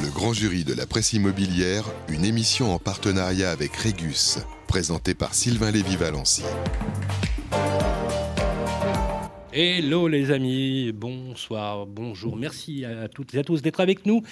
Le 0.00 0.10
grand 0.10 0.32
jury 0.32 0.64
de 0.64 0.72
la 0.72 0.86
presse 0.86 1.12
immobilière, 1.12 1.84
une 2.08 2.24
émission 2.24 2.72
en 2.72 2.78
partenariat 2.78 3.50
avec 3.50 3.74
Régus, 3.74 4.38
présentée 4.68 5.14
par 5.14 5.34
Sylvain 5.34 5.72
Lévy-Valency. 5.72 6.44
Hello 9.54 10.08
les 10.08 10.30
amis, 10.30 10.92
bonsoir, 10.92 11.84
bonjour, 11.84 12.36
merci 12.36 12.86
à 12.86 13.06
toutes 13.08 13.34
et 13.34 13.38
à 13.38 13.44
tous 13.44 13.60
d'être 13.60 13.80
avec 13.80 14.06
nous. 14.06 14.22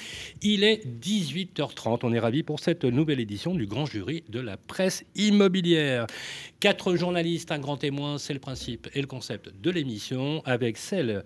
Il 0.40 0.64
est 0.64 0.82
18h30, 0.86 1.98
on 2.04 2.12
est 2.14 2.18
ravis 2.18 2.42
pour 2.42 2.58
cette 2.58 2.84
nouvelle 2.84 3.20
édition 3.20 3.54
du 3.54 3.66
grand 3.66 3.84
jury 3.84 4.24
de 4.30 4.41
la 4.41 4.56
presse 4.56 5.04
immobilière. 5.16 6.06
Quatre 6.59 6.96
journalistes, 6.96 7.52
un 7.52 7.59
grand 7.59 7.77
témoin, 7.77 8.16
c'est 8.16 8.32
le 8.32 8.38
principe 8.38 8.88
et 8.95 9.02
le 9.02 9.06
concept 9.06 9.52
de 9.60 9.70
l'émission, 9.70 10.41
avec 10.46 10.78
celle 10.78 11.23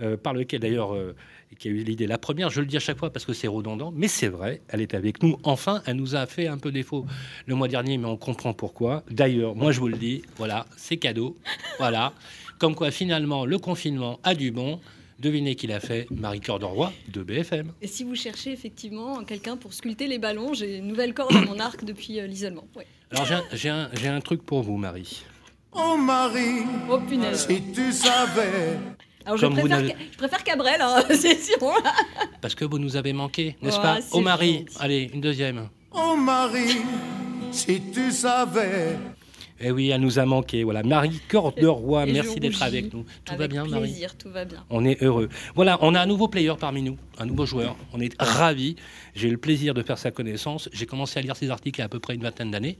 euh, 0.00 0.16
par 0.16 0.34
lequel 0.34 0.58
d'ailleurs... 0.58 0.92
euh, 0.92 1.14
qui 1.58 1.68
a 1.68 1.70
eu 1.70 1.84
l'idée 1.84 2.06
la 2.06 2.18
première, 2.18 2.50
je 2.50 2.60
le 2.60 2.66
dis 2.66 2.76
à 2.76 2.80
chaque 2.80 2.98
fois 2.98 3.12
parce 3.12 3.24
que 3.24 3.32
c'est 3.32 3.46
redondant, 3.46 3.92
mais 3.94 4.08
c'est 4.08 4.28
vrai, 4.28 4.62
elle 4.68 4.80
est 4.80 4.94
avec 4.94 5.22
nous. 5.22 5.38
Enfin, 5.44 5.80
elle 5.86 5.96
nous 5.96 6.16
a 6.16 6.26
fait 6.26 6.48
un 6.48 6.58
peu 6.58 6.72
défaut 6.72 7.06
le 7.46 7.54
mois 7.54 7.68
dernier, 7.68 7.98
mais 7.98 8.06
on 8.06 8.16
comprend 8.16 8.52
pourquoi. 8.52 9.04
D'ailleurs, 9.10 9.54
moi 9.54 9.72
je 9.72 9.80
vous 9.80 9.88
le 9.88 9.96
dis, 9.96 10.22
voilà, 10.36 10.66
c'est 10.76 10.96
cadeau. 10.96 11.36
Voilà. 11.78 12.12
Comme 12.58 12.74
quoi, 12.74 12.90
finalement, 12.90 13.44
le 13.44 13.58
confinement 13.58 14.18
a 14.22 14.34
du 14.34 14.50
bon. 14.50 14.80
Devinez 15.18 15.54
qui 15.54 15.66
l'a 15.66 15.80
fait 15.80 16.06
Marie-Cœur 16.10 16.58
de 16.58 16.66
Roy 16.66 16.92
de 17.08 17.22
BFM. 17.22 17.72
Et 17.80 17.86
si 17.86 18.04
vous 18.04 18.14
cherchez 18.14 18.52
effectivement 18.52 19.24
quelqu'un 19.24 19.56
pour 19.56 19.72
sculpter 19.72 20.06
les 20.08 20.18
ballons, 20.18 20.52
j'ai 20.52 20.76
une 20.76 20.86
nouvelle 20.88 21.14
corde 21.14 21.34
à 21.34 21.40
mon 21.40 21.58
arc 21.58 21.84
depuis 21.84 22.20
euh, 22.20 22.26
l'isolement. 22.26 22.66
Ouais. 22.76 22.86
Alors, 23.10 23.24
j'ai 23.24 23.34
un, 23.34 23.44
j'ai 23.54 23.68
un- 23.70 23.90
j'ai 23.94 24.08
un 24.08 24.20
truc 24.20 24.42
pour 24.42 24.62
vous, 24.62 24.76
Marie. 24.76 25.22
Oh 25.72 25.96
Marie, 25.96 26.64
Oh 26.90 26.98
punaise. 26.98 27.46
si 27.48 27.62
tu 27.72 27.92
savais. 27.92 28.78
Alors 29.24 29.38
je 29.38 29.46
Comme 29.46 29.54
préfère, 29.54 29.96
je 30.12 30.16
préfère 30.18 30.44
Cabrel, 30.44 30.80
hein, 30.82 31.02
c'est 31.10 31.40
sûr. 31.42 31.56
Parce 32.42 32.54
que 32.54 32.64
vous 32.66 32.78
nous 32.78 32.96
avez 32.96 33.12
manqué, 33.14 33.56
n'est-ce 33.62 33.78
pas? 33.80 33.98
Oh 34.12 34.20
Marie, 34.20 34.58
gentil. 34.58 34.76
allez, 34.80 35.10
une 35.14 35.20
deuxième. 35.22 35.68
Oh 35.92 36.14
Marie, 36.16 36.76
si 37.52 37.80
tu 37.92 38.10
savais. 38.12 38.96
Eh 39.58 39.70
oui, 39.70 39.88
elle 39.88 40.00
nous 40.00 40.18
a 40.18 40.26
manqué. 40.26 40.64
Voilà, 40.64 40.82
Marie 40.82 41.20
Cœur 41.28 41.52
de 41.52 41.66
Roy, 41.66 42.04
Et 42.06 42.08
je 42.08 42.14
merci 42.14 42.40
d'être 42.40 42.62
avec 42.62 42.92
nous. 42.92 43.04
Tout 43.24 43.36
va 43.36 43.48
bien, 43.48 43.64
Marie 43.64 43.82
plaisir, 43.82 44.16
tout 44.16 44.30
va 44.30 44.44
bien. 44.44 44.64
On 44.70 44.84
est 44.84 45.02
heureux. 45.02 45.28
Voilà, 45.54 45.78
on 45.80 45.94
a 45.94 46.00
un 46.00 46.06
nouveau 46.06 46.28
player 46.28 46.52
parmi 46.58 46.82
nous, 46.82 46.98
un 47.18 47.26
nouveau 47.26 47.46
joueur. 47.46 47.76
On 47.92 48.00
est 48.00 48.14
ravis. 48.20 48.76
J'ai 49.14 49.28
eu 49.28 49.30
le 49.30 49.38
plaisir 49.38 49.72
de 49.72 49.82
faire 49.82 49.98
sa 49.98 50.10
connaissance. 50.10 50.68
J'ai 50.72 50.86
commencé 50.86 51.18
à 51.18 51.22
lire 51.22 51.36
ses 51.36 51.50
articles 51.50 51.78
il 51.78 51.80
y 51.80 51.82
a 51.82 51.86
à 51.86 51.88
peu 51.88 52.00
près 52.00 52.14
une 52.14 52.22
vingtaine 52.22 52.50
d'années, 52.50 52.78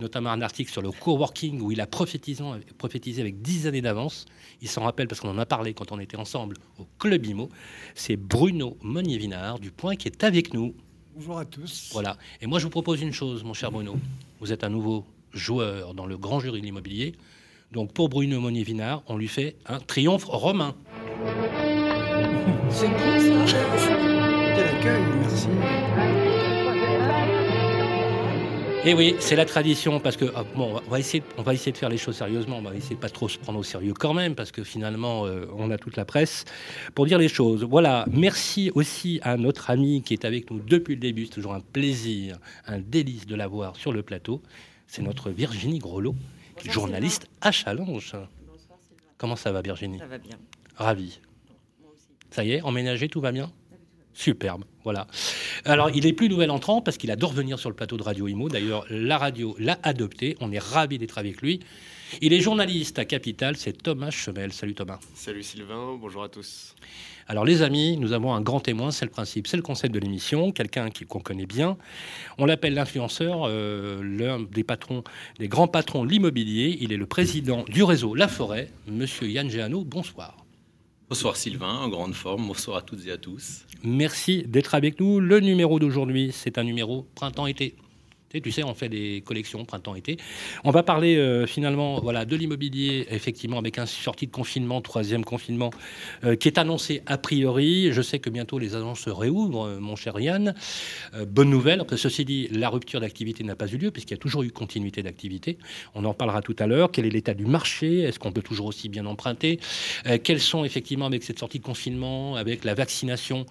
notamment 0.00 0.30
un 0.30 0.42
article 0.42 0.72
sur 0.72 0.82
le 0.82 0.90
coworking 0.90 1.60
où 1.60 1.70
il 1.70 1.80
a 1.80 1.86
prophétisé, 1.86 2.42
prophétisé 2.76 3.20
avec 3.20 3.40
dix 3.40 3.66
années 3.66 3.82
d'avance. 3.82 4.26
Il 4.62 4.68
s'en 4.68 4.82
rappelle 4.82 5.06
parce 5.06 5.20
qu'on 5.20 5.30
en 5.30 5.38
a 5.38 5.46
parlé 5.46 5.74
quand 5.74 5.92
on 5.92 6.00
était 6.00 6.16
ensemble 6.16 6.56
au 6.78 6.86
Club 6.98 7.24
Imo. 7.24 7.48
C'est 7.94 8.16
Bruno 8.16 8.76
Monnier-Vinard 8.82 9.60
du 9.60 9.70
Point 9.70 9.96
qui 9.96 10.08
est 10.08 10.24
avec 10.24 10.52
nous. 10.54 10.74
Bonjour 11.14 11.38
à 11.38 11.44
tous. 11.44 11.90
Voilà. 11.92 12.16
Et 12.40 12.46
moi, 12.46 12.58
je 12.58 12.64
vous 12.64 12.70
propose 12.70 13.00
une 13.02 13.12
chose, 13.12 13.44
mon 13.44 13.54
cher 13.54 13.70
Bruno. 13.70 13.96
Vous 14.40 14.52
êtes 14.52 14.64
un 14.64 14.70
nouveau 14.70 15.04
joueur 15.32 15.94
dans 15.94 16.06
le 16.06 16.16
grand 16.16 16.40
jury 16.40 16.60
de 16.60 16.66
l'immobilier. 16.66 17.14
Donc, 17.72 17.92
pour 17.92 18.08
Bruno 18.08 18.40
Monnier-Vinard, 18.40 19.02
on 19.06 19.16
lui 19.16 19.28
fait 19.28 19.56
un 19.66 19.78
triomphe 19.78 20.24
romain. 20.24 20.74
C'est 22.68 22.86
ça. 22.86 23.96
Quel 24.56 24.68
accueil, 24.68 25.02
merci. 25.20 25.48
Et 28.82 28.94
oui, 28.94 29.14
c'est 29.18 29.36
la 29.36 29.44
tradition 29.44 30.00
parce 30.00 30.16
que 30.16 30.24
ah, 30.34 30.42
bon, 30.56 30.80
on 30.86 30.90
va 30.90 30.98
essayer, 30.98 31.22
on 31.36 31.42
va 31.42 31.52
essayer 31.52 31.70
de 31.70 31.76
faire 31.76 31.90
les 31.90 31.98
choses 31.98 32.16
sérieusement. 32.16 32.56
On 32.56 32.62
va 32.62 32.74
essayer 32.74 32.96
de 32.96 33.00
pas 33.00 33.10
trop 33.10 33.28
se 33.28 33.38
prendre 33.38 33.58
au 33.58 33.62
sérieux 33.62 33.92
quand 33.92 34.14
même 34.14 34.34
parce 34.34 34.52
que 34.52 34.64
finalement, 34.64 35.26
euh, 35.26 35.44
on 35.54 35.70
a 35.70 35.76
toute 35.76 35.98
la 35.98 36.06
presse 36.06 36.46
pour 36.94 37.04
dire 37.04 37.18
les 37.18 37.28
choses. 37.28 37.62
Voilà. 37.62 38.06
Merci 38.10 38.70
aussi 38.74 39.20
à 39.22 39.36
notre 39.36 39.68
ami 39.68 40.02
qui 40.02 40.14
est 40.14 40.24
avec 40.24 40.50
nous 40.50 40.60
depuis 40.60 40.94
le 40.94 41.00
début. 41.00 41.26
C'est 41.26 41.34
toujours 41.34 41.52
un 41.52 41.60
plaisir, 41.60 42.38
un 42.66 42.78
délice 42.78 43.26
de 43.26 43.34
la 43.34 43.48
voir 43.48 43.76
sur 43.76 43.92
le 43.92 44.02
plateau. 44.02 44.40
C'est 44.90 45.02
notre 45.02 45.30
Virginie 45.30 45.78
Grelot, 45.78 46.16
qui 46.58 46.66
est 46.66 46.72
journaliste 46.72 47.28
à 47.40 47.52
Challenge. 47.52 48.16
Comment 49.18 49.36
ça 49.36 49.52
va, 49.52 49.62
Virginie 49.62 50.00
Ça 50.00 50.08
va 50.08 50.18
bien. 50.18 50.36
Ravi. 50.74 51.20
Ça 52.32 52.42
y 52.42 52.54
est, 52.54 52.62
emménagé, 52.62 53.06
tout 53.06 53.20
va 53.20 53.30
bien 53.30 53.52
Superbe, 54.14 54.64
voilà. 54.82 55.06
Alors, 55.64 55.90
il 55.90 56.06
est 56.06 56.12
plus 56.12 56.28
nouvel 56.28 56.50
entrant 56.50 56.82
parce 56.82 56.96
qu'il 56.96 57.12
adore 57.12 57.32
venir 57.32 57.60
sur 57.60 57.70
le 57.70 57.76
plateau 57.76 57.98
de 57.98 58.02
Radio 58.02 58.26
Imo. 58.26 58.48
D'ailleurs, 58.48 58.84
la 58.90 59.16
radio 59.16 59.54
l'a 59.60 59.78
adopté. 59.84 60.36
On 60.40 60.50
est 60.50 60.58
ravis 60.58 60.98
d'être 60.98 61.18
avec 61.18 61.40
lui. 61.40 61.60
Il 62.22 62.32
est 62.32 62.40
journaliste 62.40 62.98
à 62.98 63.04
Capital, 63.04 63.56
c'est 63.56 63.72
Thomas 63.82 64.10
Chemel. 64.10 64.52
Salut 64.52 64.74
Thomas. 64.74 64.98
Salut 65.14 65.42
Sylvain, 65.42 65.96
bonjour 66.00 66.22
à 66.24 66.28
tous. 66.28 66.74
Alors 67.28 67.44
les 67.44 67.62
amis, 67.62 67.96
nous 67.96 68.12
avons 68.12 68.34
un 68.34 68.40
grand 68.40 68.60
témoin, 68.60 68.90
c'est 68.90 69.04
le 69.04 69.10
principe, 69.10 69.46
c'est 69.46 69.56
le 69.56 69.62
concept 69.62 69.94
de 69.94 70.00
l'émission, 70.00 70.50
quelqu'un 70.50 70.90
qui- 70.90 71.04
qu'on 71.06 71.20
connaît 71.20 71.46
bien. 71.46 71.76
On 72.38 72.46
l'appelle 72.46 72.74
l'influenceur, 72.74 73.42
euh, 73.46 74.02
l'un 74.02 74.40
des 74.40 74.64
patrons, 74.64 75.04
des 75.38 75.48
grands 75.48 75.68
patrons 75.68 76.04
de 76.04 76.10
l'immobilier. 76.10 76.76
Il 76.80 76.92
est 76.92 76.96
le 76.96 77.06
président 77.06 77.64
du 77.68 77.82
réseau 77.84 78.14
La 78.14 78.26
Forêt, 78.28 78.70
Monsieur 78.88 79.28
Yann 79.28 79.48
Géano. 79.48 79.84
Bonsoir. 79.84 80.36
Bonsoir 81.08 81.36
Sylvain, 81.36 81.74
en 81.78 81.88
grande 81.88 82.14
forme. 82.14 82.46
Bonsoir 82.46 82.78
à 82.78 82.82
toutes 82.82 83.06
et 83.06 83.12
à 83.12 83.18
tous. 83.18 83.66
Merci 83.84 84.42
d'être 84.46 84.74
avec 84.74 84.98
nous. 85.00 85.20
Le 85.20 85.40
numéro 85.40 85.78
d'aujourd'hui, 85.78 86.30
c'est 86.32 86.58
un 86.58 86.64
numéro 86.64 87.06
printemps-été. 87.14 87.74
Tu 88.32 88.52
sais, 88.52 88.62
on 88.62 88.74
fait 88.74 88.88
des 88.88 89.24
collections 89.26 89.64
printemps-été. 89.64 90.16
On 90.62 90.70
va 90.70 90.84
parler 90.84 91.16
euh, 91.16 91.46
finalement 91.46 92.00
de 92.00 92.36
l'immobilier, 92.36 93.04
effectivement, 93.10 93.58
avec 93.58 93.76
un 93.76 93.86
sortie 93.86 94.28
de 94.28 94.30
confinement, 94.30 94.80
troisième 94.80 95.24
confinement, 95.24 95.70
euh, 96.22 96.36
qui 96.36 96.46
est 96.46 96.56
annoncé 96.56 97.02
a 97.06 97.18
priori. 97.18 97.92
Je 97.92 98.00
sais 98.02 98.20
que 98.20 98.30
bientôt 98.30 98.60
les 98.60 98.76
agences 98.76 99.00
se 99.00 99.10
réouvrent, 99.10 99.66
euh, 99.66 99.80
mon 99.80 99.96
cher 99.96 100.20
Yann. 100.20 100.54
Bonne 101.26 101.50
nouvelle. 101.50 101.82
Ceci 101.96 102.24
dit, 102.24 102.46
la 102.52 102.68
rupture 102.68 103.00
d'activité 103.00 103.42
n'a 103.42 103.56
pas 103.56 103.66
eu 103.66 103.78
lieu, 103.78 103.90
puisqu'il 103.90 104.14
y 104.14 104.14
a 104.14 104.20
toujours 104.20 104.44
eu 104.44 104.52
continuité 104.52 105.02
d'activité. 105.02 105.58
On 105.96 106.04
en 106.04 106.14
parlera 106.14 106.40
tout 106.40 106.56
à 106.60 106.68
l'heure. 106.68 106.92
Quel 106.92 107.06
est 107.06 107.10
l'état 107.10 107.34
du 107.34 107.46
marché? 107.46 108.02
Est-ce 108.02 108.20
qu'on 108.20 108.30
peut 108.30 108.42
toujours 108.42 108.66
aussi 108.66 108.88
bien 108.88 109.06
emprunter? 109.06 109.58
Quels 110.22 110.40
sont, 110.40 110.64
effectivement, 110.64 111.06
avec 111.06 111.24
cette 111.24 111.40
sortie 111.40 111.58
de 111.58 111.64
confinement, 111.64 112.36
avec 112.36 112.62
la 112.62 112.74
vaccination, 112.74 113.44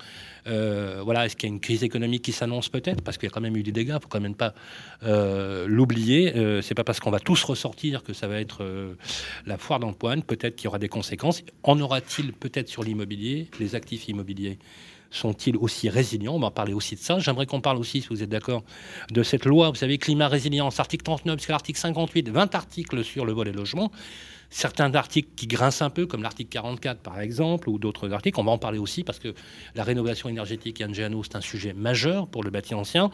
euh, 0.47 1.01
voilà, 1.03 1.25
est-ce 1.25 1.35
qu'il 1.35 1.49
y 1.49 1.51
a 1.51 1.53
une 1.53 1.59
crise 1.59 1.83
économique 1.83 2.23
qui 2.23 2.31
s'annonce 2.31 2.69
peut-être? 2.69 3.01
Parce 3.01 3.17
qu'il 3.17 3.27
y 3.27 3.31
a 3.31 3.33
quand 3.33 3.41
même 3.41 3.57
eu 3.57 3.63
des 3.63 3.71
dégâts, 3.71 3.95
il 3.97 4.01
faut 4.01 4.09
quand 4.09 4.21
même 4.21 4.35
pas 4.35 4.53
euh, 5.03 5.65
l'oublier. 5.67 6.35
Euh, 6.35 6.61
c'est 6.61 6.75
pas 6.75 6.83
parce 6.83 6.99
qu'on 6.99 7.11
va 7.11 7.19
tous 7.19 7.43
ressortir 7.43 8.03
que 8.03 8.13
ça 8.13 8.27
va 8.27 8.39
être 8.39 8.63
euh, 8.63 8.93
la 9.45 9.57
foire 9.57 9.79
d'empoigne. 9.79 10.21
Peut-être 10.21 10.55
qu'il 10.55 10.65
y 10.65 10.67
aura 10.67 10.79
des 10.79 10.89
conséquences. 10.89 11.43
En 11.63 11.79
aura-t-il 11.79 12.33
peut-être 12.33 12.69
sur 12.69 12.83
l'immobilier? 12.83 13.49
Les 13.59 13.75
actifs 13.75 14.07
immobiliers 14.07 14.59
sont-ils 15.11 15.57
aussi 15.57 15.89
résilients? 15.89 16.35
On 16.35 16.39
va 16.39 16.47
en 16.47 16.51
parler 16.51 16.73
aussi 16.73 16.95
de 16.95 16.99
ça. 16.99 17.19
J'aimerais 17.19 17.45
qu'on 17.45 17.61
parle 17.61 17.77
aussi, 17.77 18.01
si 18.01 18.07
vous 18.09 18.21
êtes 18.21 18.29
d'accord, 18.29 18.63
de 19.11 19.23
cette 19.23 19.45
loi, 19.45 19.69
vous 19.69 19.75
savez, 19.75 19.97
climat 19.97 20.27
résilience, 20.27 20.79
article 20.79 21.03
39 21.03 21.39
jusqu'à 21.39 21.53
l'article 21.53 21.79
58, 21.79 22.29
20 22.29 22.55
articles 22.55 23.03
sur 23.03 23.25
le 23.25 23.33
volet 23.33 23.51
logement 23.51 23.91
certains 24.49 24.93
articles 24.95 25.29
qui 25.35 25.47
grincent 25.47 25.83
un 25.85 25.89
peu, 25.89 26.05
comme 26.07 26.23
l'article 26.23 26.49
44 26.49 26.99
par 27.01 27.19
exemple, 27.19 27.69
ou 27.69 27.77
d'autres 27.79 28.11
articles. 28.11 28.39
On 28.39 28.43
va 28.43 28.51
en 28.51 28.57
parler 28.57 28.79
aussi 28.79 29.03
parce 29.03 29.19
que 29.19 29.33
la 29.75 29.83
rénovation 29.83 30.29
énergétique, 30.29 30.83
Géano, 30.93 31.23
c'est 31.23 31.35
un 31.35 31.41
sujet 31.41 31.73
majeur 31.73 32.27
pour 32.27 32.43
le 32.43 32.49
bâti 32.49 32.73
ancien. 32.73 33.11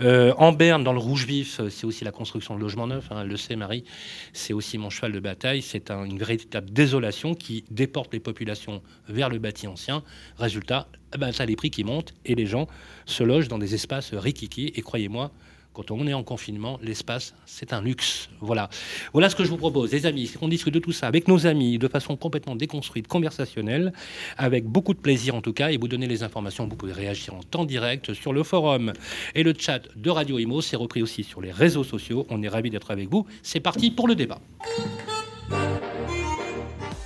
Euh, 0.00 0.34
en 0.36 0.52
Berne, 0.52 0.84
dans 0.84 0.92
le 0.92 0.98
rouge 0.98 1.24
vif, 1.26 1.60
c'est 1.70 1.84
aussi 1.86 2.04
la 2.04 2.12
construction 2.12 2.54
de 2.54 2.60
logements 2.60 2.86
neufs. 2.86 3.10
Hein, 3.10 3.24
le 3.24 3.36
sait, 3.36 3.56
Marie. 3.56 3.84
C'est 4.32 4.52
aussi 4.52 4.78
mon 4.78 4.90
cheval 4.90 5.12
de 5.12 5.20
bataille. 5.20 5.62
C'est 5.62 5.90
un- 5.90 6.04
une 6.04 6.18
véritable 6.18 6.70
désolation 6.70 7.34
qui 7.34 7.64
déporte 7.70 8.12
les 8.12 8.20
populations 8.20 8.82
vers 9.08 9.28
le 9.30 9.38
bâti 9.38 9.66
ancien. 9.66 10.02
Résultat, 10.38 10.88
eh 11.14 11.18
ben, 11.18 11.32
ça 11.32 11.46
les 11.46 11.56
prix 11.56 11.70
qui 11.70 11.84
montent 11.84 12.14
et 12.26 12.34
les 12.34 12.46
gens 12.46 12.66
se 13.06 13.22
logent 13.22 13.48
dans 13.48 13.58
des 13.58 13.74
espaces 13.74 14.12
rikiki. 14.12 14.72
Et 14.74 14.82
croyez-moi, 14.82 15.30
quand 15.78 15.92
on 15.92 16.08
est 16.08 16.12
en 16.12 16.24
confinement, 16.24 16.80
l'espace, 16.82 17.34
c'est 17.46 17.72
un 17.72 17.80
luxe. 17.80 18.30
Voilà. 18.40 18.68
Voilà 19.12 19.30
ce 19.30 19.36
que 19.36 19.44
je 19.44 19.48
vous 19.48 19.56
propose, 19.56 19.92
les 19.92 20.06
amis. 20.06 20.26
C'est 20.26 20.36
qu'on 20.36 20.48
discute 20.48 20.74
de 20.74 20.80
tout 20.80 20.90
ça 20.90 21.06
avec 21.06 21.28
nos 21.28 21.46
amis 21.46 21.78
de 21.78 21.86
façon 21.86 22.16
complètement 22.16 22.56
déconstruite, 22.56 23.06
conversationnelle, 23.06 23.92
avec 24.36 24.64
beaucoup 24.64 24.92
de 24.92 24.98
plaisir 24.98 25.36
en 25.36 25.40
tout 25.40 25.52
cas, 25.52 25.70
et 25.70 25.76
vous 25.76 25.86
donner 25.86 26.08
les 26.08 26.24
informations. 26.24 26.66
Vous 26.66 26.74
pouvez 26.74 26.92
réagir 26.92 27.34
en 27.34 27.44
temps 27.44 27.64
direct 27.64 28.12
sur 28.12 28.32
le 28.32 28.42
forum 28.42 28.92
et 29.36 29.44
le 29.44 29.54
chat 29.56 29.82
de 29.94 30.10
Radio 30.10 30.40
Imo. 30.40 30.62
C'est 30.62 30.74
repris 30.74 31.00
aussi 31.00 31.22
sur 31.22 31.40
les 31.40 31.52
réseaux 31.52 31.84
sociaux. 31.84 32.26
On 32.28 32.42
est 32.42 32.48
ravis 32.48 32.70
d'être 32.70 32.90
avec 32.90 33.08
vous. 33.08 33.24
C'est 33.44 33.60
parti 33.60 33.92
pour 33.92 34.08
le 34.08 34.16
débat. 34.16 34.40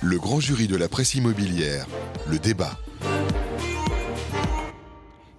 Le 0.01 0.17
grand 0.17 0.39
jury 0.39 0.65
de 0.65 0.77
la 0.77 0.89
presse 0.89 1.13
immobilière, 1.13 1.85
le 2.27 2.39
débat. 2.39 2.79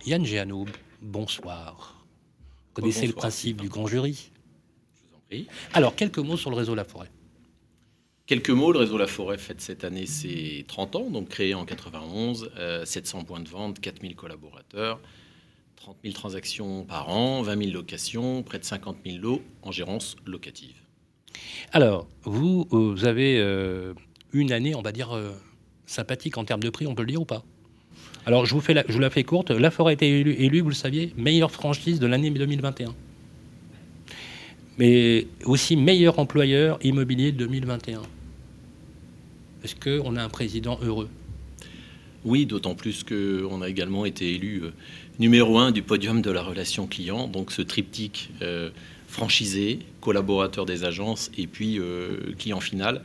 Yann 0.06 0.24
Géano, 0.24 0.66
bonsoir. 1.02 2.03
Vous 2.74 2.82
connaissez 2.82 3.06
le 3.06 3.12
principe 3.12 3.60
du 3.60 3.68
grand 3.68 3.86
jury 3.86 4.30
Je 4.94 5.08
vous 5.08 5.16
en 5.16 5.20
prie. 5.28 5.46
Alors, 5.72 5.94
quelques 5.94 6.18
mots 6.18 6.36
sur 6.36 6.50
le 6.50 6.56
réseau 6.56 6.74
La 6.74 6.84
Forêt. 6.84 7.10
Quelques 8.26 8.50
mots, 8.50 8.72
le 8.72 8.78
réseau 8.78 8.98
La 8.98 9.06
Forêt 9.06 9.38
fête 9.38 9.60
cette 9.60 9.84
année 9.84 10.06
ses 10.06 10.64
30 10.66 10.96
ans, 10.96 11.10
donc 11.10 11.28
créé 11.28 11.54
en 11.54 11.64
91, 11.64 12.50
euh, 12.56 12.84
700 12.84 13.24
points 13.24 13.40
de 13.40 13.48
vente, 13.48 13.80
4000 13.80 14.16
collaborateurs, 14.16 15.00
30 15.76 15.98
000 16.02 16.14
transactions 16.14 16.84
par 16.84 17.10
an, 17.10 17.42
20 17.42 17.64
000 17.64 17.72
locations, 17.72 18.42
près 18.42 18.58
de 18.58 18.64
50 18.64 18.96
000 19.04 19.18
lots 19.18 19.42
en 19.62 19.70
gérance 19.70 20.16
locative. 20.26 20.76
Alors, 21.72 22.08
vous, 22.22 22.66
euh, 22.72 22.94
vous 22.94 23.04
avez 23.04 23.38
euh, 23.38 23.94
une 24.32 24.52
année, 24.52 24.74
on 24.74 24.82
va 24.82 24.92
dire, 24.92 25.14
euh, 25.14 25.32
sympathique 25.86 26.38
en 26.38 26.44
termes 26.44 26.62
de 26.62 26.70
prix, 26.70 26.86
on 26.86 26.94
peut 26.94 27.02
le 27.02 27.08
dire 27.08 27.20
ou 27.20 27.26
pas? 27.26 27.44
Alors, 28.26 28.46
je 28.46 28.54
vous, 28.54 28.60
fais 28.60 28.74
la, 28.74 28.84
je 28.88 28.92
vous 28.94 29.00
la 29.00 29.10
fais 29.10 29.24
courte. 29.24 29.50
La 29.50 29.70
Forêt 29.70 29.92
a 29.92 29.94
été 29.94 30.20
élue, 30.20 30.34
élue, 30.38 30.60
vous 30.60 30.70
le 30.70 30.74
saviez, 30.74 31.12
meilleure 31.16 31.50
franchise 31.50 32.00
de 32.00 32.06
l'année 32.06 32.30
2021. 32.30 32.94
Mais 34.78 35.26
aussi 35.44 35.76
meilleur 35.76 36.18
employeur 36.18 36.78
immobilier 36.82 37.32
2021. 37.32 38.02
Est-ce 39.62 39.74
qu'on 39.76 40.16
a 40.16 40.22
un 40.22 40.28
président 40.28 40.78
heureux? 40.82 41.08
Oui, 42.24 42.46
d'autant 42.46 42.74
plus 42.74 43.04
qu'on 43.04 43.60
a 43.60 43.68
également 43.68 44.06
été 44.06 44.34
élu 44.34 44.62
euh, 44.62 44.72
numéro 45.18 45.58
un 45.58 45.70
du 45.70 45.82
podium 45.82 46.22
de 46.22 46.30
la 46.30 46.42
relation 46.42 46.86
client. 46.86 47.28
Donc 47.28 47.52
ce 47.52 47.60
triptyque 47.60 48.30
euh, 48.40 48.70
franchisé, 49.06 49.80
collaborateur 50.00 50.64
des 50.64 50.84
agences 50.84 51.30
et 51.36 51.46
puis 51.46 51.78
euh, 51.78 52.32
client 52.38 52.60
final 52.60 53.02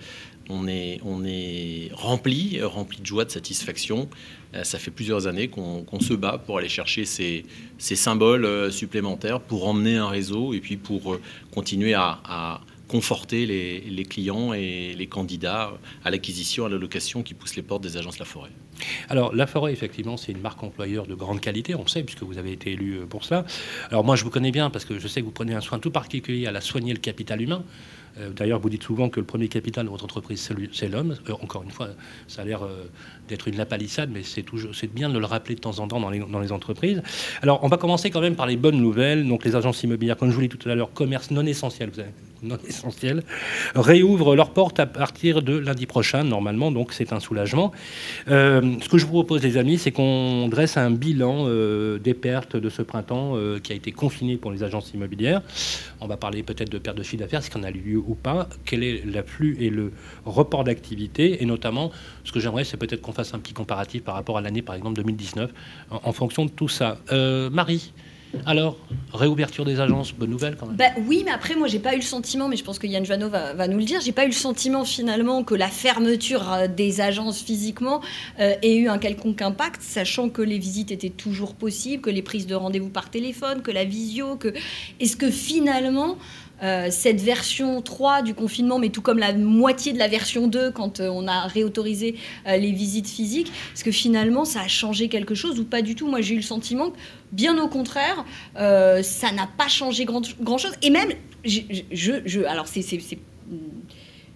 on 0.50 0.68
est, 0.68 1.00
on 1.04 1.24
est 1.24 1.92
rempli, 1.94 2.60
rempli 2.62 3.00
de 3.00 3.06
joie, 3.06 3.26
de 3.26 3.30
satisfaction. 3.32 4.10
Euh, 4.56 4.64
ça 4.64 4.80
fait 4.80 4.92
plusieurs 4.92 5.28
années 5.28 5.48
qu'on 5.48 6.00
se 6.00 6.14
bat 6.14 6.42
pour 6.44 6.58
aller 6.58 6.70
chercher 6.70 7.06
ces, 7.06 7.46
symboles 7.78 8.46
euh, 8.46 8.72
supplémentaires, 8.72 9.40
pour 9.40 9.68
emmener 9.68 9.98
un 9.98 10.08
réseau 10.08 10.54
et 10.54 10.60
puis 10.60 10.78
pour 10.78 11.14
euh, 11.14 11.22
continuer 11.54 11.94
à, 11.94 12.62
conforter 12.88 13.46
les, 13.46 14.06
clients 14.06 14.52
et 14.52 14.96
les 14.98 15.06
candidats 15.06 15.74
à 16.04 16.10
l'acquisition, 16.10 16.66
à 16.66 16.70
la 16.70 16.78
location 16.78 17.22
qui 17.22 17.36
poussent 17.36 17.56
les 17.56 17.62
portes 17.62 17.84
des 17.84 17.98
agences 17.98 18.18
La 18.18 18.26
Forêt. 18.26 18.50
Alors, 19.10 19.36
La 19.36 19.46
Forêt, 19.46 19.72
effectivement, 19.72 20.18
c'est 20.18 20.32
une 20.32 20.42
marque 20.42 20.64
employeur 20.64 21.06
de 21.06 21.14
grande 21.14 21.40
qualité, 21.40 21.76
on 21.76 21.86
sait, 21.86 22.02
puisque 22.02 22.24
vous 22.24 22.40
avez 22.40 22.52
été 22.52 22.72
élu 22.72 23.02
pour 23.08 23.26
ça. 23.26 23.46
Alors, 23.92 24.04
moi, 24.04 24.16
je 24.16 24.24
vous 24.24 24.32
connais 24.32 24.50
bien 24.50 24.72
parce 24.72 24.86
que 24.86 24.98
je 24.98 25.08
sais 25.08 25.20
que 25.22 25.26
vous 25.26 25.32
prenez 25.32 25.54
un 25.54 25.62
soin 25.62 25.78
tout 25.78 25.92
particulier 25.92 26.48
à 26.48 26.52
la 26.52 26.62
soigner 26.62 26.92
le 26.92 27.00
capital 27.00 27.40
humain. 27.44 27.64
Euh, 28.20 28.30
d'ailleurs, 28.36 28.60
vous 28.60 28.70
dites 28.70 28.84
souvent 28.84 29.10
que 29.10 29.20
le 29.20 29.26
premier 29.26 29.48
capital 29.48 29.86
de 29.86 29.90
votre 29.90 30.04
entreprise, 30.04 30.50
c'est 30.72 30.88
l'homme. 30.88 31.16
Euh, 31.30 31.34
encore 31.42 31.64
une 31.64 31.72
fois, 31.72 31.90
ça 32.28 32.42
a 32.42 32.46
l'air 32.46 32.64
euh, 32.64 32.86
d'être 33.28 33.48
une 33.48 33.58
lapalissade, 33.58 34.10
mais 34.12 34.22
c'est 34.24 34.94
bien 34.94 35.10
de 35.10 35.18
le 35.18 35.26
rappeler 35.26 35.56
de 35.56 35.60
temps 35.60 35.80
en 35.80 35.88
temps 35.88 36.00
dans 36.00 36.10
les, 36.10 36.52
entreprises. 36.52 37.02
Alors, 37.44 37.64
on 37.64 37.68
va 37.68 37.78
commencer 37.78 38.10
quand 38.10 38.22
même 38.22 38.36
par 38.36 38.48
les 38.48 38.58
bonnes 38.58 38.82
nouvelles. 38.82 39.28
Donc, 39.28 39.46
les 39.46 39.56
agences 39.56 39.84
immobilières, 39.84 40.18
comme 40.18 40.30
je 40.30 40.36
vous 40.36 40.42
l'ai 40.42 40.48
dit 40.48 40.58
tout 40.58 40.70
à 40.70 40.76
l'heure, 40.76 40.92
commerce 40.94 41.30
non 41.30 41.46
essentiel, 41.46 41.92
vous 41.94 42.02
non 42.42 42.58
essentiel, 42.68 43.22
réouvrent 43.76 44.36
leurs 44.36 44.52
portes 44.52 44.80
à 44.80 44.86
partir 44.86 45.42
de 45.44 45.58
lundi 45.58 45.86
prochain, 45.86 46.24
normalement. 46.24 46.72
Donc, 46.72 46.94
c'est 46.94 47.14
un 47.14 47.20
soulagement. 47.20 47.72
ce 48.28 48.90
que 48.90 48.98
je 48.98 49.06
vous 49.06 49.12
propose, 49.12 49.44
les 49.44 49.58
amis, 49.58 49.78
c'est 49.78 49.92
qu'on 49.92 50.48
dresse 50.48 50.78
un 50.78 50.90
bilan 50.90 51.48
des 51.98 52.14
pertes 52.14 52.56
de 52.56 52.70
ce 52.70 52.82
printemps 52.82 53.36
qui 53.62 53.74
a 53.74 53.76
été 53.76 53.92
confiné 53.92 54.38
pour 54.38 54.52
les 54.52 54.64
agences 54.64 54.92
immobilières. 54.94 55.42
On 56.02 56.08
va 56.08 56.18
parler 56.18 56.42
peut-être 56.42 56.72
de 56.72 56.80
perte 56.80 56.98
de 56.98 57.04
chiffre 57.04 57.22
d'affaires, 57.24 57.44
ce 57.44 57.50
qu'on 57.50 57.64
a 57.64 57.70
eu 57.70 57.74
lieu 57.74 58.04
ou 58.10 58.16
pas, 58.16 58.50
quel 58.66 58.84
est 58.84 59.06
l'afflux 59.06 59.56
et 59.60 59.70
le 59.70 59.94
report 60.26 60.64
d'activité, 60.64 61.42
et 61.42 61.46
notamment, 61.46 61.92
ce 62.26 62.32
que 62.32 62.40
j'aimerais, 62.40 62.64
c'est 62.64 62.78
peut-être 62.78 63.02
qu'on 63.02 63.14
fasse 63.14 63.34
un 63.34 63.40
petit 63.40 63.54
comparatif 63.54 64.04
par 64.04 64.16
rapport 64.16 64.38
à 64.38 64.42
l'année, 64.42 64.62
par 64.62 64.76
exemple, 64.76 64.96
2019, 64.96 65.52
en, 65.92 66.12
fonction 66.12 66.46
de 66.46 66.50
tout 66.50 66.68
ça. 66.68 66.98
Euh, 67.12 67.50
Marie 67.50 67.94
alors, 68.46 68.78
réouverture 69.12 69.66
des 69.66 69.80
agences, 69.80 70.14
bonne 70.14 70.30
nouvelle 70.30 70.56
quand 70.56 70.68
même. 70.68 70.76
Bah, 70.76 70.92
oui, 71.08 71.24
mais 71.26 71.32
après, 71.32 71.56
moi, 71.56 71.68
j'ai 71.68 71.80
pas 71.80 71.94
eu 71.94 71.98
le 71.98 72.04
sentiment, 72.04 72.48
mais 72.48 72.58
je 72.58 72.64
pense 72.64 72.78
que 72.78 72.86
Yann 72.86 73.04
Joanneau 73.04 73.30
va, 73.30 73.68
nous 73.68 73.78
le 73.78 73.84
dire, 73.84 74.02
j'ai 74.02 74.12
pas 74.12 74.24
eu 74.26 74.28
le 74.28 74.34
sentiment 74.34 74.86
finalement 74.86 75.44
que 75.44 75.56
la 75.56 75.68
fermeture 75.68 76.52
euh, 76.52 76.68
des 76.68 77.02
agences 77.02 77.42
physiquement 77.42 78.02
euh, 78.40 78.54
ait 78.62 78.76
eu 78.76 78.88
un 78.88 79.00
quelconque 79.00 79.42
impact, 79.42 79.82
sachant 79.82 80.30
que 80.30 80.44
les 80.44 80.60
visites 80.60 80.92
étaient 80.92 81.10
toujours 81.10 81.56
possibles, 81.56 82.04
que 82.04 82.12
les 82.12 82.22
prises 82.22 82.46
de 82.46 82.56
rendez-vous 82.56 82.90
par 82.90 83.10
téléphone, 83.10 83.62
que 83.64 83.72
la 83.72 83.84
visio, 83.84 84.36
que. 84.36 84.54
Est-ce 85.00 85.18
que 85.18 85.32
finalement. 85.32 86.18
Euh, 86.62 86.88
cette 86.92 87.22
version 87.22 87.82
3 87.82 88.22
du 88.22 88.34
confinement, 88.34 88.80
mais 88.80 88.90
tout 88.90 89.02
comme 89.02 89.20
la 89.20 89.34
moitié 89.34 89.94
de 89.94 89.98
la 89.98 90.08
version 90.08 90.48
2 90.48 90.72
quand 90.72 91.00
on 91.00 91.28
a 91.28 91.48
réautorisé 91.48 92.16
les 92.46 92.72
visites 92.72 93.08
physiques, 93.08 93.52
est-ce 93.74 93.84
que 93.84 93.92
finalement 93.92 94.46
ça 94.46 94.62
a 94.62 94.68
changé 94.68 95.08
quelque 95.08 95.36
chose 95.36 95.60
ou 95.60 95.64
pas 95.64 95.82
du 95.82 95.96
tout 95.96 96.08
Moi 96.08 96.22
j'ai 96.22 96.34
eu 96.34 96.38
le 96.38 96.44
sentiment 96.44 96.92
que 96.92 96.98
Bien 97.32 97.62
au 97.62 97.68
contraire, 97.68 98.26
euh, 98.58 99.04
ça 99.04 99.32
n'a 99.32 99.46
pas 99.46 99.68
changé 99.68 100.06
grand, 100.06 100.24
chose. 100.58 100.72
Et 100.82 100.90
même, 100.90 101.12
je, 101.46 101.62
je, 101.92 102.44
alors 102.46 102.68
c'est, 102.68 102.82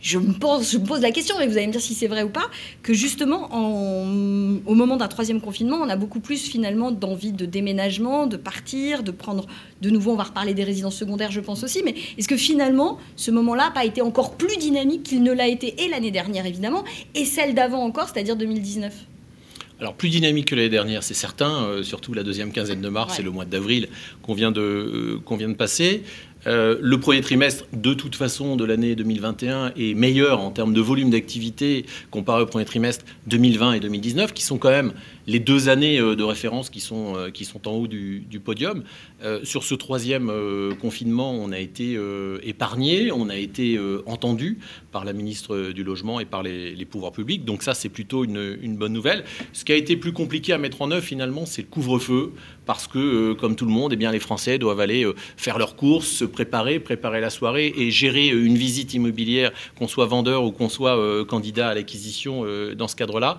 je 0.03 0.19
me, 0.19 0.33
pose, 0.33 0.69
je 0.69 0.77
me 0.77 0.85
pose 0.85 1.01
la 1.01 1.11
question, 1.11 1.35
mais 1.39 1.47
vous 1.47 1.57
allez 1.57 1.65
me 1.65 1.71
dire 1.71 1.81
si 1.81 1.93
c'est 1.93 2.07
vrai 2.07 2.23
ou 2.23 2.29
pas, 2.29 2.51
que 2.83 2.93
justement, 2.93 3.49
au 3.53 4.75
moment 4.75 4.97
d'un 4.97 5.07
troisième 5.07 5.39
confinement, 5.39 5.77
on 5.77 5.87
a 5.87 5.95
beaucoup 5.95 6.19
plus 6.19 6.43
finalement 6.43 6.91
d'envie 6.91 7.31
de 7.31 7.45
déménagement, 7.45 8.27
de 8.27 8.35
partir, 8.35 9.01
de 9.01 9.11
prendre 9.11 9.47
de 9.81 9.89
nouveau, 9.89 10.11
on 10.11 10.17
va 10.17 10.25
reparler 10.25 10.53
des 10.53 10.65
résidences 10.65 10.97
secondaires, 10.97 11.31
je 11.31 11.39
pense 11.39 11.63
aussi, 11.63 11.81
mais 11.85 11.95
est-ce 12.17 12.27
que 12.27 12.37
finalement, 12.37 12.99
ce 13.15 13.31
moment-là 13.31 13.67
n'a 13.67 13.71
pas 13.71 13.85
été 13.85 14.01
encore 14.01 14.35
plus 14.35 14.57
dynamique 14.57 15.03
qu'il 15.03 15.23
ne 15.23 15.31
l'a 15.31 15.47
été 15.47 15.81
et 15.83 15.87
l'année 15.87 16.11
dernière, 16.11 16.45
évidemment, 16.45 16.83
et 17.15 17.23
celle 17.23 17.55
d'avant 17.55 17.81
encore, 17.81 18.09
c'est-à-dire 18.09 18.35
2019 18.35 18.93
alors 19.79 19.95
plus 19.95 20.09
dynamique 20.09 20.47
que 20.47 20.55
l'année 20.55 20.69
dernière, 20.69 21.03
c'est 21.03 21.13
certain, 21.13 21.65
euh, 21.65 21.83
surtout 21.83 22.13
la 22.13 22.23
deuxième 22.23 22.53
quinzaine 22.53 22.79
de 22.79 22.87
mars 22.87 23.19
et 23.19 23.21
le 23.21 23.31
mois 23.31 23.43
d'avril 23.43 23.89
qu'on 24.21 24.33
vient, 24.33 24.51
de, 24.51 24.61
euh, 24.61 25.19
qu'on 25.25 25.35
vient 25.35 25.49
de 25.49 25.55
passer. 25.55 26.03
Euh, 26.45 26.77
le 26.81 26.99
premier 26.99 27.21
trimestre, 27.21 27.65
de 27.73 27.93
toute 27.93 28.15
façon, 28.15 28.55
de 28.55 28.65
l'année 28.65 28.95
2021 28.95 29.73
est 29.77 29.93
meilleur 29.93 30.41
en 30.41 30.51
termes 30.51 30.73
de 30.73 30.81
volume 30.81 31.09
d'activité 31.09 31.85
comparé 32.11 32.41
au 32.41 32.45
premier 32.45 32.65
trimestre 32.65 33.05
2020 33.27 33.73
et 33.73 33.79
2019, 33.79 34.33
qui 34.33 34.43
sont 34.43 34.57
quand 34.57 34.69
même 34.69 34.93
les 35.27 35.39
deux 35.39 35.69
années 35.69 35.99
euh, 35.99 36.15
de 36.15 36.23
référence 36.23 36.69
qui 36.69 36.79
sont, 36.79 37.15
euh, 37.15 37.29
qui 37.29 37.45
sont 37.45 37.67
en 37.67 37.71
haut 37.71 37.87
du, 37.87 38.23
podium. 38.43 38.83
sur 39.43 39.63
ce 39.63 39.73
troisième 39.75 40.31
confinement, 40.81 41.31
on 41.31 41.51
a 41.51 41.59
été 41.59 41.97
épargné, 42.43 43.11
on 43.11 43.29
a 43.29 43.37
été 43.37 43.79
entendu 44.05 44.59
par 44.91 45.05
la 45.05 45.13
ministre 45.13 45.71
du 45.71 45.83
Logement 45.83 46.19
et 46.19 46.25
par 46.25 46.43
les, 46.43 46.85
pouvoirs 46.85 47.11
publics. 47.11 47.45
Donc 47.45 47.63
ça, 47.63 47.73
c'est 47.73 47.89
plutôt 47.89 48.25
une, 48.25 48.75
bonne 48.75 48.91
nouvelle. 48.91 49.23
Ce 49.53 49.63
qui 49.63 49.71
a 49.71 49.75
été 49.75 49.95
plus 49.95 50.11
compliqué 50.11 50.51
à 50.51 50.57
mettre 50.57 50.81
en 50.81 50.91
œuvre, 50.91 51.03
finalement, 51.03 51.45
c'est 51.45 51.61
le 51.61 51.67
couvre-feu 51.67 52.33
parce 52.65 52.87
que, 52.87 52.99
euh, 52.99 53.35
comme 53.35 53.55
tout 53.55 53.65
le 53.65 53.71
monde, 53.71 53.93
eh 53.93 53.95
bien, 53.95 54.11
les 54.11 54.19
Français 54.19 54.57
doivent 54.57 54.79
aller 54.79 55.03
euh, 55.03 55.15
faire 55.37 55.57
leurs 55.57 55.75
courses, 55.75 56.07
se 56.07 56.25
préparer, 56.25 56.79
préparer 56.79 57.21
la 57.21 57.29
soirée 57.29 57.73
et 57.75 57.91
gérer 57.91 58.31
euh, 58.31 58.45
une 58.45 58.57
visite 58.57 58.93
immobilière, 58.93 59.51
qu'on 59.77 59.87
soit 59.87 60.05
vendeur 60.05 60.43
ou 60.43 60.51
qu'on 60.51 60.69
soit 60.69 61.25
candidat 61.25 61.69
à 61.69 61.73
l'acquisition 61.73 62.45
dans 62.75 62.87
ce 62.87 62.95
cadre-là. 62.95 63.37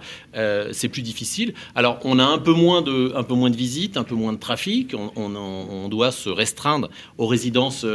c'est 0.72 0.88
plus 0.88 1.02
difficile. 1.02 1.54
Alors, 1.74 1.98
on 2.04 2.18
a 2.18 2.24
un 2.24 2.38
peu 2.38 2.52
moins 2.52 2.82
de, 2.82 3.56
visites, 3.56 3.96
un 3.96 4.04
peu 4.04 4.14
moins 4.14 4.32
de 4.32 4.38
trafic. 4.38 4.94
On, 5.16 5.88
doit 5.88 6.12
se 6.12 6.28
restreindre 6.28 6.88
aux 7.18 7.26
résidences 7.26 7.86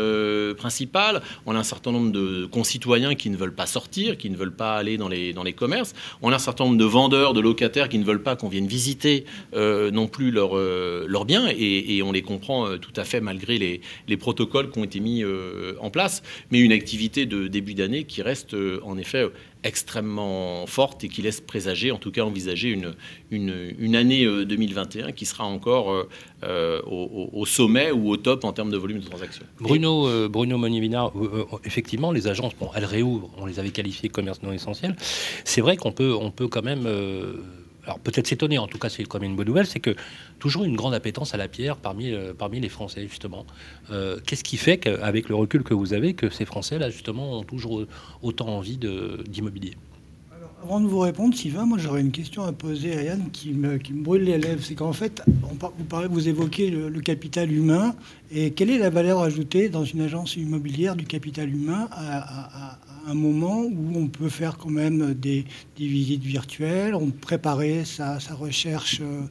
principales. 0.58 1.22
On 1.46 1.56
a 1.56 1.60
un 1.60 1.64
certain 1.64 1.92
nombre 1.92 2.12
de 2.12 2.46
concitoyens 2.46 3.16
qui 3.16 3.30
ne 3.30 3.38
veulent 3.38 3.56
pas 3.56 3.66
sortir, 3.66 4.18
qui 4.18 4.30
ne 4.30 4.38
veulent 4.38 4.56
pas 4.56 4.76
aller 4.76 4.98
dans 4.98 5.08
les, 5.08 5.54
commerces. 5.54 5.94
On 6.22 6.32
a 6.32 6.36
un 6.36 6.40
certain 6.40 6.66
nombre 6.66 6.78
de 6.78 6.86
vendeurs, 6.86 7.34
de 7.34 7.40
locataires 7.40 7.90
qui 7.90 7.98
ne 7.98 8.04
veulent 8.04 8.24
pas 8.24 8.36
qu'on 8.36 8.50
vienne 8.50 8.68
visiter 8.68 9.26
non 9.54 10.08
plus 10.08 10.32
leur, 10.32 10.56
leur 10.56 11.26
bien 11.26 11.40
et, 11.48 12.02
on 12.04 12.12
les 12.12 12.22
comprend 12.22 12.68
euh, 12.68 12.78
tout 12.78 12.94
à 12.96 13.04
fait 13.04 13.22
malgré 13.22 13.58
les, 13.58 14.18
protocoles 14.18 14.70
qui 14.70 14.80
ont 14.80 14.84
été 14.84 15.00
mis 15.00 15.24
euh, 15.24 15.74
en 15.80 15.90
place, 15.90 16.24
mais 16.52 16.60
une 16.60 16.72
activité 16.72 17.26
de 17.26 17.48
début 17.48 17.74
d'année 17.74 18.04
qui 18.04 18.22
reste 18.22 18.54
euh, 18.54 18.80
en 18.84 18.98
effet 18.98 19.26
extrêmement 19.64 20.66
forte 20.68 21.04
et 21.04 21.10
qui 21.10 21.22
laisse 21.22 21.42
présager, 21.42 21.92
en 21.92 21.98
tout 21.98 22.12
cas 22.12 22.22
envisager 22.22 22.70
une, 22.70 22.96
une, 23.32 23.96
année 23.96 24.26
2021 24.26 25.12
qui 25.12 25.26
sera 25.26 25.46
encore 25.46 26.08
au, 26.42 27.46
sommet 27.46 27.92
ou 27.92 28.10
au 28.10 28.18
top 28.18 28.46
en 28.46 28.54
termes 28.54 28.72
de 28.72 28.78
volume 28.78 29.00
de 29.00 29.06
transactions. 29.06 29.46
Bruno, 29.60 30.30
Bruno 30.30 30.58
effectivement, 31.66 32.12
les 32.12 32.28
agences, 32.28 32.54
bon, 32.58 32.70
elles 32.76 32.86
réouvrent, 32.86 33.30
on 33.38 33.46
les 33.46 33.60
avait 33.60 33.72
qualifiées 33.72 34.10
commerce 34.10 34.42
non 34.44 34.54
essentiel. 34.54 34.96
C'est 35.44 35.62
vrai 35.62 35.76
qu'on 35.76 35.92
peut, 35.92 36.14
on 36.14 36.32
peut 36.32 36.48
quand 36.48 36.64
même 36.64 36.88
alors 37.90 38.00
peut-être 38.00 38.28
s'étonner, 38.28 38.60
en 38.60 38.68
tout 38.68 38.78
cas 38.78 38.88
c'est 38.90 39.04
quand 39.04 39.20
même 39.20 39.32
une 39.32 39.36
bonne 39.36 39.48
nouvelle, 39.48 39.66
c'est 39.66 39.80
que 39.80 39.96
toujours 40.38 40.64
une 40.64 40.76
grande 40.76 40.94
appétence 40.94 41.34
à 41.34 41.38
la 41.38 41.48
pierre 41.48 41.76
parmi, 41.76 42.14
euh, 42.14 42.34
les 42.52 42.70
Français, 42.70 43.08
justement. 43.08 43.48
Euh, 43.90 44.20
qu'est-ce 44.26 44.44
qui 44.44 44.58
fait 44.58 44.78
qu'avec 44.78 45.28
le 45.28 45.34
recul 45.34 45.64
que 45.64 45.74
vous 45.74 45.94
avez, 45.94 46.14
que 46.14 46.30
ces 46.30 46.46
Français-là, 46.46 46.92
justement, 46.92 47.40
ont 47.40 47.44
toujours 47.44 47.86
autant 48.22 48.48
envie 48.48 48.78
d'immobilier? 48.78 49.74
Avant 50.64 50.82
de 50.82 50.88
vous 50.88 51.00
répondre, 51.00 51.36
Sylvain, 51.36 51.66
moi 51.66 51.78
j'aurais 51.78 52.02
une 52.02 52.12
question 52.12 52.44
à 52.44 52.52
poser 52.52 52.98
à 52.98 53.04
Yann 53.04 53.30
qui 53.32 53.54
me, 53.54 53.80
brûle 54.04 54.24
les 54.24 54.38
lèvres. 54.38 54.64
C'est 54.64 54.76
qu'en 54.76 54.94
fait, 54.94 55.22
vous, 55.28 55.86
parlez, 55.86 56.08
vous 56.08 56.28
évoquez 56.28 56.70
le, 56.70 57.00
capital 57.00 57.52
humain. 57.52 57.96
Et 58.32 58.52
quelle 58.52 58.70
est 58.70 58.78
la 58.78 58.90
valeur 58.90 59.20
ajoutée 59.20 59.70
dans 59.70 59.86
une 59.86 60.02
agence 60.02 60.36
immobilière 60.36 60.96
du 60.96 61.06
capital 61.06 61.50
humain 61.50 61.88
à, 61.92 62.78
un 63.08 63.14
moment 63.14 63.62
où 63.62 63.96
on 63.96 64.08
peut 64.08 64.30
faire 64.30 64.58
quand 64.58 64.70
même 64.70 65.14
des, 65.14 65.46
visites 65.78 66.24
virtuelles, 66.24 66.94
on 66.94 67.10
préparer 67.10 67.86
sa, 67.86 68.20
sa 68.20 68.36
recherche 68.36 69.00
euh, 69.02 69.22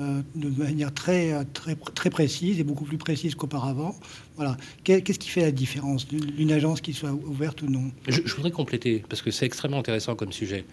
euh, 0.00 0.22
de 0.34 0.48
manière 0.48 0.92
très, 0.92 1.44
très, 1.52 1.74
très 1.74 2.08
précise 2.08 2.58
et 2.60 2.64
beaucoup 2.64 2.84
plus 2.84 2.98
précise 2.98 3.34
qu'auparavant. 3.34 3.94
Voilà. 4.36 4.56
Qu'est-ce 4.84 5.18
qui 5.18 5.28
fait 5.28 5.42
la 5.42 5.50
différence 5.50 6.06
d'une 6.08 6.52
agence 6.52 6.80
qui 6.80 6.92
soit 6.92 7.12
ouverte 7.12 7.62
ou 7.62 7.66
non? 7.66 7.90
Je, 8.08 8.20
voudrais 8.34 8.50
compléter, 8.50 9.04
parce 9.08 9.20
que 9.20 9.30
c'est 9.30 9.44
extrêmement 9.44 9.78
intéressant 9.78 10.14
comme 10.14 10.32
sujet. 10.32 10.64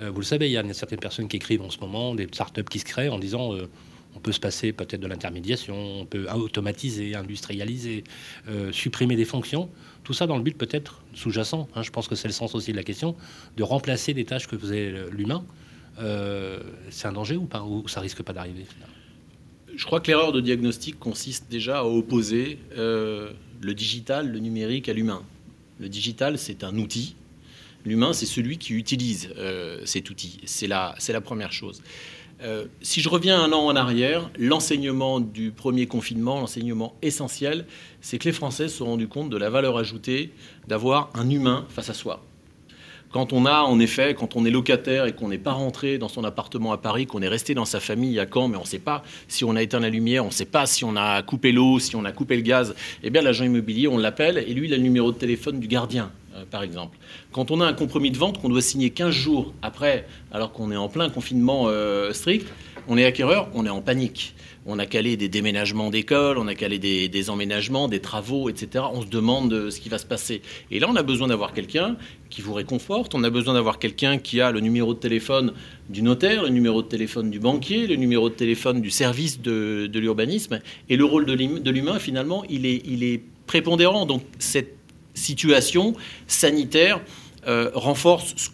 Euh, 0.00 0.10
vous 0.10 0.20
le 0.20 0.24
savez, 0.24 0.48
il 0.48 0.52
y 0.52 0.56
a 0.56 0.74
certaines 0.74 1.00
personnes 1.00 1.28
qui 1.28 1.36
écrivent 1.36 1.62
en 1.62 1.70
ce 1.70 1.78
moment, 1.80 2.14
des 2.14 2.26
startups 2.32 2.64
qui 2.64 2.78
se 2.78 2.84
créent 2.84 3.10
en 3.10 3.18
disant 3.18 3.54
euh, 3.54 3.68
on 4.16 4.20
peut 4.20 4.32
se 4.32 4.40
passer 4.40 4.72
peut-être 4.72 5.00
de 5.00 5.06
l'intermédiation, 5.06 5.76
on 6.00 6.06
peut 6.06 6.26
automatiser, 6.30 7.14
industrialiser, 7.14 8.04
supprimer 8.70 9.16
des 9.16 9.24
fonctions. 9.24 9.70
Tout 10.04 10.12
ça 10.12 10.26
dans 10.26 10.36
le 10.36 10.42
but 10.42 10.56
peut-être 10.56 11.02
sous-jacent, 11.14 11.66
hein, 11.74 11.82
je 11.82 11.90
pense 11.90 12.08
que 12.08 12.14
c'est 12.14 12.28
le 12.28 12.34
sens 12.34 12.54
aussi 12.54 12.72
de 12.72 12.76
la 12.76 12.82
question, 12.82 13.16
de 13.56 13.62
remplacer 13.62 14.12
des 14.12 14.26
tâches 14.26 14.48
que 14.48 14.58
faisait 14.58 14.92
l'humain 15.10 15.44
euh, 15.98 16.60
c'est 16.90 17.06
un 17.06 17.12
danger 17.12 17.36
ou 17.36 17.44
pas 17.44 17.62
Ou 17.62 17.86
ça 17.88 18.00
risque 18.00 18.22
pas 18.22 18.32
d'arriver 18.32 18.64
Je 19.74 19.84
crois 19.84 20.00
que 20.00 20.08
l'erreur 20.08 20.32
de 20.32 20.40
diagnostic 20.40 20.98
consiste 20.98 21.50
déjà 21.50 21.80
à 21.80 21.84
opposer 21.84 22.58
euh, 22.76 23.32
le 23.60 23.74
digital, 23.74 24.30
le 24.30 24.38
numérique 24.38 24.88
à 24.88 24.92
l'humain. 24.92 25.22
Le 25.80 25.88
digital, 25.88 26.38
c'est 26.38 26.64
un 26.64 26.76
outil. 26.78 27.16
L'humain, 27.84 28.12
c'est 28.12 28.26
celui 28.26 28.58
qui 28.58 28.74
utilise 28.74 29.30
euh, 29.36 29.80
cet 29.84 30.08
outil. 30.10 30.40
C'est 30.44 30.68
la, 30.68 30.94
la 31.08 31.20
première 31.20 31.52
chose. 31.52 31.82
Si 32.80 33.00
je 33.00 33.08
reviens 33.08 33.40
un 33.40 33.52
an 33.52 33.66
en 33.66 33.76
arrière, 33.76 34.28
l'enseignement 34.36 35.20
du 35.20 35.52
premier 35.52 35.86
confinement, 35.86 36.40
l'enseignement 36.40 36.96
essentiel, 37.00 37.66
c'est 38.00 38.18
que 38.18 38.24
les 38.24 38.32
Français 38.32 38.66
se 38.66 38.78
sont 38.78 38.86
rendus 38.86 39.06
compte 39.06 39.30
de 39.30 39.36
la 39.36 39.48
valeur 39.48 39.78
ajoutée 39.78 40.32
d'avoir 40.66 41.10
un 41.14 41.30
humain 41.30 41.66
face 41.68 41.88
à 41.88 41.94
soi. 41.94 42.20
Quand 43.12 43.34
on 43.34 43.44
a, 43.44 43.60
en 43.60 43.78
effet, 43.78 44.14
quand 44.14 44.36
on 44.36 44.46
est 44.46 44.50
locataire 44.50 45.04
et 45.04 45.12
qu'on 45.12 45.28
n'est 45.28 45.36
pas 45.36 45.52
rentré 45.52 45.98
dans 45.98 46.08
son 46.08 46.24
appartement 46.24 46.72
à 46.72 46.78
Paris, 46.78 47.06
qu'on 47.06 47.20
est 47.20 47.28
resté 47.28 47.52
dans 47.52 47.66
sa 47.66 47.78
famille 47.78 48.18
à 48.18 48.26
Caen, 48.26 48.48
mais 48.48 48.56
on 48.56 48.62
ne 48.62 48.66
sait 48.66 48.78
pas 48.78 49.04
si 49.28 49.44
on 49.44 49.54
a 49.54 49.60
éteint 49.60 49.80
la 49.80 49.90
lumière, 49.90 50.24
on 50.24 50.28
ne 50.28 50.32
sait 50.32 50.46
pas 50.46 50.64
si 50.64 50.82
on 50.82 50.96
a 50.96 51.22
coupé 51.22 51.52
l'eau, 51.52 51.78
si 51.78 51.94
on 51.94 52.06
a 52.06 52.12
coupé 52.12 52.36
le 52.36 52.42
gaz, 52.42 52.74
eh 53.02 53.10
bien 53.10 53.20
l'agent 53.20 53.44
immobilier, 53.44 53.86
on 53.86 53.98
l'appelle 53.98 54.38
et 54.38 54.54
lui, 54.54 54.66
il 54.66 54.72
a 54.72 54.78
le 54.78 54.82
numéro 54.82 55.12
de 55.12 55.18
téléphone 55.18 55.60
du 55.60 55.68
gardien, 55.68 56.10
euh, 56.34 56.44
par 56.50 56.62
exemple. 56.62 56.96
Quand 57.32 57.50
on 57.50 57.60
a 57.60 57.66
un 57.66 57.74
compromis 57.74 58.10
de 58.10 58.16
vente 58.16 58.40
qu'on 58.40 58.48
doit 58.48 58.62
signer 58.62 58.88
15 58.88 59.10
jours 59.10 59.52
après, 59.60 60.06
alors 60.32 60.52
qu'on 60.52 60.70
est 60.72 60.76
en 60.76 60.88
plein 60.88 61.10
confinement 61.10 61.64
euh, 61.66 62.14
strict, 62.14 62.46
on 62.88 62.96
est 62.96 63.04
acquéreur, 63.04 63.50
on 63.52 63.66
est 63.66 63.70
en 63.70 63.82
panique. 63.82 64.34
On 64.64 64.78
a 64.78 64.86
calé 64.86 65.16
des 65.16 65.28
déménagements 65.28 65.90
d'écoles, 65.90 66.38
on 66.38 66.46
a 66.46 66.54
calé 66.54 66.78
des, 66.78 67.30
emménagements, 67.30 67.88
des 67.88 68.00
travaux, 68.00 68.48
etc. 68.48 68.84
On 68.92 69.02
se 69.02 69.08
demande 69.08 69.52
euh, 69.52 69.70
ce 69.70 69.80
qui 69.80 69.88
va 69.88 69.98
se 69.98 70.06
passer. 70.06 70.40
Et 70.70 70.78
là, 70.78 70.86
on 70.88 70.94
a 70.94 71.02
besoin 71.02 71.26
d'avoir 71.28 71.52
quelqu'un 71.52 71.96
qui 72.30 72.42
vous 72.42 72.54
réconforte. 72.54 73.14
On 73.16 73.24
a 73.24 73.30
besoin 73.30 73.54
d'avoir 73.54 73.80
quelqu'un 73.80 74.18
qui 74.18 74.40
a 74.40 74.52
le 74.52 74.60
numéro 74.60 74.94
de 74.94 75.00
téléphone 75.00 75.52
du 75.90 76.02
notaire, 76.02 76.44
le 76.44 76.50
numéro 76.50 76.80
de 76.80 76.86
téléphone 76.86 77.30
du 77.30 77.40
banquier, 77.40 77.88
le 77.88 77.96
numéro 77.96 78.28
de 78.28 78.34
téléphone 78.34 78.80
du 78.80 78.90
service 78.90 79.40
de, 79.40 79.90
l'urbanisme. 79.92 80.60
Et 80.88 80.96
le 80.96 81.04
rôle 81.04 81.26
de 81.26 81.70
l'humain, 81.70 81.98
finalement, 81.98 82.44
il 82.48 82.64
est, 82.64 83.22
prépondérant. 83.46 84.06
Donc, 84.06 84.22
cette 84.38 84.76
situation 85.14 85.94
sanitaire 86.28 87.00
euh, 87.48 87.72
renforce 87.74 88.34
ce 88.36 88.48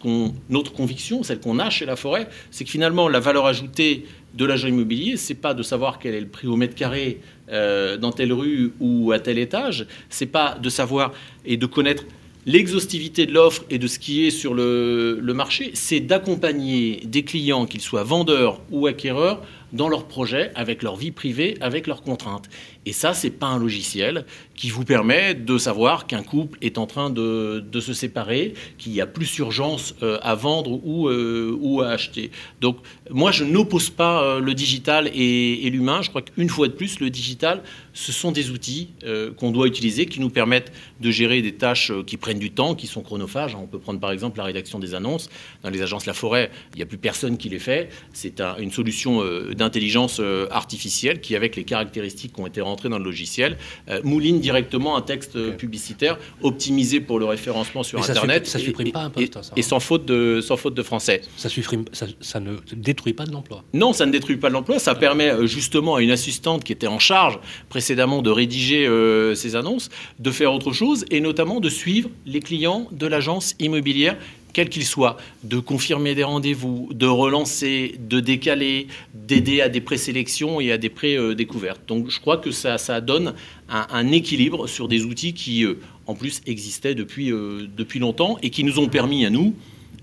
notre 0.48 0.72
conviction, 0.72 1.22
celle 1.22 1.40
qu'on 1.40 1.58
a 1.58 1.68
chez 1.68 1.84
la 1.84 1.94
forêt, 1.94 2.26
c'est 2.50 2.64
que 2.64 2.70
finalement 2.70 3.06
la 3.10 3.20
valeur 3.20 3.44
ajoutée 3.44 4.06
de 4.38 4.44
l'agent 4.44 4.68
immobilier, 4.68 5.16
c'est 5.16 5.34
pas 5.34 5.52
de 5.52 5.64
savoir 5.64 5.98
quel 5.98 6.14
est 6.14 6.20
le 6.20 6.28
prix 6.28 6.46
au 6.46 6.54
mètre 6.54 6.76
carré 6.76 7.20
euh, 7.50 7.96
dans 7.96 8.12
telle 8.12 8.32
rue 8.32 8.72
ou 8.78 9.10
à 9.10 9.18
tel 9.18 9.36
étage, 9.36 9.86
c'est 10.08 10.26
pas 10.26 10.56
de 10.62 10.68
savoir 10.70 11.12
et 11.44 11.56
de 11.56 11.66
connaître 11.66 12.04
l'exhaustivité 12.46 13.26
de 13.26 13.32
l'offre 13.32 13.64
et 13.68 13.78
de 13.78 13.88
ce 13.88 13.98
qui 13.98 14.24
est 14.26 14.30
sur 14.30 14.54
le, 14.54 15.18
le 15.20 15.34
marché, 15.34 15.72
c'est 15.74 15.98
d'accompagner 15.98 17.02
des 17.04 17.24
clients, 17.24 17.66
qu'ils 17.66 17.80
soient 17.80 18.04
vendeurs 18.04 18.60
ou 18.70 18.86
acquéreurs, 18.86 19.42
dans 19.72 19.88
leur 19.88 20.04
projet, 20.06 20.50
avec 20.54 20.82
leur 20.82 20.96
vie 20.96 21.10
privée, 21.10 21.58
avec 21.60 21.86
leurs 21.86 22.02
contraintes. 22.02 22.48
Et 22.88 22.92
ça, 22.92 23.12
c'est 23.12 23.28
pas 23.28 23.48
un 23.48 23.58
logiciel 23.58 24.24
qui 24.54 24.70
vous 24.70 24.82
permet 24.82 25.34
de 25.34 25.58
savoir 25.58 26.06
qu'un 26.06 26.22
couple 26.22 26.58
est 26.62 26.78
en 26.78 26.86
train 26.86 27.10
de, 27.10 27.62
se 27.80 27.92
séparer, 27.92 28.54
qu'il 28.78 28.92
y 28.92 29.02
a 29.02 29.06
plus 29.06 29.36
urgence 29.38 29.94
euh, 30.02 30.18
à 30.22 30.34
vendre 30.34 30.80
ou, 30.84 31.06
euh, 31.06 31.54
ou 31.60 31.82
à 31.82 31.90
acheter. 31.90 32.30
Donc, 32.62 32.78
moi, 33.10 33.30
je 33.30 33.44
n'oppose 33.44 33.90
pas 33.90 34.22
euh, 34.22 34.40
le 34.40 34.54
digital 34.54 35.10
et, 35.14 35.68
l'humain. 35.68 36.00
Je 36.00 36.08
crois 36.08 36.22
qu'une 36.22 36.48
fois 36.48 36.66
de 36.66 36.72
plus, 36.72 36.98
le 36.98 37.10
digital, 37.10 37.62
ce 37.92 38.10
sont 38.10 38.32
des 38.32 38.50
outils 38.50 38.90
qu'on 39.36 39.50
doit 39.50 39.66
utiliser 39.66 40.06
qui 40.06 40.20
nous 40.20 40.30
permettent 40.30 40.72
de 41.00 41.10
gérer 41.10 41.42
des 41.42 41.52
tâches 41.52 41.92
qui 42.06 42.16
prennent 42.16 42.38
du 42.38 42.52
temps, 42.52 42.76
qui 42.76 42.86
sont 42.86 43.02
chronophages. 43.02 43.56
On 43.56 43.66
peut 43.66 43.80
prendre 43.80 43.98
par 43.98 44.12
exemple 44.12 44.38
la 44.38 44.44
rédaction 44.44 44.78
des 44.78 44.94
annonces. 44.94 45.28
Dans 45.64 45.70
les 45.70 45.82
agences 45.82 46.06
La 46.06 46.14
Forêt, 46.14 46.50
il 46.74 46.76
n'y 46.76 46.82
a 46.82 46.86
plus 46.86 46.96
personne 46.96 47.36
qui 47.36 47.48
les 47.48 47.58
fait. 47.58 47.90
C'est 48.12 48.40
un, 48.40 48.56
une 48.58 48.70
solution 48.70 49.24
d'intelligence 49.52 50.20
artificielle 50.50 51.20
qui, 51.20 51.34
avec 51.34 51.56
les 51.56 51.64
caractéristiques 51.64 52.34
qui 52.34 52.40
ont 52.40 52.46
été 52.46 52.60
dans 52.86 52.98
le 52.98 53.04
logiciel, 53.04 53.56
mouline 54.04 54.40
directement 54.40 54.96
un 54.96 55.02
texte 55.02 55.36
okay. 55.36 55.56
publicitaire 55.56 56.18
optimisé 56.42 57.00
pour 57.00 57.18
le 57.18 57.24
référencement 57.24 57.82
sur 57.82 57.98
Mais 57.98 58.10
Internet. 58.10 58.46
Ça, 58.46 58.58
supprime 58.58 58.88
et, 58.88 58.92
pas 58.92 59.02
un 59.02 59.10
poste, 59.10 59.36
et, 59.36 59.42
ça, 59.42 59.52
et 59.56 59.62
sans, 59.62 59.80
faute 59.80 60.04
de, 60.04 60.40
sans 60.40 60.56
faute 60.56 60.74
de 60.74 60.82
français. 60.82 61.22
Ça, 61.36 61.48
supprime, 61.48 61.84
ça, 61.92 62.06
ça 62.20 62.40
ne 62.40 62.56
détruit 62.72 63.14
pas 63.14 63.24
de 63.24 63.32
l'emploi. 63.32 63.64
Non, 63.72 63.92
ça 63.92 64.06
ne 64.06 64.12
détruit 64.12 64.36
pas 64.36 64.48
de 64.48 64.54
l'emploi. 64.54 64.78
Ça 64.78 64.94
permet 64.94 65.46
justement 65.46 65.96
à 65.96 66.02
une 66.02 66.10
assistante 66.10 66.64
qui 66.64 66.72
était 66.72 66.86
en 66.86 66.98
charge 66.98 67.38
précédemment 67.68 68.22
de 68.22 68.30
rédiger 68.30 68.86
euh, 68.86 69.34
ces 69.34 69.56
annonces, 69.56 69.88
de 70.18 70.30
faire 70.30 70.52
autre 70.52 70.72
chose 70.72 71.04
et 71.10 71.20
notamment 71.20 71.60
de 71.60 71.68
suivre 71.68 72.10
les 72.26 72.40
clients 72.40 72.88
de 72.92 73.06
l'agence 73.06 73.54
immobilière 73.58 74.16
quels 74.52 74.68
qu'ils 74.68 74.84
soient, 74.84 75.16
de 75.44 75.58
confirmer 75.58 76.14
des 76.14 76.24
rendez-vous, 76.24 76.88
de 76.92 77.06
relancer, 77.06 77.96
de 77.98 78.20
décaler, 78.20 78.88
d'aider 79.14 79.60
à 79.60 79.68
des 79.68 79.80
présélections 79.80 80.60
et 80.60 80.72
à 80.72 80.78
des 80.78 80.88
pré-découvertes. 80.88 81.80
Donc 81.86 82.10
je 82.10 82.20
crois 82.20 82.38
que 82.38 82.50
ça, 82.50 83.00
donne 83.00 83.34
un, 83.68 83.86
un, 83.90 84.12
équilibre 84.12 84.66
sur 84.66 84.88
des 84.88 85.04
outils 85.04 85.34
qui, 85.34 85.64
euh, 85.64 85.78
en 86.06 86.14
plus, 86.14 86.40
existaient 86.46 86.94
depuis, 86.94 87.32
euh, 87.32 87.66
depuis 87.76 87.98
longtemps 87.98 88.38
et 88.42 88.50
qui 88.50 88.64
nous 88.64 88.78
ont 88.78 88.88
permis 88.88 89.24
à 89.24 89.30
nous, 89.30 89.54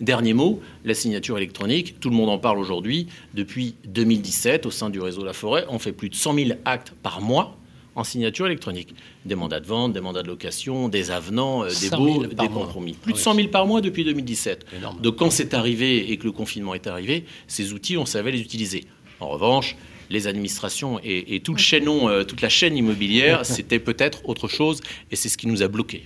Dernier 0.01 0.33
mot, 0.33 0.59
la 0.83 0.93
signature 0.93 1.37
électronique. 1.37 2.01
Tout 2.01 2.09
le 2.09 2.17
monde 2.17 2.29
en 2.29 2.37
parle 2.37 2.57
aujourd'hui. 2.57 3.07
Depuis 3.33 3.75
2017, 3.85 4.65
au 4.65 4.71
sein 4.71 4.89
du 4.89 4.99
réseau 4.99 5.23
La 5.23 5.31
Forêt, 5.31 5.63
on 5.69 5.79
fait 5.79 5.93
plus 5.93 6.09
de 6.09 6.15
100 6.15 6.33
000 6.33 6.49
actes 6.65 6.93
par 7.01 7.21
mois 7.21 7.57
en 7.95 8.03
signature 8.03 8.45
électronique. 8.45 8.93
Des 9.25 9.35
mandats 9.35 9.59
de 9.59 9.65
vente, 9.65 9.93
des 9.93 10.01
mandats 10.01 10.21
de 10.21 10.27
location, 10.27 10.89
des 10.89 11.11
avenants, 11.11 11.63
euh, 11.63 11.69
des 11.81 11.89
baux, 11.89 12.25
des 12.25 12.47
compromis. 12.47 12.93
Plus 12.93 13.13
de 13.13 13.17
100 13.17 13.35
000 13.35 13.47
par 13.47 13.65
mois 13.65 13.81
depuis 13.81 14.03
2017. 14.03 14.65
Énorme. 14.77 14.99
Donc 15.01 15.15
quand 15.15 15.31
c'est 15.31 15.53
arrivé 15.53 16.11
et 16.11 16.17
que 16.17 16.25
le 16.25 16.31
confinement 16.31 16.75
est 16.75 16.87
arrivé, 16.87 17.25
ces 17.47 17.73
outils, 17.73 17.97
on 17.97 18.05
savait 18.05 18.31
les 18.31 18.41
utiliser. 18.41 18.85
En 19.19 19.29
revanche, 19.29 19.75
les 20.09 20.27
administrations 20.27 20.99
et, 21.03 21.35
et 21.35 21.39
tout 21.39 21.53
le 21.53 21.59
chaînon, 21.59 22.09
euh, 22.09 22.23
toute 22.23 22.41
la 22.41 22.49
chaîne 22.49 22.77
immobilière, 22.77 23.45
c'était 23.45 23.79
peut-être 23.79 24.27
autre 24.27 24.47
chose 24.47 24.81
et 25.09 25.15
c'est 25.15 25.29
ce 25.29 25.37
qui 25.37 25.47
nous 25.47 25.63
a 25.63 25.67
bloqués. 25.67 26.03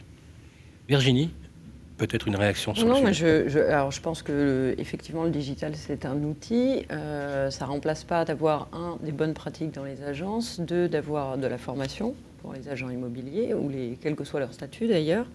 Virginie? 0.87 1.29
Peut-être 1.99 2.27
une 2.27 2.35
réaction 2.35 2.73
sur 2.73 2.87
non, 2.87 3.01
le 3.01 3.13
sujet. 3.13 3.43
Je, 3.43 3.49
je, 3.49 3.59
alors 3.59 3.91
je 3.91 4.01
pense 4.01 4.23
que 4.23 4.31
le, 4.31 4.75
effectivement 4.79 5.23
le 5.23 5.29
digital 5.29 5.73
c'est 5.75 6.05
un 6.05 6.23
outil. 6.23 6.85
Euh, 6.91 7.51
ça 7.51 7.65
remplace 7.65 8.03
pas 8.03 8.25
d'avoir 8.25 8.69
un 8.73 8.97
des 9.03 9.11
bonnes 9.11 9.35
pratiques 9.35 9.73
dans 9.73 9.83
les 9.83 10.01
agences, 10.03 10.59
deux 10.59 10.89
d'avoir 10.89 11.37
de 11.37 11.45
la 11.45 11.57
formation 11.57 12.15
pour 12.41 12.53
les 12.53 12.69
agents 12.69 12.89
immobiliers 12.89 13.53
ou 13.53 13.69
les 13.69 13.97
quel 14.01 14.15
que 14.15 14.23
soit 14.23 14.39
leur 14.39 14.53
statut 14.53 14.87
d'ailleurs, 14.87 15.27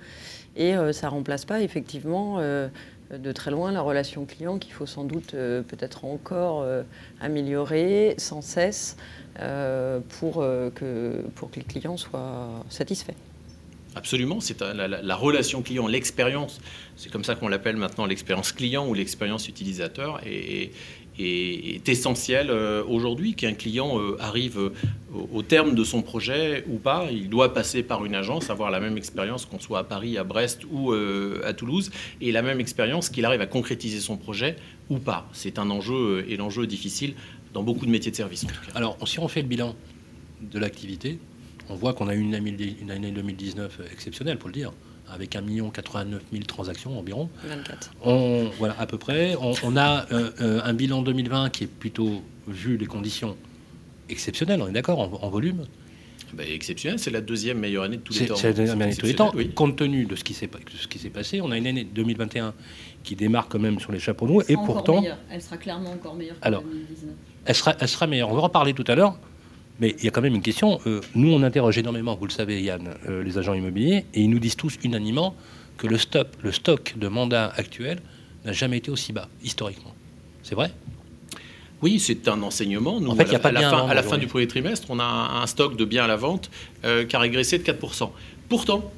et 0.56 0.74
euh, 0.74 0.92
ça 0.92 1.08
remplace 1.08 1.44
pas 1.44 1.60
effectivement 1.60 2.38
euh, 2.38 2.68
de 3.12 3.32
très 3.32 3.50
loin 3.50 3.70
la 3.70 3.82
relation 3.82 4.24
client 4.24 4.58
qu'il 4.58 4.72
faut 4.72 4.86
sans 4.86 5.04
doute 5.04 5.34
euh, 5.34 5.62
peut-être 5.62 6.06
encore 6.06 6.62
euh, 6.62 6.82
améliorer 7.20 8.14
sans 8.16 8.40
cesse 8.40 8.96
euh, 9.40 10.00
pour 10.20 10.36
que 10.74 11.22
pour 11.34 11.50
que 11.50 11.56
les 11.56 11.64
clients 11.64 11.98
soient 11.98 12.48
satisfaits. 12.70 13.12
Absolument, 13.96 14.40
c'est 14.40 14.60
la, 14.60 14.88
la, 14.88 15.02
la, 15.02 15.16
relation 15.16 15.62
client, 15.62 15.86
l'expérience, 15.86 16.60
c'est 16.96 17.12
comme 17.12 17.22
ça 17.22 17.36
qu'on 17.36 17.46
l'appelle 17.46 17.76
maintenant 17.76 18.06
l'expérience 18.06 18.50
client 18.50 18.88
ou 18.88 18.94
l'expérience 18.94 19.48
utilisateur, 19.48 20.20
est, 20.26 20.72
est, 21.18 21.88
essentielle 21.88 22.50
euh, 22.50 22.82
aujourd'hui. 22.86 23.34
Qu'un 23.34 23.54
client 23.54 23.98
euh, 23.98 24.16
arrive 24.20 24.58
euh, 24.58 24.72
au, 25.32 25.42
terme 25.42 25.74
de 25.74 25.84
son 25.84 26.02
projet 26.02 26.64
ou 26.68 26.78
pas, 26.78 27.08
il 27.10 27.28
doit 27.28 27.54
passer 27.54 27.82
par 27.82 28.04
une 28.04 28.14
agence, 28.14 28.50
avoir 28.50 28.70
la 28.70 28.80
même 28.80 28.96
expérience 28.96 29.46
qu'on 29.46 29.60
soit 29.60 29.80
à 29.80 29.84
Paris, 29.84 30.18
à 30.18 30.24
Brest 30.24 30.62
ou 30.70 30.92
à 30.92 31.52
Toulouse, 31.52 31.90
et 32.20 32.32
la 32.32 32.42
même 32.42 32.60
expérience 32.60 33.08
qu'il 33.08 33.24
arrive 33.24 33.40
à 33.40 33.46
concrétiser 33.46 34.00
son 34.00 34.16
projet 34.16 34.56
ou 34.90 34.98
pas. 34.98 35.28
C'est 35.32 35.58
un 35.58 35.70
enjeu 35.70 36.24
et 36.28 36.36
l'enjeu 36.36 36.66
difficile 36.66 37.14
dans 37.52 37.62
beaucoup 37.62 37.86
de 37.86 37.90
métiers 37.90 38.10
de 38.10 38.16
service. 38.16 38.46
Alors, 38.74 38.96
si 39.06 39.18
on 39.20 39.28
fait 39.28 39.42
le 39.42 39.48
bilan 39.48 39.76
de 40.40 40.58
l'activité, 40.58 41.18
on 41.68 41.74
voit 41.74 41.94
qu'on 41.94 42.08
a 42.08 42.14
eu 42.14 42.20
une 42.20 42.34
année, 42.34 42.76
une 42.80 42.90
année 42.90 43.10
2019 43.10 43.80
exceptionnelle, 43.92 44.38
pour 44.38 44.48
le 44.48 44.54
dire, 44.54 44.72
avec 45.08 45.36
1 45.36 45.42
89 45.70 46.22
000 46.32 46.44
transactions 46.44 46.98
environ. 46.98 47.28
24. 47.44 47.92
On, 48.02 48.50
voilà, 48.58 48.76
à 48.78 48.86
peu 48.86 48.98
près. 48.98 49.36
On, 49.40 49.52
on 49.62 49.76
a 49.76 50.06
euh, 50.12 50.30
euh, 50.40 50.60
un 50.64 50.74
bilan 50.74 51.02
2020 51.02 51.50
qui 51.50 51.64
est 51.64 51.68
plutôt, 51.68 52.22
vu 52.48 52.76
les 52.76 52.86
conditions, 52.86 53.36
exceptionnel, 54.08 54.60
on 54.62 54.68
est 54.68 54.72
d'accord, 54.72 55.00
en, 55.00 55.10
en, 55.24 55.30
volume 55.30 55.64
ben, 56.32 56.46
exceptionnel, 56.50 56.98
c'est 56.98 57.10
la 57.10 57.20
deuxième 57.20 57.58
meilleure 57.58 57.84
année 57.84 57.96
de 57.96 58.02
tous 58.02 58.18
les 58.18 58.26
temps. 58.26 58.36
C'est 58.36 58.48
la 58.48 58.52
deuxième 58.54 58.82
année 58.82 58.94
de 58.94 58.98
tous 58.98 59.06
les 59.06 59.14
temps. 59.14 59.30
Oui. 59.34 59.50
Compte 59.50 59.76
tenu 59.76 60.04
de 60.04 60.16
ce 60.16 60.24
qui 60.24 60.34
s'est 60.34 60.48
passé, 61.10 61.40
on 61.40 61.50
a 61.50 61.56
une 61.56 61.66
année 61.66 61.84
2021 61.84 62.54
qui 63.04 63.14
démarre 63.14 63.48
quand 63.48 63.60
même 63.60 63.78
sur 63.78 63.92
les 63.92 64.00
chapeaux 64.00 64.26
de 64.26 64.32
roue. 64.32 64.42
Et 64.48 64.56
pourtant. 64.56 65.00
Meilleure. 65.00 65.18
Elle 65.30 65.42
sera 65.42 65.58
clairement 65.58 65.92
encore 65.92 66.14
meilleure 66.14 66.40
que 66.40 66.46
alors, 66.46 66.62
2019. 66.62 67.14
Elle 67.44 67.54
sera, 67.54 67.76
elle 67.78 67.88
sera 67.88 68.06
meilleure. 68.06 68.30
On 68.30 68.34
va 68.34 68.40
en 68.40 68.44
reparler 68.44 68.74
tout 68.74 68.84
à 68.88 68.94
l'heure. 68.94 69.16
Mais 69.80 69.94
il 69.98 70.04
y 70.04 70.08
a 70.08 70.10
quand 70.10 70.22
même 70.22 70.34
une 70.34 70.42
question. 70.42 70.80
Euh, 70.86 71.00
nous, 71.14 71.32
on 71.32 71.42
interroge 71.42 71.78
énormément, 71.78 72.14
vous 72.14 72.26
le 72.26 72.32
savez, 72.32 72.62
Yann, 72.62 72.94
euh, 73.08 73.22
les 73.22 73.38
agents 73.38 73.54
immobiliers, 73.54 74.04
et 74.14 74.20
ils 74.20 74.30
nous 74.30 74.38
disent 74.38 74.56
tous 74.56 74.78
unanimement 74.84 75.34
que 75.76 75.86
le, 75.86 75.98
stop, 75.98 76.36
le 76.42 76.52
stock 76.52 76.94
de 76.96 77.08
mandats 77.08 77.52
actuels 77.56 78.00
n'a 78.44 78.52
jamais 78.52 78.78
été 78.78 78.90
aussi 78.90 79.12
bas, 79.12 79.28
historiquement. 79.42 79.94
C'est 80.42 80.54
vrai? 80.54 80.70
Oui, 81.82 81.98
c'est 81.98 82.28
un 82.28 82.42
enseignement. 82.42 83.00
Nous, 83.00 83.10
en 83.10 83.16
fait, 83.16 83.28
à, 83.28 83.32
la, 83.32 83.36
a 83.36 83.38
pas 83.40 83.48
à, 83.48 83.52
la, 83.52 83.70
fin, 83.70 83.88
à 83.88 83.94
la 83.94 84.02
fin, 84.02 84.16
du 84.16 84.26
premier 84.26 84.46
trimestre, 84.46 84.86
on 84.90 85.00
a 85.00 85.04
un 85.04 85.46
stock 85.46 85.76
de 85.76 85.84
biens 85.84 86.04
à 86.04 86.06
la 86.06 86.16
vente 86.16 86.50
euh, 86.84 87.04
qui 87.04 87.16
a 87.16 87.18
régressé 87.18 87.58
de 87.58 87.64
4%. 87.64 88.10
Pourtant, 88.48 88.92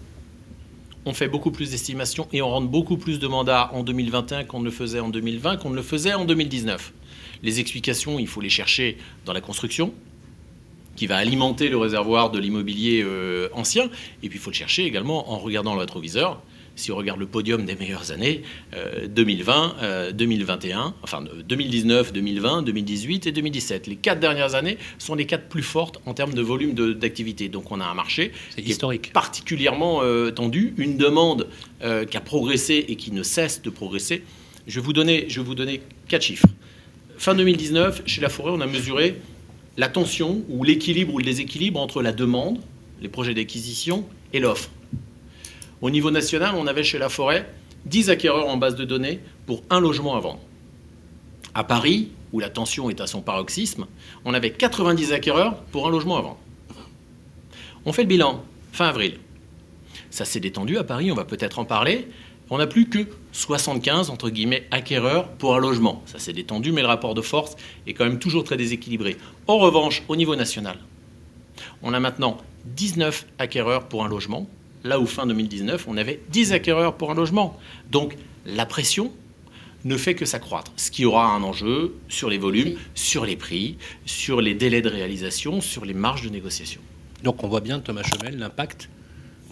on 1.06 1.14
fait 1.14 1.28
beaucoup 1.28 1.50
plus 1.50 1.70
d'estimations 1.70 2.28
et 2.32 2.42
on 2.42 2.48
rentre 2.48 2.68
beaucoup 2.68 2.96
plus 2.96 3.18
de 3.18 3.26
mandats 3.26 3.70
en 3.72 3.82
2021 3.82 4.44
qu'on 4.44 4.60
ne 4.60 4.64
le 4.64 4.70
faisait 4.70 5.00
en 5.00 5.08
2020, 5.08 5.56
qu'on 5.56 5.70
ne 5.70 5.76
le 5.76 5.82
faisait 5.82 6.14
en 6.14 6.24
2019. 6.24 6.92
Les 7.42 7.60
explications, 7.60 8.18
il 8.18 8.26
faut 8.26 8.40
les 8.40 8.50
chercher 8.50 8.98
dans 9.24 9.32
la 9.32 9.40
construction, 9.40 9.92
qui 10.96 11.06
va 11.06 11.16
alimenter 11.16 11.68
le 11.68 11.76
réservoir 11.76 12.30
de 12.30 12.38
l'immobilier 12.38 13.02
euh, 13.04 13.48
ancien, 13.52 13.84
et 14.22 14.28
puis 14.28 14.38
il 14.38 14.40
faut 14.40 14.50
le 14.50 14.56
chercher 14.56 14.84
également 14.84 15.32
en 15.32 15.38
regardant 15.38 15.74
le 15.74 15.80
rétroviseur 15.80 16.42
si 16.76 16.92
on 16.92 16.96
regarde 16.96 17.18
le 17.18 17.26
podium 17.26 17.64
des 17.64 17.74
meilleures 17.74 18.12
années, 18.12 18.42
2020, 19.08 20.12
2021, 20.12 20.78
euh, 20.78 20.90
enfin 21.02 21.24
2019, 21.48 22.12
2020, 22.12 22.62
2018 22.62 23.26
et 23.26 23.32
2017. 23.32 23.86
Les 23.86 23.96
quatre 23.96 24.20
dernières 24.20 24.54
années 24.54 24.76
sont 24.98 25.14
les 25.14 25.24
quatre 25.26 25.48
plus 25.48 25.62
fortes 25.62 26.00
en 26.06 26.14
termes 26.14 26.34
de 26.34 26.42
volume 26.42 26.74
d'activité. 26.74 27.48
Donc 27.48 27.72
on 27.72 27.80
a 27.80 27.86
un 27.86 27.94
marché 27.94 28.32
historique. 28.58 29.12
particulièrement 29.12 30.02
euh, 30.02 30.30
tendu, 30.30 30.74
une 30.76 30.98
demande 30.98 31.48
euh, 31.82 32.04
qui 32.04 32.16
a 32.16 32.20
progressé 32.20 32.84
et 32.88 32.96
qui 32.96 33.10
ne 33.10 33.22
cesse 33.22 33.62
de 33.62 33.70
progresser. 33.70 34.22
Je 34.66 34.78
vais 34.78 34.84
vous 34.84 34.92
donner, 34.92 35.26
je 35.28 35.40
vais 35.40 35.46
vous 35.46 35.54
donner 35.54 35.80
quatre 36.08 36.22
chiffres. 36.22 36.48
Fin 37.18 37.34
2019, 37.34 38.02
chez 38.04 38.20
La 38.20 38.28
Forêt, 38.28 38.52
on 38.54 38.60
a 38.60 38.66
mesuré 38.66 39.16
la 39.76 39.88
tension 39.88 40.42
ou 40.48 40.64
l'équilibre 40.64 41.14
ou 41.14 41.18
le 41.18 41.24
déséquilibre 41.24 41.80
entre 41.80 42.02
la 42.02 42.12
demande, 42.12 42.58
les 43.00 43.08
projets 43.08 43.34
d'acquisition, 43.34 44.04
et 44.32 44.40
l'offre. 44.40 44.70
Au 45.80 45.90
niveau 45.90 46.10
national, 46.10 46.54
on 46.56 46.66
avait 46.66 46.84
chez 46.84 46.98
La 46.98 47.08
Forêt 47.08 47.48
10 47.86 48.10
acquéreurs 48.10 48.48
en 48.48 48.56
base 48.56 48.74
de 48.74 48.84
données 48.84 49.20
pour 49.46 49.62
un 49.70 49.80
logement 49.80 50.16
à 50.16 50.20
vendre. 50.20 50.40
À 51.54 51.64
Paris, 51.64 52.10
où 52.32 52.40
la 52.40 52.50
tension 52.50 52.90
est 52.90 53.00
à 53.00 53.06
son 53.06 53.22
paroxysme, 53.22 53.86
on 54.24 54.34
avait 54.34 54.50
90 54.50 55.12
acquéreurs 55.12 55.62
pour 55.72 55.86
un 55.86 55.90
logement 55.90 56.18
à 56.18 56.22
vendre. 56.22 56.38
On 57.84 57.92
fait 57.92 58.02
le 58.02 58.08
bilan 58.08 58.44
fin 58.72 58.88
avril. 58.88 59.18
Ça 60.10 60.24
s'est 60.24 60.40
détendu 60.40 60.76
à 60.78 60.84
Paris, 60.84 61.12
on 61.12 61.14
va 61.14 61.24
peut-être 61.24 61.58
en 61.58 61.64
parler. 61.64 62.08
On 62.48 62.58
n'a 62.58 62.66
plus 62.66 62.88
que 62.88 63.06
75 63.32 64.10
entre 64.10 64.30
guillemets 64.30 64.66
acquéreurs 64.70 65.28
pour 65.30 65.56
un 65.56 65.58
logement. 65.58 66.02
Ça 66.06 66.18
s'est 66.18 66.32
détendu, 66.32 66.72
mais 66.72 66.82
le 66.82 66.86
rapport 66.86 67.14
de 67.14 67.22
force 67.22 67.56
est 67.86 67.92
quand 67.92 68.04
même 68.04 68.18
toujours 68.18 68.44
très 68.44 68.56
déséquilibré. 68.56 69.16
En 69.46 69.58
revanche, 69.58 70.02
au 70.08 70.16
niveau 70.16 70.36
national, 70.36 70.78
on 71.82 71.92
a 71.92 72.00
maintenant 72.00 72.38
19 72.64 73.26
acquéreurs 73.38 73.88
pour 73.88 74.04
un 74.04 74.08
logement 74.08 74.48
là 74.86 75.00
où 75.00 75.06
fin 75.06 75.26
2019, 75.26 75.86
on 75.88 75.96
avait 75.96 76.20
10 76.30 76.52
acquéreurs 76.52 76.96
pour 76.96 77.10
un 77.10 77.14
logement. 77.14 77.58
Donc 77.90 78.16
la 78.46 78.66
pression 78.66 79.12
ne 79.84 79.96
fait 79.96 80.14
que 80.14 80.24
s'accroître, 80.24 80.72
ce 80.76 80.90
qui 80.90 81.04
aura 81.04 81.26
un 81.26 81.42
enjeu 81.42 81.94
sur 82.08 82.30
les 82.30 82.38
volumes, 82.38 82.76
sur 82.94 83.26
les 83.26 83.36
prix, 83.36 83.76
sur 84.04 84.40
les 84.40 84.54
délais 84.54 84.82
de 84.82 84.88
réalisation, 84.88 85.60
sur 85.60 85.84
les 85.84 85.94
marges 85.94 86.22
de 86.22 86.28
négociation. 86.28 86.80
Donc 87.22 87.44
on 87.44 87.48
voit 87.48 87.60
bien, 87.60 87.80
Thomas 87.80 88.02
Chemel, 88.02 88.38
l'impact 88.38 88.88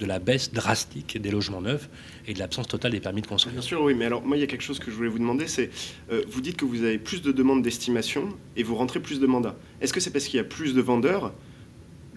de 0.00 0.06
la 0.06 0.18
baisse 0.18 0.52
drastique 0.52 1.20
des 1.20 1.30
logements 1.30 1.60
neufs 1.60 1.88
et 2.26 2.34
de 2.34 2.38
l'absence 2.38 2.68
totale 2.68 2.92
des 2.92 3.00
permis 3.00 3.22
de 3.22 3.26
construire. 3.26 3.54
Bien 3.54 3.62
sûr, 3.62 3.82
oui, 3.82 3.94
mais 3.94 4.06
alors 4.06 4.22
moi, 4.22 4.36
il 4.36 4.40
y 4.40 4.42
a 4.42 4.46
quelque 4.46 4.62
chose 4.62 4.78
que 4.78 4.90
je 4.90 4.96
voulais 4.96 5.08
vous 5.08 5.18
demander, 5.18 5.46
c'est, 5.46 5.70
euh, 6.10 6.22
vous 6.28 6.40
dites 6.40 6.56
que 6.56 6.64
vous 6.64 6.82
avez 6.82 6.98
plus 6.98 7.22
de 7.22 7.32
demandes 7.32 7.62
d'estimation 7.62 8.28
et 8.56 8.62
vous 8.62 8.74
rentrez 8.74 9.00
plus 9.00 9.20
de 9.20 9.26
mandats. 9.26 9.56
Est-ce 9.80 9.92
que 9.92 10.00
c'est 10.00 10.10
parce 10.10 10.26
qu'il 10.26 10.36
y 10.36 10.40
a 10.40 10.44
plus 10.44 10.74
de 10.74 10.80
vendeurs? 10.80 11.32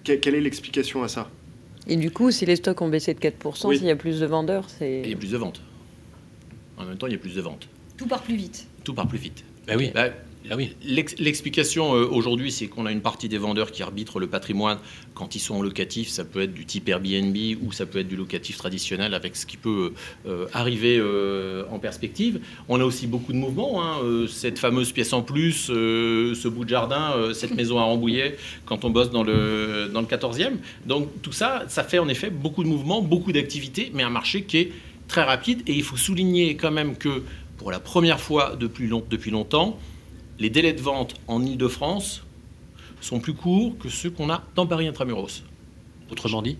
Quelle 0.04 0.34
est 0.34 0.40
l'explication 0.40 1.02
à 1.02 1.08
ça? 1.08 1.30
Et 1.86 1.96
du 1.96 2.10
coup, 2.10 2.30
si 2.30 2.46
les 2.46 2.56
stocks 2.56 2.80
ont 2.80 2.88
baissé 2.88 3.14
de 3.14 3.20
4%, 3.20 3.74
s'il 3.76 3.86
y 3.86 3.90
a 3.90 3.96
plus 3.96 4.20
de 4.20 4.26
vendeurs, 4.26 4.68
c'est... 4.68 5.02
Il 5.04 5.10
y 5.10 5.14
a 5.14 5.16
plus 5.16 5.32
de 5.32 5.36
ventes. 5.36 5.60
En 6.76 6.84
même 6.84 6.96
temps, 6.96 7.06
il 7.06 7.12
y 7.12 7.16
a 7.16 7.18
plus 7.18 7.34
de 7.34 7.40
ventes. 7.40 7.68
Tout 7.96 8.06
part 8.06 8.22
plus 8.22 8.36
vite. 8.36 8.66
Tout 8.84 8.94
part 8.94 9.08
plus 9.08 9.18
vite. 9.18 9.44
Ben 9.66 9.76
oui. 9.76 9.90
Bah, 9.94 10.08
ah. 10.50 10.56
L'explication 10.84 11.94
euh, 11.94 12.06
aujourd'hui, 12.06 12.50
c'est 12.50 12.66
qu'on 12.66 12.86
a 12.86 12.92
une 12.92 13.00
partie 13.00 13.28
des 13.28 13.38
vendeurs 13.38 13.70
qui 13.70 13.82
arbitrent 13.82 14.18
le 14.20 14.26
patrimoine 14.26 14.78
quand 15.14 15.34
ils 15.34 15.40
sont 15.40 15.56
en 15.56 15.62
locatif. 15.62 16.08
Ça 16.08 16.24
peut 16.24 16.42
être 16.42 16.54
du 16.54 16.64
type 16.64 16.88
Airbnb 16.88 17.36
ou 17.62 17.72
ça 17.72 17.86
peut 17.86 17.98
être 17.98 18.08
du 18.08 18.16
locatif 18.16 18.56
traditionnel 18.56 19.14
avec 19.14 19.36
ce 19.36 19.46
qui 19.46 19.56
peut 19.56 19.92
euh, 20.26 20.46
arriver 20.52 20.98
euh, 20.98 21.64
en 21.70 21.78
perspective. 21.78 22.40
On 22.68 22.80
a 22.80 22.84
aussi 22.84 23.06
beaucoup 23.06 23.32
de 23.32 23.38
mouvements. 23.38 23.82
Hein, 23.82 23.96
cette 24.28 24.58
fameuse 24.58 24.92
pièce 24.92 25.12
en 25.12 25.22
plus, 25.22 25.66
ce 25.66 26.48
bout 26.48 26.64
de 26.64 26.70
jardin, 26.70 27.14
cette 27.34 27.54
maison 27.54 27.78
à 27.78 27.84
Rambouillet 27.84 28.36
quand 28.66 28.84
on 28.84 28.90
bosse 28.90 29.10
dans 29.10 29.22
le, 29.22 29.90
dans 29.92 30.00
le 30.00 30.06
14e. 30.06 30.52
Donc 30.86 31.08
tout 31.22 31.32
ça, 31.32 31.64
ça 31.68 31.84
fait 31.84 31.98
en 31.98 32.08
effet 32.08 32.30
beaucoup 32.30 32.62
de 32.62 32.68
mouvements, 32.68 33.02
beaucoup 33.02 33.32
d'activités, 33.32 33.90
mais 33.94 34.02
un 34.02 34.10
marché 34.10 34.42
qui 34.42 34.58
est 34.58 34.72
très 35.08 35.22
rapide. 35.22 35.62
Et 35.66 35.72
il 35.72 35.82
faut 35.82 35.96
souligner 35.96 36.56
quand 36.56 36.70
même 36.70 36.96
que 36.96 37.22
pour 37.56 37.70
la 37.70 37.80
première 37.80 38.20
fois 38.20 38.56
depuis, 38.58 38.86
long, 38.86 39.04
depuis 39.10 39.30
longtemps, 39.30 39.78
les 40.38 40.50
délais 40.50 40.72
de 40.72 40.80
vente 40.80 41.14
en 41.26 41.44
Ile-de-France 41.44 42.22
sont 43.00 43.20
plus 43.20 43.34
courts 43.34 43.76
que 43.78 43.88
ceux 43.88 44.10
qu'on 44.10 44.30
a 44.30 44.42
dans 44.54 44.66
Paris 44.66 44.86
intramuros. 44.86 45.42
Autrement 46.10 46.42
dit 46.42 46.56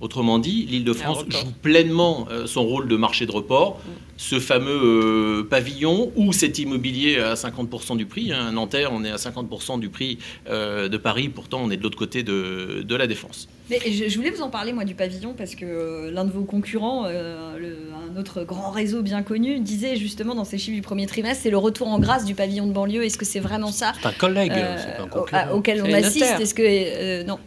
Autrement 0.00 0.38
dit, 0.38 0.64
l'Île-de-France 0.64 1.24
joue 1.28 1.52
pleinement 1.60 2.26
euh, 2.30 2.46
son 2.46 2.64
rôle 2.64 2.88
de 2.88 2.96
marché 2.96 3.26
de 3.26 3.32
report. 3.32 3.78
Ce 4.22 4.38
fameux 4.38 5.40
euh, 5.40 5.44
pavillon 5.44 6.12
ou 6.14 6.34
cet 6.34 6.58
immobilier 6.58 7.16
à 7.16 7.32
50% 7.32 7.96
du 7.96 8.04
prix. 8.04 8.34
Hein, 8.34 8.52
Nanterre, 8.52 8.90
on 8.92 9.02
est 9.02 9.10
à 9.10 9.16
50% 9.16 9.80
du 9.80 9.88
prix 9.88 10.18
euh, 10.46 10.90
de 10.90 10.98
Paris, 10.98 11.30
pourtant 11.30 11.62
on 11.64 11.70
est 11.70 11.78
de 11.78 11.82
l'autre 11.82 11.96
côté 11.96 12.22
de, 12.22 12.84
la 12.94 13.06
Défense. 13.06 13.48
Mais 13.70 13.80
je, 13.90 14.14
voulais 14.16 14.28
vous 14.28 14.42
en 14.42 14.50
parler, 14.50 14.74
moi, 14.74 14.84
du 14.84 14.94
pavillon, 14.94 15.32
parce 15.32 15.54
que 15.54 16.10
l'un 16.10 16.26
de 16.26 16.30
vos 16.30 16.42
concurrents, 16.42 17.06
un 17.06 18.18
autre 18.18 18.44
grand 18.44 18.70
réseau 18.70 19.00
bien 19.00 19.22
connu, 19.22 19.58
disait 19.58 19.96
justement 19.96 20.34
dans 20.34 20.44
ses 20.44 20.58
chiffres 20.58 20.76
du 20.76 20.82
premier 20.82 21.06
trimestre, 21.06 21.44
c'est 21.44 21.50
le 21.50 21.56
retour 21.56 21.88
en 21.88 21.98
grâce 21.98 22.26
du 22.26 22.34
pavillon 22.34 22.66
de 22.66 22.72
banlieue. 22.72 23.04
Est-ce 23.04 23.16
que 23.16 23.24
c'est 23.24 23.40
vraiment 23.40 23.72
ça? 23.72 23.94
C'est 24.02 24.08
un 24.08 24.12
collègue, 24.12 24.52
c'est 24.52 25.02
un 25.02 25.06
concurrent. 25.06 25.52
auquel 25.54 25.82
on 25.82 25.90
assiste. 25.94 26.40
Est-ce 26.40 26.52
que. 26.52 27.22
non. 27.22 27.38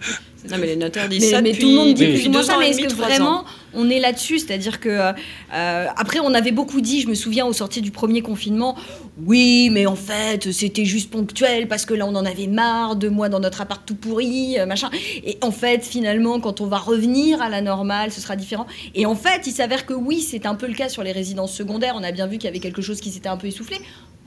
Non, 0.50 0.58
mais 0.60 0.68
les 0.68 0.76
notaires 0.76 1.08
disent 1.08 1.30
ça 1.30 1.42
mais 1.42 1.54
tout 1.54 1.68
le 1.68 1.76
monde 1.76 1.94
dit 1.94 2.06
plus 2.06 2.28
ou 2.28 2.32
moins 2.32 2.44
ça, 2.44 2.58
mais 2.58 2.70
est-ce 2.70 2.82
que 2.82 2.94
vraiment 2.96 3.46
on 3.76 3.90
est 3.90 4.00
là-dessus 4.00 4.40
C'est-à-dire 4.40 4.80
que 4.80 4.90
euh, 4.90 5.88
après, 5.96 6.20
on 6.20 6.34
avait 6.34 6.52
beaucoup 6.52 6.82
dit, 6.82 7.02
je 7.02 7.08
me 7.08 7.16
souviens 7.16 7.46
au 7.46 7.54
sortir 7.54 7.82
du 7.82 7.92
premier 7.92 8.22
confinement, 8.22 8.76
oui, 9.26 9.70
mais 9.72 9.86
en 9.86 9.96
fait, 9.96 10.52
c'était 10.52 10.86
juste 10.86 11.12
ponctuel 11.12 11.68
parce 11.68 11.86
que 11.86 11.94
là, 11.94 12.06
on 12.08 12.16
en 12.16 12.26
avait 12.26 12.48
marre, 12.48 12.96
deux 12.96 13.10
mois 13.10 13.30
dans 13.30 13.40
notre 13.40 13.62
appart 13.62 13.86
tout 13.86 13.96
pourri, 13.96 14.60
euh, 14.60 14.66
machin. 14.66 14.90
Et 15.24 15.38
en 15.42 15.52
fait, 15.52 15.86
finalement, 15.86 16.40
quand 16.40 16.62
on 16.62 16.66
va 16.66 16.78
revenir 16.78 17.42
à 17.42 17.50
la 17.50 17.62
normale, 17.62 18.12
ce 18.12 18.22
sera 18.22 18.36
différent. 18.36 18.66
Et 18.96 19.06
en 19.06 19.16
fait, 19.16 19.46
il 19.46 19.52
s'avère 19.52 19.86
que 19.86 19.94
oui, 19.94 20.22
c'est 20.22 20.46
un 20.46 20.56
peu 20.56 20.68
le 20.68 20.74
cas 20.74 20.90
sur 20.90 21.04
les 21.04 21.12
résidences 21.12 21.54
secondaires. 21.54 21.94
On 21.96 22.04
a 22.04 22.12
bien 22.12 22.28
vu 22.28 22.38
qu'il 22.38 22.46
y 22.46 22.50
avait 22.50 22.60
quelque 22.60 22.82
chose 22.82 23.02
qui 23.02 23.12
s'était 23.12 23.30
un 23.30 23.38
peu 23.38 23.48
essoufflé. 23.48 23.78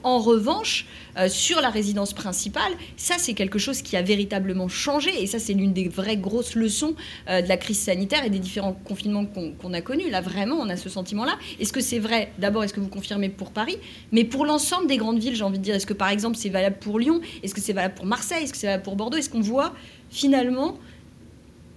En 0.03 0.19
revanche, 0.19 0.85
euh, 1.17 1.27
sur 1.27 1.59
la 1.59 1.69
résidence 1.69 2.13
principale, 2.13 2.71
ça 2.97 3.15
c'est 3.17 3.33
quelque 3.33 3.57
chose 3.57 3.81
qui 3.81 3.97
a 3.97 4.03
véritablement 4.03 4.67
changé. 4.67 5.09
Et 5.21 5.25
ça 5.25 5.39
c'est 5.39 5.53
l'une 5.53 5.73
des 5.73 5.89
vraies 5.89 6.17
grosses 6.17 6.55
leçons 6.55 6.95
euh, 7.27 7.41
de 7.41 7.49
la 7.49 7.57
crise 7.57 7.79
sanitaire 7.79 8.23
et 8.23 8.29
des 8.29 8.39
différents 8.39 8.73
confinements 8.85 9.25
qu'on 9.25 9.73
a 9.73 9.81
connus. 9.81 10.09
Là 10.09 10.21
vraiment, 10.21 10.55
on 10.55 10.69
a 10.69 10.77
ce 10.77 10.89
sentiment-là. 10.89 11.37
Est-ce 11.59 11.73
que 11.73 11.81
c'est 11.81 11.99
vrai? 11.99 12.31
D'abord, 12.37 12.63
est-ce 12.63 12.73
que 12.73 12.79
vous 12.79 12.89
confirmez 12.89 13.29
pour 13.29 13.51
Paris? 13.51 13.77
Mais 14.11 14.23
pour 14.23 14.45
l'ensemble 14.45 14.87
des 14.87 14.97
grandes 14.97 15.19
villes, 15.19 15.35
j'ai 15.35 15.43
envie 15.43 15.57
de 15.59 15.63
dire, 15.63 15.75
est-ce 15.75 15.87
que 15.87 15.93
par 15.93 16.09
exemple 16.09 16.37
c'est 16.37 16.49
valable 16.49 16.77
pour 16.79 16.99
Lyon? 16.99 17.19
Est-ce 17.41 17.55
que 17.55 17.61
c'est 17.61 17.73
valable 17.73 17.95
pour 17.95 18.05
Marseille? 18.05 18.43
Est-ce 18.43 18.53
que 18.53 18.57
c'est 18.59 18.67
valable 18.67 18.83
pour 18.83 18.95
Bordeaux? 18.95 19.17
Est-ce 19.17 19.31
qu'on 19.31 19.41
voit 19.41 19.73
finalement 20.11 20.77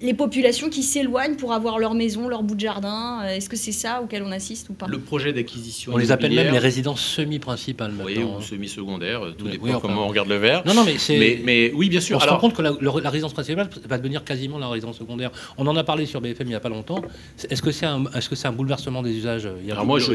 les 0.03 0.15
populations 0.15 0.71
qui 0.71 0.83
s'éloignent 0.83 1.37
pour 1.37 1.53
avoir 1.53 1.79
leur 1.79 1.95
maison, 1.95 2.29
leur 2.29 2.43
bout 2.43 2.55
de 2.55 2.61
jardin. 2.61 3.21
Euh, 3.23 3.37
est-ce 3.37 3.49
que 3.49 3.57
c'est 3.57 3.73
ça 3.73 4.01
auquel 4.03 4.23
on 4.23 4.33
assiste 4.33 4.71
ou 4.71 4.73
pas 4.73 4.87
Le 4.89 4.99
projet 4.99 5.33
d'acquisition. 5.33 5.93
On 5.95 5.99
les 5.99 6.11
appelle 6.11 6.35
même 6.35 6.53
les 6.53 6.59
résidences 6.59 7.03
semi-principales 7.03 7.93
Oui, 8.05 8.19
ou 8.19 8.37
hein. 8.37 8.41
semi-secondaires, 8.41 9.23
tout 9.37 9.49
dépend 9.49 9.79
comment 9.81 10.05
on 10.05 10.09
regarde 10.09 10.29
le 10.29 10.37
verre. 10.37 10.63
Non, 10.67 10.75
non, 10.75 10.85
mais 10.85 10.99
c'est. 10.99 11.41
Mais, 11.45 11.73
oui, 11.75 11.89
bien 11.89 12.01
sûr. 12.01 12.17
On 12.17 12.21
se 12.21 12.29
rend 12.29 12.39
compte 12.39 12.55
que 12.55 12.63
la, 12.63 13.11
résidence 13.11 13.33
principale 13.33 13.69
va 13.89 13.99
devenir 13.99 14.25
quasiment 14.25 14.59
la 14.59 14.69
résidence 14.69 14.99
secondaire. 14.99 15.31
On 15.59 15.67
en 15.67 15.77
a 15.77 15.85
parlé 15.85 16.07
sur 16.07 16.21
BFM 16.21 16.47
il 16.47 16.51
n'y 16.51 16.55
a 16.55 16.61
pas 16.61 16.69
longtemps. 16.69 17.03
Est-ce 17.49 17.63
que 17.63 17.71
c'est 17.71 17.87
un, 17.87 18.05
est 18.05 18.19
-ce 18.21 18.35
c'est 18.35 18.49
un 18.49 18.53
bouleversement 18.53 19.03
des 19.03 19.13
usages 19.13 19.49
Alors 19.71 19.87
moi, 19.87 19.99
je, 19.99 20.13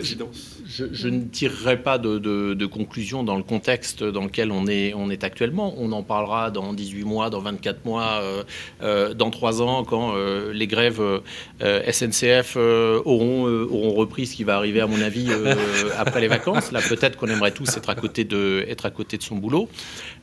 je, 0.68 1.08
ne 1.08 1.24
tirerai 1.26 1.82
pas 1.82 1.98
de, 1.98 2.18
de, 2.18 2.66
conclusion 2.66 3.24
dans 3.24 3.38
le 3.38 3.44
contexte 3.44 4.04
dans 4.04 4.24
lequel 4.24 4.52
on 4.52 4.68
est, 4.68 4.94
on 4.94 5.10
est 5.10 5.24
actuellement. 5.24 5.76
On 5.78 5.92
en 5.92 6.04
parlera 6.04 6.52
dans 6.52 6.74
18 6.74 7.04
mois, 7.04 7.30
dans 7.30 7.42
24 7.42 7.86
mois, 7.86 8.20
euh, 8.22 8.44
euh, 8.82 9.14
dans 9.14 9.30
3 9.30 9.62
ans, 9.62 9.75
quand 9.84 10.16
les 10.54 10.68
grèves 10.68 11.02
euh, 11.62 11.92
SNCF 11.92 12.56
euh, 12.58 13.02
auront, 13.06 13.48
euh, 13.48 13.68
auront 13.70 13.94
repris, 13.94 14.26
ce 14.26 14.36
qui 14.36 14.44
va 14.44 14.56
arriver 14.56 14.82
à 14.82 14.88
mon 14.88 15.02
avis 15.02 15.28
après 15.98 16.22
les 16.22 16.28
vacances. 16.28 16.72
Là, 16.72 16.80
peut-être 16.88 17.18
qu'on 17.18 17.28
aimerait 17.28 17.52
tous 17.52 17.76
être 17.78 17.90
à 17.90 17.96
côté 17.96 18.24
de, 18.24 18.66
être 18.68 18.86
à 18.86 18.92
côté 18.92 19.18
de 19.18 19.24
son 19.24 19.36
boulot. 19.36 19.70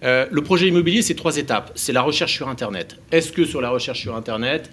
le 0.02 0.40
projet 0.40 0.68
immobilier, 0.68 1.02
c'est 1.02 1.14
trois 1.14 1.36
étapes. 1.36 1.72
C'est 1.74 1.92
la 1.92 2.02
recherche 2.02 2.34
sur 2.34 2.48
Internet. 2.48 2.96
Est-ce 3.10 3.32
que 3.32 3.44
sur 3.44 3.60
la 3.60 3.70
recherche 3.70 4.00
sur 4.00 4.16
Internet, 4.16 4.70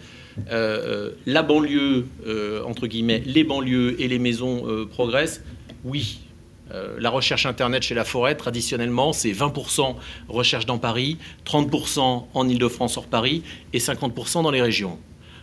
la 0.47 1.43
banlieue, 1.43 2.05
entre 2.65 2.87
guillemets, 2.87 3.23
les 3.25 3.43
banlieues 3.43 4.01
et 4.01 4.07
les 4.07 4.19
maisons 4.19 4.87
progressent? 4.91 5.41
Oui, 5.85 6.19
la 6.71 7.09
recherche 7.09 7.45
Internet 7.45 7.83
chez 7.83 7.95
la 7.95 8.03
forêt, 8.03 8.35
traditionnellement, 8.35 9.13
c'est 9.13 9.31
20% 9.31 9.95
recherche 10.27 10.65
dans 10.65 10.77
Paris, 10.77 11.17
30% 11.45 12.25
en 12.33 12.49
Ile-de-France 12.49 12.97
hors 12.97 13.07
Paris 13.07 13.43
et 13.73 13.79
50% 13.79 14.43
dans 14.43 14.51
les 14.51 14.61
régions. 14.61 14.97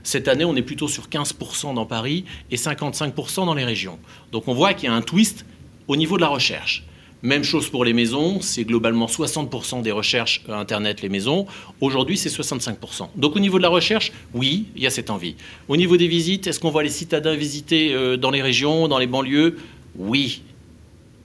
Cette 0.06 0.28
année, 0.28 0.44
on 0.44 0.54
est 0.54 0.62
plutôt 0.62 0.86
sur 0.86 1.08
15% 1.08 1.74
dans 1.74 1.84
Paris 1.84 2.24
et 2.52 2.56
55% 2.56 3.44
dans 3.44 3.54
les 3.54 3.64
régions. 3.64 3.98
Donc 4.30 4.46
on 4.46 4.54
voit 4.54 4.72
qu'il 4.72 4.88
y 4.88 4.92
a 4.92 4.94
un 4.94 5.02
twist 5.02 5.44
au 5.88 5.96
niveau 5.96 6.16
de 6.16 6.20
la 6.20 6.28
recherche. 6.28 6.84
Même 7.22 7.42
chose 7.42 7.68
pour 7.68 7.84
les 7.84 7.92
maisons, 7.92 8.40
c'est 8.40 8.62
globalement 8.62 9.06
60% 9.06 9.82
des 9.82 9.90
recherches 9.90 10.44
euh, 10.48 10.54
Internet, 10.54 11.02
les 11.02 11.08
maisons. 11.08 11.46
Aujourd'hui, 11.80 12.16
c'est 12.16 12.28
65%. 12.28 13.08
Donc 13.16 13.34
au 13.34 13.40
niveau 13.40 13.58
de 13.58 13.64
la 13.64 13.68
recherche, 13.68 14.12
oui, 14.32 14.66
il 14.76 14.82
y 14.82 14.86
a 14.86 14.90
cette 14.90 15.10
envie. 15.10 15.34
Au 15.66 15.76
niveau 15.76 15.96
des 15.96 16.06
visites, 16.06 16.46
est-ce 16.46 16.60
qu'on 16.60 16.70
voit 16.70 16.84
les 16.84 16.90
citadins 16.90 17.34
visiter 17.34 17.92
euh, 17.92 18.16
dans 18.16 18.30
les 18.30 18.42
régions, 18.42 18.86
dans 18.86 18.98
les 18.98 19.08
banlieues? 19.08 19.56
Oui. 19.96 20.42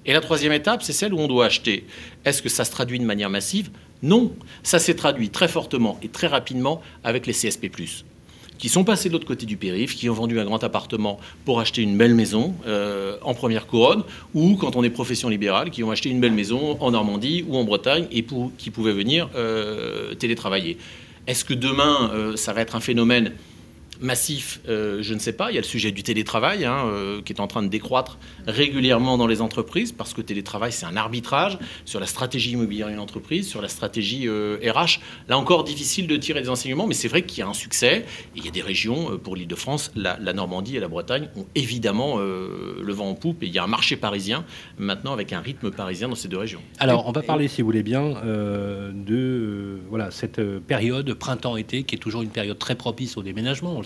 Et 0.05 0.13
la 0.13 0.21
troisième 0.21 0.53
étape, 0.53 0.83
c'est 0.83 0.93
celle 0.93 1.13
où 1.13 1.19
on 1.19 1.27
doit 1.27 1.45
acheter. 1.45 1.85
Est-ce 2.25 2.41
que 2.41 2.49
ça 2.49 2.65
se 2.65 2.71
traduit 2.71 2.99
de 2.99 3.05
manière 3.05 3.29
massive? 3.29 3.69
Non. 4.01 4.33
Ça 4.63 4.79
s'est 4.79 4.95
traduit 4.95 5.29
très 5.29 5.47
fortement 5.47 5.99
et 6.01 6.07
très 6.07 6.27
rapidement 6.27 6.81
avec 7.03 7.27
les 7.27 7.33
CSP 7.33 7.67
qui 8.61 8.69
sont 8.69 8.83
passés 8.83 9.09
de 9.09 9.13
l'autre 9.13 9.25
côté 9.25 9.47
du 9.47 9.57
périph', 9.57 9.95
qui 9.95 10.07
ont 10.07 10.13
vendu 10.13 10.39
un 10.39 10.45
grand 10.45 10.63
appartement 10.63 11.19
pour 11.45 11.59
acheter 11.59 11.81
une 11.81 11.97
belle 11.97 12.13
maison 12.13 12.53
euh, 12.67 13.17
en 13.23 13.33
première 13.33 13.65
couronne, 13.65 14.03
ou 14.35 14.55
quand 14.55 14.75
on 14.75 14.83
est 14.83 14.91
profession 14.91 15.29
libérale, 15.29 15.71
qui 15.71 15.83
ont 15.83 15.89
acheté 15.89 16.09
une 16.09 16.19
belle 16.19 16.31
maison 16.31 16.77
en 16.79 16.91
Normandie 16.91 17.43
ou 17.47 17.57
en 17.57 17.63
Bretagne 17.63 18.05
et 18.11 18.23
qui 18.59 18.69
pouvaient 18.69 18.93
venir 18.93 19.31
euh, 19.35 20.13
télétravailler. 20.13 20.77
Est-ce 21.25 21.43
que 21.43 21.55
demain, 21.55 22.11
euh, 22.13 22.35
ça 22.35 22.53
va 22.53 22.61
être 22.61 22.75
un 22.75 22.79
phénomène 22.79 23.33
massif, 24.01 24.59
euh, 24.67 24.99
je 25.01 25.13
ne 25.13 25.19
sais 25.19 25.33
pas. 25.33 25.51
Il 25.51 25.55
y 25.55 25.57
a 25.57 25.61
le 25.61 25.67
sujet 25.67 25.91
du 25.91 26.03
télétravail 26.03 26.65
hein, 26.65 26.85
euh, 26.87 27.21
qui 27.21 27.33
est 27.33 27.39
en 27.39 27.47
train 27.47 27.63
de 27.63 27.67
décroître 27.67 28.17
régulièrement 28.47 29.17
dans 29.17 29.27
les 29.27 29.41
entreprises 29.41 29.91
parce 29.91 30.13
que 30.13 30.21
télétravail, 30.21 30.71
c'est 30.71 30.85
un 30.85 30.97
arbitrage 30.97 31.57
sur 31.85 31.99
la 31.99 32.07
stratégie 32.07 32.51
immobilière 32.51 32.87
d'une 32.87 32.99
entreprise, 32.99 33.47
sur 33.47 33.61
la 33.61 33.69
stratégie 33.69 34.27
RH. 34.27 34.31
Euh, 34.31 34.57
Là 35.27 35.37
encore, 35.37 35.63
difficile 35.63 36.07
de 36.07 36.17
tirer 36.17 36.41
des 36.41 36.49
enseignements, 36.49 36.87
mais 36.87 36.93
c'est 36.93 37.07
vrai 37.07 37.21
qu'il 37.21 37.39
y 37.39 37.41
a 37.41 37.47
un 37.47 37.53
succès. 37.53 38.05
il 38.35 38.43
y 38.43 38.47
a 38.47 38.51
des 38.51 38.61
régions, 38.61 39.17
pour 39.17 39.35
l'île 39.35 39.47
de 39.47 39.55
France, 39.55 39.91
la, 39.95 40.17
Normandie 40.33 40.77
et 40.77 40.79
la 40.79 40.87
Bretagne 40.87 41.29
ont 41.35 41.45
évidemment 41.55 42.17
le 42.17 42.93
vent 42.93 43.09
en 43.09 43.15
poupe. 43.15 43.43
Et 43.43 43.47
il 43.47 43.53
y 43.53 43.59
a 43.59 43.63
un 43.63 43.67
marché 43.67 43.95
parisien 43.95 44.45
maintenant 44.77 45.13
avec 45.13 45.31
un 45.33 45.39
rythme 45.39 45.71
parisien 45.71 46.09
dans 46.09 46.15
ces 46.15 46.27
deux 46.27 46.37
régions. 46.37 46.61
Alors, 46.79 47.07
on 47.07 47.11
va 47.11 47.21
parler, 47.21 47.47
si 47.47 47.61
vous 47.61 47.67
voulez 47.67 47.83
bien, 47.83 48.13
de 48.23 49.79
voilà, 49.89 50.11
cette 50.11 50.41
période 50.59 51.13
printemps-été 51.13 51.83
qui 51.83 51.95
est 51.95 51.99
toujours 51.99 52.23
une 52.23 52.29
période 52.29 52.57
très 52.57 52.75
propice 52.75 53.17
au 53.17 53.23
déménagement, 53.23 53.73
on 53.75 53.81
le 53.81 53.85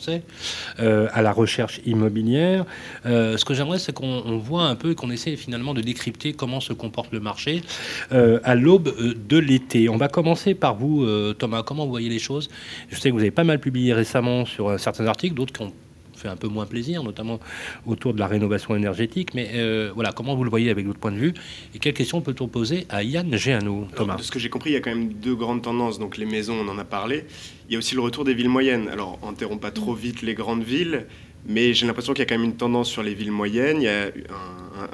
euh, 0.80 1.08
à 1.14 1.22
la 1.22 1.32
recherche 1.32 1.82
immobilière. 1.86 2.66
Euh, 3.06 3.38
ce 3.38 3.46
que 3.46 3.54
j'aimerais, 3.54 3.80
c'est 3.80 3.94
qu'on 3.94 4.38
voit 4.38 4.64
un 4.64 4.76
peu 4.76 4.92
et 4.92 4.96
qu'on 4.96 5.12
essaie 5.12 5.36
finalement 5.36 5.74
de 5.74 5.82
décrypter 5.82 6.34
comment 6.34 6.60
se 6.60 6.74
comporte 6.74 7.12
le 7.12 7.20
marché 7.20 7.62
euh, 8.12 8.40
à 8.44 8.56
l'aube 8.56 8.94
de 9.28 9.38
l'été. 9.38 9.90
On 9.90 9.98
va 9.98 10.08
commencer 10.08 10.54
par 10.54 10.76
vous, 10.76 11.06
Thomas. 11.34 11.64
Comment 11.64 11.86
vous 11.86 11.92
voyez 11.92 12.10
les 12.10 12.20
choses? 12.20 12.50
Je 12.90 13.00
sais 13.00 13.10
que 13.10 13.14
vous 13.14 13.22
avez 13.22 13.32
pas 13.32 13.44
mal 13.44 13.60
publié 13.60 13.94
récemment 13.94 14.46
sur 14.46 14.80
certains 14.80 15.08
articles, 15.08 15.36
d'autres 15.36 15.54
qui 15.54 15.62
ont 15.62 15.74
fait 16.26 16.32
un 16.32 16.36
peu 16.36 16.48
moins 16.48 16.66
plaisir, 16.66 17.04
notamment 17.04 17.40
autour 17.86 18.14
de 18.14 18.20
la 18.20 18.28
rénovation 18.28 18.76
énergétique. 18.76 19.34
Mais 19.34 19.52
euh, 19.54 19.92
voilà, 19.94 20.12
comment 20.12 20.36
vous 20.36 20.44
le 20.44 20.50
voyez 20.50 20.70
avec 20.70 20.86
votre 20.86 21.00
point 21.00 21.12
de 21.12 21.18
vue 21.18 21.34
Et 21.74 21.80
quelles 21.80 21.94
questions 21.94 22.22
peut-on 22.22 22.48
poser 22.48 22.86
à 22.90 23.04
Yann 23.04 23.36
Géano, 23.36 23.88
Thomas? 23.96 24.18
De 24.18 24.24
ce 24.24 24.32
que 24.32 24.40
j'ai 24.40 24.50
compris, 24.50 24.72
il 24.72 24.74
y 24.74 24.78
a 24.78 24.82
quand 24.82 24.90
même 24.90 25.14
deux 25.14 25.36
grandes 25.36 25.62
tendances. 25.62 26.00
Donc 26.00 26.18
les 26.18 26.26
maisons, 26.26 26.56
on 26.56 26.68
en 26.68 26.78
a 26.78 26.84
parlé. 26.84 27.26
Il 27.70 27.74
y 27.74 27.76
a 27.76 27.80
aussi 27.80 27.96
le 27.96 28.02
retour 28.02 28.26
des 28.26 28.34
villes 28.34 28.50
moyennes. 28.50 28.90
Alors, 28.90 29.20
enterrons 29.22 29.58
pas 29.58 29.72
trop 29.72 29.94
vite 29.94 30.22
les 30.22 30.34
grandes 30.34 30.64
villes, 30.64 31.06
mais 31.48 31.74
j'ai 31.74 31.86
l'impression 31.86 32.14
qu'il 32.14 32.22
y 32.22 32.28
a 32.28 32.30
quand 32.30 32.38
même 32.38 32.50
une 32.50 32.58
tendance 32.58 32.90
sur 32.90 33.04
les 33.04 33.14
villes 33.14 33.32
moyennes. 33.32 33.82
Il 33.82 33.86
y 33.86 33.88
a 33.88 34.12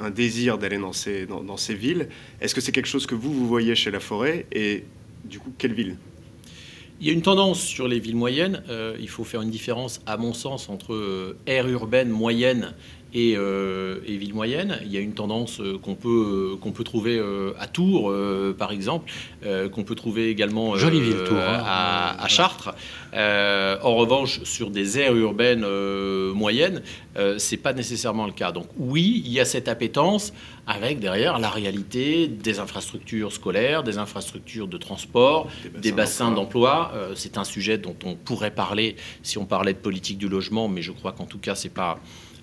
un, 0.00 0.10
désir 0.10 0.58
d'aller 0.58 0.78
dans 0.78 0.92
ces, 0.92 1.26
dans, 1.26 1.42
dans 1.42 1.56
ces 1.56 1.74
villes. 1.74 2.08
Est-ce 2.40 2.54
que 2.54 2.60
c'est 2.60 2.72
quelque 2.72 2.88
chose 2.88 3.06
que 3.06 3.14
vous, 3.14 3.32
vous 3.32 3.48
voyez 3.48 3.74
chez 3.74 3.90
La 3.90 4.00
Forêt 4.00 4.46
Et 4.52 4.84
du 5.24 5.38
coup, 5.38 5.52
quelle 5.56 5.72
ville 5.72 5.96
il 7.02 7.08
y 7.08 7.10
a 7.10 7.14
une 7.14 7.22
tendance 7.22 7.60
sur 7.60 7.88
les 7.88 7.98
villes 7.98 8.14
moyennes. 8.14 8.62
Euh, 8.70 8.96
il 9.00 9.08
faut 9.08 9.24
faire 9.24 9.42
une 9.42 9.50
différence, 9.50 10.00
à 10.06 10.16
mon 10.16 10.32
sens, 10.32 10.68
entre 10.68 10.94
euh, 10.94 11.36
aire 11.46 11.66
urbaine 11.66 12.08
moyenne 12.08 12.74
et, 13.12 13.34
euh, 13.36 14.00
et 14.06 14.16
villes 14.16 14.34
moyennes. 14.34 14.78
Il 14.84 14.92
y 14.92 14.96
a 14.96 15.00
une 15.00 15.14
tendance 15.14 15.60
qu'on 15.82 15.94
peut, 15.94 16.56
qu'on 16.60 16.72
peut 16.72 16.84
trouver 16.84 17.20
à 17.58 17.66
Tours, 17.66 18.12
par 18.58 18.72
exemple, 18.72 19.10
qu'on 19.72 19.84
peut 19.84 19.94
trouver 19.94 20.28
également 20.30 20.76
Jolie 20.76 21.00
ville, 21.00 21.24
Tours, 21.24 21.36
hein. 21.36 21.62
à, 21.64 22.22
à, 22.24 22.28
Chartres. 22.28 22.74
en 23.14 23.94
revanche, 23.96 24.42
sur 24.44 24.70
des 24.70 24.98
aires 24.98 25.14
urbaines 25.16 25.66
moyennes, 26.32 26.82
c'est 27.38 27.56
pas 27.56 27.72
nécessairement 27.72 28.26
le 28.26 28.32
cas. 28.32 28.52
Donc 28.52 28.66
oui, 28.78 29.22
il 29.24 29.32
y 29.32 29.40
a 29.40 29.44
cette 29.44 29.68
appétence 29.68 30.32
avec 30.66 31.00
derrière 31.00 31.38
la 31.38 31.50
réalité 31.50 32.28
des 32.28 32.58
infrastructures 32.60 33.32
scolaires, 33.32 33.82
des 33.82 33.98
infrastructures 33.98 34.68
de 34.68 34.78
transport, 34.78 35.48
des 35.78 35.92
bassins, 35.92 36.30
d'emploi. 36.30 36.92
Euh, 36.94 37.12
c'est 37.16 37.36
un 37.38 37.44
sujet 37.44 37.78
dont 37.78 37.96
on 38.04 38.14
pourrait 38.14 38.52
parler 38.52 38.96
si 39.22 39.38
on 39.38 39.44
parlait 39.44 39.72
de 39.72 39.78
politique 39.78 40.18
du 40.18 40.28
logement, 40.28 40.68
mais 40.68 40.82
je 40.82 40.92
crois 40.92 41.12
qu'en 41.12 41.26
tout 41.26 41.38
cas, 41.38 41.54
c'est 41.54 41.68
pas. 41.68 41.98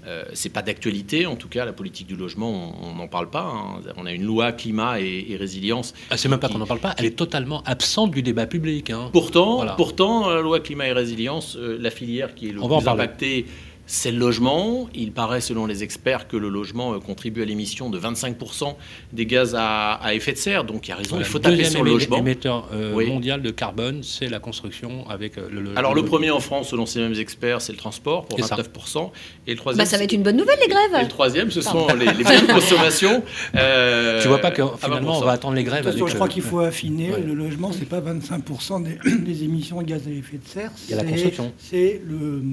Euh, 0.09 0.23
c'est 0.33 0.49
pas 0.49 0.63
d'actualité, 0.63 1.27
en 1.27 1.35
tout 1.35 1.49
cas, 1.49 1.65
la 1.65 1.73
politique 1.73 2.07
du 2.07 2.15
logement, 2.15 2.73
on 2.81 2.95
n'en 2.95 3.07
parle 3.07 3.29
pas. 3.29 3.43
Hein. 3.43 3.81
On 3.95 4.07
a 4.07 4.11
une 4.11 4.23
loi 4.23 4.51
climat 4.51 4.99
et, 4.99 5.35
résilience. 5.37 5.93
Ah, 6.09 6.17
c'est 6.17 6.29
même 6.29 6.39
pas 6.39 6.49
qu'on 6.49 6.57
n'en 6.57 6.65
parle 6.65 6.79
pas, 6.79 6.95
elle 6.97 7.05
est 7.05 7.15
totalement 7.15 7.61
absente 7.63 8.09
du 8.09 8.23
débat 8.23 8.47
public. 8.47 8.89
Hein. 8.89 9.11
Pourtant, 9.13 9.65
pourtant, 9.77 10.29
la 10.29 10.41
loi 10.41 10.61
climat 10.61 10.87
et 10.87 10.93
résilience, 10.93 11.55
euh, 11.57 11.77
la 11.79 11.91
filière 11.91 12.33
qui 12.33 12.49
est 12.49 12.51
le 12.51 12.59
plus 12.59 12.87
impactée 12.87 13.45
c'est 13.89 14.11
le 14.11 14.19
logement. 14.19 14.87
Il 14.93 15.11
paraît, 15.11 15.41
selon 15.41 15.65
les 15.65 15.81
experts, 15.83 16.27
que 16.27 16.37
le 16.37 16.47
logement 16.47 16.93
euh, 16.93 16.99
contribue 16.99 17.41
à 17.41 17.45
l'émission 17.45 17.89
de 17.89 17.99
25% 17.99 18.75
des 19.13 19.25
gaz 19.25 19.55
à, 19.57 19.99
effet 20.13 20.33
de 20.33 20.37
serre. 20.37 20.63
Donc 20.63 20.87
il 20.87 20.91
y 20.91 20.93
a 20.93 20.97
raison, 20.97 21.17
il 21.17 21.25
faut 21.25 21.39
taper 21.39 21.63
sur 21.63 21.83
le 21.83 21.91
logement. 21.91 22.17
émetteur 22.17 22.69
euh, 22.71 23.07
mondial 23.07 23.41
de 23.41 23.49
carbone, 23.49 24.03
c'est 24.03 24.27
la 24.27 24.39
construction 24.39 25.09
avec 25.09 25.39
euh, 25.39 25.49
le 25.51 25.61
logement. 25.61 25.79
Alors 25.79 25.95
le 25.95 26.05
premier 26.05 26.29
en 26.29 26.39
France, 26.39 26.69
selon 26.69 26.85
ces 26.85 26.99
mêmes 26.99 27.15
experts, 27.15 27.61
c'est 27.61 27.71
le 27.71 27.79
transport 27.79 28.27
pour 28.27 28.39
29%. 28.39 29.09
Et 29.47 29.51
le 29.51 29.57
troisième, 29.57 29.83
bah, 29.83 29.89
ça 29.89 29.97
va 29.97 30.03
être 30.03 30.13
une 30.13 30.21
bonne 30.21 30.37
nouvelle, 30.37 30.59
les 30.61 30.67
grèves. 30.67 30.99
Et 30.99 31.03
le 31.03 31.09
troisième, 31.09 31.49
ce 31.49 31.61
sont 31.61 31.87
les, 31.87 32.05
les 32.05 32.23
biens 32.23 32.43
de 32.43 32.53
consommation. 32.53 33.23
tu 33.53 34.27
vois 34.27 34.37
pas 34.37 34.51
que 34.51 34.61
finalement, 34.77 35.17
on 35.17 35.21
va 35.21 35.31
attendre 35.31 35.55
les 35.55 35.63
grèves. 35.63 35.91
je 35.97 36.13
crois 36.13 36.27
qu'il 36.27 36.43
faut 36.43 36.59
affiner. 36.59 37.09
Le 37.25 37.33
logement, 37.33 37.71
c'est 37.71 37.89
pas 37.89 38.01
25% 38.01 38.83
des, 38.83 39.15
des, 39.25 39.43
émissions 39.43 39.81
de 39.81 39.87
gaz 39.87 40.03
à 40.07 40.11
effet 40.11 40.37
de 40.37 40.47
serre. 40.47 40.71
Il 40.87 40.91
y 40.91 40.93
a 40.93 41.03
la 41.03 41.09
construction. 41.09 41.51
C'est 41.57 42.01
le 42.05 42.43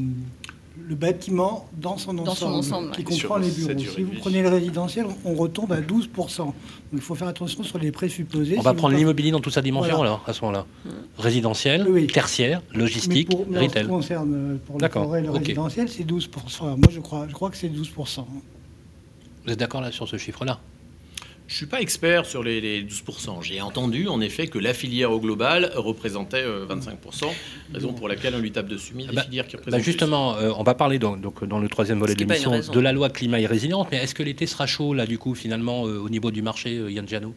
le 0.89 0.95
bâtiment 0.95 1.69
dans 1.77 1.99
son 1.99 2.17
ensemble, 2.19 2.93
qui 2.93 3.03
comprend 3.03 3.39
les 3.39 3.51
bureaux. 3.51 3.79
Si 3.79 4.03
vous 4.03 4.13
prenez 4.21 4.43
le 4.43 4.49
résidentiel, 4.49 5.07
on 5.25 5.35
retombe 5.35 5.73
à 5.73 5.81
12%. 5.81 6.37
Donc 6.39 6.55
il 6.93 7.01
faut 7.01 7.15
faire 7.15 7.29
attention 7.29 7.65
sur 7.65 7.79
les 7.79 7.91
présupposés. 7.91 8.57
On 8.59 8.63
va 8.63 8.75
prendre 8.75 8.95
l'immobilier 8.95 9.33
dans 9.33 9.41
toute 9.41 9.53
sa 9.53 9.63
dimension 9.63 10.03
alors, 10.03 10.23
à 10.27 10.33
ce 10.33 10.43
moment-là. 10.43 10.67
Mmh. 10.85 10.89
Résidentiel, 11.19 12.07
tertiaire, 12.13 12.63
logistique, 12.73 13.31
pour, 13.31 13.41
retail. 13.41 13.71
ce 13.71 13.79
qui 13.81 13.87
concerne 13.87 14.35
euh, 14.35 14.57
pour 14.65 14.79
le 14.79 14.89
forêt, 14.89 15.23
le 15.23 15.31
résidentiel, 15.31 15.89
c'est 15.89 16.05
12%. 16.05 16.29
Moi, 16.63 16.79
je 16.91 17.01
crois, 17.01 17.27
je 17.29 17.33
crois 17.35 17.51
que 17.51 17.57
c'est 17.57 17.69
12%. 17.69 18.25
Vous 19.45 19.53
êtes 19.53 19.59
d'accord 19.59 19.81
là 19.81 19.91
sur 19.91 20.07
ce 20.07 20.17
chiffre-là? 20.17 20.61
Je 21.47 21.53
ne 21.53 21.57
suis 21.57 21.67
pas 21.67 21.81
expert 21.81 22.27
sur 22.27 22.43
les, 22.43 22.83
12%. 22.83 23.43
J'ai 23.43 23.61
entendu 23.61 24.09
en 24.09 24.21
effet 24.21 24.49
que 24.49 24.59
la 24.59 24.75
filière 24.75 25.13
au 25.13 25.21
global 25.21 25.71
représentait 25.77 26.45
25%, 26.45 27.25
euh, 27.25 27.29
raison 27.73 27.93
pour 27.93 28.09
laquelle 28.09 28.35
on 28.35 28.41
lui 28.41 28.51
tape 28.51 28.67
dessus. 28.67 28.95
Mais 28.97 29.07
bah, 29.13 29.23
filières 29.23 29.47
qui 29.47 29.57
représentent 29.57 29.79
bah 29.79 29.85
Justement, 29.85 30.37
euh, 30.37 30.51
on 30.57 30.65
va 30.65 30.75
parler 30.75 30.99
donc, 30.99 31.21
donc, 31.21 31.45
dans 31.45 31.61
le 31.61 31.69
troisième 31.69 32.01
volet 32.01 32.15
de 32.15 32.19
l'émission 32.19 32.51
de 32.51 32.81
la 32.81 32.93
loi 32.93 33.11
climat 33.11 33.39
et 33.39 33.47
résilience, 33.47 33.87
mais 33.93 33.99
est-ce 33.99 34.15
que 34.15 34.25
l'été 34.25 34.47
sera 34.47 34.67
chaud 34.67 34.93
là 34.93 35.07
du 35.07 35.19
coup 35.19 35.35
finalement 35.35 35.87
euh, 35.87 35.99
au 35.99 36.09
niveau 36.09 36.33
du 36.33 36.43
marché, 36.43 36.75
Yann 36.89 37.07
Giano? 37.07 37.33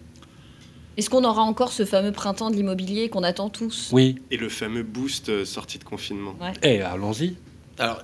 Est-ce 0.98 1.10
qu'on 1.10 1.24
aura 1.24 1.44
encore 1.44 1.72
ce 1.72 1.86
fameux 1.86 2.12
printemps 2.12 2.50
de 2.50 2.56
l'immobilier 2.56 3.10
qu'on 3.10 3.24
attend 3.24 3.50
tous? 3.50 3.90
Oui. 3.94 4.18
Et 4.32 4.38
le 4.38 4.50
fameux 4.50 4.84
boost 4.84 5.46
sortie 5.46 5.78
de 5.78 5.84
confinement. 5.84 6.36
Eh, 6.64 6.82
allons-y. 6.82 7.36
Alors, 7.78 8.02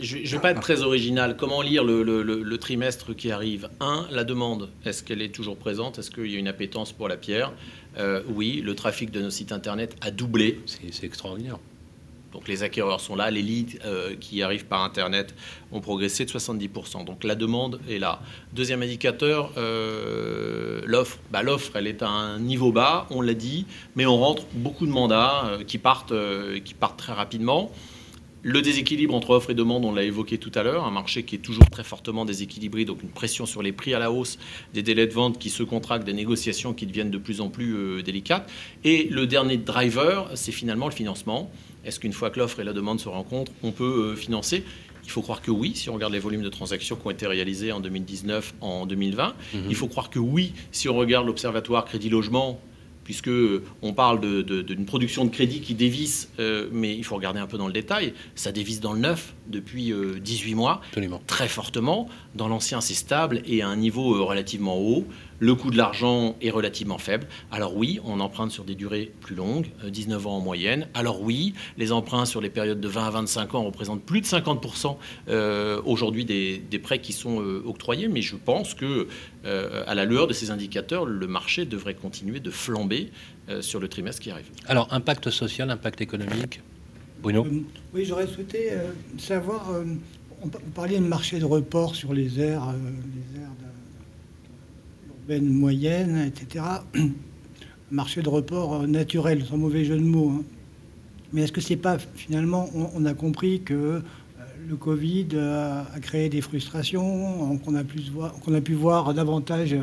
je 0.00 0.18
ne 0.18 0.26
vais 0.26 0.38
pas 0.38 0.50
être 0.50 0.60
très 0.60 0.82
original. 0.82 1.36
Comment 1.36 1.62
lire 1.62 1.84
le, 1.84 2.56
trimestre 2.56 3.14
qui 3.14 3.30
arrive? 3.30 3.68
Un, 3.80 4.06
la 4.10 4.24
demande. 4.24 4.70
Est-ce 4.84 5.02
qu'elle 5.02 5.22
est 5.22 5.34
toujours 5.34 5.56
présente? 5.56 5.98
Est-ce 5.98 6.10
qu'il 6.10 6.30
y 6.30 6.36
a 6.36 6.38
une 6.38 6.48
appétence 6.48 6.92
pour 6.92 7.08
la 7.08 7.16
pierre? 7.16 7.52
Euh, 7.98 8.22
Oui, 8.28 8.62
le 8.64 8.74
trafic 8.74 9.10
de 9.10 9.20
nos 9.20 9.30
sites 9.30 9.52
internet 9.52 9.96
a 10.00 10.10
doublé. 10.10 10.60
C'est 10.66 11.04
extraordinaire. 11.04 11.58
Donc 12.32 12.48
les 12.48 12.62
acquéreurs 12.62 13.00
sont 13.02 13.14
là, 13.14 13.30
les 13.30 13.42
leads 13.42 13.78
euh, 13.84 14.16
qui 14.18 14.42
arrivent 14.42 14.64
par 14.64 14.82
Internet 14.84 15.34
ont 15.70 15.82
progressé 15.82 16.24
de 16.24 16.30
70%. 16.30 17.04
Donc 17.04 17.24
la 17.24 17.34
demande 17.34 17.78
est 17.90 17.98
là. 17.98 18.22
Deuxième 18.54 18.80
indicateur, 18.80 19.52
euh, 19.58 20.80
l'offre. 20.86 21.18
Bah, 21.30 21.42
l'offre, 21.42 21.76
elle 21.76 21.86
est 21.86 22.02
à 22.02 22.08
un 22.08 22.38
niveau 22.38 22.72
bas, 22.72 23.06
on 23.10 23.20
l'a 23.20 23.34
dit, 23.34 23.66
mais 23.96 24.06
on 24.06 24.16
rentre 24.16 24.44
beaucoup 24.54 24.86
de 24.86 24.92
mandats 24.92 25.58
qui, 25.66 25.76
partent, 25.76 26.14
qui 26.64 26.72
partent 26.72 26.98
très 26.98 27.12
rapidement. 27.12 27.70
Le 28.44 28.60
déséquilibre 28.60 29.14
entre 29.14 29.30
offre 29.30 29.50
et 29.50 29.54
demande, 29.54 29.84
on 29.84 29.92
l'a 29.92 30.02
évoqué 30.02 30.36
tout 30.36 30.50
à 30.56 30.64
l'heure, 30.64 30.84
un 30.84 30.90
marché 30.90 31.22
qui 31.22 31.36
est 31.36 31.38
toujours 31.38 31.70
très 31.70 31.84
fortement 31.84 32.24
déséquilibré, 32.24 32.84
donc 32.84 33.00
une 33.04 33.08
pression 33.08 33.46
sur 33.46 33.62
les 33.62 33.70
prix 33.70 33.94
à 33.94 34.00
la 34.00 34.10
hausse, 34.10 34.36
des 34.74 34.82
délais 34.82 35.06
de 35.06 35.12
vente 35.12 35.38
qui 35.38 35.48
se 35.48 35.62
contractent, 35.62 36.04
des 36.04 36.12
négociations 36.12 36.74
qui 36.74 36.86
deviennent 36.86 37.12
de 37.12 37.18
plus 37.18 37.40
en 37.40 37.50
plus 37.50 37.76
euh, 37.76 38.02
délicates. 38.02 38.50
Et 38.82 39.06
le 39.10 39.28
dernier 39.28 39.58
driver, 39.58 40.28
c'est 40.34 40.50
finalement 40.50 40.86
le 40.86 40.92
financement. 40.92 41.52
Est-ce 41.84 42.00
qu'une 42.00 42.12
fois 42.12 42.30
que 42.30 42.40
l'offre 42.40 42.58
et 42.58 42.64
la 42.64 42.72
demande 42.72 42.98
se 42.98 43.08
rencontrent, 43.08 43.52
on 43.62 43.70
peut 43.70 44.12
euh, 44.12 44.16
financer? 44.16 44.64
Il 45.04 45.10
faut 45.10 45.22
croire 45.22 45.40
que 45.40 45.52
oui, 45.52 45.72
si 45.76 45.88
on 45.88 45.94
regarde 45.94 46.12
les 46.12 46.18
volumes 46.18 46.42
de 46.42 46.48
transactions 46.48 46.96
qui 46.96 47.06
ont 47.06 47.10
été 47.10 47.28
réalisés 47.28 47.70
en 47.70 47.78
2019, 47.78 48.54
en 48.60 48.86
2020. 48.86 49.34
Mhm. 49.54 49.62
Il 49.68 49.76
faut 49.76 49.88
croire 49.88 50.10
que 50.10 50.18
oui, 50.18 50.52
si 50.72 50.88
on 50.88 50.96
regarde 50.96 51.26
l'Observatoire 51.26 51.84
Crédit 51.84 52.08
Logement, 52.08 52.60
puisque 53.12 53.30
on 53.82 53.92
parle 53.92 54.20
d'une 54.42 54.86
production 54.86 55.26
de 55.26 55.30
crédit 55.30 55.60
qui 55.60 55.74
dévisse, 55.74 56.30
euh, 56.38 56.68
mais 56.72 56.96
il 56.96 57.04
faut 57.04 57.14
regarder 57.14 57.40
un 57.40 57.46
peu 57.46 57.58
dans 57.58 57.66
le 57.66 57.72
détail, 57.74 58.14
ça 58.34 58.52
dévisse 58.52 58.80
dans 58.80 58.94
le 58.94 59.00
neuf 59.00 59.34
depuis 59.48 59.92
18 60.18 60.52
euh, 60.52 60.56
mois, 60.56 60.80
très 61.26 61.46
fortement. 61.46 62.08
Dans 62.34 62.48
l'ancien, 62.48 62.80
c'est 62.80 62.94
stable 62.94 63.42
et 63.44 63.60
à 63.60 63.68
un 63.68 63.76
niveau 63.76 64.16
euh, 64.16 64.22
relativement 64.22 64.78
haut. 64.78 65.06
Le 65.42 65.54
coût 65.56 65.72
de 65.72 65.76
l'argent 65.76 66.36
est 66.40 66.50
relativement 66.50 66.98
faible. 66.98 67.26
Alors 67.50 67.76
oui, 67.76 67.98
on 68.04 68.20
emprunte 68.20 68.52
sur 68.52 68.62
des 68.62 68.76
durées 68.76 69.12
plus 69.20 69.34
longues, 69.34 69.66
19 69.84 70.26
ans 70.28 70.36
en 70.36 70.40
moyenne. 70.40 70.86
Alors 70.94 71.20
oui, 71.20 71.54
les 71.78 71.90
emprunts 71.90 72.26
sur 72.26 72.40
les 72.40 72.48
périodes 72.48 72.80
de 72.80 72.86
20 72.86 73.06
à 73.06 73.10
25 73.10 73.54
ans 73.56 73.64
représentent 73.64 74.04
plus 74.04 74.20
de 74.20 74.26
50% 74.26 74.96
aujourd'hui 75.84 76.24
des, 76.24 76.58
des, 76.58 76.78
prêts 76.78 77.00
qui 77.00 77.12
sont 77.12 77.38
octroyés, 77.66 78.06
mais 78.06 78.22
je 78.22 78.36
pense 78.36 78.74
que 78.74 79.08
à 79.44 79.94
la 79.96 80.04
lueur 80.04 80.28
de 80.28 80.32
ces 80.32 80.52
indicateurs, 80.52 81.06
le 81.06 81.26
marché 81.26 81.64
devrait 81.64 81.94
continuer 81.94 82.38
de 82.38 82.50
flamber 82.52 83.10
sur 83.60 83.80
le 83.80 83.88
trimestre 83.88 84.22
qui 84.22 84.30
arrive. 84.30 84.46
Alors 84.68 84.86
impact 84.92 85.30
social, 85.30 85.70
impact 85.70 86.00
économique 86.00 86.60
Bruno 87.22 87.46
euh, 87.46 87.60
Oui, 87.94 88.04
j'aurais 88.04 88.26
souhaité 88.26 88.72
euh, 88.72 88.90
savoir, 89.18 89.70
euh, 89.70 89.84
on, 90.42 90.46
vous 90.46 90.70
parliez 90.74 90.98
de 90.98 91.04
marché 91.04 91.38
de 91.38 91.44
report 91.44 91.94
sur 91.94 92.12
les 92.12 92.40
aires, 92.40 92.74
les 92.74 93.40
aires 93.40 93.50
urbaines 95.22 95.48
moyennes, 95.48 96.18
etc. 96.26 96.64
marché 97.90 98.22
de 98.22 98.28
report 98.28 98.86
naturel, 98.86 99.44
sans 99.44 99.56
mauvais 99.56 99.84
jeu 99.84 99.96
de 99.96 100.02
mots. 100.02 100.30
Hein. 100.30 100.44
Mais 101.32 101.42
est-ce 101.42 101.52
que 101.52 101.60
c'est 101.60 101.76
pas 101.76 101.98
finalement, 101.98 102.68
on, 102.74 103.06
a 103.06 103.14
compris 103.14 103.62
que 103.62 104.02
le 104.68 104.76
Covid 104.76 105.28
a, 105.36 105.86
créé 106.00 106.28
des 106.28 106.42
frustrations, 106.42 107.56
qu'on 107.64 107.74
a, 107.74 108.60
pu 108.60 108.74
voir 108.74 109.14
davantage 109.14 109.74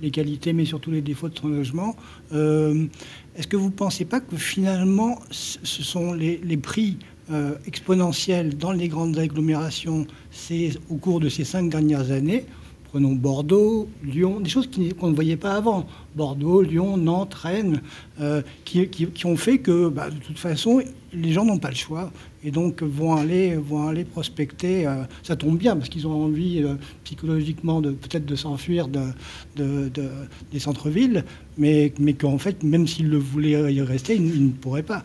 les 0.00 0.10
qualités, 0.10 0.54
mais 0.54 0.64
surtout 0.64 0.90
les 0.90 1.02
défauts 1.02 1.28
de 1.28 1.38
son 1.38 1.48
logement. 1.48 1.94
Est-ce 2.32 3.46
que 3.46 3.56
vous 3.56 3.66
ne 3.66 3.70
pensez 3.70 4.06
pas 4.06 4.20
que 4.20 4.36
finalement, 4.36 5.18
ce 5.30 5.82
sont 5.82 6.14
les, 6.14 6.56
prix 6.56 6.96
euh, 7.30 7.54
exponentiels 7.66 8.56
dans 8.56 8.72
les 8.72 8.88
grandes 8.88 9.18
agglomérations 9.18 10.06
au 10.88 10.96
cours 10.96 11.20
de 11.20 11.28
ces 11.28 11.44
cinq 11.44 11.68
dernières 11.68 12.10
années 12.10 12.46
Prenons 12.94 13.16
Bordeaux, 13.16 13.88
Lyon, 14.04 14.38
des 14.38 14.48
choses 14.48 14.70
qu'on 15.00 15.08
ne 15.08 15.14
voyait 15.16 15.36
pas 15.36 15.56
avant. 15.56 15.84
Bordeaux, 16.14 16.62
Lyon, 16.62 16.96
Nantes, 16.96 17.34
Rennes, 17.34 17.82
euh, 18.20 18.40
qui, 18.64 19.08
ont 19.24 19.36
fait 19.36 19.58
que, 19.58 19.88
bah, 19.88 20.10
de 20.10 20.16
toute 20.18 20.38
façon, 20.38 20.80
les 21.12 21.32
gens 21.32 21.44
n'ont 21.44 21.58
pas 21.58 21.70
le 21.70 21.74
choix 21.74 22.12
et 22.44 22.52
donc 22.52 22.84
vont 22.84 23.16
aller, 23.16 23.56
vont 23.56 23.88
aller 23.88 24.04
prospecter. 24.04 24.86
Euh, 24.86 25.02
ça 25.24 25.34
tombe 25.34 25.58
bien 25.58 25.74
parce 25.74 25.88
qu'ils 25.88 26.06
ont 26.06 26.22
envie 26.26 26.62
euh, 26.62 26.76
psychologiquement 27.02 27.82
peut-être 27.82 28.26
de 28.26 28.36
s'enfuir 28.36 28.86
de, 28.86 29.10
des 30.52 30.58
centres-villes, 30.60 31.24
mais, 31.58 31.92
mais 31.98 32.12
qu'en 32.12 32.38
fait, 32.38 32.62
même 32.62 32.86
s'ils 32.86 33.08
le 33.08 33.18
voulaient 33.18 33.74
y 33.74 33.82
rester, 33.82 34.14
ils, 34.14 34.46
ne 34.46 34.52
pourraient 34.52 34.84
pas. 34.84 35.04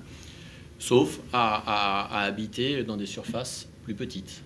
Sauf 0.77 1.21
à, 1.33 2.23
habiter 2.23 2.83
dans 2.83 2.97
des 2.97 3.07
surfaces 3.07 3.67
plus 3.83 3.95
petites. 3.95 4.43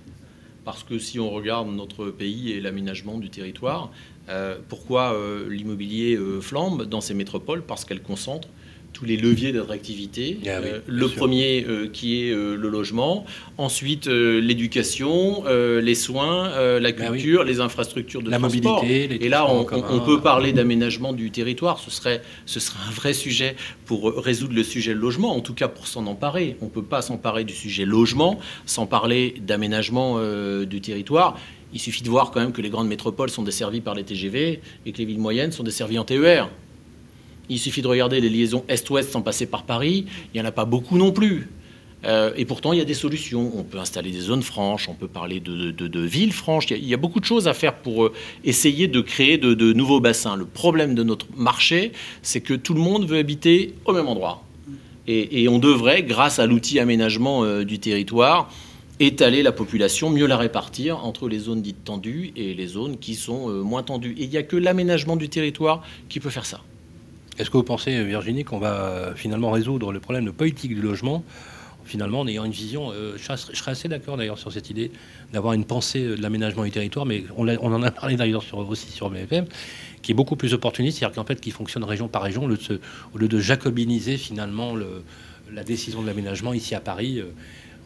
Parce 0.66 0.84
que 0.84 1.00
si 1.00 1.20
on 1.20 1.30
regarde 1.30 1.68
notre 1.70 2.10
pays 2.10 2.52
et 2.52 2.62
l'aménagement 2.62 3.18
du 3.18 3.30
territoire, 3.30 3.92
euh, 4.30 4.58
pourquoi 4.70 5.16
l'immobilier 5.50 6.18
flambe 6.42 6.84
dans 6.84 7.02
ces 7.02 7.14
métropoles? 7.14 7.64
Parce 7.64 7.86
qu'elles 7.86 8.02
concentrent 8.02 8.50
tous 8.94 9.06
les 9.06 9.18
leviers 9.18 9.52
d'attractivité. 9.52 10.40
Ah 10.46 10.50
euh, 10.64 10.80
le 10.88 11.08
premier 11.10 11.66
euh, 11.68 11.88
qui 11.92 12.24
est 12.24 12.32
euh, 12.32 12.56
le 12.56 12.70
logement, 12.70 13.26
ensuite 13.58 14.08
l'éducation, 14.08 15.44
les 15.48 15.96
soins, 15.96 16.50
la 16.80 16.90
ah 16.90 16.92
culture, 16.92 17.44
les 17.44 17.60
infrastructures 17.60 18.22
de 18.22 18.30
la 18.30 18.38
transport. 18.38 18.84
mobilité. 18.84 19.26
Et 19.26 19.30
là, 19.30 19.48
on, 19.50 20.00
peut 20.00 20.22
parler 20.22 20.54
d'aménagement 20.54 21.14
du 21.14 21.32
territoire. 21.32 21.80
Ce 21.80 21.90
serait, 21.90 22.22
ce 22.46 22.60
serait 22.60 22.80
un 22.88 22.92
vrai 22.92 23.14
sujet 23.14 23.56
pour 23.86 24.14
résoudre 24.16 24.54
le 24.54 24.64
sujet 24.64 24.94
logement, 24.94 25.36
en 25.36 25.42
tout 25.42 25.54
cas 25.54 25.68
pour 25.68 25.88
s'en 25.88 26.06
emparer. 26.08 26.58
On 26.62 26.66
ne 26.66 26.70
peut 26.70 26.84
pas 26.84 27.02
s'emparer 27.02 27.44
du 27.44 27.54
sujet 27.54 27.86
logement 27.86 28.40
sans 28.66 28.86
parler 28.86 29.36
d'aménagement 29.42 30.20
du 30.66 30.82
territoire. 30.82 31.38
Il 31.74 31.80
suffit 31.80 32.04
de 32.04 32.10
voir 32.10 32.32
quand 32.32 32.40
même 32.40 32.52
que 32.52 32.62
les 32.62 32.70
grandes 32.70 32.88
métropoles 32.88 33.32
sont 33.32 33.42
desservies 33.42 33.82
par 33.82 33.96
les 33.96 34.04
TGV 34.04 34.62
et 34.86 34.92
que 34.92 34.98
les 34.98 35.06
villes 35.06 35.20
moyennes 35.20 35.52
sont 35.52 35.64
desservies 35.64 35.98
en 35.98 36.06
TER. 36.06 36.50
Il 37.50 37.60
suffit 37.60 37.82
de 37.82 37.88
regarder 37.88 38.22
les 38.22 38.30
liaisons 38.30 38.64
est-ouest 38.68 39.12
sans 39.12 39.22
passer 39.22 39.46
par 39.46 39.64
Paris. 39.64 40.06
Il 40.34 40.40
n'y 40.40 40.46
en 40.46 40.50
a 40.50 40.52
pas 40.52 40.66
beaucoup 40.66 40.98
non 40.98 41.12
plus. 41.12 41.50
Euh, 42.06 42.32
et 42.36 42.46
pourtant, 42.46 42.74
il 42.74 42.80
y 42.80 42.82
a 42.82 42.86
des 42.86 42.94
solutions. 42.94 43.52
On 43.56 43.64
peut 43.64 43.80
installer 43.80 44.12
des 44.12 44.20
zones 44.20 44.44
franches, 44.44 44.90
on 44.90 44.94
peut 44.94 45.08
parler 45.08 45.40
de, 45.40 46.00
villes 46.00 46.34
franches. 46.34 46.70
Il 46.72 46.86
y, 46.86 46.94
a, 46.94 46.98
beaucoup 46.98 47.20
de 47.20 47.26
choses 47.26 47.48
à 47.48 47.54
faire 47.54 47.76
pour 47.76 48.06
euh, 48.06 48.14
essayer 48.44 48.88
de 48.88 49.02
créer 49.02 49.38
de, 49.38 49.74
nouveaux 49.74 50.00
bassins. 50.00 50.36
Le 50.36 50.46
problème 50.46 50.96
de 50.96 51.04
notre 51.04 51.28
marché, 51.36 51.92
c'est 52.22 52.42
que 52.42 52.54
tout 52.54 52.74
le 52.74 52.82
monde 52.82 53.08
veut 53.08 53.18
habiter 53.18 53.74
au 53.86 53.94
même 53.94 54.08
endroit. 54.08 54.44
Et, 55.06 55.50
on 55.50 55.60
devrait, 55.60 56.04
grâce 56.04 56.40
à 56.40 56.46
l'outil 56.46 56.80
aménagement 56.80 57.44
euh, 57.44 57.66
du 57.66 57.78
territoire, 57.80 58.50
étaler 59.02 59.44
la 59.44 59.52
population, 59.52 60.10
mieux 60.10 60.28
la 60.28 60.38
répartir 60.38 61.04
entre 61.04 61.28
les 61.28 61.40
zones 61.40 61.62
dites 61.62 61.84
tendues 61.84 62.32
et 62.38 62.54
les 62.54 62.68
zones 62.68 62.98
qui 62.98 63.16
sont 63.16 63.50
moins 63.50 63.84
tendues. 63.84 64.16
Et 64.18 64.24
il 64.24 64.30
n'y 64.30 64.38
a 64.38 64.44
que 64.44 64.56
l'aménagement 64.56 65.18
du 65.18 65.28
territoire 65.28 65.84
qui 66.08 66.22
peut 66.22 66.30
faire 66.30 66.46
ça. 66.46 66.62
Est-ce 67.40 67.50
que 67.50 67.58
vous 67.58 67.64
pensez, 67.64 68.04
Virginie, 68.04 68.44
qu'on 68.44 68.60
va 68.60 68.74
euh, 68.74 69.16
finalement 69.16 69.50
résoudre 69.50 69.92
le 69.92 70.00
problème 70.00 70.26
de 70.26 70.32
politique 70.32 70.74
du 70.76 70.82
logement 70.82 71.24
finalement 71.86 72.22
en 72.22 72.28
ayant 72.28 72.46
une 72.46 72.54
vision, 72.54 72.92
euh, 72.94 73.18
je, 73.18 73.24
serais, 73.36 73.72
assez 73.72 73.90
d'accord 73.90 74.16
d'ailleurs 74.16 74.40
sur 74.40 74.54
cette 74.54 74.70
idée 74.70 74.90
d'avoir 75.34 75.54
une 75.54 75.66
pensée 75.66 76.02
euh, 76.02 76.16
de 76.16 76.22
l'aménagement 76.22 76.64
du 76.64 76.72
territoire, 76.72 77.06
mais 77.06 77.26
on, 77.36 77.46
en 77.46 77.84
a 77.84 77.92
parlé 77.92 78.16
d'ailleurs 78.16 78.44
aussi 78.70 78.90
sur 78.90 79.10
BFM, 79.10 79.48
qui 80.02 80.12
est 80.12 80.16
beaucoup 80.16 80.38
plus 80.38 80.54
opportuniste, 80.54 81.00
c'est-à-dire 81.00 81.16
qu'en 81.16 81.26
fait 81.26 81.42
qui 81.42 81.52
fonctionne 81.52 81.84
région 81.84 82.08
par 82.08 82.22
région, 82.22 82.44
au 82.46 83.18
lieu 83.18 83.28
de, 83.28 83.40
jacobiniser 83.40 84.16
finalement 84.16 84.76
la 85.52 85.64
décision 85.66 86.02
de 86.02 86.08
l'aménagement 86.08 86.54
ici 86.54 86.74
à 86.74 86.80
Paris, 86.80 87.22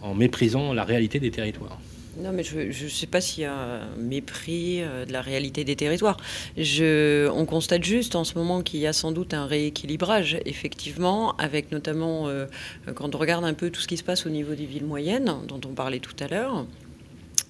en 0.03 0.13
méprisant 0.13 0.73
la 0.73 0.83
réalité 0.83 1.19
des 1.19 1.31
territoires. 1.31 1.79
Non, 2.19 2.31
mais 2.31 2.43
je 2.43 2.83
ne 2.83 2.89
sais 2.89 3.05
pas 3.05 3.21
s'il 3.21 3.43
y 3.43 3.45
a 3.45 3.53
un 3.53 3.95
mépris 3.97 4.81
euh, 4.81 5.05
de 5.05 5.13
la 5.13 5.21
réalité 5.21 5.63
des 5.63 5.75
territoires. 5.75 6.17
On 6.57 7.45
constate 7.45 7.83
juste 7.83 8.15
en 8.15 8.23
ce 8.23 8.37
moment 8.37 8.63
qu'il 8.63 8.79
y 8.79 8.87
a 8.87 8.93
sans 8.93 9.11
doute 9.11 9.33
un 9.33 9.45
rééquilibrage, 9.45 10.39
effectivement, 10.45 11.35
avec 11.37 11.71
notamment, 11.71 12.27
euh, 12.27 12.47
quand 12.95 13.13
on 13.13 13.17
regarde 13.17 13.45
un 13.45 13.53
peu 13.53 13.69
tout 13.69 13.81
ce 13.81 13.87
qui 13.87 13.97
se 13.97 14.03
passe 14.03 14.25
au 14.25 14.29
niveau 14.29 14.55
des 14.55 14.65
villes 14.65 14.85
moyennes, 14.85 15.31
dont 15.47 15.61
on 15.65 15.73
parlait 15.73 15.99
tout 15.99 16.15
à 16.19 16.27
l'heure, 16.27 16.65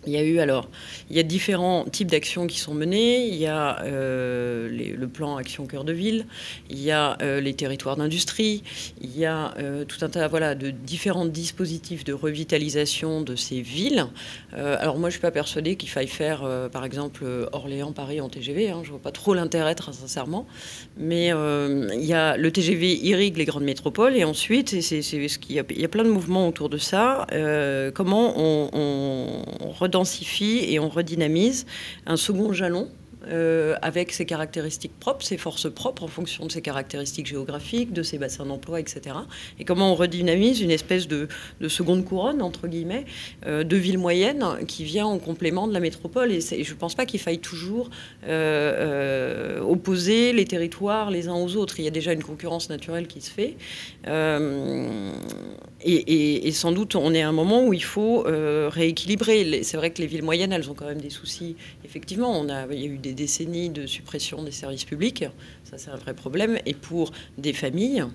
il 0.08 0.14
y 0.14 0.18
a 0.18 0.24
eu 0.24 0.40
alors, 0.40 0.70
il 1.10 1.18
y 1.18 1.20
a 1.20 1.24
différents 1.24 1.84
types 1.86 2.10
d'actions 2.10 2.48
qui 2.48 2.60
sont 2.60 2.74
menées. 2.74 3.28
Il 3.28 3.36
y 3.36 3.46
a 3.46 3.84
euh, 3.84 4.70
le 4.70 5.08
plan 5.08 5.36
Action 5.36 5.66
Cœur 5.66 5.84
de 5.84 5.92
Ville, 5.92 6.26
il 6.70 6.82
y 6.82 6.92
a 6.92 7.18
euh, 7.22 7.42
les 7.42 7.54
territoires 7.54 7.98
d'industrie, 7.98 8.64
il 9.02 9.18
y 9.18 9.26
a 9.26 9.54
euh, 9.60 9.84
tout 9.84 9.98
un 10.02 10.10
tas 10.10 10.28
voilà, 10.28 10.56
de 10.56 10.70
différents 10.70 11.26
dispositifs 11.26 12.06
de 12.06 12.14
revitalisation 12.14 13.22
de 13.22 13.36
ces 13.36 13.62
villes. 13.62 14.08
alors 14.54 14.98
moi, 14.98 15.10
je 15.10 15.16
ne 15.16 15.20
suis 15.20 15.22
pas 15.22 15.32
persuadée 15.32 15.76
qu'il 15.76 15.90
faille 15.90 16.08
faire, 16.08 16.48
par 16.72 16.86
exemple, 16.86 17.26
Orléans-Paris 17.52 18.22
en 18.22 18.30
TGV. 18.30 18.70
Hein, 18.70 18.80
je 18.84 18.88
ne 18.88 18.92
vois 18.92 19.02
pas 19.02 19.12
trop 19.12 19.34
l'intérêt, 19.34 19.76
très 19.76 19.94
sincèrement. 19.94 20.48
Mais 20.98 21.28
il 21.28 22.06
y 22.06 22.14
a 22.14 22.38
le 22.38 22.52
TGV 22.52 22.96
irrigue 22.96 23.38
les 23.38 23.46
grandes 23.46 23.64
métropoles 23.64 24.16
et 24.16 24.24
ensuite, 24.24 24.74
il 24.74 25.52
y 25.52 25.86
a 25.86 25.90
plein 25.90 26.04
de 26.04 26.10
mouvements 26.10 26.48
autour 26.48 26.70
de 26.70 26.78
ça. 26.78 27.28
comment 27.94 28.34
on, 28.38 28.70
on, 28.74 29.42
on 29.62 29.72
et 30.72 30.80
on 30.80 30.90
redynamise 30.90 31.66
un 32.06 32.18
second 32.18 32.54
jalon 32.54 32.90
euh, 33.30 33.76
avec 33.82 34.14
ses 34.14 34.26
caractéristiques 34.26 34.98
propres, 35.00 35.26
ses 35.26 35.38
forces 35.38 35.70
propres 35.70 36.04
en 36.04 36.08
fonction 36.08 36.46
de 36.46 36.52
ses 36.52 36.62
caractéristiques 36.62 37.26
géographiques, 37.26 37.92
de 37.92 38.04
ses 38.04 38.18
bassins 38.18 38.46
d'emploi, 38.46 38.80
etc. 38.80 39.16
Et 39.60 39.66
comment 39.66 39.92
on 39.92 39.96
redynamise 39.96 40.62
une 40.62 40.72
espèce 40.72 41.08
de, 41.08 41.28
seconde 41.68 42.06
couronne, 42.06 42.42
entre 42.42 42.68
guillemets, 42.68 43.06
euh, 43.46 43.64
de 43.64 43.76
ville 43.76 43.98
moyenne 43.98 44.46
qui 44.68 44.84
vient 44.84 45.08
en 45.08 45.18
complément 45.18 45.68
de 45.68 45.74
la 45.74 45.80
métropole. 45.80 46.32
Et, 46.32 46.42
je 46.42 46.58
ne 46.58 46.78
pense 46.78 46.96
pas 46.96 47.06
qu'il 47.06 47.20
faille 47.20 47.40
toujours 47.40 47.90
euh, 48.28 49.60
opposer 49.62 50.32
les 50.32 50.46
territoires 50.46 51.12
les 51.12 51.28
uns 51.28 51.36
aux 51.36 51.56
autres. 51.56 51.80
Il 51.80 51.86
y 51.86 51.90
a 51.90 51.92
déjà 51.92 52.14
une 52.14 52.24
concurrence 52.24 52.70
naturelle 52.70 53.08
qui 53.08 53.22
se 53.22 53.32
fait. 53.32 53.58
Et, 55.84 56.52
sans 56.52 56.72
doute, 56.72 56.96
on 56.96 57.14
est 57.14 57.22
à 57.22 57.30
un 57.30 57.34
moment 57.34 57.66
où 57.66 57.74
il 57.74 57.84
faut 57.84 58.24
rééquilibrer. 58.26 59.64
C'est 59.64 59.78
vrai 59.78 59.92
que 59.92 60.02
les 60.02 60.08
villes 60.08 60.24
moyennes, 60.24 60.52
elles 60.52 60.70
ont 60.70 60.74
quand 60.74 60.88
même 60.88 61.02
des 61.02 61.10
soucis. 61.10 61.56
Effectivement, 61.86 62.40
on 62.40 62.48
il 62.72 62.80
y 62.80 62.84
a 62.84 62.88
eu 62.88 62.98
des 62.98 63.14
décennies 63.14 63.70
de 63.70 63.86
suppression 63.86 64.44
des 64.44 64.52
services 64.52 64.86
publics. 64.86 65.26
Ça, 65.70 65.78
c'est 65.78 65.92
un 65.92 65.98
vrai 65.98 66.14
problème. 66.14 66.58
Et 66.66 66.74
pour 66.74 67.12
des 67.38 67.52
familles, 67.52 68.06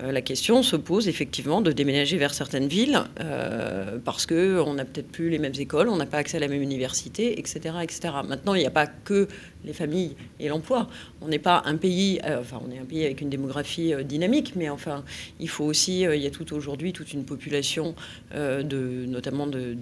euh, 0.00 0.12
la 0.12 0.20
question 0.20 0.62
se 0.62 0.76
pose 0.76 1.08
effectivement 1.08 1.62
de 1.62 1.72
déménager 1.72 2.18
vers 2.18 2.34
certaines 2.34 2.68
villes 2.68 3.02
euh, 3.20 3.98
parce 4.04 4.26
qu'on 4.26 4.74
n'a 4.74 4.84
peut-être 4.84 5.08
plus 5.08 5.30
les 5.30 5.38
mêmes 5.38 5.54
écoles, 5.58 5.88
on 5.88 5.96
n'a 5.96 6.04
pas 6.04 6.18
accès 6.18 6.36
à 6.36 6.40
la 6.40 6.48
même 6.48 6.60
université, 6.60 7.38
etc. 7.38 7.76
etc. 7.82 8.10
Maintenant, 8.28 8.52
il 8.52 8.60
n'y 8.60 8.66
a 8.66 8.70
pas 8.70 8.86
que 8.86 9.26
les 9.64 9.72
familles 9.72 10.16
et 10.38 10.48
l'emploi. 10.48 10.88
On 11.22 11.28
n'est 11.28 11.38
pas 11.38 11.62
un 11.64 11.76
pays, 11.76 12.20
euh, 12.26 12.40
enfin, 12.42 12.60
on 12.62 12.70
est 12.70 12.78
un 12.78 12.84
pays 12.84 13.06
avec 13.06 13.22
une 13.22 13.30
démographie 13.30 13.94
dynamique, 14.04 14.52
mais 14.54 14.68
enfin, 14.68 15.02
il 15.40 15.48
faut 15.48 15.64
aussi, 15.64 16.00
il 16.02 16.22
y 16.22 16.26
a 16.26 16.30
tout 16.30 16.52
aujourd'hui 16.52 16.92
toute 16.92 17.14
une 17.14 17.24
population, 17.24 17.94
de, 18.34 19.06
notamment 19.06 19.46
de 19.46 19.74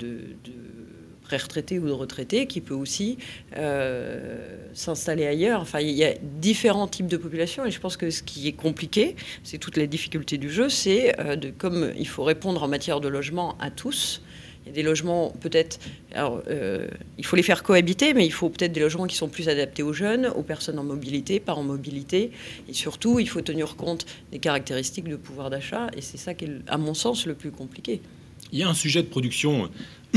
pré-retraité 1.27 1.79
ou 1.79 1.87
de 1.87 1.93
retraité 1.93 2.47
qui 2.47 2.61
peut 2.61 2.75
aussi 2.75 3.19
euh, 3.57 4.39
s'installer 4.75 5.27
ailleurs. 5.27 5.61
Enfin, 5.61 5.81
il 5.81 5.91
y 5.91 6.05
a 6.05 6.15
différents 6.23 6.87
types 6.87 7.09
de 7.09 7.17
populations 7.17 7.65
et 7.67 7.71
je 7.71 7.81
pense 7.81 7.97
que 7.97 8.11
ce 8.11 8.23
qui 8.23 8.47
est 8.49 8.53
compliqué, 8.53 9.17
c'est 9.43 9.59
toutes 9.59 9.77
les 9.77 9.89
difficultés 9.89 10.39
du 10.39 10.51
jeu, 10.51 10.69
c'est 10.69 11.19
euh, 11.19 11.35
de 11.37 11.51
comme 11.51 11.93
il 11.99 12.09
faut 12.09 12.25
répondre 12.25 12.63
en 12.63 12.69
matière 12.69 13.01
de 13.01 13.09
logement 13.09 13.57
à 13.59 13.71
tous, 13.71 14.23
Il 14.67 14.71
y 14.71 14.73
a 14.73 14.75
des 14.75 14.83
logements 14.83 15.33
peut-être, 15.41 15.79
alors 16.13 16.43
euh, 16.49 16.89
il 17.19 17.25
faut 17.25 17.37
les 17.37 17.45
faire 17.45 17.63
cohabiter, 17.63 18.15
mais 18.15 18.27
il 18.27 18.33
faut 18.33 18.49
peut-être 18.49 18.73
des 18.73 18.81
logements 18.81 19.07
qui 19.07 19.15
sont 19.15 19.29
plus 19.29 19.49
adaptés 19.49 19.85
aux 19.85 19.93
jeunes, 19.93 20.27
aux 20.35 20.43
personnes 20.43 20.81
en 20.81 20.83
mobilité, 20.83 21.39
pas 21.39 21.55
en 21.55 21.63
mobilité, 21.63 22.33
et 22.69 22.73
surtout 22.73 23.21
il 23.21 23.29
faut 23.29 23.43
tenir 23.43 23.77
compte 23.77 24.07
des 24.33 24.41
caractéristiques 24.41 25.09
de 25.09 25.15
pouvoir 25.15 25.51
d'achat, 25.51 25.87
et 25.97 26.01
c'est 26.01 26.17
ça 26.17 26.35
qui 26.35 26.47
est, 26.47 26.51
à 26.67 26.79
mon 26.79 26.95
sens, 26.95 27.27
le 27.27 27.35
plus 27.35 27.53
compliqué. 27.53 28.01
Il 28.53 28.59
y 28.59 28.65
a 28.65 28.69
un 28.69 28.75
sujet 28.75 29.03
de 29.03 29.09
production 29.09 29.71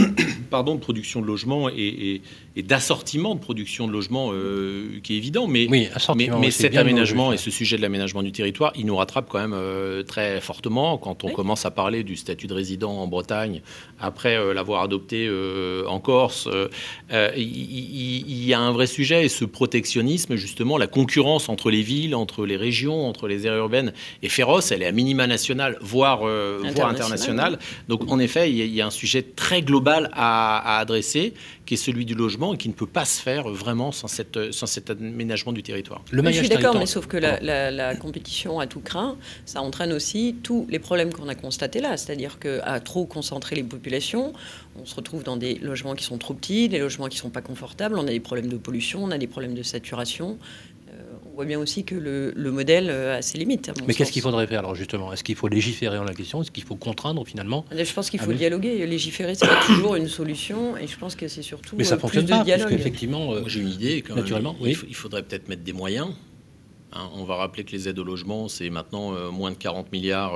pardon, 0.50 0.76
de 0.76 0.80
production 0.80 1.22
de 1.22 1.28
logements 1.28 1.70
et, 1.70 2.22
d'assortiment 2.58 3.36
de 3.36 3.40
production 3.40 3.88
de 3.88 3.94
logements 3.94 4.32
euh, 4.34 5.00
qui 5.02 5.14
est 5.14 5.18
évident. 5.18 5.48
Mais, 5.48 5.68
mais, 5.70 5.90
cet 6.52 6.76
aménagement 6.76 7.32
et 7.32 7.38
ce 7.38 7.52
sujet 7.52 7.78
de 7.78 7.82
l'aménagement 7.82 8.22
du 8.22 8.34
territoire, 8.34 8.74
il 8.76 8.86
nous 8.86 8.98
rattrape 8.98 9.28
quand 9.30 9.40
même 9.40 9.54
euh, 9.54 10.04
très 10.04 10.42
fortement 10.42 10.98
quand 10.98 11.24
on 11.24 11.30
commence 11.30 11.66
à 11.66 11.72
parler 11.72 12.04
du 12.04 12.18
statut 12.18 12.48
de 12.48 12.54
résident 12.54 12.92
en 12.92 13.08
Bretagne 13.08 13.62
après 14.00 14.36
euh, 14.36 14.54
l'avoir 14.54 14.84
adopté 14.84 15.30
en 15.88 16.00
Corse. 16.00 16.50
Il, 17.12 18.46
y, 18.46 18.54
a 18.54 18.60
un 18.60 18.72
vrai 18.72 18.88
sujet 18.88 19.26
et 19.26 19.30
ce 19.30 19.46
protectionnisme, 19.46 20.36
justement, 20.36 20.78
la 20.78 20.88
concurrence 20.88 21.50
entre 21.50 21.72
les 21.72 21.82
villes, 21.82 22.16
entre 22.16 22.46
les 22.46 22.58
régions, 22.58 23.08
entre 23.08 23.28
les 23.28 23.46
aires 23.48 23.56
urbaines 23.56 23.94
est 24.22 24.30
féroce. 24.30 24.72
Elle 24.72 24.82
est 24.82 24.88
à 24.88 24.92
minima 24.92 25.28
national, 25.28 25.78
voire, 25.82 26.20
voire 26.20 26.90
internationale. 26.90 27.60
Donc, 27.88 28.12
en 28.12 28.20
effet, 28.20 28.50
il 28.50 28.58
y, 28.58 28.62
a, 28.62 28.66
il 28.66 28.74
y 28.74 28.82
a 28.82 28.88
un 28.88 28.92
sujet 28.92 29.22
très 29.22 29.62
global 29.62 29.89
à, 30.14 30.80
adresser, 30.80 31.34
qui 31.66 31.76
est 31.76 31.78
celui 31.78 32.06
du 32.06 32.16
logement 32.16 32.54
et 32.54 32.58
qui 32.58 32.70
ne 32.70 32.74
peut 32.74 32.88
pas 32.88 33.06
se 33.06 33.22
faire 33.22 33.48
vraiment 33.50 33.92
sans, 33.92 34.08
cette, 34.08 34.52
sans 34.52 34.66
cet 34.66 34.90
aménagement 34.90 35.52
du 35.52 35.64
territoire. 35.64 36.02
Le 36.12 36.24
je 36.32 36.38
suis 36.38 36.50
d'accord, 36.50 36.78
mais 36.78 36.86
sauf 36.86 37.08
que 37.08 37.18
la, 37.18 37.96
compétition 37.96 38.60
à 38.60 38.68
tout 38.68 38.80
craint, 38.80 39.18
ça 39.46 39.62
entraîne 39.62 39.92
aussi 39.94 40.36
tous 40.44 40.66
les 40.70 40.80
problèmes 40.80 41.14
qu'on 41.14 41.28
a 41.28 41.36
constatés 41.36 41.82
là, 41.82 41.98
c'est-à-dire 41.98 42.40
qu'à 42.40 42.80
trop 42.80 43.06
concentrer 43.06 43.56
les 43.56 43.64
populations, 43.64 44.34
on 44.82 44.86
se 44.86 44.96
retrouve 44.96 45.24
dans 45.24 45.38
des 45.38 45.56
logements 45.56 45.96
qui 45.96 46.04
sont 46.04 46.18
trop 46.18 46.34
petits, 46.34 46.70
des 46.70 46.80
logements 46.80 47.08
qui 47.08 47.18
ne 47.18 47.22
sont 47.22 47.30
pas 47.30 47.42
confortables, 47.42 47.98
on 47.98 48.08
a 48.08 48.12
des 48.12 48.20
problèmes 48.20 48.48
de 48.48 48.58
pollution, 48.58 49.04
on 49.04 49.12
a 49.12 49.18
des 49.18 49.28
problèmes 49.28 49.54
de 49.54 49.64
saturation 49.64 50.38
voit 51.40 51.46
bien 51.46 51.60
aussi 51.60 51.86
que 51.86 51.96
le, 51.96 52.52
modèle 52.52 52.90
a 52.90 53.22
ses 53.22 53.38
limites. 53.38 53.72
Mais 53.88 53.94
qu'est-ce 53.94 54.12
qu'il 54.12 54.22
faudrait 54.22 54.46
faire 54.46 54.60
alors 54.60 54.76
justement? 54.76 55.14
Est-ce 55.14 55.24
qu'il 55.24 55.38
faut 55.38 55.48
légiférer 55.48 55.98
en 55.98 56.04
la 56.04 56.14
question? 56.14 56.42
Est-ce 56.42 56.52
qu'il 56.52 56.66
faut 56.66 56.76
contraindre 56.76 57.26
finalement 57.26 57.64
Je 57.72 57.94
pense 57.94 58.10
qu'il 58.10 58.20
faut 58.20 58.34
dialoguer. 58.34 58.86
Légiférer, 58.86 59.36
c'est 59.36 59.48
pas 59.48 59.64
toujours 59.66 59.96
une 59.96 60.10
solution, 60.10 60.76
et 60.76 60.88
je 60.88 60.98
pense 60.98 61.16
que 61.16 61.30
c'est 61.30 61.42
surtout 61.42 61.76
Mais 61.78 61.86
ça 61.86 61.96
euh, 61.96 62.00
fonctionne 62.00 62.26
plus 62.26 62.32
pas, 62.32 62.40
de 62.40 62.44
dialogue. 62.44 62.74
effectivement, 62.74 63.32
euh, 63.32 63.44
j'ai 63.48 63.62
une 63.62 63.70
idée. 63.70 64.02
Quand 64.02 64.16
naturellement, 64.16 64.56
oui. 64.60 64.78
il 64.88 64.96
faudrait 64.96 65.24
peut-être 65.24 65.48
mettre 65.48 65.64
des 65.64 65.72
moyens. 65.72 66.10
Hein. 66.92 67.08
on 67.14 67.24
va 67.24 67.36
rappeler 67.36 67.64
que 67.64 67.72
les 67.72 67.88
aides 67.88 68.00
au 68.00 68.04
logement, 68.04 68.50
c'est 68.50 68.70
maintenant 68.70 69.14
euh, 69.14 69.30
moins 69.30 69.52
de 69.52 69.56
40 69.56 69.94
milliards 69.94 70.36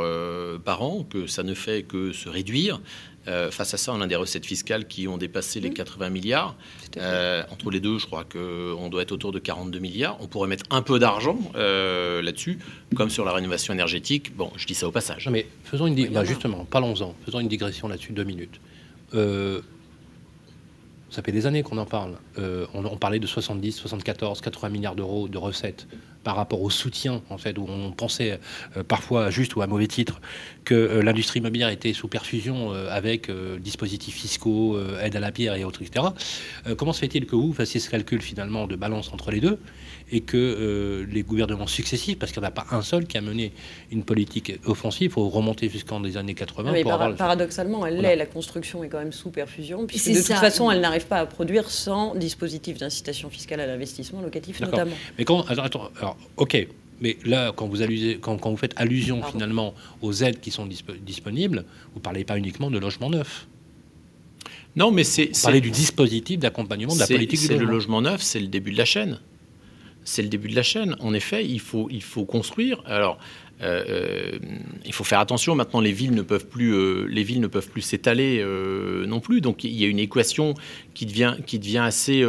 par 0.63 0.83
an, 0.83 1.03
que 1.03 1.27
ça 1.27 1.43
ne 1.43 1.53
fait 1.53 1.83
que 1.83 2.13
se 2.13 2.29
réduire. 2.29 2.79
Euh, 3.27 3.51
face 3.51 3.73
à 3.73 3.77
ça, 3.77 3.93
on 3.93 4.01
a 4.01 4.07
des 4.07 4.15
recettes 4.15 4.45
fiscales 4.45 4.87
qui 4.87 5.07
ont 5.07 5.17
dépassé 5.17 5.59
les 5.59 5.71
80 5.71 6.09
milliards. 6.09 6.55
Euh, 6.97 7.43
entre 7.51 7.71
les 7.71 7.79
deux, 7.79 7.97
je 7.97 8.05
crois 8.05 8.25
qu'on 8.25 8.89
doit 8.89 9.01
être 9.01 9.11
autour 9.11 9.31
de 9.31 9.39
42 9.39 9.79
milliards. 9.79 10.17
On 10.19 10.27
pourrait 10.27 10.49
mettre 10.49 10.65
un 10.69 10.81
peu 10.81 10.99
d'argent 10.99 11.37
euh, 11.55 12.21
là-dessus, 12.21 12.59
comme 12.95 13.09
sur 13.09 13.25
la 13.25 13.33
rénovation 13.33 13.73
énergétique. 13.73 14.35
Bon, 14.35 14.51
je 14.57 14.67
dis 14.67 14.75
ça 14.75 14.87
au 14.87 14.91
passage. 14.91 15.29
mais 15.29 15.47
faisons 15.63 15.87
une 15.87 16.09
bah, 16.09 16.25
justement, 16.25 16.65
parlons-en. 16.65 17.15
Faisons 17.25 17.39
une 17.39 17.47
digression 17.47 17.87
là-dessus, 17.87 18.11
deux 18.11 18.23
minutes. 18.23 18.59
ça 19.11 19.61
fait 21.23 21.31
des 21.31 21.45
années 21.45 21.63
qu'on 21.63 21.77
en 21.77 21.85
parle. 21.85 22.17
on, 22.37 22.85
on, 22.85 22.97
parlait 22.97 23.19
de 23.19 23.27
70, 23.27 23.73
74, 23.73 24.41
80 24.41 24.69
milliards 24.69 24.95
d'euros 24.95 25.27
de 25.27 25.37
recettes 25.37 25.87
par 26.23 26.35
rapport 26.35 26.61
au 26.61 26.69
soutien, 26.69 27.21
en 27.29 27.37
fait, 27.37 27.57
où 27.57 27.65
on 27.67 27.91
pensait 27.91 28.39
euh, 28.77 28.83
parfois 28.83 29.25
à 29.25 29.29
juste 29.29 29.55
ou 29.55 29.61
à 29.61 29.67
mauvais 29.67 29.87
titre 29.87 30.21
que 30.63 30.73
euh, 30.73 31.03
l'industrie 31.03 31.39
immobilière 31.39 31.69
était 31.69 31.93
sous 31.93 32.07
perfusion 32.07 32.73
euh, 32.73 32.87
avec 32.89 33.29
dispositifs 33.59 34.15
fiscaux, 34.15 34.79
aide 35.01 35.15
à 35.15 35.19
la 35.19 35.31
pierre 35.31 35.55
et 35.55 35.63
autres, 35.63 35.81
etc. 35.81 36.07
comment 36.77 36.93
se 36.93 36.99
fait-il 36.99 37.25
que 37.25 37.35
vous 37.35 37.53
fassiez 37.53 37.79
ce 37.79 37.89
calcul 37.89 38.21
finalement 38.21 38.67
de 38.67 38.75
balance 38.75 39.11
entre 39.13 39.31
les 39.31 39.39
deux? 39.39 39.59
Et 40.13 40.21
que 40.21 41.05
les 41.09 41.23
gouvernements 41.23 41.67
successifs, 41.67 42.19
parce 42.19 42.31
qu'il 42.31 42.39
n'y 42.39 42.45
en 42.45 42.49
a 42.49 42.51
pas 42.51 42.67
un 42.71 42.83
seul 42.83 43.07
qui 43.07 43.17
a 43.17 43.21
mené 43.21 43.51
une 43.91 44.03
politique 44.03 44.53
offensive, 44.65 45.09
il 45.09 45.11
faut 45.11 45.27
remonter 45.27 45.69
jusqu'en 45.69 45.99
des 45.99 46.17
années 46.17 46.35
80. 46.35 46.71
Mais 46.71 46.83
paradoxalement, 46.83 47.85
elle 47.85 47.97
l'est, 47.97 48.15
la 48.15 48.27
construction 48.27 48.83
est 48.83 48.89
quand 48.89 48.99
même 48.99 49.11
sous 49.11 49.31
perfusion, 49.31 49.87
puisque 49.87 50.09
de 50.09 50.15
toute 50.15 50.35
façon, 50.35 50.69
elle 50.69 50.81
n'arrive 50.81 51.07
pas 51.07 51.17
à 51.17 51.25
produire 51.25 51.69
sans 51.71 52.13
dispositif 52.13 52.77
d'incitation 52.77 53.31
fiscale 53.31 53.59
à 53.59 53.65
l'investissement 53.65 54.21
locatif 54.21 54.61
notamment. 54.61 54.95
Mais 55.17 55.25
quand, 55.25 55.41
attends, 55.49 55.89
alors, 55.99 56.15
ok, 56.37 56.67
mais 57.01 57.17
là, 57.25 57.51
quand 57.55 57.67
vous, 57.67 57.77
quand, 58.21 58.51
vous 58.51 58.57
faites 58.57 58.73
allusion 58.77 59.23
finalement 59.23 59.73
aux 60.03 60.13
aides 60.13 60.39
qui 60.39 60.51
sont 60.51 60.67
disponibles, 61.01 61.65
vous 61.93 61.99
ne 61.99 62.03
parlez 62.03 62.23
pas 62.23 62.37
uniquement 62.37 62.69
de 62.69 62.77
logement 62.77 63.09
neuf. 63.09 63.47
Non, 64.75 64.91
mais 64.91 65.03
c'est. 65.03 65.31
Vous 65.33 65.41
parlez 65.41 65.61
du 65.61 65.71
dispositif 65.71 66.39
d'accompagnement 66.39 66.93
de 66.93 66.99
la 66.99 67.07
politique 67.07 67.39
du 67.39 67.47
logement. 67.47 67.57
C'est 67.57 67.65
le 67.65 67.71
logement 67.71 68.01
neuf, 68.01 68.21
c'est 68.21 68.39
le 68.39 68.47
début 68.47 68.71
de 68.71 68.77
la 68.77 68.85
chaîne. 68.85 69.19
C'est 70.05 70.21
le 70.21 70.27
début 70.27 70.49
de 70.49 70.55
la 70.55 70.63
chaîne. 70.63 70.95
En 70.99 71.13
effet, 71.13 71.45
il 71.45 71.59
faut, 71.59 71.87
il 71.91 72.03
faut 72.03 72.25
construire. 72.25 72.81
Alors, 72.85 73.19
euh, 73.61 73.83
euh, 73.87 74.39
il 74.85 74.93
faut 74.93 75.03
faire 75.03 75.19
attention. 75.19 75.55
Maintenant, 75.55 75.79
les 75.79 75.91
villes 75.91 76.13
ne 76.13 76.21
peuvent 76.21 76.47
plus, 76.47 76.73
euh, 76.73 77.05
les 77.09 77.23
villes 77.23 77.39
ne 77.39 77.47
peuvent 77.47 77.69
plus 77.69 77.81
s'étaler 77.81 78.43
non 79.07 79.19
plus. 79.19 79.41
Donc, 79.41 79.63
il 79.63 79.71
y 79.71 79.85
a 79.85 79.87
une 79.87 79.99
équation 79.99 80.53
qui 80.93 81.05
devient, 81.05 81.35
qui 81.45 81.59
devient 81.59 81.79
assez, 81.79 82.25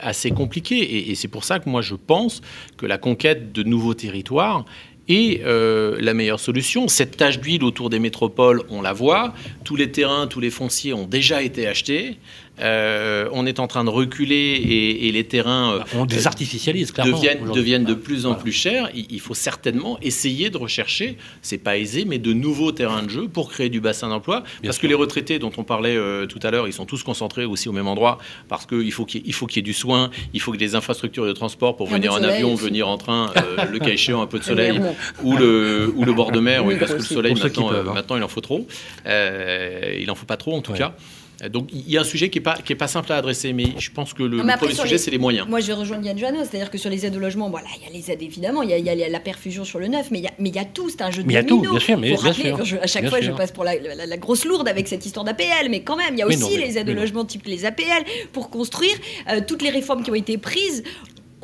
assez 0.00 0.30
compliquée. 0.30 1.10
Et, 1.10 1.14
c'est 1.14 1.28
pour 1.28 1.44
ça 1.44 1.58
que 1.58 1.68
moi, 1.68 1.82
je 1.82 1.94
pense 1.94 2.42
que 2.76 2.86
la 2.86 2.98
conquête 2.98 3.52
de 3.52 3.62
nouveaux 3.62 3.94
territoires 3.94 4.64
est 5.08 5.42
la 5.44 6.14
meilleure 6.14 6.40
solution. 6.40 6.88
Cette 6.88 7.16
tâche 7.16 7.40
d'huile 7.40 7.64
autour 7.64 7.90
des 7.90 7.98
métropoles, 7.98 8.62
on 8.70 8.82
la 8.82 8.92
voit. 8.92 9.34
Tous 9.64 9.76
les 9.76 9.90
terrains, 9.90 10.26
tous 10.26 10.40
les 10.40 10.50
fonciers 10.50 10.92
ont 10.92 11.06
déjà 11.06 11.42
été 11.42 11.66
achetés. 11.66 12.18
Euh, 12.60 13.28
on 13.32 13.46
est 13.46 13.58
en 13.58 13.66
train 13.66 13.84
de 13.84 13.90
reculer 13.90 14.98
et, 15.00 15.12
les 15.12 15.24
terrains 15.24 15.78
bah, 15.78 15.84
on 15.94 16.06
désartificialise, 16.06 16.92
deviennent, 16.92 17.50
deviennent 17.52 17.84
de 17.84 17.94
plus 17.94 18.26
en 18.26 18.34
plus 18.34 18.52
chers. 18.52 18.90
Il, 18.94 19.20
faut 19.20 19.34
certainement 19.34 19.98
essayer 20.02 20.50
de 20.50 20.58
rechercher, 20.58 21.16
c'est 21.42 21.58
pas 21.58 21.76
aisé, 21.78 22.04
mais 22.04 22.18
de 22.18 22.32
nouveaux 22.32 22.72
terrains 22.72 23.02
de 23.02 23.10
jeu 23.10 23.28
pour 23.28 23.50
créer 23.50 23.68
du 23.70 23.80
bassin 23.80 24.08
d'emploi. 24.08 24.44
Parce 24.62 24.78
que 24.78 24.86
les 24.86 24.94
retraités 24.94 25.38
dont 25.38 25.52
on 25.56 25.64
parlait 25.64 25.96
euh, 25.96 26.26
tout 26.26 26.40
à 26.42 26.50
l'heure, 26.50 26.66
ils 26.66 26.72
sont 26.72 26.86
tous 26.86 27.02
concentrés 27.02 27.44
aussi 27.44 27.68
au 27.68 27.72
même 27.72 27.88
endroit 27.88 28.18
parce 28.48 28.66
qu'il 28.66 28.92
faut 28.92 29.04
qu'il 29.04 29.32
faut 29.32 29.46
qu'il 29.46 29.56
y 29.56 29.60
ait 29.60 29.62
du 29.62 29.72
soin, 29.72 30.10
il 30.32 30.40
faut 30.40 30.52
que 30.52 30.56
des 30.56 30.74
infrastructures 30.74 31.26
de 31.26 31.32
transport 31.32 31.76
pour 31.76 31.88
venir 31.88 32.12
en 32.12 32.22
avion, 32.22 32.54
venir 32.54 32.88
en 32.88 32.98
train, 32.98 33.32
euh, 33.36 33.64
le 33.70 33.78
cas 33.78 33.90
échéant 33.90 34.22
un 34.22 34.26
peu 34.26 34.38
de 34.38 34.44
soleil 34.54 34.80
ou 35.22 35.36
le, 35.36 35.92
ou 35.96 36.04
le 36.04 36.12
bord 36.12 36.30
de 36.30 36.40
mer, 36.40 36.64
oui, 36.64 36.76
parce 36.78 36.92
que 36.92 36.98
le 36.98 37.02
soleil 37.02 37.34
maintenant, 37.34 37.70
hein. 37.70 37.82
maintenant 37.94 38.16
il 38.16 38.22
en 38.22 38.28
faut 38.28 38.40
trop. 38.40 38.66
il 39.06 40.10
en 40.10 40.14
faut 40.14 40.26
pas 40.26 40.36
trop 40.36 40.54
en 40.54 40.60
tout 40.60 40.72
cas. 40.72 40.94
Euh, 41.44 41.48
donc 41.48 41.68
il 41.72 41.90
y 41.90 41.96
a 41.96 42.00
un 42.00 42.04
sujet 42.04 42.30
qui 42.30 42.38
n'est 42.38 42.42
pas, 42.42 42.56
pas 42.78 42.88
simple 42.88 43.12
à 43.12 43.16
adresser, 43.16 43.52
mais 43.52 43.66
je 43.78 43.90
pense 43.90 44.12
que 44.12 44.22
le, 44.22 44.38
premier 44.38 44.74
sujet, 44.74 44.98
c'est 44.98 45.10
les 45.10 45.18
moyens. 45.18 45.46
Moi, 45.48 45.60
je 45.60 45.68
vais 45.68 45.72
rejoindre 45.74 46.04
Yann 46.04 46.18
Joanneau, 46.18 46.40
c'est-à-dire 46.40 46.70
que 46.70 46.78
sur 46.78 46.90
les 46.90 47.06
aides 47.06 47.16
au 47.16 47.20
logement, 47.20 47.50
voilà, 47.50 47.68
il 47.76 47.84
y 47.84 47.88
a 47.88 47.92
les 47.92 48.10
aides 48.10 48.22
évidemment, 48.22 48.62
il 48.62 48.70
y, 48.70 48.88
a, 48.88 49.08
la 49.08 49.20
perfusion 49.20 49.64
sur 49.64 49.78
le 49.78 49.88
neuf, 49.88 50.10
mais 50.10 50.18
il 50.18 50.24
y 50.24 50.28
a, 50.28 50.32
mais 50.38 50.48
il 50.48 50.56
y 50.56 50.58
a 50.58 50.64
tout, 50.64 50.88
c'est 50.90 51.02
un 51.02 51.10
jeu 51.10 51.22
de 51.22 51.28
mais 51.28 51.42
domino. 51.42 51.62
Il 51.62 51.64
y 51.64 51.66
a 51.66 51.66
tout, 51.66 51.70
bien 51.72 51.80
sûr, 51.80 51.98
mais 51.98 52.16
Faut 52.16 52.22
rappeler, 52.22 52.78
à 52.80 52.86
chaque 52.86 53.08
fois, 53.08 53.20
je 53.20 53.30
passe 53.30 53.52
pour 53.52 53.64
la, 53.64 53.76
grosse 54.16 54.44
lourde 54.44 54.68
avec 54.68 54.88
cette 54.88 55.04
histoire 55.04 55.24
d'APL, 55.24 55.68
mais 55.70 55.82
quand 55.82 55.96
même, 55.96 56.14
il 56.14 56.18
y 56.18 56.22
a 56.22 56.26
aussi 56.26 56.56
les 56.56 56.78
aides 56.78 56.88
au 56.88 56.94
logement 56.94 57.24
type 57.24 57.46
les 57.46 57.64
APL 57.64 58.04
pour 58.32 58.50
construire. 58.50 58.94
Euh, 59.30 59.40
toutes 59.46 59.62
les 59.62 59.70
réformes 59.70 60.02
qui 60.02 60.10
ont 60.10 60.14
été 60.14 60.38
prises 60.38 60.82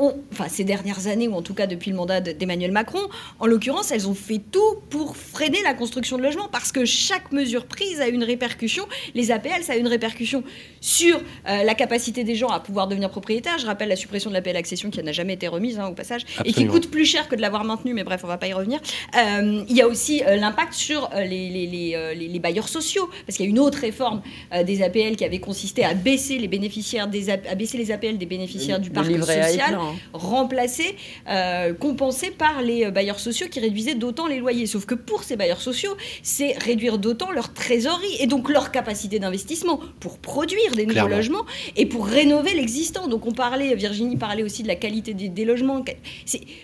enfin 0.00 0.48
ces 0.48 0.64
dernières 0.64 1.06
années, 1.06 1.28
ou 1.28 1.34
en 1.34 1.42
tout 1.42 1.54
cas 1.54 1.66
depuis 1.66 1.90
le 1.90 1.96
mandat 1.96 2.20
d'Emmanuel 2.20 2.72
Macron, 2.72 3.00
en 3.38 3.46
l'occurrence, 3.46 3.90
elles 3.90 4.08
ont 4.08 4.14
fait 4.14 4.40
tout 4.50 4.76
pour 4.88 5.16
freiner 5.16 5.62
la 5.62 5.74
construction 5.74 6.16
de 6.18 6.22
logements, 6.22 6.48
parce 6.50 6.72
que 6.72 6.84
chaque 6.84 7.32
mesure 7.32 7.66
prise 7.66 8.00
a 8.00 8.08
une 8.08 8.24
répercussion. 8.24 8.86
Les 9.14 9.30
APL, 9.30 9.62
ça 9.62 9.74
a 9.74 9.76
une 9.76 9.88
répercussion 9.88 10.42
sur 10.80 11.16
euh, 11.16 11.62
la 11.62 11.74
capacité 11.74 12.24
des 12.24 12.34
gens 12.34 12.48
à 12.48 12.60
pouvoir 12.60 12.88
devenir 12.88 13.10
propriétaires. 13.10 13.58
Je 13.58 13.66
rappelle 13.66 13.88
la 13.88 13.96
suppression 13.96 14.30
de 14.30 14.34
l'APL 14.34 14.56
accession 14.56 14.90
qui 14.90 15.02
n'a 15.02 15.12
jamais 15.12 15.34
été 15.34 15.48
remise 15.48 15.78
hein, 15.78 15.88
au 15.88 15.94
passage, 15.94 16.22
et 16.44 16.52
qui 16.52 16.66
coûte 16.66 16.90
plus 16.90 17.04
cher 17.04 17.28
que 17.28 17.36
de 17.36 17.40
l'avoir 17.40 17.64
maintenue, 17.64 17.94
mais 17.94 18.04
bref, 18.04 18.22
on 18.24 18.28
va 18.28 18.38
pas 18.38 18.48
y 18.48 18.52
revenir. 18.52 18.80
Euh, 19.16 19.64
il 19.68 19.76
y 19.76 19.82
a 19.82 19.88
aussi 19.88 20.22
euh, 20.24 20.36
l'impact 20.36 20.72
sur 20.72 21.10
les, 21.14 21.48
les, 21.50 22.14
les, 22.14 22.38
bailleurs 22.38 22.68
sociaux, 22.68 23.08
parce 23.26 23.36
qu'il 23.36 23.46
y 23.46 23.48
a 23.48 23.50
une 23.50 23.58
autre 23.58 23.78
réforme 23.78 24.22
des 24.64 24.82
APL 24.82 25.16
qui 25.16 25.24
avait 25.24 25.40
consisté 25.40 25.84
à 25.84 25.94
baisser 25.94 26.38
les 26.38 26.48
bénéficiaires 26.48 27.08
des 27.08 27.30
à 27.30 27.54
baisser 27.54 27.76
les 27.76 27.90
APL 27.90 28.16
des 28.16 28.26
bénéficiaires 28.26 28.80
du 28.80 28.90
parc 28.90 29.10
social 29.10 29.76
remplacés, 30.12 30.96
euh, 31.28 31.74
compensés 31.74 32.30
par 32.30 32.62
les 32.62 32.90
bailleurs 32.90 33.20
sociaux 33.20 33.46
qui 33.50 33.60
réduisaient 33.60 33.94
d'autant 33.94 34.26
les 34.26 34.38
loyers. 34.38 34.66
Sauf 34.66 34.86
que 34.86 34.94
pour 34.94 35.24
ces 35.24 35.36
bailleurs 35.36 35.60
sociaux, 35.60 35.96
c'est 36.22 36.56
réduire 36.58 36.98
d'autant 36.98 37.30
leur 37.32 37.52
trésorerie 37.52 38.16
et 38.18 38.26
donc 38.26 38.48
leur 38.48 38.70
capacité 38.70 39.18
d'investissement 39.18 39.80
pour 40.00 40.18
produire 40.18 40.72
des 40.74 40.86
nouveaux 40.86 41.08
logements 41.08 41.46
et 41.76 41.86
pour 41.86 42.06
rénover 42.06 42.54
l'existant. 42.54 43.08
Donc 43.08 43.26
on 43.26 43.32
parlait, 43.32 43.74
Virginie 43.74 44.16
parlait 44.16 44.42
aussi 44.42 44.62
de 44.62 44.68
la 44.68 44.76
qualité 44.76 45.14
des, 45.14 45.44
logements. 45.44 45.82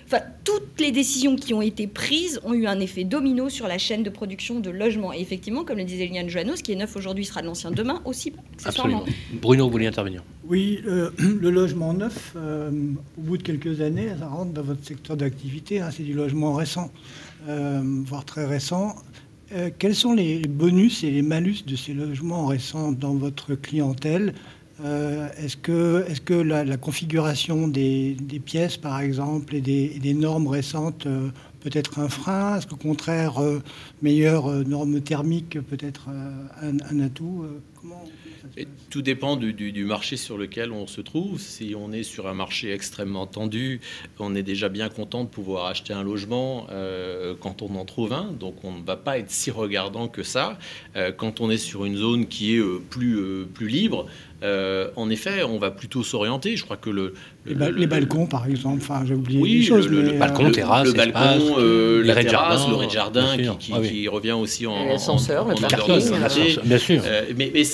Enfin, 0.07 0.20
toutes 0.44 0.80
les 0.80 0.92
décisions 0.92 1.36
qui 1.36 1.55
ont 1.55 1.62
été 1.62 1.86
prises 1.86 2.40
ont 2.44 2.55
eu 2.55 2.66
un 2.66 2.80
effet 2.80 3.05
domino 3.05 3.48
sur 3.48 3.68
la 3.68 3.78
chaîne 3.78 4.03
de 4.03 4.11
production 4.11 4.61
de 4.61 4.70
logements. 4.70 5.12
Et 5.12 5.20
effectivement, 5.20 5.64
comme 5.64 5.78
le 5.78 5.84
disait 5.84 6.07
Liane 6.07 6.28
Joanneau, 6.28 6.57
ce 6.57 6.62
qui 6.62 6.72
est 6.72 6.76
neuf 6.76 6.96
aujourd'hui 6.96 7.24
sera 7.24 7.42
de 7.42 7.46
l'ancien 7.46 7.70
demain 7.70 8.00
aussi, 8.05 8.32
accessoirement. 8.55 9.05
Bruno, 9.40 9.66
vous 9.66 9.70
voulez 9.70 9.86
intervenir? 9.86 10.22
Oui, 10.48 10.80
euh, 10.86 11.11
le 11.18 11.50
logement 11.50 11.92
neuf, 11.92 12.32
euh, 12.36 12.70
au 13.18 13.22
bout 13.22 13.38
de 13.38 13.42
quelques 13.42 13.80
années, 13.80 14.08
ça 14.18 14.28
rentre 14.28 14.52
dans 14.52 14.62
votre 14.62 14.84
secteur 14.84 15.16
d'activité. 15.16 15.80
Hein, 15.80 15.90
c'est 15.90 16.02
du 16.02 16.12
logement 16.12 16.54
récent, 16.54 16.90
euh, 17.48 17.80
voire 18.06 18.24
très 18.24 18.44
récent. 18.44 18.96
Euh, 19.52 19.70
quels 19.78 19.94
sont 19.94 20.12
les 20.12 20.40
bonus 20.48 21.04
et 21.04 21.10
les 21.10 21.22
malus 21.22 21.64
de 21.66 21.76
ces 21.76 21.94
logements 21.94 22.46
récents 22.46 22.92
dans 22.92 23.14
votre 23.14 23.54
clientèle? 23.54 24.34
Euh, 24.84 25.28
Est-ce 25.38 25.56
que, 25.56 26.04
est 26.08 26.22
que 26.22 26.34
la, 26.34 26.76
configuration 26.76 27.68
des, 27.68 28.16
pièces, 28.44 28.76
par 28.76 29.00
exemple, 29.00 29.54
et 29.54 29.60
des, 29.60 30.14
normes 30.14 30.48
récentes 30.48 31.06
peut 31.60 31.70
être 31.72 31.98
un 31.98 32.08
frein? 32.08 32.58
Est-ce 32.58 32.66
qu'au 32.66 32.76
contraire, 32.76 33.40
meilleure 34.02 34.50
norme 34.66 35.00
thermique 35.00 35.58
peut 35.62 35.78
être 35.80 36.08
un, 36.60 37.00
atout? 37.00 37.46
Tout 38.90 39.02
dépend 39.02 39.36
du, 39.36 39.84
marché 39.84 40.16
sur 40.16 40.38
lequel 40.38 40.72
on 40.72 40.86
se 40.86 41.00
trouve. 41.00 41.38
Si 41.40 41.74
on 41.78 41.92
est 41.92 42.02
sur 42.02 42.26
un 42.26 42.34
marché 42.34 42.72
extrêmement 42.72 43.26
tendu, 43.26 43.80
on 44.18 44.34
est 44.34 44.42
déjà 44.42 44.68
bien 44.68 44.88
content 44.88 45.24
de 45.24 45.28
pouvoir 45.28 45.66
acheter 45.66 45.92
un 45.92 46.02
logement 46.02 46.66
euh, 46.70 47.34
quand 47.38 47.62
on 47.62 47.74
en 47.76 47.84
trouve 47.84 48.12
un. 48.12 48.32
Donc 48.38 48.64
on 48.64 48.72
ne 48.72 48.84
va 48.84 48.96
pas 48.96 49.18
être 49.18 49.30
si 49.30 49.50
regardant 49.50 50.09
que 50.09 50.22
ça. 50.22 50.59
Euh, 50.96 51.12
quand 51.16 51.40
on 51.40 51.50
est 51.50 51.59
sur 51.59 51.84
une 51.84 51.96
zone 51.96 52.26
qui 52.26 52.57
est 52.57 52.61
euh, 52.61 52.80
plus, 52.90 53.46
plus 53.52 53.68
libre, 53.68 54.07
en 54.42 55.11
effet, 55.11 55.42
on 55.42 55.59
va 55.59 55.72
plutôt 55.72 56.04
s'orienter. 56.04 56.57
Je 56.57 56.64
crois 56.64 56.76
que 56.76 56.90
le, 56.90 57.14
les, 57.46 57.86
balcons, 57.86 58.26
par 58.26 58.46
exemple. 58.46 58.78
Enfin, 58.80 59.02
j'ai 59.04 59.14
oublié 59.14 59.40
oui, 59.40 59.62
choses, 59.64 59.88
le, 59.88 60.12
balcon, 60.12 60.52
terrasse, 60.52 60.86
le 60.86 60.92
balcon, 60.92 61.57
la 62.04 62.24
terrasse, 62.24 62.68
le 62.68 62.76
rez-de-jardin 62.76 63.36
qui, 63.59 63.72
ah 63.74 63.80
qui, 63.80 64.07
revient 64.07 64.32
aussi 64.32 64.66
en 64.66 64.86
l'ascenseur, 64.86 65.48
le 65.48 65.57
parking, 65.57 66.62
bien 66.64 66.78
sûr. 66.78 67.02
mais, 67.36 67.50
mais 67.52 67.64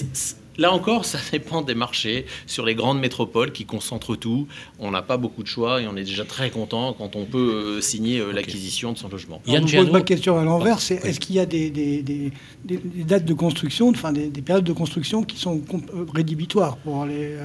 Là 0.58 0.72
encore, 0.72 1.04
ça 1.12 1.18
dépend 1.30 1.62
des 1.62 1.74
marchés. 1.74 2.26
Sur 2.46 2.64
les 2.64 2.74
grandes 2.74 3.00
métropoles 3.00 3.52
qui 3.52 3.64
concentrent 3.64 4.16
tout, 4.16 4.46
on 4.78 4.90
n'a 4.90 5.02
pas 5.02 5.16
beaucoup 5.16 5.42
de 5.42 5.48
choix 5.48 5.80
et 5.80 5.86
on 5.86 5.96
est 5.96 6.04
déjà 6.04 6.24
très 6.24 6.50
content 6.50 6.92
quand 6.92 7.16
on 7.16 7.24
peut 7.24 7.38
euh, 7.38 7.80
signer 7.80 8.18
euh, 8.18 8.32
l'acquisition 8.32 8.92
de 8.92 8.98
son 8.98 9.08
logement. 9.08 9.42
Je 9.46 9.56
vous 9.56 9.84
pose 9.84 9.90
ma 9.90 10.02
question 10.02 10.38
à 10.38 10.44
l'envers, 10.44 10.80
c'est 10.80 11.04
est-ce 11.04 11.20
qu'il 11.20 11.36
y 11.36 11.40
a 11.40 11.46
des, 11.46 12.32
dates 12.64 13.24
de 13.24 13.34
construction, 13.34 13.88
enfin 13.88 14.12
des, 14.12 14.30
périodes 14.42 14.64
de 14.64 14.72
construction 14.72 15.22
qui 15.22 15.38
sont 15.38 15.62
euh, 15.72 16.06
rédhibitoires 16.14 16.76
pour 16.78 17.04
les 17.06 17.36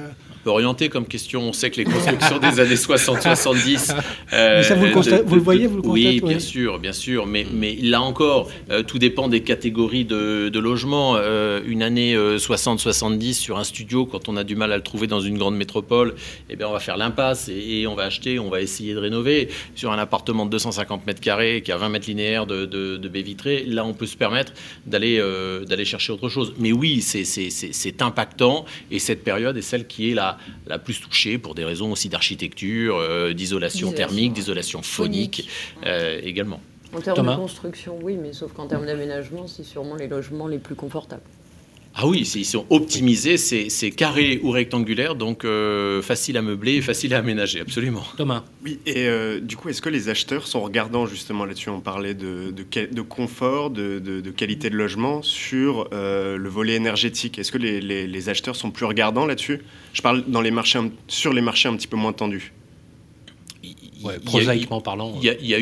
orienté 0.48 0.88
comme 0.88 1.06
question. 1.06 1.42
On 1.42 1.52
sait 1.52 1.70
que 1.70 1.76
les 1.76 1.84
constructions 1.84 2.38
des 2.38 2.60
années 2.60 2.74
60-70. 2.74 3.94
Euh, 4.32 4.62
ça, 4.62 4.74
vous 4.74 4.84
le, 4.84 5.22
vous 5.24 5.34
le 5.36 5.40
voyez, 5.40 5.66
vous 5.66 5.76
le 5.76 5.82
constatez 5.82 6.08
Oui, 6.08 6.20
bien 6.20 6.38
sûr, 6.38 6.78
bien 6.78 6.92
sûr. 6.92 7.26
Mais, 7.26 7.46
mais 7.50 7.76
là 7.80 8.02
encore, 8.02 8.48
euh, 8.70 8.82
tout 8.82 8.98
dépend 8.98 9.28
des 9.28 9.42
catégories 9.42 10.04
de, 10.04 10.48
de 10.48 10.58
logements. 10.58 11.14
Euh, 11.16 11.60
une 11.66 11.82
année 11.82 12.14
60-70 12.14 12.97
sur 13.32 13.58
un 13.58 13.64
studio, 13.64 14.06
quand 14.06 14.28
on 14.28 14.36
a 14.36 14.44
du 14.44 14.56
mal 14.56 14.72
à 14.72 14.76
le 14.76 14.82
trouver 14.82 15.06
dans 15.06 15.20
une 15.20 15.38
grande 15.38 15.56
métropole, 15.56 16.14
eh 16.48 16.56
bien, 16.56 16.68
on 16.68 16.72
va 16.72 16.80
faire 16.80 16.96
l'impasse 16.96 17.48
et, 17.48 17.86
on 17.86 17.94
va 17.94 18.04
acheter, 18.04 18.38
on 18.38 18.50
va 18.50 18.60
essayer 18.60 18.94
de 18.94 18.98
rénover. 18.98 19.48
Sur 19.74 19.92
un 19.92 19.98
appartement 19.98 20.46
de 20.46 20.50
250 20.50 21.06
mètres 21.06 21.20
carrés 21.20 21.62
qui 21.62 21.72
a 21.72 21.76
20 21.76 21.88
mètres 21.88 22.08
linéaires 22.08 22.46
de, 22.46 22.66
de, 22.66 23.08
baies 23.08 23.22
vitrées, 23.22 23.64
là, 23.64 23.84
on 23.84 23.94
peut 23.94 24.06
se 24.06 24.16
permettre 24.16 24.52
d'aller 24.86 25.18
d'aller 25.66 25.84
chercher 25.84 26.12
autre 26.12 26.28
chose. 26.28 26.54
Mais 26.58 26.72
oui, 26.72 27.00
c'est 27.02 28.02
impactant 28.02 28.64
et 28.90 28.98
cette 28.98 29.24
période 29.24 29.56
est 29.56 29.62
celle 29.62 29.86
qui 29.86 30.10
est 30.10 30.14
la, 30.14 30.38
la, 30.66 30.78
plus 30.78 31.00
touchée 31.00 31.38
pour 31.38 31.54
des 31.54 31.64
raisons 31.64 31.92
aussi 31.92 32.08
d'architecture, 32.08 32.96
euh, 32.96 33.32
d'isolation 33.32 33.92
thermique, 33.92 34.32
d'isolation 34.32 34.82
phonique, 34.82 35.48
euh, 35.86 36.20
également. 36.22 36.60
En 36.94 37.00
termes 37.00 37.26
de 37.26 37.36
construction, 37.36 37.98
oui, 38.02 38.16
mais 38.16 38.32
sauf 38.32 38.52
qu'en 38.54 38.66
termes 38.66 38.86
d'aménagement, 38.86 39.46
c'est 39.46 39.62
sûrement 39.64 39.96
les 39.96 40.08
logements 40.08 40.48
les 40.48 40.58
plus 40.58 40.74
confortables. 40.74 41.22
Ah 42.00 42.06
oui, 42.06 42.20
ils 42.20 42.44
sont 42.44 42.64
optimisés, 42.70 43.36
c'est 43.36 43.90
carré 43.90 44.38
ou 44.44 44.52
rectangulaire, 44.52 45.16
donc 45.16 45.44
euh, 45.44 46.00
facile 46.00 46.36
à 46.36 46.42
meubler, 46.42 46.80
facile 46.80 47.12
à 47.12 47.18
aménager, 47.18 47.60
absolument. 47.60 48.04
Thomas. 48.16 48.44
Oui, 48.64 48.78
et 48.86 49.08
euh, 49.08 49.40
du 49.40 49.56
coup, 49.56 49.68
est-ce 49.68 49.82
que 49.82 49.88
les 49.88 50.08
acheteurs 50.08 50.46
sont 50.46 50.60
regardants 50.60 51.06
justement 51.06 51.44
là-dessus? 51.44 51.70
On 51.70 51.80
parlait 51.80 52.14
de, 52.14 52.52
de, 52.52 53.02
confort, 53.02 53.70
de, 53.70 53.98
de, 53.98 54.30
qualité 54.30 54.70
de 54.70 54.76
logement 54.76 55.22
sur 55.22 55.88
euh, 55.92 56.36
le 56.36 56.48
volet 56.48 56.74
énergétique. 56.74 57.36
Est-ce 57.40 57.50
que 57.50 57.58
les, 57.58 57.80
les, 57.80 58.28
acheteurs 58.28 58.54
sont 58.54 58.70
plus 58.70 58.86
regardants 58.86 59.26
là-dessus? 59.26 59.58
Je 59.92 60.00
parle 60.00 60.22
dans 60.28 60.40
les 60.40 60.52
marchés, 60.52 60.78
sur 61.08 61.32
les 61.32 61.40
marchés 61.40 61.68
un 61.68 61.74
petit 61.74 61.88
peu 61.88 61.96
moins 61.96 62.12
tendus 62.12 62.52
prosaïquement 64.24 64.80
parlant. 64.80 65.14
Il 65.22 65.46
y, 65.46 65.54
a, 65.54 65.58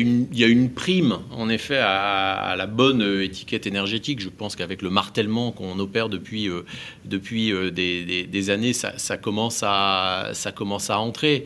une, 0.47 0.69
prime, 0.69 1.19
en 1.31 1.49
effet, 1.49 1.77
à, 1.77 2.55
la 2.57 2.67
bonne 2.67 3.21
étiquette 3.21 3.67
énergétique. 3.67 4.19
Je 4.19 4.29
pense 4.29 4.55
qu'avec 4.55 4.81
le 4.81 4.89
martèlement 4.89 5.51
qu'on 5.51 5.77
opère 5.79 6.09
depuis, 6.09 6.49
euh, 6.49 6.65
depuis 7.05 7.51
euh, 7.51 7.71
des, 7.71 8.49
années, 8.49 8.73
ça, 8.73 9.17
commence 9.17 9.61
à, 9.63 10.31
ça 10.33 10.51
commence 10.51 10.89
à 10.89 10.99
entrer. 10.99 11.45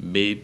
Mais 0.00 0.38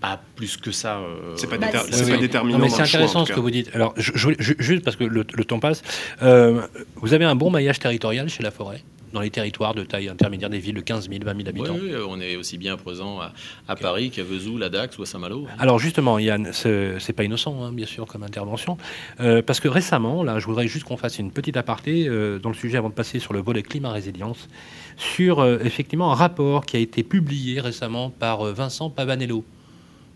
pas 0.00 0.20
plus 0.36 0.56
que 0.56 0.70
ça. 0.70 0.98
Euh, 0.98 1.34
c'est 1.36 1.48
pas, 1.48 1.58
bah, 1.58 1.68
pas 1.70 2.16
déterminant. 2.16 2.58
mais 2.58 2.68
c'est 2.68 2.82
intéressant 2.82 3.24
ce 3.24 3.32
que 3.32 3.40
vous 3.40 3.50
dites. 3.50 3.70
Alors, 3.74 3.94
juste 3.96 4.84
parce 4.84 4.96
que 4.96 5.04
le, 5.04 5.24
temps 5.24 5.60
passe, 5.60 5.82
vous 6.20 7.14
avez 7.14 7.24
un 7.24 7.34
bon 7.34 7.50
maillage 7.50 7.78
territorial 7.78 8.28
chez 8.28 8.42
la 8.42 8.50
forêt 8.50 8.82
dans 9.12 9.20
les 9.20 9.30
territoires 9.30 9.74
de 9.74 9.82
taille 9.82 10.08
intermédiaire 10.08 10.50
des 10.50 10.58
villes 10.58 10.74
de 10.74 10.80
15 10.80 11.08
000, 11.08 11.20
20 11.24 11.36
000 11.36 11.48
habitants. 11.48 11.76
Oui, 11.80 11.92
on 12.08 12.20
est 12.20 12.36
aussi 12.36 12.58
bien 12.58 12.76
présent 12.76 13.20
à, 13.68 13.76
Paris 13.76 14.10
qu'à 14.10 14.22
Vesoul, 14.22 14.62
à 14.62 14.68
Dax 14.68 14.98
ou 14.98 15.02
à 15.02 15.06
Saint-Malo. 15.06 15.46
Alors 15.58 15.78
justement, 15.78 16.18
Yann, 16.18 16.50
c'est 16.52 17.12
pas 17.12 17.24
innocent, 17.24 17.62
hein, 17.62 17.72
bien 17.72 17.86
sûr, 17.86 18.06
comme 18.06 18.22
intervention, 18.22 18.76
euh, 19.20 19.42
parce 19.42 19.60
que 19.60 19.68
récemment, 19.68 20.22
là, 20.22 20.38
je 20.38 20.46
voudrais 20.46 20.68
juste 20.68 20.84
qu'on 20.84 20.96
fasse 20.96 21.18
une 21.18 21.32
petite 21.32 21.56
aparté 21.56 22.08
euh, 22.08 22.38
dans 22.38 22.50
le 22.50 22.54
sujet 22.54 22.78
avant 22.78 22.88
de 22.88 22.94
passer 22.94 23.18
sur 23.18 23.32
le 23.32 23.40
volet 23.40 23.62
climat-résilience, 23.62 24.48
sur 24.96 25.40
euh, 25.40 25.58
effectivement 25.64 26.12
un 26.12 26.14
rapport 26.14 26.66
qui 26.66 26.76
a 26.76 26.80
été 26.80 27.02
publié 27.02 27.60
récemment 27.60 28.10
par 28.10 28.44
Vincent 28.44 28.90
Pavanello 28.90 29.44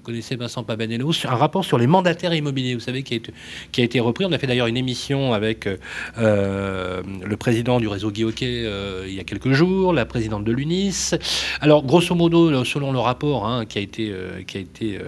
connaissez 0.05 0.37
Vincent 0.37 0.63
Pabanello, 0.63 1.11
un 1.25 1.35
rapport 1.35 1.65
sur 1.65 1.79
les 1.79 1.87
mandataires 1.87 2.35
immobiliers, 2.35 2.75
vous 2.75 2.81
savez, 2.81 3.03
qui 3.03 3.15
a 3.15 3.17
été, 3.17 3.33
qui 3.73 3.81
a 3.81 3.85
été 3.85 3.99
repris. 3.99 4.25
On 4.27 4.33
a 4.33 4.39
fait 4.39 4.47
d'ailleurs 4.47 4.67
une 4.67 4.77
émission 4.77 5.33
avec 5.33 5.67
euh, 6.19 7.03
le 7.25 7.37
président 7.37 7.81
du 7.81 7.89
réseau 7.89 8.11
Guy 8.11 8.25
euh, 8.43 9.05
il 9.09 9.15
y 9.15 9.21
a 9.21 9.25
quelques 9.25 9.53
jours, 9.53 9.93
la 9.93 10.05
présidente 10.05 10.45
de 10.45 10.53
l'UNIS. 10.53 11.15
Alors, 11.61 11.85
grosso 11.85 12.15
modo, 12.15 12.65
selon 12.65 12.93
le 12.93 12.99
rapport 12.99 13.47
hein, 13.47 13.65
qui 13.65 13.79
a 13.79 13.81
été, 13.81 14.11
euh, 14.13 14.43
qui 14.47 14.59
a 14.59 14.61
été 14.61 15.01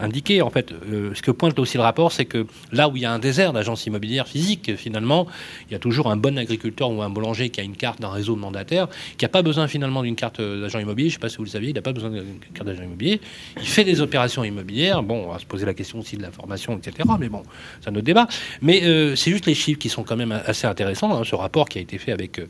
indiqué, 0.00 0.40
en 0.40 0.50
fait, 0.50 0.72
ce 1.14 1.20
que 1.20 1.32
pointe 1.32 1.58
aussi 1.58 1.76
le 1.76 1.82
rapport, 1.82 2.12
c'est 2.12 2.24
que 2.24 2.46
là 2.70 2.88
où 2.88 2.96
il 2.96 3.02
y 3.02 3.04
a 3.04 3.12
un 3.12 3.18
désert 3.18 3.52
d'agences 3.52 3.86
immobilières 3.86 4.28
physiques, 4.28 4.76
finalement, 4.76 5.26
il 5.68 5.72
y 5.72 5.76
a 5.76 5.80
toujours 5.80 6.10
un 6.10 6.16
bon 6.16 6.38
agriculteur 6.38 6.90
ou 6.90 7.02
un 7.02 7.10
boulanger 7.10 7.50
qui 7.50 7.60
a 7.60 7.64
une 7.64 7.76
carte 7.76 8.00
d'un 8.00 8.10
réseau 8.10 8.36
de 8.36 8.40
mandataires, 8.40 8.88
qui 9.18 9.24
n'a 9.24 9.28
pas 9.28 9.42
besoin 9.42 9.66
finalement 9.66 10.02
d'une 10.02 10.14
carte 10.14 10.40
d'agent 10.40 10.78
immobilier. 10.78 11.08
Je 11.08 11.16
ne 11.16 11.18
sais 11.18 11.22
pas 11.22 11.28
si 11.28 11.38
vous 11.38 11.44
le 11.44 11.50
saviez, 11.50 11.70
il 11.70 11.74
n'a 11.74 11.82
pas 11.82 11.92
besoin 11.92 12.10
d'une 12.10 12.38
carte 12.54 12.68
d'agent 12.68 12.84
immobilier. 12.84 13.20
Il 13.56 13.66
fait 13.66 13.84
des 13.84 14.00
opérations 14.00 14.11
immobilières. 14.44 15.02
Bon, 15.02 15.26
on 15.26 15.32
va 15.32 15.38
se 15.38 15.46
poser 15.46 15.66
la 15.66 15.74
question 15.74 15.98
aussi 15.98 16.16
de 16.16 16.22
la 16.22 16.30
formation, 16.30 16.76
etc. 16.76 17.08
Mais 17.18 17.28
bon, 17.28 17.42
c'est 17.80 17.90
un 17.90 17.94
autre 17.94 18.04
débat. 18.04 18.26
Mais 18.60 18.82
euh, 18.84 19.16
c'est 19.16 19.30
juste 19.30 19.46
les 19.46 19.54
chiffres 19.54 19.78
qui 19.78 19.88
sont 19.88 20.02
quand 20.02 20.16
même 20.16 20.32
assez 20.32 20.66
intéressants. 20.66 21.16
Hein, 21.16 21.22
ce 21.24 21.34
rapport 21.34 21.68
qui 21.68 21.78
a 21.78 21.80
été 21.80 21.98
fait 21.98 22.12
avec, 22.12 22.38
euh, 22.38 22.46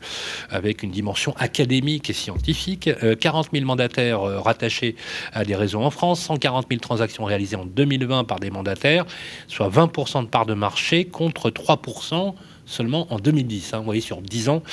avec 0.49 0.83
une 0.83 0.91
dimension 0.91 1.33
académique 1.37 2.09
et 2.09 2.13
scientifique. 2.13 2.89
40 3.19 3.47
euh, 3.47 3.49
000 3.53 3.65
mandataires 3.65 4.21
rattachés 4.21 4.95
à 5.31 5.43
des 5.45 5.55
réseaux 5.55 5.81
en 5.81 5.91
France, 5.91 6.21
140 6.21 6.67
000 6.69 6.79
transactions 6.79 7.25
réalisées 7.25 7.55
en 7.55 7.65
2020 7.65 8.23
par 8.25 8.39
des 8.39 8.51
mandataires, 8.51 9.05
soit 9.47 9.69
20% 9.69 10.23
de 10.23 10.27
part 10.27 10.45
de 10.45 10.53
marché 10.53 11.05
contre 11.05 11.49
3% 11.49 12.33
seulement 12.65 13.11
en 13.13 13.19
2010. 13.19 13.73
Hein. 13.73 13.79
Vous 13.79 13.85
voyez, 13.85 14.01
sur 14.01 14.21
10 14.21 14.49
ans, 14.49 14.63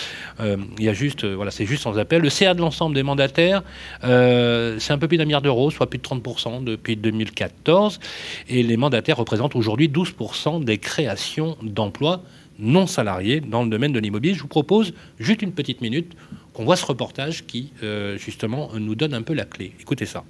euh, 0.40 0.56
il 0.78 0.84
y 0.84 0.88
a 0.88 0.92
juste, 0.92 1.24
euh, 1.24 1.34
voilà, 1.34 1.50
c'est 1.50 1.66
juste 1.66 1.82
sans 1.82 1.98
appel. 1.98 2.22
Le 2.22 2.30
CA 2.30 2.54
de 2.54 2.60
l'ensemble 2.60 2.94
des 2.94 3.02
mandataires, 3.02 3.62
euh, 4.04 4.76
c'est 4.78 4.92
un 4.92 4.98
peu 4.98 5.08
plus 5.08 5.16
d'un 5.16 5.24
milliard 5.24 5.42
d'euros, 5.42 5.70
soit 5.70 5.88
plus 5.88 5.98
de 5.98 6.02
30% 6.02 6.64
depuis 6.64 6.96
2014. 6.96 8.00
Et 8.48 8.62
les 8.62 8.76
mandataires 8.76 9.16
représentent 9.16 9.56
aujourd'hui 9.56 9.88
12% 9.88 10.64
des 10.64 10.78
créations 10.78 11.56
d'emplois 11.62 12.22
non 12.58 12.86
salariés 12.86 13.40
dans 13.40 13.62
le 13.62 13.70
domaine 13.70 13.92
de 13.92 13.98
l'immobilier. 13.98 14.34
Je 14.34 14.42
vous 14.42 14.48
propose 14.48 14.92
juste 15.18 15.40
une 15.42 15.52
petite 15.52 15.80
minute 15.80 16.12
qu'on 16.52 16.64
voit 16.64 16.76
ce 16.76 16.84
reportage 16.84 17.46
qui, 17.46 17.72
justement, 18.16 18.68
nous 18.74 18.94
donne 18.94 19.14
un 19.14 19.22
peu 19.22 19.32
la 19.32 19.46
clé. 19.46 19.72
Écoutez 19.80 20.04
ça. 20.04 20.24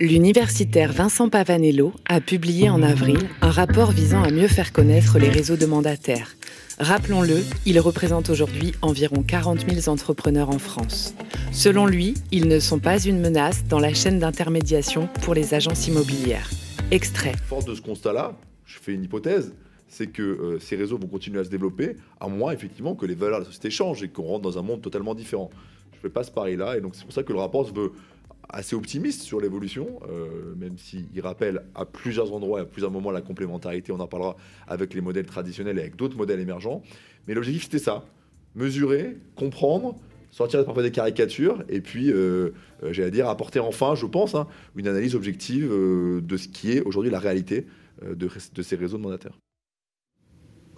L'universitaire 0.00 0.92
Vincent 0.92 1.28
Pavanello 1.28 1.92
a 2.08 2.20
publié 2.20 2.70
en 2.70 2.82
avril 2.82 3.18
un 3.42 3.50
rapport 3.50 3.90
visant 3.90 4.22
à 4.22 4.30
mieux 4.30 4.48
faire 4.48 4.72
connaître 4.72 5.18
les 5.18 5.28
réseaux 5.28 5.56
de 5.56 5.66
mandataires. 5.66 6.36
Rappelons-le, 6.78 7.42
il 7.66 7.80
représente 7.80 8.30
aujourd'hui 8.30 8.72
environ 8.82 9.22
40 9.22 9.68
000 9.68 9.92
entrepreneurs 9.92 10.50
en 10.50 10.58
France. 10.58 11.14
Selon 11.50 11.86
lui, 11.86 12.14
ils 12.30 12.46
ne 12.46 12.60
sont 12.60 12.78
pas 12.78 13.02
une 13.02 13.18
menace 13.20 13.64
dans 13.64 13.80
la 13.80 13.92
chaîne 13.92 14.20
d'intermédiation 14.20 15.08
pour 15.22 15.34
les 15.34 15.54
agences 15.54 15.88
immobilières. 15.88 16.48
Extrait. 16.90 17.34
Fort 17.46 17.64
de 17.64 17.74
ce 17.74 17.82
constat-là, 17.82 18.36
je 18.64 18.78
fais 18.78 18.94
une 18.94 19.02
hypothèse, 19.02 19.54
c'est 19.88 20.06
que 20.06 20.22
euh, 20.22 20.58
ces 20.60 20.76
réseaux 20.76 20.98
vont 20.98 21.08
continuer 21.08 21.40
à 21.40 21.44
se 21.44 21.50
développer, 21.50 21.96
à 22.20 22.28
moins 22.28 22.52
effectivement 22.52 22.94
que 22.94 23.06
les 23.06 23.14
valeurs 23.14 23.40
de 23.40 23.44
la 23.44 23.46
société 23.46 23.70
changent 23.70 24.02
et 24.02 24.08
qu'on 24.08 24.22
rentre 24.22 24.42
dans 24.42 24.58
un 24.58 24.62
monde 24.62 24.82
totalement 24.82 25.14
différent. 25.14 25.50
Je 25.92 25.96
ne 25.96 26.02
fais 26.02 26.10
pas 26.10 26.22
ce 26.22 26.30
pari-là, 26.30 26.76
et 26.76 26.80
donc 26.80 26.94
c'est 26.94 27.04
pour 27.04 27.12
ça 27.12 27.24
que 27.24 27.32
le 27.32 27.40
rapport 27.40 27.66
se 27.66 27.72
veut 27.72 27.92
assez 28.48 28.74
optimiste 28.74 29.22
sur 29.22 29.40
l'évolution, 29.40 30.00
euh, 30.08 30.54
même 30.56 30.78
s'il 30.78 31.20
rappelle 31.20 31.62
à 31.74 31.84
plusieurs 31.84 32.32
endroits 32.32 32.60
et 32.60 32.62
à 32.62 32.64
plusieurs 32.64 32.90
moments 32.90 33.10
la 33.10 33.20
complémentarité, 33.20 33.92
on 33.92 34.00
en 34.00 34.06
parlera 34.06 34.36
avec 34.66 34.94
les 34.94 35.00
modèles 35.00 35.26
traditionnels 35.26 35.78
et 35.78 35.82
avec 35.82 35.96
d'autres 35.96 36.16
modèles 36.16 36.40
émergents. 36.40 36.82
Mais 37.26 37.34
l'objectif, 37.34 37.64
c'était 37.64 37.78
ça, 37.78 38.04
mesurer, 38.54 39.16
comprendre, 39.36 39.96
sortir 40.30 40.64
parfois 40.64 40.82
des 40.82 40.90
caricatures, 40.90 41.62
et 41.68 41.80
puis, 41.80 42.10
euh, 42.10 42.50
euh, 42.82 42.92
j'allais 42.92 43.10
dire, 43.10 43.28
apporter 43.28 43.60
enfin, 43.60 43.94
je 43.94 44.06
pense, 44.06 44.34
hein, 44.34 44.46
une 44.76 44.88
analyse 44.88 45.14
objective 45.14 45.68
de 45.70 46.36
ce 46.36 46.48
qui 46.48 46.72
est 46.72 46.80
aujourd'hui 46.82 47.10
la 47.10 47.20
réalité 47.20 47.66
de, 48.02 48.28
de 48.54 48.62
ces 48.62 48.76
réseaux 48.76 48.96
de 48.96 49.02
mandataires. 49.02 49.36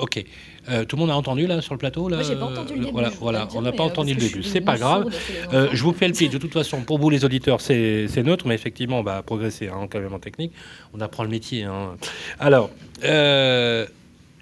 Ok. 0.00 0.24
Euh, 0.68 0.84
tout 0.84 0.96
le 0.96 1.00
monde 1.00 1.10
a 1.10 1.16
entendu 1.16 1.46
là 1.46 1.60
sur 1.62 1.74
le 1.74 1.78
plateau 1.78 2.08
là 2.08 2.16
Moi, 2.18 2.24
j'ai 2.26 2.36
pas 2.36 2.44
entendu 2.46 2.74
le 2.74 2.80
début, 2.80 2.92
Voilà, 2.92 3.10
voilà. 3.20 3.46
dire, 3.46 3.58
on 3.58 3.62
n'a 3.62 3.72
pas 3.72 3.82
euh, 3.84 3.86
entendu 3.86 4.14
le 4.14 4.20
que 4.20 4.24
début. 4.26 4.42
C'est 4.42 4.60
pas 4.60 4.76
grave. 4.76 5.08
Euh, 5.52 5.68
je 5.72 5.82
vous 5.82 5.92
fais 5.92 6.06
le 6.08 6.14
pitch. 6.14 6.30
De 6.30 6.38
toute 6.38 6.52
façon, 6.52 6.82
pour 6.82 6.98
vous 6.98 7.10
les 7.10 7.24
auditeurs, 7.24 7.60
c'est 7.60 8.06
c'est 8.08 8.22
neutre, 8.22 8.46
mais 8.46 8.54
effectivement, 8.54 9.00
on 9.00 9.02
va 9.02 9.22
progresser 9.22 9.68
hein, 9.68 9.86
quand 9.90 10.00
même 10.00 10.12
en 10.14 10.18
technique. 10.18 10.52
On 10.94 11.00
apprend 11.00 11.22
le 11.22 11.30
métier. 11.30 11.64
hein. 11.64 11.96
Alors, 12.38 12.70
euh, 13.04 13.86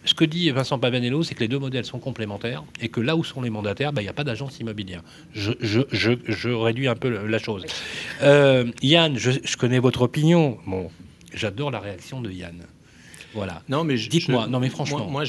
ce 0.05 0.15
que 0.15 0.25
dit 0.25 0.51
Vincent 0.51 0.79
Pavanello, 0.79 1.23
c'est 1.23 1.35
que 1.35 1.41
les 1.41 1.49
deux 1.49 1.59
modèles 1.59 1.85
sont 1.85 1.99
complémentaires 1.99 2.65
et 2.81 2.89
que 2.89 3.01
là 3.01 3.15
où 3.17 3.25
sont 3.25 3.43
les 3.43 3.51
mandataires, 3.51 3.93
bah, 3.93 4.01
il 4.01 4.05
n'y 4.05 4.11
a 4.11 4.15
pas 4.15 4.25
d'agence 4.25 4.59
immobilière. 4.59 5.03
Je, 5.35 5.53
je- 5.61 5.83
je- 5.93 6.13
je 6.27 6.49
réduis 6.49 6.89
un 6.89 6.95
peu 6.95 7.27
la 7.27 7.39
chose. 7.39 7.65
Euh, 8.23 8.65
Yann, 8.83 9.17
je, 9.19 9.33
je 9.45 9.57
connais 9.57 9.79
votre 9.79 10.03
opinion. 10.03 10.59
Bon, 10.67 10.91
j'adore 11.35 11.71
la 11.71 11.81
réaction 11.81 12.21
de 12.21 12.31
Yann. 12.31 12.63
Voilà. 13.39 13.63
Non, 13.69 13.85
mais 13.85 13.97
Dites-moi, 13.97 14.47
non 14.47 14.61
mais 14.61 14.69
franchement, 14.69 15.09
moi, 15.09 15.25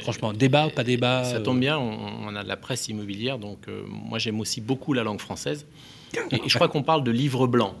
franchement, 0.00 0.32
débat, 0.32 0.68
pas 0.70 0.84
débat. 0.84 1.24
Ça 1.24 1.36
euh, 1.36 1.40
tombe 1.40 1.60
bien, 1.60 1.78
on, 1.78 2.28
on 2.28 2.36
a 2.36 2.42
de 2.42 2.48
la 2.48 2.56
presse 2.56 2.88
immobilière, 2.88 3.38
donc 3.38 3.68
euh, 3.68 3.82
moi 3.88 4.18
j'aime 4.18 4.40
aussi 4.40 4.60
beaucoup 4.60 4.92
la 4.92 5.02
langue 5.02 5.20
française. 5.20 5.66
Et, 6.30 6.36
et 6.36 6.48
je 6.48 6.54
crois 6.54 6.68
qu'on 6.68 6.82
parle 6.82 7.02
de 7.04 7.10
livre 7.10 7.46
blanc. 7.46 7.74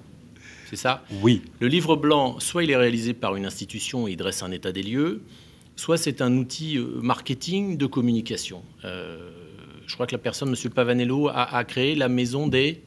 C'est 0.68 0.76
ça? 0.76 1.04
Oui. 1.22 1.42
Le 1.60 1.68
livre 1.68 1.94
blanc, 1.96 2.40
soit 2.40 2.64
il 2.64 2.70
est 2.70 2.76
réalisé 2.76 3.14
par 3.14 3.36
une 3.36 3.46
institution 3.46 4.08
et 4.08 4.12
il 4.12 4.16
dresse 4.16 4.42
un 4.42 4.50
état 4.50 4.72
des 4.72 4.82
lieux, 4.82 5.22
soit 5.76 5.96
c'est 5.96 6.20
un 6.20 6.36
outil 6.36 6.76
euh, 6.76 6.86
marketing 7.00 7.76
de 7.76 7.86
communication. 7.86 8.62
Euh, 8.84 9.30
je 9.86 9.94
crois 9.94 10.06
que 10.06 10.12
la 10.12 10.18
personne, 10.18 10.48
M. 10.48 10.70
Pavanello, 10.72 11.28
a, 11.28 11.56
a 11.56 11.64
créé 11.64 11.94
la 11.94 12.08
maison 12.08 12.48
des, 12.48 12.82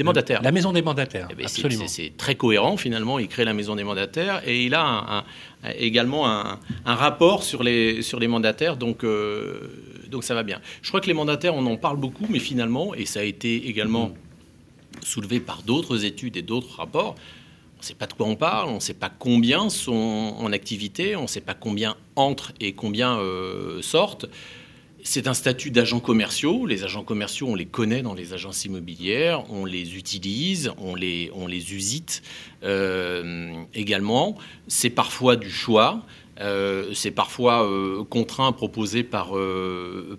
des 0.00 0.04
mandataires. 0.04 0.42
La 0.42 0.52
maison 0.52 0.72
des 0.72 0.82
mandataires, 0.82 1.28
Eh 1.30 1.34
ben, 1.34 1.46
c'est- 1.48 1.60
absolument. 1.64 1.86
c'est- 1.88 2.02
C'est 2.04 2.16
très 2.16 2.34
cohérent 2.34 2.76
finalement. 2.76 3.18
Il 3.18 3.28
crée 3.28 3.44
la 3.44 3.52
maison 3.54 3.76
des 3.76 3.84
mandataires 3.84 4.42
et 4.46 4.64
il 4.64 4.74
a 4.74 4.82
un- 4.84 5.18
un- 5.18 5.24
également 5.78 6.26
un, 6.28 6.58
un 6.86 6.94
rapport 6.94 7.42
sur 7.42 7.62
les, 7.62 8.02
sur 8.02 8.18
les 8.18 8.28
mandataires. 8.28 8.76
Donc, 8.76 9.04
euh, 9.04 9.60
donc 10.10 10.24
ça 10.24 10.34
va 10.34 10.42
bien. 10.42 10.60
Je 10.82 10.88
crois 10.88 11.00
que 11.00 11.06
les 11.06 11.14
mandataires, 11.14 11.54
on 11.54 11.64
en 11.66 11.76
parle 11.76 11.98
beaucoup, 11.98 12.26
mais 12.28 12.38
finalement, 12.38 12.94
et 12.94 13.04
ça 13.06 13.20
a 13.20 13.24
été 13.24 13.68
également 13.68 14.12
soulevé 15.02 15.40
par 15.40 15.62
d'autres 15.62 16.04
études 16.04 16.36
et 16.36 16.42
d'autres 16.42 16.76
rapports, 16.76 17.14
on 17.76 17.80
ne 17.80 17.84
sait 17.84 17.94
pas 17.94 18.06
de 18.06 18.12
quoi 18.12 18.26
on 18.26 18.36
parle, 18.36 18.68
on 18.68 18.74
ne 18.74 18.80
sait 18.80 18.92
pas 18.94 19.08
combien 19.10 19.70
sont 19.70 20.34
en 20.38 20.52
activité, 20.52 21.16
on 21.16 21.22
ne 21.22 21.26
sait 21.26 21.40
pas 21.40 21.54
combien 21.54 21.94
entrent 22.16 22.52
et 22.60 22.72
combien 22.72 23.18
euh, 23.18 23.80
sortent. 23.82 24.26
C'est 25.02 25.28
un 25.28 25.34
statut 25.34 25.70
d'agents 25.70 26.00
commerciaux. 26.00 26.66
Les 26.66 26.84
agents 26.84 27.04
commerciaux, 27.04 27.48
on 27.48 27.54
les 27.54 27.66
connaît 27.66 28.02
dans 28.02 28.14
les 28.14 28.32
agences 28.32 28.64
immobilières, 28.64 29.50
on 29.50 29.64
les 29.64 29.96
utilise, 29.96 30.72
on 30.78 30.94
les, 30.94 31.30
on 31.34 31.46
les 31.46 31.74
usite 31.74 32.22
euh, 32.62 33.52
également. 33.74 34.36
C'est 34.68 34.90
parfois 34.90 35.36
du 35.36 35.50
choix, 35.50 36.02
euh, 36.40 36.92
c'est 36.94 37.10
parfois 37.10 37.66
euh, 37.66 38.04
contraint, 38.04 38.52
proposé 38.52 39.02
par, 39.02 39.32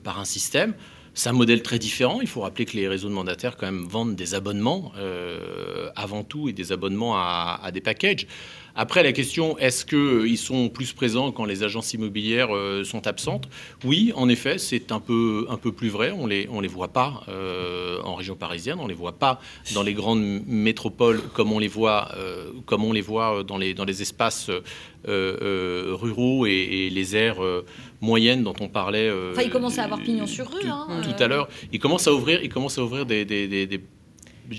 par 0.04 0.20
un 0.20 0.26
système. 0.26 0.74
C'est 1.14 1.28
un 1.28 1.34
modèle 1.34 1.62
très 1.62 1.78
différent. 1.78 2.22
Il 2.22 2.28
faut 2.28 2.42
rappeler 2.42 2.66
que 2.66 2.78
les 2.78 2.88
réseaux 2.88 3.10
de 3.10 3.14
mandataires 3.14 3.58
quand 3.58 3.66
même 3.66 3.86
vendent 3.86 4.16
des 4.16 4.34
abonnements 4.34 4.94
euh, 4.98 5.90
avant 5.96 6.24
tout 6.24 6.48
et 6.48 6.54
des 6.54 6.72
abonnements 6.72 7.16
à, 7.16 7.70
des 7.74 7.82
packages. 7.82 8.28
Après, 8.74 9.04
la 9.04 9.12
question, 9.12 9.58
est-ce 9.58 9.86
qu'ils 9.86 10.38
sont 10.38 10.70
plus 10.70 10.94
présents 10.94 11.34
quand 11.34 11.44
les 11.44 11.64
agences 11.64 11.94
immobilières 11.94 12.56
euh, 12.56 12.86
sont 12.86 13.06
absentes? 13.06 13.50
Oui, 13.84 14.14
en 14.16 14.30
effet, 14.30 14.58
c'est 14.58 14.94
un 14.94 15.02
peu, 15.02 15.46
un 15.50 15.58
peu 15.58 15.74
plus 15.74 15.90
vrai. 15.90 16.12
On 16.12 16.26
les, 16.26 16.48
on 16.50 16.62
les 16.62 16.70
voit 16.70 16.88
pas 16.88 17.24
euh, 17.28 18.02
en 18.04 18.16
région 18.16 18.38
parisienne, 18.38 18.78
on 18.80 18.88
les 18.88 18.94
voit 18.94 19.20
pas 19.20 19.42
dans 19.74 19.84
les 19.84 19.94
grandes 19.94 20.24
métropoles 20.48 21.22
comme 21.34 21.52
on 21.52 21.60
les 21.60 21.68
voit, 21.68 22.12
euh, 22.16 22.52
comme 22.66 22.86
on 22.86 22.94
les 22.94 23.02
voit 23.02 23.44
dans, 23.44 23.58
les, 23.58 23.74
dans 23.74 23.84
les 23.84 24.02
espaces 24.02 24.48
euh, 24.48 24.60
euh, 24.60 24.62
ruraux 25.08 26.46
et, 26.46 26.52
et 26.52 26.90
les 26.90 27.16
aires 27.16 27.44
euh, 27.44 27.66
moyennes 28.02 28.44
dont 28.44 28.54
on 28.60 28.68
parlait. 28.68 29.08
euh, 29.10 29.32
Enfin, 29.32 29.42
il 29.44 29.50
commence 29.50 29.78
à 29.80 29.84
avoir 29.84 30.02
pignon 30.02 30.28
sur 30.28 30.48
rue. 30.52 30.68
hein, 30.68 30.88
tout 31.04 31.10
euh. 31.22 31.26
à 31.26 31.28
l'heure. 31.28 31.48
Il 31.72 31.80
commence 31.80 32.08
à 32.08 32.14
ouvrir, 32.14 32.40
il 32.44 32.50
commence 32.50 32.78
à 32.78 32.84
ouvrir 32.84 33.06
des, 33.06 33.26
des, 33.26 33.48
des- 33.48 33.68
des- 33.68 33.82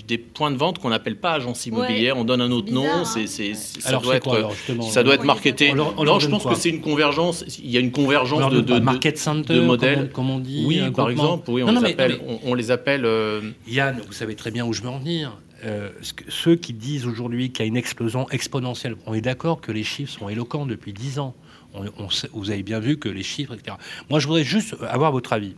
des 0.07 0.17
points 0.17 0.49
de 0.49 0.57
vente 0.57 0.79
qu'on 0.79 0.89
n'appelle 0.89 1.17
pas 1.17 1.33
agence 1.33 1.67
immobilière. 1.67 2.17
on 2.17 2.23
donne 2.23 2.41
un 2.41 2.49
autre 2.49 2.65
bizarre, 2.65 2.81
nom. 2.83 3.03
hein. 3.03 3.25
C'est, 3.27 3.53
ça 3.53 3.89
Alors, 3.89 4.01
doit 4.01 4.15
être, 4.15 4.23
quoi, 4.23 4.37
alors, 4.37 4.51
justement 4.55 4.81
ça 4.81 5.03
doit 5.03 5.13
être 5.13 5.23
marketé. 5.23 5.69
on 5.71 5.75
leur- 5.75 5.93
on 5.99 6.03
non, 6.03 6.17
je 6.19 6.27
pense 6.29 6.43
que 6.45 6.55
c'est 6.55 6.69
une 6.69 6.81
convergence. 6.81 7.45
Il 7.63 7.69
y 7.69 7.77
a 7.77 7.79
une 7.79 7.91
convergence 7.91 8.49
de, 8.51 8.61
de, 8.61 8.73
de- 8.73 8.79
market 8.79 9.19
center, 9.19 9.53
de 9.53 9.59
modèles. 9.61 10.09
comme 10.11 10.29
on, 10.31 10.33
comme 10.33 10.37
on 10.37 10.39
dit. 10.39 10.63
oui, 10.65 10.81
par 10.95 11.11
exemple, 11.11 11.51
oui, 11.51 11.61
on, 11.61 11.71
Non, 11.71 11.81
les, 11.81 11.91
appelle, 11.91 12.13
non, 12.27 12.39
on, 12.43 12.51
on 12.51 12.53
les 12.55 12.71
appelle. 12.71 13.05
euh, 13.05 13.41
mais 13.67 13.71
Yann, 13.73 14.01
vous 14.07 14.13
savez 14.13 14.33
très 14.35 14.49
bien 14.49 14.65
où 14.65 14.73
je 14.73 14.81
veux 14.81 14.89
en 14.89 14.97
venir. 14.97 15.37
Euh, 15.65 15.89
ceux 16.27 16.55
qui 16.55 16.73
disent 16.73 17.05
aujourd'hui 17.07 17.51
qu'il 17.51 17.63
y 17.63 17.65
a 17.65 17.67
une 17.67 17.77
explosion 17.77 18.29
exponentielle, 18.29 18.95
on 19.05 19.13
est 19.13 19.21
d'accord 19.21 19.61
que 19.61 19.71
les 19.71 19.83
chiffres 19.83 20.11
sont 20.19 20.29
éloquents 20.29 20.65
depuis 20.65 20.93
10 20.93 21.19
ans. 21.19 21.35
On- 21.73 21.85
on 21.97 22.09
sait- 22.09 22.29
vous 22.33 22.51
avez 22.51 22.63
bien 22.63 22.79
vu 22.79 22.97
que 22.97 23.09
les 23.09 23.23
chiffres, 23.23 23.53
etc. 23.53 23.77
Moi, 24.09 24.19
je 24.19 24.27
voudrais 24.27 24.43
juste 24.43 24.75
avoir 24.89 25.11
votre 25.11 25.33
avis. 25.33 25.55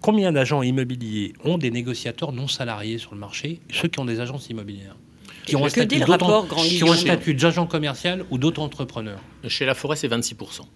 Combien 0.00 0.32
d'agents 0.32 0.62
immobiliers 0.62 1.34
ont 1.44 1.58
des 1.58 1.70
négociateurs 1.70 2.32
non 2.32 2.48
salariés 2.48 2.98
sur 2.98 3.12
le 3.14 3.20
marché 3.20 3.60
Ceux 3.70 3.88
qui 3.88 4.00
ont 4.00 4.04
des 4.04 4.20
agences 4.20 4.48
immobilières 4.48 4.96
qui 5.46 5.54
ont 5.56 5.64
un 5.64 5.68
Que 5.68 5.80
dit 5.80 5.96
statut 5.96 5.98
le 6.00 6.06
d'autant- 6.06 6.26
rapport 6.26 6.46
Grand 6.46 6.62
qui 6.62 6.82
ont 6.84 6.92
un 6.92 6.96
statut 6.96 7.34
d'agent 7.34 7.66
commercial 7.66 8.24
ou 8.30 8.38
d'auto-entrepreneur 8.38 9.18
chez 9.48 9.64
La 9.64 9.74
Forêt, 9.74 9.96
c'est 9.96 10.08
26%. 10.08 10.68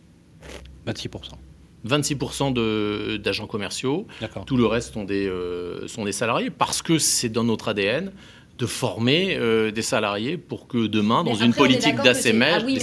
26%. 0.86 1.38
26% 1.84 2.50
de- 2.50 3.16
d'agents 3.22 3.46
commerciaux. 3.46 4.06
Tout 4.46 4.56
le 4.56 4.66
reste 4.66 4.94
sont 4.94 5.04
des, 5.04 5.26
euh, 5.28 5.86
sont 5.88 6.04
des 6.04 6.12
salariés 6.12 6.50
parce 6.50 6.82
que 6.82 6.98
c'est 6.98 7.28
dans 7.28 7.44
notre 7.44 7.68
ADN 7.68 8.10
de 8.58 8.66
former 8.66 9.36
euh, 9.36 9.70
des 9.70 9.82
salariés 9.82 10.38
pour 10.38 10.66
que 10.66 10.86
demain, 10.86 11.24
dans 11.24 11.32
Mais 11.32 11.38
une 11.44 11.50
après, 11.50 11.58
politique 11.58 11.96
d'assémage, 11.96 12.62
ah 12.62 12.66
oui, 12.66 12.78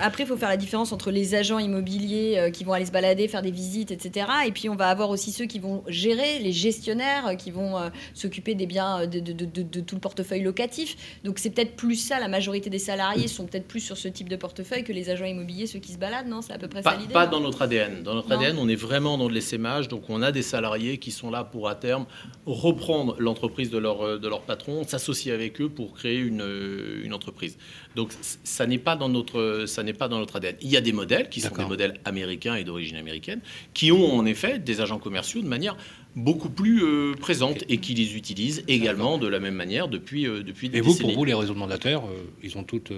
Après, 0.00 0.22
il 0.22 0.26
faut 0.26 0.36
faire 0.36 0.48
la 0.48 0.56
différence 0.56 0.92
entre 0.92 1.10
les 1.10 1.34
agents 1.34 1.58
immobiliers 1.58 2.38
euh, 2.38 2.50
qui 2.50 2.64
vont 2.64 2.72
aller 2.72 2.86
se 2.86 2.90
balader, 2.90 3.28
faire 3.28 3.42
des 3.42 3.50
visites, 3.50 3.90
etc. 3.90 4.26
Et 4.46 4.50
puis, 4.52 4.68
on 4.68 4.76
va 4.76 4.88
avoir 4.88 5.10
aussi 5.10 5.30
ceux 5.32 5.44
qui 5.44 5.58
vont 5.58 5.84
gérer, 5.88 6.38
les 6.38 6.52
gestionnaires 6.52 7.26
euh, 7.28 7.34
qui 7.34 7.50
vont 7.50 7.74
s'occuper 8.14 8.54
des 8.54 8.66
biens, 8.66 9.06
de, 9.06 9.20
de- 9.20 9.32
de- 9.32 9.44
de- 9.44 9.62
de 9.62 9.80
tout 9.80 9.94
le 9.94 10.00
portefeuille 10.00 10.42
locatif. 10.42 10.96
Donc, 11.24 11.38
c'est 11.38 11.50
peut-être 11.50 11.76
plus 11.76 11.96
ça. 11.96 12.18
La 12.18 12.28
majorité 12.28 12.70
des 12.70 12.78
salariés 12.78 13.28
sont 13.28 13.44
peut-être 13.46 13.68
plus 13.68 13.80
sur 13.80 13.96
ce 13.98 14.08
type 14.08 14.28
de 14.28 14.36
portefeuille 14.36 14.84
que 14.84 14.92
les 14.92 15.10
agents 15.10 15.26
immobiliers, 15.26 15.66
ceux 15.66 15.80
qui 15.80 15.92
se 15.92 15.98
baladent. 15.98 16.28
Non, 16.28 16.40
c'est 16.40 16.52
à 16.54 16.58
peu 16.58 16.68
près 16.68 16.80
pas, 16.82 16.92
ça 16.92 16.96
l'idée. 16.96 17.12
pas 17.12 17.26
dans 17.26 17.40
notre 17.40 17.60
ADN. 17.62 18.02
Dans 18.02 18.14
notre 18.14 18.28
Non. 18.30 18.36
ADN, 18.38 18.56
on 18.58 18.68
est 18.68 18.74
vraiment 18.74 19.18
dans 19.18 19.28
de 19.28 19.34
l'essaimage, 19.34 19.88
donc 19.88 20.04
on 20.08 20.22
a 20.22 20.32
des 20.32 20.42
salariés 20.42 20.96
qui 20.98 21.10
sont 21.10 21.30
là 21.30 21.44
pour 21.44 21.68
à 21.68 21.74
terme 21.74 22.06
reprendre 22.46 23.16
l'entreprise 23.18 23.70
de 23.70 23.78
leur, 23.78 24.18
de 24.18 24.28
leur 24.28 24.40
patron, 24.42 24.82
s'associer 24.84 25.09
avec 25.30 25.60
eux 25.60 25.68
pour 25.68 25.94
créer 25.94 26.18
une, 26.18 26.42
euh, 26.42 27.04
une 27.04 27.14
entreprise. 27.14 27.58
Donc 27.96 28.12
ça 28.44 28.66
n'est 28.66 28.78
pas 28.78 28.96
dans 28.96 29.08
notre 29.08 29.64
ça 29.66 29.82
n'est 29.82 29.92
pas 29.92 30.08
dans 30.08 30.18
notre 30.18 30.36
ADN. 30.36 30.56
Il 30.62 30.70
y 30.70 30.76
a 30.76 30.80
des 30.80 30.92
modèles 30.92 31.28
qui 31.28 31.40
sont 31.40 31.54
des 31.54 31.64
modèles 31.64 32.00
américains 32.04 32.54
et 32.54 32.64
d'origine 32.64 32.96
américaine 32.96 33.40
qui 33.74 33.92
ont 33.92 34.12
en 34.14 34.24
effet 34.26 34.58
des 34.58 34.80
agents 34.80 34.98
commerciaux 34.98 35.42
de 35.42 35.48
manière 35.48 35.76
beaucoup 36.16 36.50
plus 36.50 36.82
euh, 36.82 37.14
présente 37.14 37.64
et 37.68 37.78
qui 37.78 37.94
les 37.94 38.16
utilisent 38.16 38.64
également 38.68 39.18
de 39.18 39.26
la 39.26 39.40
même 39.40 39.54
manière 39.54 39.88
depuis 39.88 40.26
euh, 40.26 40.42
depuis 40.42 40.68
des 40.68 40.78
Et 40.78 40.80
vous, 40.80 40.96
pour 40.96 41.12
vous, 41.12 41.24
les 41.24 41.34
réseaux 41.34 41.54
de 41.54 41.58
mandataires, 41.58 42.02
euh, 42.04 42.24
ils 42.42 42.56
ont 42.58 42.64
toutes. 42.64 42.92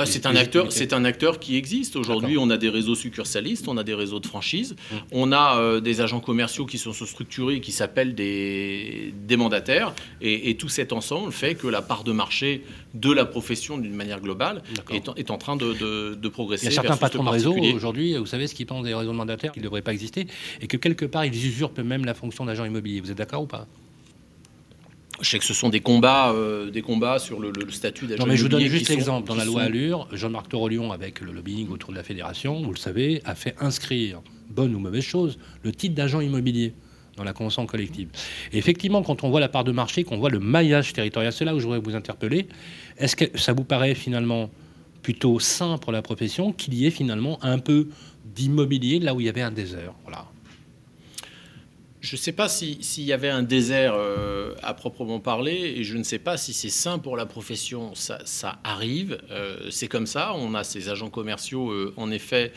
Bah, 0.00 0.06
c'est 0.06 0.26
un 0.26 0.34
acteur, 0.36 0.64
activités. 0.64 0.88
c'est 0.90 0.94
un 0.94 1.04
acteur 1.04 1.38
qui 1.38 1.56
existe 1.56 1.94
aujourd'hui. 1.96 2.36
On 2.38 2.48
a 2.50 2.56
des 2.56 2.68
réseaux 2.70 2.94
succursalistes, 2.94 3.68
on 3.68 3.76
a 3.76 3.84
des 3.84 3.94
réseaux 3.94 4.18
de 4.20 4.26
franchise, 4.26 4.74
Mm. 4.90 4.94
on 5.12 5.32
a 5.32 5.58
euh, 5.58 5.80
des 5.80 6.00
agents 6.00 6.20
commerciaux 6.20 6.64
qui 6.66 6.78
sont 6.78 6.92
structurés, 6.92 7.56
et 7.56 7.60
qui 7.60 7.72
s'appellent 7.72 8.14
des, 8.14 9.12
des 9.26 9.36
mandataires, 9.36 9.94
et, 10.20 10.50
et 10.50 10.56
tout 10.56 10.68
cet 10.68 10.92
ensemble 10.92 11.32
fait 11.32 11.54
que 11.54 11.66
la 11.66 11.82
part 11.82 12.02
de 12.04 12.12
marché 12.12 12.62
de 12.94 13.12
la 13.12 13.24
profession 13.24 13.78
d'une 13.78 13.94
manière 13.94 14.20
globale 14.20 14.62
est, 14.90 15.08
en- 15.08 15.14
est 15.14 15.30
en 15.30 15.38
train 15.38 15.56
de, 15.56 15.72
de- 15.74 16.14
de 16.14 16.20
Il 16.24 16.30
progresser. 16.30 16.64
y 16.64 16.68
a 16.68 16.70
certains 16.72 16.96
patrons 16.96 17.22
de 17.24 17.28
réseau 17.28 17.50
particulier. 17.50 17.74
aujourd'hui, 17.74 18.14
vous 18.16 18.26
savez 18.26 18.46
ce 18.46 18.54
qu'ils 18.54 18.66
pensent 18.66 18.84
des 18.84 18.94
réseaux 18.94 19.12
de 19.12 19.16
mandataires 19.16 19.52
qui 19.52 19.58
ne 19.60 19.64
devraient 19.64 19.82
pas 19.82 19.92
exister 19.92 20.26
et 20.60 20.66
que 20.66 20.76
quelque 20.76 21.04
part 21.04 21.24
ils 21.24 21.46
usurpent 21.46 21.78
même 21.80 22.04
la 22.04 22.14
fonction 22.14 22.44
d'agent 22.46 22.64
immobilier. 22.64 23.00
Vous 23.00 23.10
êtes 23.10 23.18
d'accord 23.18 23.42
ou 23.42 23.46
pas? 23.46 23.66
Je 25.20 25.28
sais 25.28 25.38
que 25.38 25.44
ce 25.44 25.54
sont 25.54 25.68
des 25.68 25.80
combats, 25.80 26.32
euh, 26.32 26.70
des 26.70 26.82
combats 26.82 27.18
sur 27.18 27.40
le, 27.40 27.50
le- 27.50 27.64
le 27.64 27.70
statut 27.72 28.06
d'agent 28.06 28.22
Non, 28.24 28.28
mais 28.28 28.36
je 28.36 28.42
vous 28.42 28.48
donne 28.48 28.64
juste 28.64 28.88
l'exemple. 28.88 29.26
Dans 29.28 29.34
la 29.34 29.44
loi 29.44 29.60
sont- 29.62 29.66
Allure, 29.66 30.08
Jean-Marc 30.12 30.48
Torolion, 30.48 30.92
avec 30.92 31.20
le 31.20 31.32
lobbying 31.32 31.68
autour 31.68 31.90
de 31.90 31.96
la 31.96 32.02
fédération, 32.02 32.62
vous 32.62 32.70
le 32.72 32.78
savez, 32.78 33.20
a 33.24 33.34
fait 33.34 33.54
inscrire, 33.60 34.20
bonne 34.48 34.74
ou 34.74 34.78
mauvaise 34.78 35.04
chose, 35.04 35.38
le 35.62 35.72
titre 35.72 35.94
d'agent 35.94 36.20
immobilier 36.20 36.72
dans 37.16 37.24
la 37.24 37.32
convention 37.34 37.66
collective. 37.66 38.08
Et 38.52 38.58
effectivement, 38.58 39.02
quand 39.02 39.22
on 39.24 39.30
voit 39.30 39.40
la 39.40 39.48
part 39.50 39.64
de 39.64 39.72
marché, 39.72 40.04
qu'on 40.04 40.16
voit 40.16 40.30
le 40.30 40.38
maillage 40.40 40.92
territorial, 40.94 41.32
c'est 41.32 41.44
là 41.44 41.54
où 41.54 41.58
je 41.60 41.64
voudrais 41.64 41.80
vous 41.80 41.94
interpeller. 41.94 42.48
Est-ce 42.96 43.14
que 43.16 43.36
ça 43.38 43.52
vous 43.52 43.64
paraît 43.64 43.94
finalement 43.94 44.48
plutôt 45.02 45.38
sain 45.38 45.76
pour 45.78 45.92
la 45.92 46.00
profession 46.02 46.52
qu'il 46.52 46.72
y 46.74 46.86
ait 46.86 46.90
finalement 46.90 47.38
un 47.44 47.58
peu 47.58 47.88
d'immobilier 48.34 49.00
là 49.00 49.14
où 49.14 49.20
il 49.20 49.26
y 49.26 49.28
avait 49.28 49.42
un 49.42 49.50
désert? 49.50 49.92
Voilà. 50.04 50.24
Je 52.00 52.16
ne 52.16 52.18
sais 52.18 52.32
pas 52.32 52.48
s'il 52.48 53.04
y 53.04 53.12
avait 53.12 53.28
un 53.28 53.42
désert 53.42 53.92
euh, 53.94 54.54
à 54.62 54.72
proprement 54.74 55.20
parler, 55.20 55.74
et 55.76 55.84
je 55.84 55.96
ne 55.96 56.02
sais 56.02 56.18
pas 56.18 56.36
si 56.36 56.52
c'est 56.52 56.70
sain 56.70 56.98
pour 56.98 57.16
la 57.16 57.26
profession. 57.26 57.94
Ça, 57.94 58.18
ça 58.24 58.58
arrive, 58.64 59.20
euh, 59.30 59.68
c'est 59.70 59.88
comme 59.88 60.06
ça. 60.06 60.32
On 60.34 60.54
a 60.54 60.64
ces 60.64 60.88
agents 60.88 61.10
commerciaux, 61.10 61.70
euh, 61.70 61.92
en 61.96 62.10
effet, 62.10 62.52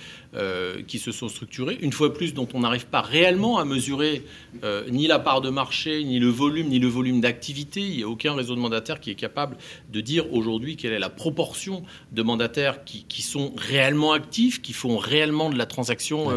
qui 0.87 0.99
se 0.99 1.11
sont 1.11 1.29
structurés, 1.29 1.77
une 1.81 1.91
fois 1.91 2.13
plus, 2.13 2.33
dont 2.33 2.47
on 2.53 2.61
n'arrive 2.61 2.87
pas 2.87 3.01
réellement 3.01 3.59
à 3.59 3.65
mesurer 3.65 4.23
ni 4.89 5.07
la 5.07 5.19
part 5.19 5.41
de 5.41 5.49
marché, 5.49 6.03
ni 6.03 6.19
le 6.19 6.29
volume, 6.29 6.69
ni 6.69 6.79
le 6.79 6.87
volume 6.87 7.21
d'activité. 7.21 7.81
Il 7.81 7.97
n'y 7.97 8.03
a 8.03 8.07
aucun 8.07 8.33
réseau 8.33 8.55
de 8.55 8.59
mandataires 8.59 8.99
qui 8.99 9.11
est 9.11 9.15
capable 9.15 9.57
de 9.91 10.01
dire 10.01 10.31
aujourd'hui 10.33 10.75
quelle 10.75 10.93
est 10.93 10.99
la 10.99 11.09
proportion 11.09 11.83
de 12.11 12.23
mandataires 12.23 12.83
qui, 12.83 13.05
qui 13.07 13.21
sont 13.21 13.53
réellement 13.57 14.13
actifs, 14.13 14.61
qui 14.61 14.73
font 14.73 14.97
réellement 14.97 15.49
de 15.49 15.57
la 15.57 15.65
transaction 15.65 16.29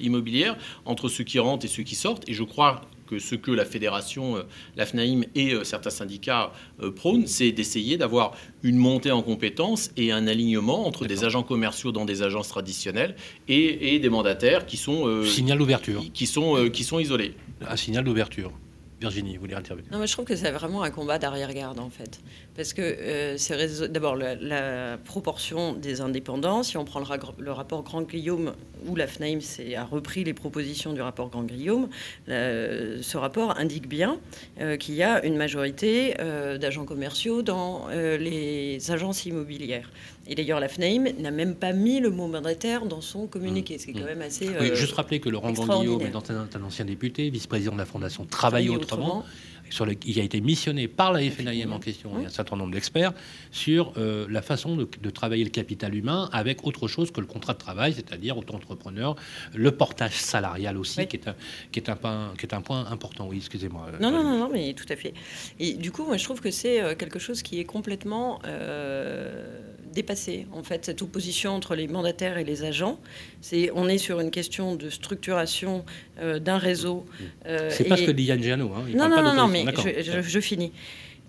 immobilière 0.00 0.56
entre 0.84 1.08
ceux 1.08 1.24
qui 1.24 1.38
rentrent 1.38 1.64
et 1.64 1.68
ceux 1.68 1.84
qui 1.84 1.94
sortent. 1.94 2.28
Et 2.28 2.34
je 2.34 2.42
crois 2.42 2.82
que 3.08 3.18
ce 3.18 3.34
que 3.34 3.50
la 3.50 3.64
fédération, 3.64 4.36
euh, 4.36 4.42
la 4.76 4.86
FNAIM 4.86 5.24
et 5.34 5.52
euh, 5.52 5.64
certains 5.64 5.90
syndicats 5.90 6.52
euh, 6.80 6.92
prônent, 6.92 7.26
c'est 7.26 7.52
d'essayer 7.52 7.96
d'avoir 7.96 8.36
une 8.62 8.76
montée 8.76 9.10
en 9.10 9.22
compétences 9.22 9.90
et 9.96 10.12
un 10.12 10.26
alignement 10.26 10.86
entre 10.86 11.06
des 11.06 11.24
agents 11.24 11.42
commerciaux 11.42 11.92
dans 11.92 12.04
des 12.04 12.22
agences 12.22 12.48
traditionnelles 12.48 13.16
et, 13.48 13.98
des 13.98 14.08
mandataires 14.10 14.66
qui 14.66 14.76
sont... 14.76 15.24
signal 15.24 15.58
d'ouverture. 15.58 16.04
Qui, 16.12 16.26
sont, 16.26 16.68
qui 16.70 16.84
sont 16.84 16.98
isolés. 16.98 17.34
Un 17.66 17.76
signal 17.76 18.04
d'ouverture. 18.04 18.52
Virginie, 19.00 19.36
vous 19.36 19.42
voulez 19.42 19.54
intervenir? 19.54 19.90
Non, 19.92 19.98
mais 19.98 20.06
je 20.08 20.12
trouve 20.12 20.24
que 20.24 20.34
c'est 20.34 20.50
vraiment 20.50 20.82
un 20.82 20.90
combat 20.90 21.18
d'arrière-garde, 21.18 21.78
en 21.78 21.90
fait. 21.90 22.20
Parce 22.58 22.72
que 22.72 22.82
euh, 22.82 23.38
c'est 23.38 23.92
d'abord 23.92 24.16
la, 24.16 24.98
proportion 25.04 25.74
des 25.74 26.00
indépendants. 26.00 26.64
Si 26.64 26.76
on 26.76 26.84
prend 26.84 26.98
le, 26.98 27.52
rapport 27.52 27.84
Grand-Guillaume, 27.84 28.52
où 28.84 28.96
la 28.96 29.06
FNAIM 29.06 29.38
a 29.76 29.84
repris 29.84 30.24
les 30.24 30.34
propositions 30.34 30.92
du 30.92 31.00
rapport 31.00 31.30
Grand-Guillaume, 31.30 31.88
ce 32.26 33.16
rapport 33.16 33.56
indique 33.60 33.88
bien 33.88 34.18
euh, 34.60 34.76
qu'il 34.76 34.96
y 34.96 35.04
a 35.04 35.24
une 35.24 35.36
majorité 35.36 36.16
euh, 36.18 36.58
d'agents 36.58 36.84
commerciaux 36.84 37.42
dans 37.42 37.86
les 37.90 38.90
agences 38.90 39.24
immobilières. 39.24 39.88
Et 40.26 40.34
d'ailleurs, 40.34 40.58
la 40.58 40.68
FNAIM 40.68 41.12
n'a 41.20 41.30
même 41.30 41.54
pas 41.54 41.72
mis 41.72 42.00
le 42.00 42.10
mot 42.10 42.26
mandataire 42.26 42.86
dans 42.86 43.00
son 43.00 43.28
communiqué, 43.28 43.78
ce 43.78 43.84
qui 43.84 43.92
est 43.92 43.94
quand 43.94 44.04
même 44.04 44.22
assez. 44.22 44.48
oui, 44.60 44.70
juste 44.74 44.94
rappeler 44.94 45.20
que 45.20 45.28
Laurent 45.28 45.52
Grand-Guillaume 45.52 46.02
est 46.02 46.56
un, 46.56 46.62
ancien 46.64 46.84
député, 46.84 47.30
vice-président 47.30 47.74
de 47.74 47.78
la 47.78 47.86
Fondation 47.86 48.24
Travailler 48.24 48.70
autrement 48.70 49.24
sur 49.70 49.86
le, 49.86 49.94
il 50.06 50.18
a 50.20 50.22
été 50.22 50.40
missionné 50.40 50.88
par 50.88 51.12
la 51.12 51.20
FNIM 51.20 51.72
en 51.72 51.78
question 51.78 52.20
et 52.20 52.26
un 52.26 52.30
certain 52.30 52.56
nombre 52.56 52.72
d'experts 52.72 53.12
sur 53.50 53.92
euh, 53.96 54.26
la 54.30 54.42
façon 54.42 54.76
de, 54.76 55.10
travailler 55.10 55.44
le 55.44 55.50
capital 55.50 55.94
humain 55.94 56.28
avec 56.32 56.66
autre 56.66 56.86
chose 56.86 57.10
que 57.10 57.20
le 57.20 57.26
contrat 57.26 57.54
de 57.54 57.58
travail, 57.58 57.92
c'est-à-dire 57.94 58.36
auto-entrepreneur, 58.36 59.16
le 59.54 59.70
portage 59.72 60.14
salarial 60.14 60.76
aussi, 60.76 61.06
qui, 61.06 61.16
est 61.16 61.28
un, 61.28 61.34
qui, 61.72 61.80
est 61.80 61.88
un 61.88 61.96
point, 61.96 62.32
qui 62.38 62.46
est 62.46 62.54
un 62.54 62.60
point 62.60 62.86
important. 62.90 63.26
Oui, 63.28 63.38
excusez-moi. 63.38 63.86
Non, 64.00 64.10
non, 64.10 64.22
non, 64.22 64.38
non, 64.38 64.50
mais 64.52 64.74
tout 64.74 64.86
à 64.88 64.96
fait. 64.96 65.14
Et 65.58 65.74
du 65.74 65.90
coup, 65.90 66.04
moi, 66.04 66.16
je 66.16 66.24
trouve 66.24 66.40
que 66.40 66.50
c'est 66.50 66.80
euh, 66.80 66.94
quelque 66.94 67.18
chose 67.18 67.42
qui 67.42 67.58
est 67.58 67.64
complètement 67.64 68.40
euh, 68.46 69.60
dépassé, 69.92 70.46
en 70.52 70.62
fait, 70.62 70.84
cette 70.84 71.02
opposition 71.02 71.52
entre 71.52 71.74
les 71.74 71.88
mandataires 71.88 72.38
et 72.38 72.44
les 72.44 72.64
agents. 72.64 73.00
C'est, 73.40 73.70
on 73.74 73.88
est 73.88 73.98
sur 73.98 74.20
une 74.20 74.30
question 74.30 74.76
de 74.76 74.90
structuration 74.90 75.84
d'un 76.20 76.58
réseau. 76.58 77.06
c'est 77.44 77.84
pas 77.84 77.96
ce 77.96 78.02
que 78.02 78.10
dit 78.10 78.24
Yann 78.24 78.42
Giano. 78.42 78.72
Hein. 78.74 78.84
non, 78.94 79.08
non, 79.08 79.22
non, 79.22 79.34
non, 79.34 79.48
mais 79.48 79.57
je, 79.66 80.40
finis. 80.40 80.72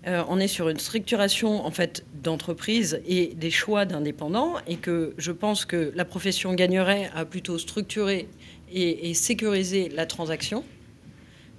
Euh, 0.06 0.22
on 0.28 0.38
est 0.38 0.48
sur 0.48 0.68
une 0.68 0.78
structuration 0.78 1.64
en 1.64 1.70
fait 1.70 2.04
d'entreprise 2.22 3.02
et 3.06 3.34
des 3.34 3.50
choix 3.50 3.84
d'indépendants 3.84 4.54
et 4.66 4.76
que 4.76 5.14
je 5.18 5.30
pense 5.30 5.66
que 5.66 5.92
la 5.94 6.06
profession 6.06 6.54
gagnerait 6.54 7.10
à 7.14 7.26
plutôt 7.26 7.58
structurer 7.58 8.28
et, 8.72 9.12
sécuriser 9.14 9.88
la 9.88 10.06
transaction, 10.06 10.64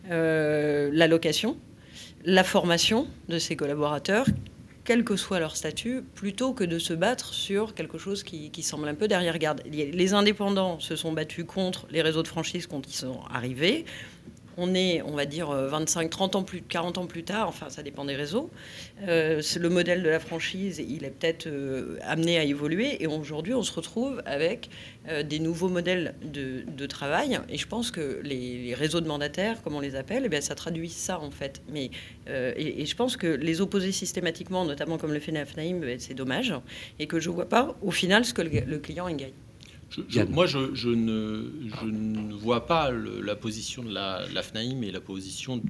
euh, 0.10 0.90
la 0.94 1.08
location, 1.08 1.58
la 2.26 2.44
formation 2.44 3.08
de 3.28 3.38
ses 3.38 3.56
collaborateurs, 3.56 4.26
quel 4.86 5.04
que 5.04 5.16
soit 5.16 5.40
leur 5.40 5.56
statut, 5.56 6.02
plutôt 6.16 6.54
que 6.54 6.64
de 6.64 6.80
se 6.80 6.94
battre 6.94 7.34
sur 7.34 7.76
quelque 7.76 7.98
chose 7.98 8.24
qui, 8.24 8.50
qui 8.50 8.64
semble 8.64 8.88
un 8.88 8.96
peu 8.96 9.08
derrière 9.08 9.38
garde. 9.38 9.62
Les 9.66 10.14
indépendants 10.14 10.80
se 10.80 10.96
sont 10.96 11.14
battus 11.14 11.46
contre 11.46 11.86
les 11.92 12.02
réseaux 12.02 12.24
de 12.24 12.28
franchise 12.28 12.66
quand 12.66 12.82
ils 12.88 12.96
sont 12.96 13.20
arrivés 13.32 13.86
on 14.58 14.74
est, 14.74 15.02
on 15.02 15.16
va 15.16 15.26
dire, 15.26 15.50
25, 15.50 16.06
euh, 16.06 16.10
30 16.10 16.36
ans 16.36 16.44
plus, 16.44 16.62
40 16.62 16.98
ans 16.98 17.06
plus 17.06 17.24
tard, 17.24 17.48
enfin 17.48 17.70
ça 17.70 17.84
dépend 17.84 18.06
des 18.06 18.16
réseaux. 18.16 18.50
Euh, 19.08 19.42
le 19.60 19.70
modèle 19.70 20.04
de 20.04 20.10
la 20.10 20.20
franchise, 20.20 20.84
il 20.88 21.04
est 21.04 21.10
peut-être 21.10 21.48
euh, 21.48 21.98
amené 22.04 22.38
à 22.38 22.44
évoluer 22.44 23.02
et 23.02 23.08
aujourd'hui 23.08 23.54
on 23.54 23.64
se 23.64 23.74
retrouve 23.74 24.22
avec 24.26 24.70
des 25.28 25.40
nouveaux 25.40 25.68
modèles 25.68 26.14
de, 26.22 26.86
travail 26.86 27.40
et 27.50 27.58
je 27.58 27.68
pense 27.68 27.90
que 27.90 28.22
les, 28.24 28.76
réseaux 28.76 29.02
de 29.02 29.08
mandataires, 29.08 29.64
comme 29.64 29.74
on 29.74 29.80
les 29.80 29.96
appelle, 29.96 30.24
eh 30.26 30.30
bien, 30.30 30.42
ça 30.42 30.54
traduit 30.54 30.90
ça 30.90 31.20
en 31.20 31.32
fait. 31.32 31.64
Mais, 31.70 31.90
et, 32.28 32.86
je 32.86 32.96
pense 32.96 33.18
que 33.18 33.26
les 33.26 33.62
opposer 33.62 33.92
systématiquement, 33.92 34.64
notamment 34.64 35.00
comme 35.00 35.12
le 35.12 35.20
fait 35.20 35.32
Nafnaim, 35.32 35.80
ben, 35.80 36.00
c'est 36.00 36.14
dommage 36.14 36.54
et 37.00 37.08
que 37.08 37.20
je 37.20 37.30
ne 37.30 37.34
vois 37.34 37.50
pas 37.50 37.76
au 37.82 37.90
final 37.90 38.26
ce 38.26 38.34
que 38.36 38.44
le, 38.44 38.78
client 38.78 39.10
gagne 39.10 39.32
moi, 40.30 40.46
je, 40.46 40.90
ne, 40.90 42.34
vois 42.34 42.66
pas 42.66 42.92
la 42.92 43.36
position 43.36 43.84
de 43.84 43.94
la, 43.94 44.42
FNAIM 44.42 44.84
et 44.84 44.92
la 44.92 45.02
position 45.02 45.58
de 45.58 45.64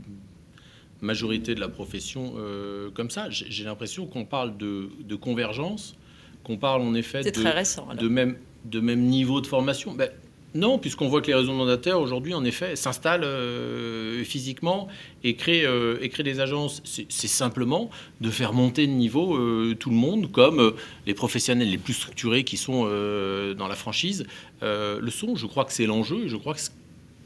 majorité 1.01 1.55
de 1.55 1.59
la 1.59 1.69
profession 1.69 2.33
euh, 2.37 2.91
comme 2.91 3.09
ça. 3.09 3.27
J'ai 3.29 3.63
l'impression 3.63 4.05
qu'on 4.05 4.25
parle 4.25 4.57
de, 4.57 5.15
convergence, 5.15 5.95
qu'on 6.43 6.57
parle 6.57 6.81
en 6.81 6.93
effet 6.93 7.23
de, 7.23 8.07
même, 8.07 8.37
de 8.65 8.79
même 8.79 9.01
niveau 9.01 9.41
de 9.41 9.47
formation. 9.47 9.93
Ben, 9.93 10.09
non, 10.53 10.77
puisqu'on 10.77 11.07
voit 11.07 11.21
que 11.21 11.27
les 11.27 11.33
réseaux 11.33 11.53
mandataires 11.53 11.99
aujourd'hui, 11.99 12.33
en 12.33 12.43
effet, 12.43 12.75
s'installent 12.75 13.23
euh, 13.23 14.23
physiquement 14.25 14.89
et 15.23 15.35
créent, 15.35 15.65
euh, 15.65 15.97
des 16.23 16.39
agences. 16.41 16.81
C'est 16.83 17.27
simplement 17.27 17.89
de 18.19 18.29
faire 18.29 18.51
monter 18.51 18.85
de 18.85 18.91
niveau 18.91 19.35
euh, 19.35 19.75
tout 19.79 19.89
le 19.89 19.95
monde, 19.95 20.29
comme 20.31 20.73
les 21.07 21.13
professionnels 21.13 21.69
les 21.69 21.77
plus 21.77 21.93
structurés 21.93 22.43
qui 22.43 22.57
sont 22.57 22.83
dans 22.83 23.67
la 23.67 23.75
franchise 23.75 24.25
le 24.61 25.09
sont. 25.09 25.35
Je 25.35 25.45
crois 25.45 25.65
que 25.65 25.71
c'est 25.71 25.85
l'enjeu. 25.85 26.27
Je 26.27 26.35
crois 26.35 26.53
que 26.53 26.59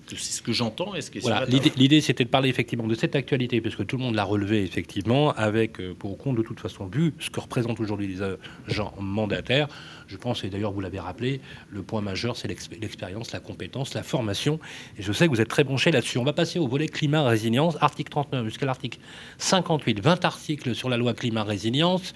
c'est 0.09 0.33
ce 0.33 0.41
que 0.41 0.53
j'entends. 0.53 0.95
Est-ce 0.95 1.11
que 1.11 1.19
voilà, 1.19 1.45
l'idée, 1.45 2.01
c'était 2.01 2.23
de 2.23 2.29
parler 2.29 2.49
effectivement 2.49 2.87
de 2.87 2.95
cette 2.95 3.15
actualité, 3.15 3.61
parce 3.61 3.75
que 3.75 3.83
tout 3.83 3.97
le 3.97 4.03
monde 4.03 4.15
l'a 4.15 4.23
relevé 4.23 4.63
effectivement, 4.63 5.31
avec 5.33 5.81
pour 5.93 6.17
compte 6.17 6.37
de 6.37 6.41
toute 6.41 6.59
façon 6.59 6.87
vu 6.87 7.13
ce 7.19 7.29
que 7.29 7.39
représentent 7.39 7.79
aujourd'hui 7.79 8.07
les 8.07 8.21
agents 8.67 8.93
mandataires. 8.99 9.67
Je 10.07 10.17
pense, 10.17 10.43
et 10.43 10.49
d'ailleurs 10.49 10.71
vous 10.71 10.81
l'avez 10.81 10.99
rappelé, 10.99 11.41
le 11.69 11.81
point 11.81 12.01
majeur, 12.01 12.37
c'est 12.37 12.47
l'expérience, 12.47 13.31
la 13.31 13.39
compétence, 13.39 13.93
la 13.95 14.03
formation. 14.03 14.59
Et 14.99 15.01
je 15.01 15.11
sais 15.11 15.25
que 15.25 15.31
vous 15.31 15.41
êtes 15.41 15.47
très 15.47 15.63
branché 15.63 15.91
là-dessus. 15.91 16.19
On 16.19 16.23
va 16.23 16.33
passer 16.33 16.59
au 16.59 16.67
volet 16.67 16.87
climat 16.87 17.27
résilience, 17.27 17.75
article 17.81 18.11
39 18.11 18.45
jusqu'à 18.45 18.67
l'article 18.67 18.99
58, 19.39 19.99
20 20.01 20.25
articles 20.25 20.75
sur 20.75 20.89
la 20.89 20.97
loi 20.97 21.13
climat 21.13 21.43
résilience. 21.43 22.13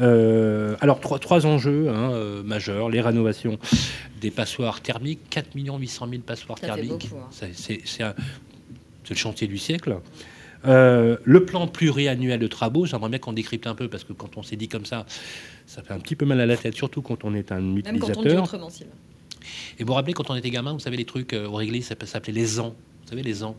Euh, 0.00 0.76
alors 0.80 1.00
trois, 1.00 1.18
trois 1.18 1.46
enjeux 1.46 1.88
hein, 1.90 2.12
euh, 2.12 2.42
majeurs 2.42 2.88
les 2.88 3.00
rénovations 3.00 3.58
des 4.20 4.30
passoires 4.30 4.80
thermiques, 4.80 5.20
4 5.30 5.48
800 5.54 6.08
000 6.10 6.22
passoires 6.22 6.58
thermiques. 6.58 7.10
Hein. 7.14 7.46
C'est 7.54 9.10
le 9.10 9.16
chantier 9.16 9.46
du 9.46 9.58
siècle. 9.58 9.98
Euh, 10.64 11.16
le 11.24 11.44
plan 11.44 11.66
pluriannuel 11.66 12.38
de 12.38 12.46
travaux, 12.46 12.86
j'aimerais 12.86 13.08
bien 13.08 13.18
qu'on 13.18 13.32
décrypte 13.32 13.66
un 13.66 13.74
peu 13.74 13.88
parce 13.88 14.04
que 14.04 14.12
quand 14.12 14.36
on 14.36 14.42
s'est 14.42 14.56
dit 14.56 14.68
comme 14.68 14.86
ça, 14.86 15.06
ça 15.66 15.82
fait 15.82 15.92
un 15.92 15.98
petit 15.98 16.14
peu 16.14 16.24
mal 16.24 16.40
à 16.40 16.46
la 16.46 16.56
tête, 16.56 16.74
surtout 16.74 17.02
quand 17.02 17.24
on 17.24 17.34
est 17.34 17.50
un 17.50 17.76
utilisateur. 17.76 18.24
Même 18.24 18.46
quand 18.46 18.58
on 18.62 18.68
dit 18.68 18.84
Et 19.78 19.82
vous 19.82 19.88
vous 19.88 19.94
rappelez, 19.94 20.12
quand 20.12 20.30
on 20.30 20.36
était 20.36 20.50
gamin, 20.50 20.72
vous 20.72 20.78
savez, 20.78 20.96
les 20.96 21.04
trucs 21.04 21.32
au 21.32 21.54
réglé, 21.54 21.82
ça 21.82 21.96
s'appelait 22.04 22.32
les 22.32 22.60
ans. 22.60 22.76
Vous 23.02 23.08
savez, 23.08 23.22
les 23.24 23.42
ans. 23.42 23.56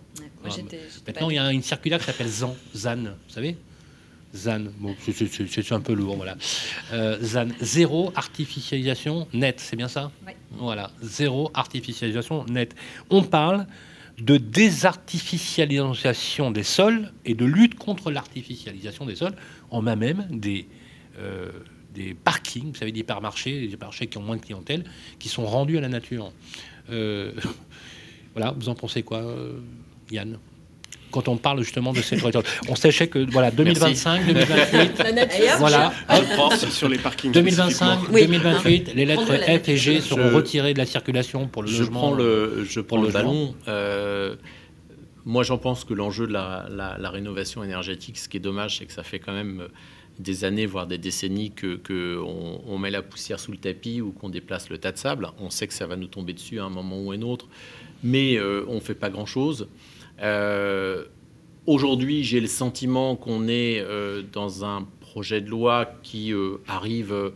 Maintenant, 1.06 1.30
il 1.30 1.36
y 1.36 1.40
a 1.40 1.52
une 1.52 1.62
circulaire 1.62 2.00
qui 2.00 2.06
s'appelle 2.06 2.28
ZAN. 2.28 2.56
ZAN, 2.74 3.04
vous 3.04 3.34
savez 3.34 3.58
ZAN, 4.34 4.62
bon, 4.80 4.96
c'est 5.00 5.72
un 5.72 5.80
peu 5.80 5.94
lourd, 5.94 6.16
voilà. 6.16 6.36
Euh, 6.92 7.20
ZAN, 7.22 7.50
zéro 7.62 8.12
artificialisation 8.16 9.28
nette, 9.32 9.60
c'est 9.60 9.76
bien 9.76 9.88
ça 9.88 10.12
oui. 10.26 10.34
Voilà, 10.58 10.90
zéro 11.02 11.52
artificialisation 11.54 12.44
nette. 12.46 12.74
On 13.12 13.22
parle 13.22 13.68
de 14.18 14.38
désartificialisation 14.38 16.50
des 16.52 16.64
sols 16.64 17.12
et 17.26 17.36
de 17.36 17.46
lutte 17.46 17.76
contre 17.76 18.10
l'artificialisation 18.12 19.06
des 19.06 19.16
sols. 19.16 19.36
On 19.70 19.86
a 19.86 19.96
même 19.96 20.26
des, 20.32 20.66
euh, 21.20 21.52
des 21.94 22.16
parkings, 22.16 22.72
vous 22.72 22.76
savez, 22.76 22.92
des 22.92 23.02
hypermarchés, 23.02 23.68
des 23.68 23.74
hypermarchés 23.74 24.08
qui 24.08 24.18
ont 24.18 24.24
moins 24.24 24.38
de 24.38 24.42
clientèle, 24.42 24.84
qui 25.20 25.30
sont 25.30 25.46
rendus 25.46 25.78
à 25.78 25.82
la 25.82 25.90
nature. 25.90 26.34
Euh, 26.90 27.34
voilà, 28.36 28.52
vous 28.52 28.70
en 28.70 28.76
pensez 28.76 29.04
quoi, 29.04 29.24
Yann? 30.10 30.40
Quand 31.14 31.28
on 31.28 31.38
parle 31.38 31.60
justement 31.60 31.94
de 31.94 32.02
ces 32.02 32.18
On 32.68 32.76
sachait 32.76 33.08
que 33.08 33.20
voilà 33.32 33.52
2025, 33.52 34.26
2028, 34.26 35.52
voilà, 35.60 35.94
sur 36.70 36.90
les 36.90 36.98
parkings. 36.98 37.32
2025, 37.32 38.12
2028, 38.12 38.94
les 38.96 39.06
lettres 39.06 39.36
F 39.36 39.70
et 39.70 39.78
G 39.78 40.02
seront 40.02 40.30
retirées 40.36 40.74
de 40.74 40.80
la 40.80 40.86
circulation 40.86 41.48
pour 41.48 41.62
le 41.62 41.70
je 41.70 41.80
logement. 41.80 42.00
Prends 42.00 42.14
le, 42.14 42.66
je 42.68 42.80
prends 42.82 43.02
le, 43.02 43.10
ballon. 43.10 43.56
Euh, 43.68 44.36
moi, 45.26 45.44
j'en 45.44 45.58
pense 45.58 45.86
que 45.86 45.94
l'enjeu 45.94 46.28
de 46.28 46.34
la, 46.34 46.66
la, 46.70 47.10
rénovation 47.10 47.64
énergétique, 47.64 48.18
ce 48.18 48.28
qui 48.28 48.38
est 48.38 48.42
dommage, 48.42 48.80
c'est 48.80 48.86
que 48.86 48.92
ça 48.92 49.04
fait 49.04 49.20
quand 49.20 49.34
même 49.34 49.68
des 50.20 50.44
années, 50.44 50.66
voire 50.66 50.88
des 50.88 50.98
décennies, 50.98 51.52
que, 51.52 51.76
que 51.76 52.78
met 52.78 52.92
la 52.92 53.02
poussière 53.02 53.40
sous 53.40 53.52
le 53.52 53.58
tapis 53.58 54.02
ou 54.02 54.12
qu'on 54.12 54.30
déplace 54.30 54.70
le 54.70 54.78
tas 54.78 54.92
de 54.92 54.98
sable. 54.98 55.30
On 55.40 55.50
sait 55.50 55.68
que 55.68 55.74
ça 55.74 55.88
va 55.88 55.96
nous 55.96 56.08
tomber 56.08 56.34
dessus 56.34 56.60
à 56.60 56.66
un 56.66 56.70
moment 56.70 57.02
ou 57.02 57.12
à 57.12 57.16
un 57.16 57.22
autre, 57.22 57.48
mais 58.04 58.38
euh, 58.38 58.66
on 58.68 58.76
ne 58.76 58.80
fait 58.80 58.96
pas 58.96 59.10
grand-chose. 59.10 59.68
Aujourd'hui, 61.66 62.24
j'ai 62.24 62.42
le 62.42 62.48
sentiment 62.48 63.16
qu'on 63.16 63.48
est 63.48 63.86
dans 64.32 64.66
un 64.66 64.86
projet 65.00 65.42
de 65.42 65.50
loi 65.50 65.94
qui 66.04 66.34
arrive 66.68 67.32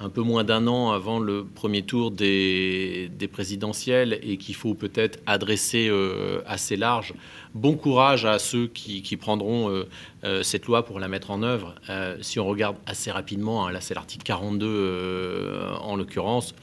un 0.00 0.08
peu 0.08 0.22
moins 0.22 0.44
d'un 0.44 0.66
an 0.66 0.90
avant 0.92 1.18
le 1.18 1.44
premier 1.44 1.82
tour 1.82 2.10
des, 2.10 3.10
présidentielles 3.32 4.18
et 4.22 4.36
qu'il 4.36 4.54
faut 4.54 4.74
peut-être 4.74 5.18
adresser 5.26 5.88
euh, 5.88 6.40
assez 6.46 6.76
large. 6.76 7.14
Bon 7.54 7.74
courage 7.74 8.24
à 8.24 8.38
ceux 8.38 8.68
qui, 8.68 9.16
prendront 9.16 9.70
euh, 9.70 9.88
euh, 10.24 10.42
cette 10.42 10.66
loi 10.66 10.84
pour 10.84 11.00
la 11.00 11.08
mettre 11.08 11.30
en 11.30 11.42
œuvre. 11.42 11.74
si 12.20 12.38
on 12.38 12.46
regarde 12.46 12.76
assez 12.86 13.10
rapidement, 13.10 13.66
hein, 13.66 13.72
là 13.72 13.80
c'est 13.80 13.94
l'article 13.94 14.24
42 14.24 15.60
en 15.80 15.96
l'occurrence, 15.96 16.54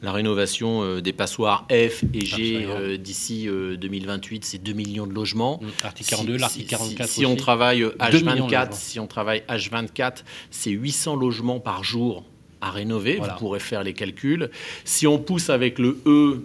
la 0.00 0.12
rénovation 0.12 1.00
des 1.00 1.12
passoires 1.12 1.66
F 1.70 2.04
et 2.14 2.24
G 2.24 2.98
d'ici 2.98 3.48
2028, 3.48 4.44
c'est 4.44 4.58
2 4.58 4.72
millions 4.72 5.06
de 5.06 5.12
logements. 5.12 5.60
L'article 5.82 6.10
42, 6.10 6.36
l'article 6.36 6.68
44 6.68 7.08
si, 7.08 7.26
on 7.26 7.34
travaille 7.34 7.82
H24, 7.82 8.72
si 8.72 9.00
on 9.00 9.08
travaille 9.08 9.42
H24, 9.48 10.22
c'est 10.50 10.70
800 10.70 11.16
logements 11.16 11.58
par 11.58 11.82
jour 11.82 12.24
à 12.60 12.70
rénover. 12.70 13.16
Vous 13.16 13.28
pourrez 13.38 13.60
faire 13.60 13.82
les 13.82 13.94
calculs. 13.94 14.50
Si 14.84 15.06
on 15.06 15.18
pousse 15.18 15.50
avec 15.50 15.78
le 15.78 15.98
E 16.06 16.42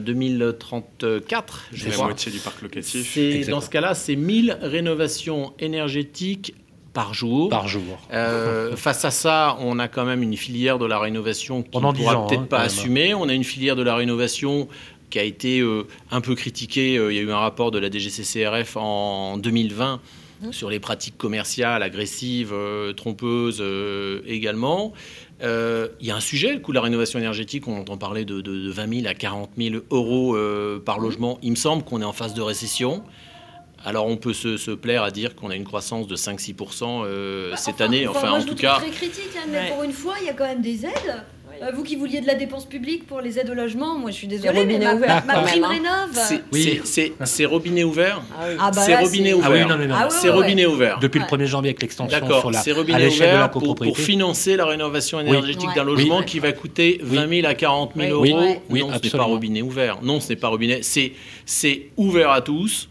2034, 0.00 1.68
je 1.72 1.88
la 1.88 1.96
moitié 1.96 2.32
du 2.32 2.38
parc 2.38 2.62
locatif. 2.62 3.48
Dans 3.48 3.60
ce 3.60 3.70
cas-là, 3.70 3.94
c'est 3.94 4.16
1000 4.16 4.58
rénovations 4.62 5.52
énergétiques 5.58 6.54
par 6.92 7.14
jour. 7.14 7.48
Par 7.48 7.68
jour. 7.68 7.98
Euh, 8.12 8.76
face 8.76 9.04
à 9.04 9.10
ça, 9.10 9.56
on 9.60 9.78
a 9.78 9.88
quand 9.88 10.04
même 10.04 10.22
une 10.22 10.36
filière 10.36 10.78
de 10.78 10.86
la 10.86 10.98
rénovation 10.98 11.62
qui 11.62 11.76
ne 11.76 11.92
pourra 11.92 12.26
peut-être 12.26 12.42
hein, 12.42 12.46
pas 12.48 12.60
assumer. 12.60 13.14
On 13.14 13.28
a 13.28 13.34
une 13.34 13.44
filière 13.44 13.76
de 13.76 13.82
la 13.82 13.94
rénovation 13.94 14.68
qui 15.10 15.18
a 15.18 15.24
été 15.24 15.60
euh, 15.60 15.86
un 16.10 16.20
peu 16.20 16.34
critiquée. 16.34 16.98
Euh, 16.98 17.12
il 17.12 17.16
y 17.16 17.18
a 17.18 17.22
eu 17.22 17.30
un 17.30 17.38
rapport 17.38 17.70
de 17.70 17.78
la 17.78 17.90
DGCCRF 17.90 18.76
en 18.76 19.36
2020 19.38 20.00
mmh. 20.42 20.52
sur 20.52 20.70
les 20.70 20.80
pratiques 20.80 21.16
commerciales 21.16 21.82
agressives, 21.82 22.54
trompeuses 22.96 23.62
également. 24.26 24.92
Euh, 25.42 25.88
il 26.00 26.06
y 26.06 26.10
a 26.10 26.16
un 26.16 26.20
sujet, 26.20 26.52
le 26.52 26.60
coût 26.60 26.72
de 26.72 26.76
la 26.76 26.82
rénovation 26.82 27.18
énergétique, 27.18 27.66
on 27.66 27.80
entend 27.80 27.96
parler 27.96 28.24
de, 28.24 28.70
20 28.70 29.00
000 29.00 29.06
à 29.08 29.14
40 29.14 29.50
000 29.58 29.76
euros 29.90 30.36
euh, 30.36 30.78
par 30.78 31.00
logement. 31.00 31.38
Il 31.42 31.50
me 31.50 31.56
semble 31.56 31.82
qu'on 31.82 32.00
est 32.00 32.04
en 32.04 32.12
phase 32.12 32.34
de 32.34 32.42
récession. 32.42 33.02
Alors 33.84 34.06
on 34.06 34.16
peut 34.16 34.32
se, 34.32 34.70
plaire 34.74 35.02
à 35.02 35.10
dire 35.10 35.34
qu'on 35.34 35.50
a 35.50 35.56
une 35.56 35.64
croissance 35.64 36.06
de 36.06 36.14
5-6% 36.14 37.02
euh, 37.04 37.50
bah, 37.50 37.56
cette 37.56 37.80
année. 37.80 38.06
Enfin, 38.06 38.30
en 38.30 38.44
tout 38.44 38.54
cas. 38.54 38.76
très 38.76 38.90
critique, 38.90 39.30
hein, 39.36 39.48
mais 39.50 39.70
pour 39.70 39.82
une 39.82 39.92
fois, 39.92 40.14
il 40.20 40.26
y 40.26 40.30
a 40.30 40.34
quand 40.34 40.44
même 40.46 40.62
des 40.62 40.86
aides. 40.86 41.24
Euh, 41.62 41.70
vous 41.74 41.84
qui 41.84 41.96
vouliez 41.96 42.20
de 42.20 42.26
la 42.26 42.34
dépense 42.34 42.64
publique 42.64 43.06
pour 43.06 43.20
les 43.20 43.38
aides 43.38 43.50
au 43.50 43.54
logement, 43.54 43.96
moi 43.96 44.10
je 44.10 44.16
suis 44.16 44.26
désolée, 44.26 44.64
mais 44.64 44.78
ma, 44.78 44.94
ouvert, 44.94 45.24
ma, 45.26 45.42
prime 45.42 45.64
rénov. 45.64 46.10
C'est 47.24 47.44
robinet 47.44 47.84
ouvert. 47.84 48.20
Ah 48.36 48.46
oui. 48.48 48.80
c'est 48.84 48.96
robinet 48.96 49.32
ouvert. 49.34 50.10
c'est 50.10 50.28
robinet 50.28 50.66
ouvert. 50.66 50.98
Depuis 50.98 51.20
le 51.20 51.26
1er 51.26 51.46
janvier 51.46 51.70
avec 51.70 51.82
l'extension 51.82 52.26
sur 52.40 52.50
la 52.50 52.60
c'est 52.60 52.72
robinet 52.72 53.06
ouvert 53.06 53.50
pour, 53.50 53.74
pour, 53.74 53.96
financer 53.96 54.56
la 54.56 54.66
rénovation 54.66 55.20
énergétique 55.20 55.70
d'un 55.74 55.84
logement 55.84 56.22
qui 56.22 56.38
va 56.40 56.52
coûter 56.52 56.98
20 57.02 57.28
000 57.28 57.46
à 57.46 57.54
40 57.54 57.92
000 57.96 58.12
euros. 58.12 58.26
non, 58.70 58.90
ce 58.92 59.02
n'est 59.02 59.10
pas 59.10 59.22
robinet 59.22 59.62
ouvert. 59.62 59.98
Non, 60.02 60.20
ce 60.20 60.30
n'est 60.30 60.36
pas 60.36 60.48
robinet. 60.48 60.80
C'est 60.82 61.90
ouvert 61.96 62.30
à 62.30 62.40
tous 62.40 62.88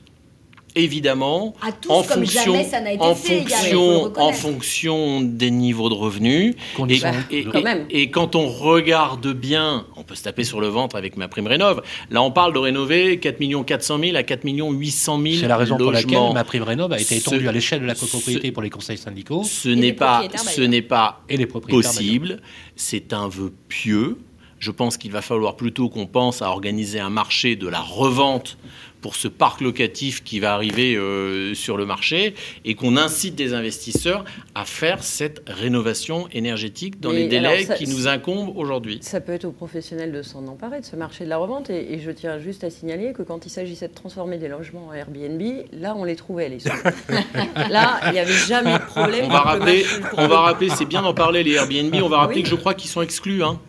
évidemment, 0.76 1.54
en, 1.90 2.04
fonction, 2.04 2.56
en, 3.00 3.16
fonction, 3.16 4.14
en 4.18 4.32
fonction 4.32 5.22
des 5.22 5.52
niveaux 5.52 5.90
de 5.90 5.94
revenus. 5.94 6.56
Et, 6.90 7.46
et, 7.90 8.12
quand 8.12 8.36
on 8.36 8.48
regarde 8.48 9.34
bien, 9.34 9.86
on 9.96 10.04
peut 10.04 10.16
se 10.16 10.24
taper 10.24 10.44
sur 10.44 10.62
le 10.62 10.68
ventre 10.68 10.96
avec 10.96 11.18
ma 11.18 11.28
prime 11.28 11.48
rénov. 11.48 11.82
Là, 12.10 12.22
on 12.22 12.32
parle 12.32 12.54
de 12.54 12.60
rénover 12.60 13.20
4 13.20 13.64
400 13.66 14.00
000 14.00 14.16
à 14.16 14.24
4 14.24 14.44
800 14.44 15.22
000 15.22 15.36
C'est 15.40 15.48
la 15.48 15.58
raison 15.58 15.78
pour 15.78 15.92
laquelle 15.92 16.34
ma 16.34 16.44
prime 16.44 16.64
rénov 16.64 16.92
a 16.94 17.00
été 17.00 17.18
étendue 17.18 17.48
à 17.48 17.52
l'échelle 17.52 17.82
de 17.82 17.88
la 17.88 17.96
copropriété 17.96 18.52
pour 18.52 18.64
les 18.64 18.70
conseils 18.70 18.98
syndicaux. 18.98 19.44
Ce 19.44 19.70
n'est 19.70 19.94
pas, 19.94 20.24
ce 20.36 20.62
n'est 20.62 20.82
pas 20.82 21.24
possible. 21.70 22.42
C'est 22.76 23.14
un 23.14 23.28
vœu 23.28 23.54
pieux. 23.68 24.18
Je 24.62 24.70
pense 24.70 24.98
qu'il 24.98 25.12
va 25.12 25.24
falloir 25.24 25.56
plutôt 25.56 25.90
qu'on 25.90 26.06
pense 26.06 26.44
à 26.44 26.50
organiser 26.50 27.00
un 27.00 27.10
marché 27.10 27.56
de 27.56 27.68
la 27.68 27.80
revente 27.80 28.60
pour 29.02 29.16
ce 29.16 29.28
parc 29.28 29.60
locatif 29.60 30.24
qui 30.24 30.40
va 30.40 30.54
arriver 30.54 30.96
euh, 30.96 31.56
sur 31.56 31.78
le 31.78 31.88
marché 31.88 32.36
et 32.64 32.76
qu'on 32.76 32.96
incite 32.96 33.34
des 33.34 33.56
investisseurs 33.56 34.24
à 34.54 34.64
faire 34.64 35.02
cette 35.02 35.42
rénovation 35.48 36.28
énergétique 36.32 37.00
dans 37.00 37.10
les 37.10 37.28
délais 37.28 37.66
qui 37.76 37.88
nous 37.90 38.08
incombent 38.08 38.56
aujourd'hui. 38.56 39.00
Ça 39.02 39.20
peut 39.20 39.32
être 39.32 39.46
aux 39.46 39.52
professionnels 39.52 40.12
de 40.12 40.22
s'en 40.22 40.46
emparer 40.46 40.82
de 40.82 40.86
ce 40.86 40.96
marché 40.96 41.24
de 41.26 41.30
la 41.30 41.38
revente 41.38 41.72
et, 41.72 42.00
je 42.00 42.12
tiens 42.12 42.38
juste 42.38 42.64
à 42.64 42.70
signaler 42.70 43.14
que 43.14 43.24
quand 43.24 43.48
il 43.48 43.50
s'agissait 43.50 43.88
de 43.88 43.96
transformer 43.96 44.38
des 44.38 44.48
logements 44.48 44.90
en 44.90 44.94
Airbnb, 44.94 45.42
là 45.74 45.96
on 45.96 46.04
les 46.04 46.16
trouvait 46.16 46.50
les 46.50 46.60
là, 47.70 48.00
il 48.06 48.12
n'y 48.12 48.20
avait 48.20 48.32
jamais 48.32 48.74
de 48.74 48.86
problème. 48.86 49.26
On 49.26 49.30
va 49.30 49.40
rappeler, 49.40 49.86
on 50.14 50.28
va 50.28 50.42
rappeler, 50.42 50.70
c'est 50.70 50.86
bien 50.86 51.02
d'en 51.02 51.16
parler 51.16 51.44
les 51.44 51.54
Airbnb. 51.54 51.96
On 52.04 52.10
va 52.10 52.20
rappeler 52.20 52.44
que 52.44 52.50
je 52.50 52.56
crois 52.56 52.76
qu'ils 52.76 52.92
sont 52.92 53.02
exclus. 53.02 53.44
Hein 53.44 53.60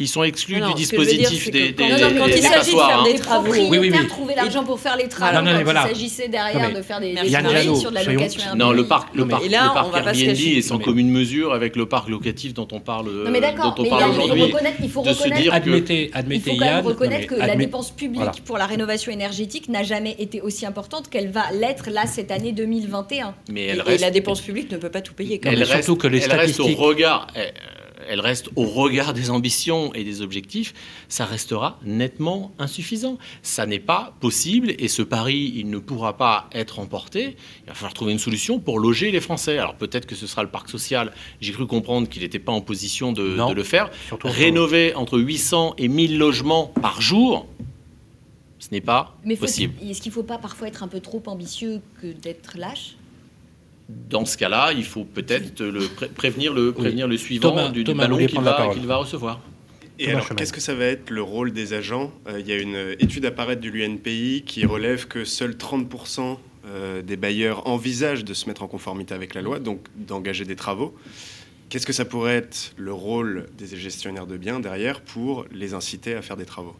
ils 0.00 0.08
sont 0.08 0.22
exclus 0.22 0.60
du 0.60 0.74
dispositif 0.74 1.50
des, 1.50 1.72
des, 1.72 1.88
non, 1.88 1.98
non, 1.98 2.20
quand 2.20 2.26
il 2.26 2.42
s'agit 2.42 2.72
de 2.72 2.78
faire 2.78 3.02
des 3.04 3.14
travaux, 3.16 3.50
oui, 3.50 3.66
oui, 3.70 3.90
oui. 3.92 4.06
trouver 4.08 4.34
l'argent 4.34 4.64
pour 4.64 4.80
faire 4.80 4.96
les 4.96 5.08
travaux, 5.08 5.42
non, 5.42 5.52
quand 5.62 5.70
il 5.70 5.94
s'agissait 5.94 6.28
derrière 6.28 6.72
de 6.72 6.80
faire 6.80 7.00
des, 7.00 7.14
travaux 7.14 7.76
sur 7.76 7.90
de 7.90 7.96
la 7.96 8.04
location 8.04 8.40
Airbnb. 8.40 8.58
Non, 8.58 8.72
le 8.72 8.86
parc, 8.86 9.14
le 9.14 9.28
parc, 9.28 9.46
là, 9.50 9.68
le 9.68 9.74
parc 9.74 10.06
Airbnb 10.06 10.56
est 10.56 10.62
sans 10.62 10.78
commune 10.78 11.10
mesure 11.10 11.52
avec 11.52 11.76
le 11.76 11.86
parc 11.86 12.08
locatif 12.08 12.54
dont 12.54 12.66
on 12.72 12.80
parle, 12.80 13.10
non, 13.10 13.30
mais 13.30 13.40
dont 13.40 13.74
on 13.76 13.84
parle 13.84 14.10
aujourd'hui. 14.10 14.44
Il 14.82 14.90
faut 14.90 15.02
reconnaître, 15.02 15.52
admettez, 15.52 16.10
admettez, 16.14 16.50
il 16.52 16.54
faut 16.54 16.58
quand 16.58 16.74
même 16.74 16.86
reconnaître 16.86 17.26
que 17.26 17.34
la 17.34 17.54
dépense 17.54 17.90
publique 17.90 18.42
pour 18.46 18.56
la 18.56 18.64
rénovation 18.64 19.12
énergétique 19.12 19.68
n'a 19.68 19.82
jamais 19.82 20.16
été 20.18 20.40
aussi 20.40 20.64
importante 20.64 21.10
qu'elle 21.10 21.28
va 21.30 21.50
l'être 21.52 21.90
là 21.90 22.06
cette 22.06 22.30
année 22.30 22.52
2021. 22.52 23.34
Mais 23.52 23.76
et 23.86 23.98
la 23.98 24.10
dépense 24.10 24.40
publique 24.40 24.72
ne 24.72 24.78
peut 24.78 24.88
pas 24.88 25.02
tout 25.02 25.14
payer. 25.14 25.40
Elle 25.44 25.62
reste 25.62 25.90
au 25.90 26.66
regard 26.66 27.26
elle 28.10 28.20
reste 28.20 28.50
au 28.56 28.64
regard 28.64 29.14
des 29.14 29.30
ambitions 29.30 29.94
et 29.94 30.02
des 30.02 30.20
objectifs, 30.20 30.74
ça 31.08 31.24
restera 31.24 31.78
nettement 31.84 32.52
insuffisant. 32.58 33.18
Ça 33.42 33.66
n'est 33.66 33.78
pas 33.78 34.16
possible 34.18 34.74
et 34.80 34.88
ce 34.88 35.02
pari, 35.02 35.52
il 35.54 35.70
ne 35.70 35.78
pourra 35.78 36.16
pas 36.16 36.50
être 36.52 36.76
remporté. 36.76 37.36
Il 37.62 37.68
va 37.68 37.74
falloir 37.74 37.94
trouver 37.94 38.10
une 38.10 38.18
solution 38.18 38.58
pour 38.58 38.80
loger 38.80 39.12
les 39.12 39.20
Français. 39.20 39.58
Alors 39.58 39.76
peut-être 39.76 40.06
que 40.06 40.16
ce 40.16 40.26
sera 40.26 40.42
le 40.42 40.48
parc 40.48 40.68
social. 40.68 41.12
J'ai 41.40 41.52
cru 41.52 41.68
comprendre 41.68 42.08
qu'il 42.08 42.22
n'était 42.22 42.40
pas 42.40 42.50
en 42.50 42.60
position 42.60 43.12
de, 43.12 43.22
le 43.54 43.62
faire. 43.62 43.90
Rénover 44.24 44.92
entre 44.96 45.16
800 45.16 45.76
et 45.78 45.86
1000 45.86 46.18
logements 46.18 46.66
par 46.66 47.00
jour, 47.00 47.46
ce 48.58 48.68
n'est 48.72 48.80
pas 48.80 49.16
possible. 49.38 49.74
Est-ce 49.88 50.02
qu'il 50.02 50.10
ne 50.10 50.14
faut 50.14 50.24
pas 50.24 50.38
parfois 50.38 50.66
être 50.66 50.82
un 50.82 50.88
peu 50.88 50.98
trop 50.98 51.22
ambitieux 51.26 51.80
que 52.02 52.08
d'être 52.08 52.58
lâche? 52.58 52.96
Dans 54.08 54.24
ce 54.24 54.36
cas-là, 54.36 54.72
il 54.72 54.84
faut 54.84 55.04
peut-être 55.04 55.62
le 55.62 55.86
prévenir, 56.14 56.52
le, 56.52 56.72
prévenir 56.72 57.08
le 57.08 57.16
suivant 57.16 57.70
du, 57.70 57.84
ballon 57.84 58.18
qu'il 58.18 58.86
va, 58.86 58.96
recevoir. 58.96 59.40
Et 59.98 60.10
alors, 60.10 60.28
qu'est-ce 60.34 60.52
que 60.52 60.60
ça 60.60 60.74
va 60.74 60.86
être 60.86 61.10
le 61.10 61.22
rôle 61.22 61.52
des 61.52 61.74
agents? 61.74 62.10
Euh, 62.28 62.40
Il 62.40 62.46
y 62.48 62.52
a 62.52 62.58
une 62.58 62.94
étude 62.98 63.26
apparaître 63.26 63.60
de 63.60 63.68
l'UNPI 63.68 64.44
qui 64.46 64.64
relève 64.64 65.06
que 65.06 65.24
seuls 65.24 65.52
30% 65.52 66.38
euh, 66.66 67.02
des 67.02 67.16
bailleurs 67.16 67.66
envisagent 67.66 68.24
de 68.24 68.34
se 68.34 68.46
mettre 68.46 68.62
en 68.62 68.68
conformité 68.68 69.14
avec 69.14 69.34
la 69.34 69.42
loi, 69.42 69.58
donc 69.58 69.80
d'engager 69.96 70.44
des 70.44 70.56
travaux. 70.56 70.94
Qu'est-ce 71.68 71.86
que 71.86 71.92
ça 71.92 72.04
pourrait 72.04 72.36
être 72.36 72.72
le 72.76 72.92
rôle 72.92 73.46
des 73.56 73.76
gestionnaires 73.76 74.26
de 74.26 74.36
biens 74.36 74.60
derrière 74.60 75.00
pour 75.00 75.46
les 75.52 75.72
inciter 75.74 76.14
à 76.14 76.22
faire 76.22 76.36
des 76.36 76.44
travaux? 76.44 76.76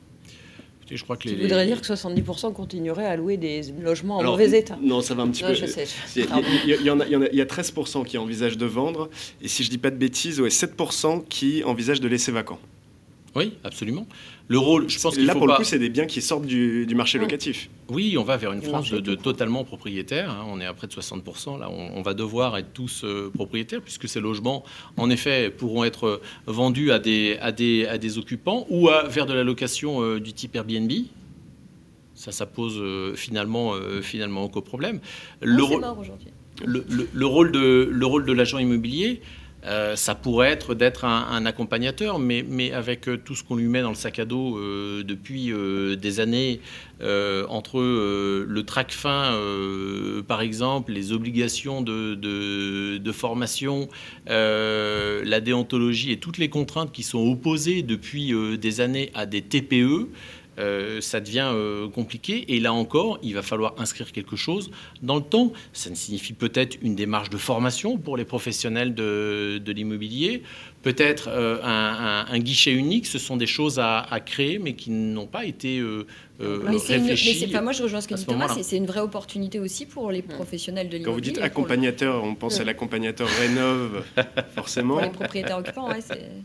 Je 0.96 1.04
crois 1.04 1.16
que 1.16 1.28
les, 1.28 1.36
voudrais 1.36 1.66
dire 1.66 1.80
que 1.80 1.86
70% 1.86 2.52
continueraient 2.52 3.06
à 3.06 3.16
louer 3.16 3.36
des 3.36 3.62
logements 3.80 4.18
en 4.18 4.24
mauvais 4.24 4.58
état. 4.58 4.78
Non, 4.82 5.00
ça 5.00 5.14
va 5.14 5.22
un 5.22 5.28
petit 5.28 5.42
peu. 5.42 5.54
Je 5.54 5.66
sais. 5.66 5.86
Il 6.16 6.24
y, 6.84 6.90
en 6.90 7.00
a, 7.00 7.06
il 7.06 7.36
y, 7.36 7.40
a 7.40 7.44
13% 7.44 8.04
qui 8.04 8.18
envisagent 8.18 8.58
de 8.58 8.66
vendre, 8.66 9.08
et 9.42 9.48
si 9.48 9.64
je 9.64 9.70
dis 9.70 9.78
pas 9.78 9.90
de 9.90 9.96
bêtises, 9.96 10.40
ouais, 10.40 10.48
7% 10.48 11.24
qui 11.28 11.62
envisagent 11.64 12.00
de 12.00 12.08
laisser 12.08 12.32
vacant. 12.32 12.58
Oui, 13.36 13.54
absolument. 13.62 14.06
Le 14.48 14.58
rôle, 14.58 14.90
je 14.90 15.00
pense 15.00 15.14
qu'il 15.14 15.26
Là, 15.26 15.34
faut 15.34 15.38
pour 15.38 15.48
le 15.48 15.54
coup, 15.54 15.64
c'est 15.64 15.78
des 15.78 15.88
biens 15.88 16.06
qui 16.06 16.20
sortent 16.20 16.46
du, 16.46 16.86
marché 16.96 17.18
locatif. 17.18 17.70
Oui, 17.88 18.16
on 18.18 18.24
va 18.24 18.36
vers 18.36 18.52
une 18.52 18.62
France 18.62 18.90
de, 18.90 19.14
totalement 19.14 19.64
propriétaires. 19.64 20.30
Hein. 20.30 20.44
On 20.48 20.60
est 20.60 20.66
à 20.66 20.74
près 20.74 20.88
de 20.88 20.92
60%. 20.92 21.60
Là, 21.60 21.70
on, 21.70 22.02
va 22.02 22.14
devoir 22.14 22.56
être 22.58 22.72
tous 22.72 23.04
euh, 23.04 23.30
propriétaires 23.32 23.80
puisque 23.80 24.08
ces 24.08 24.20
logements, 24.20 24.64
en 24.96 25.08
effet, 25.10 25.50
pourront 25.50 25.84
être 25.84 26.06
euh, 26.06 26.22
vendus 26.46 26.90
à 26.90 26.98
des, 26.98 27.38
à 27.40 27.52
des, 27.52 27.86
à 27.86 27.98
des 27.98 28.18
occupants 28.18 28.66
ou 28.70 28.88
à, 28.88 29.04
vers 29.04 29.26
de 29.26 29.34
la 29.34 29.44
location 29.44 30.02
euh, 30.02 30.18
du 30.18 30.32
type 30.32 30.56
Airbnb. 30.56 30.90
Ça, 32.14 32.32
ça 32.32 32.44
pose 32.44 32.82
finalement, 33.16 33.72
finalement 34.02 34.44
aucun 34.44 34.60
problème. 34.60 35.00
Le, 35.40 35.62
le, 36.66 37.08
le, 37.10 37.26
rôle 37.26 37.50
de, 37.50 37.88
le 37.90 38.06
rôle 38.06 38.26
de 38.26 38.32
l'agent 38.32 38.58
immobilier, 38.58 39.22
euh, 39.66 39.94
ça 39.94 40.14
pourrait 40.14 40.50
être 40.50 40.74
d'être 40.74 41.04
un, 41.04 41.44
accompagnateur, 41.44 42.18
mais, 42.18 42.44
mais 42.48 42.72
avec 42.72 43.08
euh, 43.08 43.18
tout 43.18 43.34
ce 43.34 43.44
qu'on 43.44 43.56
lui 43.56 43.66
met 43.66 43.82
dans 43.82 43.90
le 43.90 43.94
sac 43.94 44.18
à 44.18 44.24
dos 44.24 44.56
euh, 44.56 45.02
depuis 45.02 45.52
des 45.96 46.20
années, 46.20 46.60
entre 47.48 47.80
le 47.80 48.62
track 48.62 48.92
fin, 48.92 49.38
par 50.28 50.42
exemple, 50.42 50.92
les 50.92 51.12
obligations 51.12 51.80
de, 51.82 52.14
de 52.14 53.12
formation, 53.12 53.88
la 54.26 55.40
déontologie 55.40 56.12
et 56.12 56.18
toutes 56.18 56.38
les 56.38 56.50
contraintes 56.50 56.92
qui 56.92 57.02
sont 57.02 57.26
opposées 57.26 57.82
depuis 57.82 58.34
des 58.58 58.80
années 58.80 59.10
à 59.14 59.24
des 59.24 59.40
TPE, 59.40 60.08
euh, 60.60 61.00
ça 61.00 61.20
devient 61.20 61.50
euh, 61.52 61.88
compliqué. 61.88 62.54
Et 62.54 62.60
là 62.60 62.72
encore, 62.72 63.18
il 63.22 63.34
va 63.34 63.42
falloir 63.42 63.74
inscrire 63.78 64.12
quelque 64.12 64.36
chose 64.36 64.70
dans 65.02 65.16
le 65.16 65.22
temps. 65.22 65.52
Ça 65.72 65.90
ne 65.90 65.94
signifie 65.94 66.32
peut-être 66.32 66.76
une 66.82 66.94
démarche 66.94 67.30
de 67.30 67.36
formation 67.36 67.96
pour 67.98 68.16
les 68.16 68.24
professionnels 68.24 68.94
de, 68.94 69.60
de 69.64 69.72
l'immobilier, 69.72 70.42
peut-être 70.82 71.28
euh, 71.28 71.58
un, 71.62 72.24
un- 72.28 72.32
un 72.34 72.38
guichet 72.38 72.72
unique. 72.72 73.06
Ce 73.06 73.18
sont 73.18 73.36
des 73.36 73.46
choses 73.46 73.78
à, 73.78 74.00
à 74.00 74.20
créer, 74.20 74.58
mais 74.58 74.72
qui 74.74 74.90
n'ont 74.90 75.26
pas 75.26 75.44
été 75.44 75.78
euh, 75.78 76.06
euh, 76.40 76.62
Mais 76.68 76.78
c'est 76.78 76.96
une- 76.96 77.02
mais 77.04 77.10
réfléchies. 77.10 77.40
c'est 77.40 77.46
pas 77.48 77.60
moi, 77.60 77.72
je 77.72 77.82
rejoins 77.82 78.00
ce 78.00 78.08
que 78.08 78.14
dit 78.14 78.22
ce 78.22 78.26
Thomas, 78.26 78.48
c'est 78.62 78.76
une 78.78 78.86
vraie 78.86 79.00
opportunité 79.00 79.60
aussi 79.60 79.84
pour 79.84 80.10
les 80.10 80.22
professionnels 80.22 80.88
de 80.88 80.92
Quand 80.98 80.98
vous 80.98 81.18
l'immobilier. 81.18 81.32
dites 81.32 81.36
le- 81.38 81.44
accompagnateur, 81.44 82.24
on 82.24 82.34
pense 82.34 82.60
à 82.60 82.64
l'accompagnateur 82.64 83.28
rénove, 83.28 84.04
forcément. 84.54 84.94
Pour 84.94 85.02
les 85.02 85.10
propriétaires 85.10 85.58
occupants, 85.58 85.88
ouais. 85.90 85.98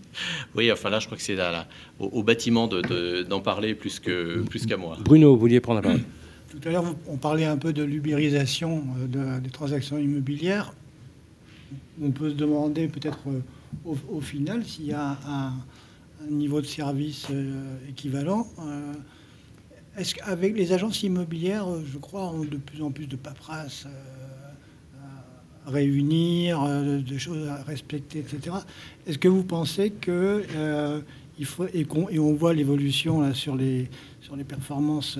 Oui, 0.56 0.72
enfin 0.72 0.90
là, 0.90 1.00
je 1.00 1.06
crois 1.06 1.18
que 1.18 1.24
c'est 1.24 1.38
au, 2.00 2.06
au 2.08 2.24
bâtiment 2.24 2.68
de- 2.68 2.82
de- 2.82 3.24
d'en 3.24 3.40
parler 3.40 3.74
plus 3.76 4.00
que 4.00 4.42
plus 4.50 4.66
qu'à 4.66 4.76
moi. 4.78 4.98
Bruno, 5.00 5.34
vous 5.34 5.40
vouliez 5.40 5.60
prendre 5.62 5.80
la 5.82 5.84
parole 5.84 6.02
Tout 6.50 6.68
à 6.68 6.72
l'heure, 6.72 6.84
on 7.08 7.16
parlait 7.18 7.46
un 7.46 7.58
peu 7.58 7.72
de 7.72 7.84
l'ubérisation 7.84 8.84
euh, 9.00 9.38
de- 9.38 9.40
des 9.42 9.50
transactions 9.50 9.98
immobilières. 9.98 10.74
On 12.04 12.12
peut 12.12 12.30
se 12.30 12.36
demander 12.36 12.88
peut-être 12.90 13.20
euh, 13.28 13.40
au, 13.86 14.22
final 14.22 14.66
s'il 14.66 14.86
y 14.88 14.94
a 14.94 15.18
un, 15.28 15.54
niveau 16.30 16.62
de 16.62 16.66
service 16.66 17.28
euh, 17.30 17.78
équivalent. 17.90 18.48
Euh, 18.60 18.94
Est-ce 19.98 20.16
qu'avec 20.16 20.58
les 20.58 20.72
agences 20.74 21.04
immobilières, 21.04 21.68
euh, 21.68 21.84
je 21.86 21.98
crois, 22.00 22.28
ont 22.32 22.44
de 22.44 22.58
plus 22.58 22.82
en 22.82 22.92
plus 22.92 23.06
de 23.06 23.16
paperasse 23.16 23.86
à 25.68 25.70
réunir, 25.70 26.64
de 26.64 27.18
choses 27.18 27.48
à 27.48 27.64
respecter, 27.64 28.20
etc. 28.20 28.58
Est-ce 29.08 29.18
que 29.18 29.28
vous 29.28 29.44
pensez 29.44 29.90
que 29.92 30.44
faut 31.44 31.66
et, 31.74 31.86
qu'on- 31.86 32.08
et 32.10 32.20
on 32.20 32.34
voit 32.34 32.54
l'évolution 32.54 33.34
sur 33.34 33.56
les 33.56 33.90
sur 34.22 34.36
les 34.36 34.44
performances 34.44 35.20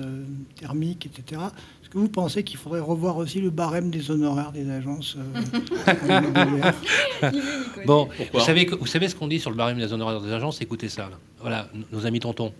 thermiques, 0.54 1.06
etc. 1.06 1.40
Est-ce 1.86 1.92
que 1.92 1.98
vous 1.98 2.08
pensez 2.08 2.42
qu'il 2.42 2.56
faudrait 2.56 2.80
revoir 2.80 3.16
aussi 3.16 3.40
le 3.40 3.50
barème 3.50 3.92
des 3.92 4.10
honoraires 4.10 4.50
des 4.50 4.68
agences 4.68 5.16
euh, 5.16 5.92
immobilières 6.20 6.74
Bon, 7.86 8.06
Pourquoi 8.16 8.40
vous 8.40 8.44
savez, 8.44 8.66
vous 8.66 8.86
savez 8.88 9.08
ce 9.08 9.14
qu'on 9.14 9.28
dit 9.28 9.38
sur 9.38 9.50
le 9.50 9.56
barème 9.56 9.78
des 9.78 9.92
honoraires 9.92 10.20
des 10.20 10.32
agences? 10.32 10.60
Écoutez 10.60 10.88
ça. 10.88 11.02
là. 11.02 11.16
Voilà, 11.40 11.68
nos 11.92 12.04
amis 12.04 12.18
tontons. 12.18 12.52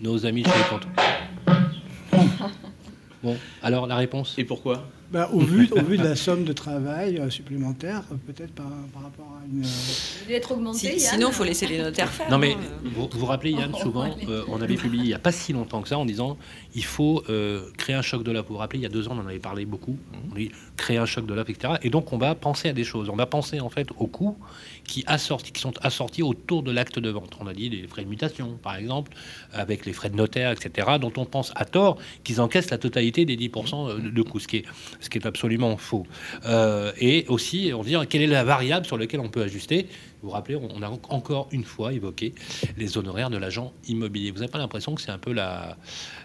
Nos 0.00 0.24
amis 0.24 0.44
chez 0.44 0.50
les 0.50 0.64
tontons. 0.70 0.88
Bon, 3.22 3.36
alors 3.62 3.86
la 3.86 3.96
réponse? 3.96 4.34
Et 4.38 4.44
pourquoi? 4.44 4.88
Bah, 5.12 5.28
au, 5.32 5.40
vu, 5.40 5.68
au 5.72 5.82
vu 5.82 5.98
de 5.98 6.04
la 6.04 6.14
somme 6.14 6.44
de 6.44 6.52
travail 6.52 7.18
euh, 7.18 7.30
supplémentaire, 7.30 8.04
euh, 8.12 8.14
peut-être 8.32 8.52
par, 8.52 8.66
par 8.92 9.02
rapport 9.02 9.26
à 9.42 9.44
une. 9.52 9.64
euh, 9.64 9.68
Il 10.22 10.28
doit 10.28 10.36
être 10.36 10.52
augmenté. 10.52 10.78
Si- 10.78 10.86
Yann. 10.86 10.98
sinon, 11.14 11.28
il 11.30 11.34
faut 11.34 11.42
laisser 11.42 11.66
les 11.66 11.78
notaires 11.78 12.12
faire. 12.12 12.30
Non 12.30 12.38
mais 12.38 12.52
hein. 12.52 12.56
vous 12.94 13.08
vous 13.12 13.26
rappelez 13.26 13.50
Yann, 13.50 13.72
Oh, 13.74 13.78
souvent, 13.82 14.04
euh, 14.28 14.44
on 14.48 14.60
avait 14.60 14.76
publié 14.76 15.02
il 15.02 15.06
n'y 15.08 15.14
a 15.14 15.18
pas 15.18 15.32
si 15.32 15.52
longtemps 15.52 15.82
que 15.82 15.88
ça 15.88 15.98
en 15.98 16.04
disant 16.04 16.38
il 16.76 16.84
faut 16.84 17.24
euh, 17.28 17.62
créer 17.76 17.96
un 17.96 18.02
choc 18.02 18.22
de 18.22 18.30
l'offre. 18.30 18.46
Vous 18.48 18.54
vous 18.54 18.60
rappelez, 18.60 18.78
il 18.78 18.82
y 18.82 18.86
a 18.86 18.88
deux 18.90 19.08
ans, 19.08 19.16
on 19.16 19.20
en 19.24 19.26
avait 19.26 19.40
parlé 19.40 19.64
beaucoup. 19.64 19.96
On 20.30 20.36
dit 20.36 20.52
créer 20.76 20.98
un 20.98 21.06
choc 21.06 21.26
de 21.26 21.34
l'offre, 21.34 21.50
etc. 21.50 21.74
Et 21.82 21.90
donc 21.90 22.12
on 22.12 22.18
va 22.18 22.36
penser 22.36 22.68
à 22.68 22.72
des 22.72 22.84
choses. 22.84 23.08
On 23.10 23.16
va 23.16 23.26
penser 23.26 23.58
en 23.58 23.68
fait 23.68 23.88
aux 23.98 24.06
coûts 24.06 24.36
qui, 24.84 25.04
assortis, 25.06 25.52
qui 25.52 25.60
sont 25.60 25.72
assortis 25.82 26.22
autour 26.22 26.62
de 26.62 26.70
l'acte 26.70 26.98
de 26.98 27.10
vente. 27.10 27.36
On 27.40 27.46
a 27.46 27.54
dit 27.54 27.68
les 27.68 27.86
frais 27.86 28.02
de 28.04 28.08
mutation, 28.08 28.58
par 28.62 28.76
exemple, 28.76 29.12
avec 29.52 29.86
les 29.86 29.92
frais 29.92 30.10
de 30.10 30.16
notaire, 30.16 30.50
etc., 30.50 30.88
dont 31.00 31.12
on 31.16 31.24
pense 31.24 31.52
à 31.54 31.64
tort 31.64 31.98
qu'ils 32.24 32.40
encaissent 32.40 32.70
la 32.70 32.78
totalité 32.78 33.24
des 33.24 33.36
10% 33.36 33.94
de- 33.94 34.10
de 34.10 34.22
coûts, 34.22 34.40
ce 34.40 34.48
qui 34.48 34.56
est, 34.58 34.64
ce 35.00 35.08
qui 35.10 35.18
est 35.18 35.26
absolument 35.26 35.76
faux. 35.76 36.06
Euh, 36.46 36.92
et 36.98 37.24
aussi, 37.28 37.72
on 37.74 37.82
dit 37.82 37.94
quelle 38.08 38.22
est 38.22 38.26
la 38.26 38.44
variable 38.44 38.86
sur 38.86 38.98
laquelle 38.98 39.20
on 39.20 39.28
peut 39.28 39.42
ajuster? 39.42 39.86
Vous 40.22 40.28
vous 40.28 40.34
rappelez, 40.34 40.56
on 40.56 40.82
a 40.82 40.88
en- 40.90 41.00
encore 41.08 41.48
une 41.50 41.64
fois 41.64 41.94
évoqué 41.94 42.34
les 42.76 42.98
honoraires 42.98 43.30
de 43.30 43.38
l'agent 43.38 43.72
immobilier. 43.88 44.30
Vous 44.30 44.40
n'avez 44.40 44.50
pas 44.52 44.58
l'impression 44.58 44.94
que 44.94 45.00
c'est 45.00 45.10
un 45.10 45.16
peu 45.18 45.32
la, 45.32 45.78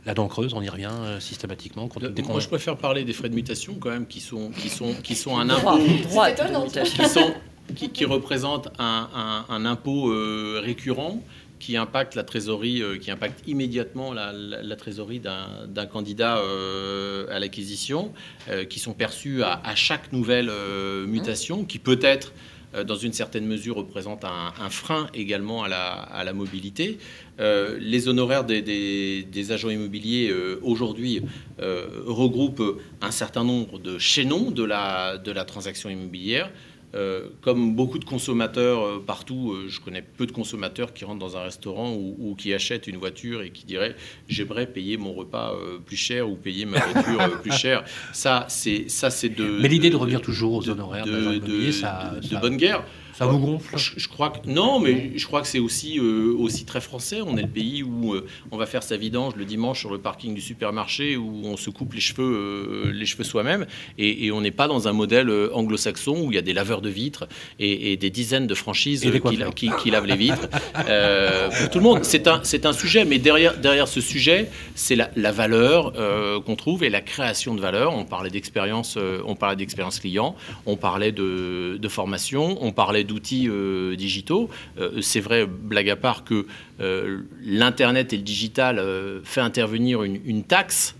la 0.05 0.13
dent 0.13 0.27
creuse 0.27 0.53
On 0.53 0.61
y 0.61 0.67
revient 0.67 0.89
euh, 0.91 1.19
systématiquement. 1.21 1.87
Quand, 1.87 2.01
dès 2.03 2.21
qu'on- 2.21 2.33
Moi, 2.33 2.41
je 2.41 2.47
préfère 2.49 2.75
parler 2.77 3.05
des 3.05 3.13
frais 3.13 3.29
de 3.29 3.35
mutation 3.35 3.75
quand 3.79 3.89
même, 3.91 4.05
qui 4.05 4.19
sont 4.19 4.49
qui 4.51 4.67
sont 4.69 4.93
qui 5.01 5.15
sont 5.15 5.37
un 5.37 5.45
Droit, 5.45 5.75
impôt 5.75 5.87
droit 6.09 6.29
qui, 6.31 7.07
sont, 7.07 7.33
qui, 7.73 7.89
qui 7.89 8.05
représentent 8.05 8.69
un, 8.77 9.65
impôt 9.65 10.11
euh, 10.11 10.61
récurrent 10.63 11.21
qui 11.59 11.77
impacte 11.77 12.15
la 12.15 12.23
trésorerie, 12.23 12.81
euh, 12.81 12.97
qui 12.97 13.11
impacte 13.11 13.47
immédiatement 13.47 14.13
la, 14.13 14.75
trésorerie 14.75 15.19
d'un 15.19 15.85
candidat 15.85 16.37
euh, 16.37 17.25
à 17.31 17.39
l'acquisition, 17.39 18.13
qui 18.69 18.79
sont 18.79 18.93
perçus 18.93 19.41
à, 19.43 19.75
chaque 19.75 20.11
nouvelle 20.13 20.51
mutation, 21.07 21.63
qui 21.63 21.79
peut-être 21.79 22.33
euh, 22.75 22.83
dans 22.83 22.95
une 22.95 23.13
certaine 23.13 23.47
mesure 23.47 23.77
représente 23.77 24.25
un, 24.25 24.69
frein 24.69 25.07
également 25.13 25.63
à 25.63 25.69
la, 26.23 26.33
mobilité. 26.33 26.99
Les 27.39 28.07
honoraires 28.07 28.43
des, 28.43 28.61
des- 28.61 29.23
des 29.23 29.51
agents 29.51 29.69
immobiliers 29.69 30.33
aujourd'hui 30.61 31.21
regroupent 31.59 32.79
un 33.01 33.11
certain 33.11 33.43
nombre 33.43 33.79
de 33.79 33.97
chaînons 33.97 34.51
de 34.51 34.63
la 34.63 35.45
transaction 35.47 35.89
immobilière. 35.89 36.51
Euh, 36.95 37.27
comme 37.41 37.75
beaucoup 37.75 37.99
de 37.99 38.05
consommateurs 38.05 38.81
euh, 38.85 39.03
partout, 39.05 39.51
euh, 39.51 39.65
je 39.67 39.79
connais 39.81 40.01
peu 40.01 40.25
de 40.25 40.31
consommateurs 40.31 40.93
qui 40.93 41.03
rentrent 41.03 41.19
dans 41.19 41.35
un 41.35 41.43
restaurant 41.43 41.91
ou, 41.93 42.15
ou 42.19 42.35
qui 42.35 42.53
achètent 42.53 42.87
une 42.87 42.97
voiture 42.97 43.41
et 43.41 43.49
qui 43.49 43.65
diraient 43.65 43.95
j'aimerais 44.29 44.65
payer 44.65 44.95
mon 44.97 45.13
repas 45.13 45.53
plus 45.85 45.97
cher 45.97 46.29
ou 46.29 46.35
payer 46.35 46.65
ma 46.65 46.79
voiture 46.79 47.41
plus 47.41 47.51
cher. 47.51 47.83
Ça, 48.13 48.45
c'est 48.49 48.87
ça, 48.89 49.09
c'est 49.09 49.29
de. 49.29 49.59
Mais 49.61 49.67
l'idée 49.67 49.89
de 49.89 49.95
revenir 49.97 50.21
toujours 50.21 50.53
aux 50.53 50.69
honoraires 50.69 51.05
de, 51.05 51.39
de, 51.39 51.65
de- 51.67 51.71
ça, 51.71 52.15
ça- 52.21 52.39
bonne 52.39 52.57
guerre. 52.57 52.83
Ça 53.17 53.25
vous 53.25 53.39
gonfle? 53.39 53.77
Je, 53.77 53.91
je 53.97 54.07
crois 54.07 54.29
que 54.31 54.47
non, 54.49 54.79
mais 54.79 55.11
je 55.15 55.25
crois 55.25 55.41
que 55.41 55.47
c'est 55.47 55.59
aussi 55.59 55.99
euh, 55.99 56.33
aussi 56.37 56.65
très 56.65 56.81
français. 56.81 57.19
On 57.25 57.37
est 57.37 57.43
le 57.43 57.47
pays 57.47 57.81
où 57.83 58.13
euh, 58.13 58.25
on 58.51 58.57
va 58.57 58.65
faire 58.65 58.83
sa 58.83 58.97
vidange 58.97 59.35
le 59.35 59.45
dimanche 59.45 59.79
sur 59.79 59.91
le 59.91 59.99
parking 59.99 60.33
du 60.35 60.41
supermarché 60.41 61.15
où 61.17 61.41
on 61.45 61.55
se 61.57 61.69
coupe 61.69 61.93
les 61.93 62.01
cheveux 62.01 62.23
euh, 62.87 62.91
les 62.91 63.05
cheveux 63.05 63.23
soi-même 63.23 63.65
et, 63.97 64.25
et 64.25 64.31
on 64.31 64.41
n'est 64.41 64.51
pas 64.51 64.67
dans 64.67 64.87
un 64.87 64.93
modèle 64.93 65.31
anglo-saxon 65.53 66.23
où 66.25 66.31
il 66.31 66.35
y 66.35 66.37
a 66.37 66.41
des 66.41 66.53
laveurs 66.53 66.81
de 66.81 66.89
vitres 66.89 67.25
et, 67.59 67.93
et 67.93 67.97
des 67.97 68.09
dizaines 68.09 68.47
de 68.47 68.55
franchises 68.55 69.01
qui, 69.01 69.19
coiffeurs. 69.19 69.53
qui- 69.55 69.69
qui 69.81 69.91
lavent 69.91 70.05
les 70.05 70.17
vitres 70.17 70.47
pour 71.57 71.69
tout 71.69 71.77
le 71.79 71.83
monde. 71.83 72.03
C'est 72.03 72.27
un 72.27 72.41
c'est 72.43 72.65
un 72.65 72.73
sujet, 72.73 73.05
mais 73.05 73.17
derrière 73.17 73.57
derrière 73.57 73.87
ce 73.87 74.01
sujet, 74.01 74.49
c'est 74.75 74.95
la, 74.95 75.09
la 75.15 75.31
valeur 75.31 75.93
qu'on 76.43 76.55
trouve 76.55 76.83
et 76.83 76.89
la 76.89 77.01
création 77.01 77.55
de 77.55 77.61
valeur. 77.61 77.93
On 77.95 78.03
parlait 78.05 78.29
d'expérience, 78.29 78.97
on 79.25 79.35
parlait 79.35 79.55
d'expérience 79.55 79.99
client, 79.99 80.35
on 80.65 80.75
parlait 80.75 81.11
de, 81.13 81.77
de 81.79 81.87
formation, 81.87 82.57
on 82.61 82.71
parlait 82.73 83.04
d'outils 83.05 83.47
euh, 83.49 83.95
digitaux. 83.95 84.49
Euh, 84.79 85.01
c'est 85.01 85.19
vrai, 85.19 85.45
blague 85.45 85.89
à 85.89 85.95
part, 85.95 86.23
que 86.23 86.45
euh, 86.79 87.21
l'internet 87.43 88.13
et 88.13 88.17
le 88.17 88.23
digital 88.23 88.81
fait 89.23 89.41
intervenir 89.41 90.03
une, 90.03 90.43
taxe. 90.43 90.95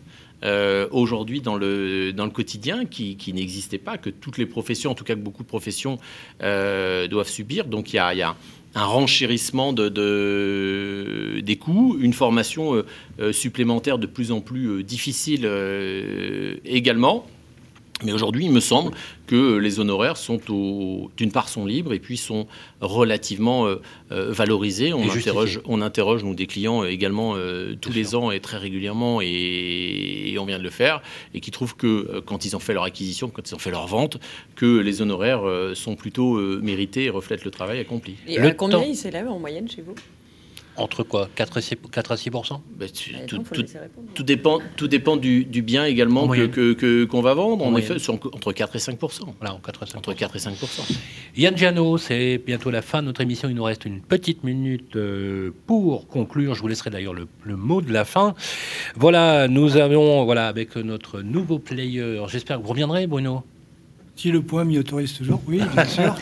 aujourd'hui 0.92 1.42
dans 1.42 1.56
le, 1.56 2.14
quotidien 2.34 2.86
qui, 2.86 3.34
n'existait 3.34 3.78
pas, 3.78 3.98
que 3.98 4.10
toutes 4.10 4.38
les 4.38 4.46
professions, 4.46 4.92
en 4.92 4.96
tout 4.96 5.04
cas 5.04 5.16
que 5.16 5.20
beaucoup 5.20 5.44
de 5.44 5.48
professions 5.48 5.98
doivent 6.40 7.30
subir. 7.30 7.66
Donc 7.66 7.94
il 7.94 7.98
y 7.98 8.00
a, 8.00 8.36
un 8.78 8.86
renchérissement 8.86 9.72
de, 9.72 9.88
de- 9.88 11.40
des 11.42 11.56
coûts, 11.56 11.98
une 12.00 12.12
formation 12.14 12.84
supplémentaire 13.32 13.98
de 13.98 14.06
plus 14.06 14.32
en 14.32 14.42
plus 14.42 14.84
difficile 14.84 15.50
également. 16.66 17.26
Mais 18.04 18.12
aujourd'hui, 18.12 18.44
il 18.46 18.52
me 18.52 18.60
semble 18.60 18.92
que 19.26 19.56
les 19.56 19.80
honoraires 19.80 20.18
sont 20.18 20.40
au- 20.52 21.10
d'une 21.16 21.32
part 21.32 21.48
sont 21.48 21.66
libres 21.66 21.94
et 21.94 22.00
puis 22.00 22.18
sont 22.18 22.46
relativement 22.82 23.68
euh, 23.68 23.82
euh, 24.12 24.32
valorisés. 24.32 24.94
On 24.94 25.10
interroge, 25.10 25.62
on 25.66 25.82
interroge 25.82 26.24
nous 26.24 26.36
des 26.36 26.46
clients 26.46 26.84
euh, 26.84 26.88
également 26.90 27.36
euh, 27.36 27.74
tous 27.80 27.90
Bien 27.92 27.98
les 28.02 28.16
ans 28.16 28.32
et 28.32 28.42
très 28.42 28.58
régulièrement 28.58 29.22
et, 29.22 29.28
et 30.34 30.38
on 30.40 30.46
vient 30.46 30.58
de 30.60 30.64
le 30.64 30.70
faire 30.70 31.02
et 31.34 31.40
qui 31.40 31.52
trouvent 31.52 31.76
que 31.78 32.22
quand 32.26 32.44
ils 32.46 32.56
ont 32.56 32.60
fait 32.60 32.74
leur 32.74 32.84
acquisition, 32.84 33.30
quand 33.30 33.50
ils 33.50 33.56
ont 33.56 33.60
fait 33.60 33.72
leur 33.72 33.88
vente, 33.88 34.18
que 34.56 34.78
les 34.80 35.02
honoraires 35.02 35.48
euh, 35.48 35.74
sont 35.74 35.96
plutôt 35.96 36.36
euh, 36.36 36.60
mérités 36.62 37.06
et 37.06 37.10
reflètent 37.10 37.46
le 37.46 37.52
travail 37.52 37.80
accompli. 37.80 38.16
Et 38.28 38.38
Le 38.40 38.48
à 38.50 38.52
combien 38.52 38.80
temps. 38.80 38.86
il 38.88 38.96
s'élève 38.96 39.30
en 39.30 39.40
moyenne 39.40 39.70
chez 39.70 39.82
vous? 39.82 39.96
Entre 40.78 41.04
quoi 41.04 41.30
4 41.36 41.58
à 41.58 41.62
6, 41.62 41.76
4 41.92 42.12
à 42.12 42.18
6 42.18 42.30
Bah, 42.30 42.40
tu- 42.94 43.14
Bah, 43.14 43.20
tout, 43.28 43.38
tout- 43.40 43.64
tout 44.14 44.24
dépend, 44.24 44.60
tout 44.76 44.88
dépend 44.88 45.16
du, 45.16 45.46
du 45.46 45.62
bien 45.62 45.84
En 45.84 45.86
également 45.86 46.22
que- 46.24 46.28
moyenne. 46.28 46.52
que- 46.52 46.74
que- 46.74 47.06
qu'on 47.06 47.22
va 47.22 47.34
vendre. 47.34 47.66
En 47.66 47.72
En, 47.74 47.78
effet, 47.78 47.96
entre 48.10 48.52
4 48.52 48.76
et 48.76 48.80
5 48.80 49.00
Voilà, 49.40 49.56
en 49.56 49.60
4 49.60 49.84
à 49.84 49.86
5 49.86 49.98
Entre 50.00 50.14
4 50.14 50.36
et 50.36 50.40
5% 50.40 50.84
Yann 51.38 51.56
Giano, 51.56 51.98
c'est 51.98 52.38
bientôt 52.46 52.72
la 52.72 52.82
fin 52.82 53.02
de 53.02 53.08
notre 53.08 53.22
émission. 53.22 53.48
Il 53.50 53.56
nous 53.56 53.64
reste 53.64 53.86
une 53.86 54.02
petite 54.02 54.44
minute 54.44 54.96
euh, 54.98 55.52
pour 55.66 56.08
conclure. 56.08 56.56
Je 56.56 56.62
vous 56.62 56.68
laisserai 56.68 56.90
d'ailleurs 56.90 57.14
le, 57.14 57.28
le 57.44 57.56
mot 57.56 57.82
de 57.82 57.94
la 57.94 58.04
fin. 58.04 58.36
Voilà, 58.96 59.48
nous 59.48 59.78
avons, 59.78 60.26
voilà, 60.26 60.48
avec 60.48 60.76
notre 60.76 61.22
nouveau 61.22 61.60
player, 61.60 62.22
j'espère 62.28 62.58
que 62.58 62.64
vous 62.64 62.70
reviendrez, 62.70 63.08
Bruno? 63.08 63.44
Si 64.18 64.32
le 64.32 64.42
point 64.42 64.64
m'y 64.64 64.78
autorise 64.80 65.14
toujours, 65.14 65.42
oui, 65.46 65.60
bien 65.74 65.86
sûr. 65.98 66.16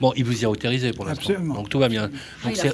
bon, 0.00 0.12
il 0.16 0.24
vous 0.24 0.42
y 0.42 0.44
a 0.44 0.50
autorisé 0.50 0.92
pour 0.92 1.04
l'instant. 1.04 1.30
Absolument. 1.30 1.54
Donc 1.54 1.68
tout 1.68 1.80
va 1.80 1.88
bien. 1.88 2.10
Ah, 2.44 2.46
Donc 2.48 2.56
c'est 2.56 2.72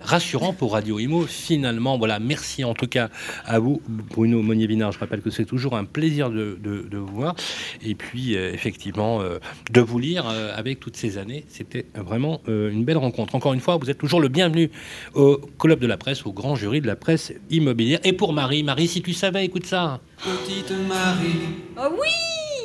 rassurant 0.00 0.52
pour 0.52 0.72
Radio 0.72 0.98
Imo. 0.98 1.22
Finalement, 1.26 1.96
voilà, 1.96 2.18
merci 2.18 2.64
en 2.64 2.74
tout 2.74 2.88
cas 2.88 3.08
à 3.44 3.60
vous, 3.60 3.80
Bruno 3.88 4.42
Monnier-Vinard. 4.42 4.90
Je 4.92 4.98
rappelle 4.98 5.20
que 5.20 5.30
c'est 5.30 5.44
toujours 5.44 5.76
un 5.76 5.84
plaisir 5.84 6.28
de, 6.30 6.58
de- 6.60 6.88
de 6.90 6.98
vous 6.98 7.14
voir. 7.14 7.36
Et 7.82 7.94
puis, 7.94 8.36
euh, 8.36 8.52
effectivement, 8.52 9.20
euh, 9.20 9.38
de 9.70 9.80
vous 9.80 9.98
lire 10.00 10.28
euh, 10.28 10.52
avec 10.56 10.80
toutes 10.80 10.96
ces 10.96 11.16
années. 11.16 11.44
C'était 11.48 11.86
vraiment 11.94 12.40
euh, 12.48 12.70
une 12.72 12.84
belle 12.84 12.98
rencontre. 12.98 13.36
Encore 13.36 13.52
une 13.54 13.60
fois, 13.60 13.76
vous 13.76 13.90
êtes 13.90 13.98
toujours 13.98 14.20
le 14.20 14.28
bienvenu 14.28 14.70
au 15.14 15.36
Club 15.58 15.78
de 15.78 15.86
la 15.86 15.96
Presse, 15.96 16.26
au 16.26 16.32
grand 16.32 16.56
jury 16.56 16.80
de 16.80 16.86
la 16.88 16.96
presse 16.96 17.32
immobilière. 17.48 18.00
Et 18.02 18.12
pour 18.12 18.32
Marie, 18.32 18.64
Marie, 18.64 18.88
si 18.88 19.02
tu 19.02 19.12
savais, 19.12 19.44
écoute 19.44 19.66
ça. 19.66 20.00
Petite 20.24 20.72
Marie. 20.88 21.28
Oh 21.76 21.88
oui 21.92 22.08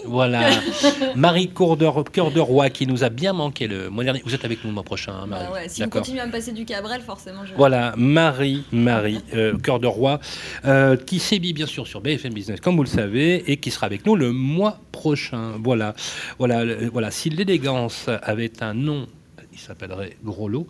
Voilà, 0.06 0.50
Marie 1.16 1.50
Coeur 1.50 1.78
de, 1.78 1.88
Cœur 2.10 2.32
de 2.32 2.40
Roi 2.40 2.70
qui 2.70 2.88
nous 2.88 3.04
a 3.04 3.10
bien 3.10 3.34
manqué 3.34 3.68
le 3.68 3.90
mois 3.90 4.04
dernier. 4.04 4.22
Vous 4.26 4.36
êtes 4.36 4.46
avec 4.46 4.64
nous 4.64 4.70
le 4.70 4.74
mois 4.74 4.84
prochain, 4.84 5.14
hein, 5.14 5.28
Marie 5.28 5.46
Bah 5.46 5.54
ouais, 5.54 5.70
Si 5.70 5.84
vous 5.84 5.90
continuez 5.90 6.22
à 6.22 6.26
me 6.26 6.32
passer 6.32 6.52
du 6.52 6.66
Cabrel, 6.66 7.02
forcément, 7.02 7.46
je. 7.46 7.54
Voilà, 7.56 7.94
Marie, 7.98 8.64
Marie, 8.72 9.22
euh, 9.34 9.58
Cœur 9.58 9.80
de 9.80 9.88
Roi, 9.88 10.20
euh, 10.66 10.98
qui 10.98 11.20
sévit 11.20 11.54
bien 11.54 11.68
sûr 11.68 11.88
sur 11.88 12.02
BFM 12.02 12.34
Business, 12.34 12.60
comme 12.60 12.76
vous 12.76 12.84
le 12.84 12.90
savez, 12.90 13.52
et 13.52 13.58
qui 13.58 13.72
sera 13.72 13.86
avec 13.86 14.06
nous 14.06 14.16
le 14.16 14.32
mois 14.32 14.80
prochain. 14.92 15.54
Voilà, 15.64 15.94
voilà, 16.38 16.64
voilà. 16.92 17.12
Si 17.12 17.30
l'élégance 17.30 18.10
avait 18.22 18.62
un 18.62 18.74
nom, 18.74 19.08
il 19.54 19.60
s'appellerait 19.60 20.18
Gros 20.24 20.50
Lot. 20.50 20.68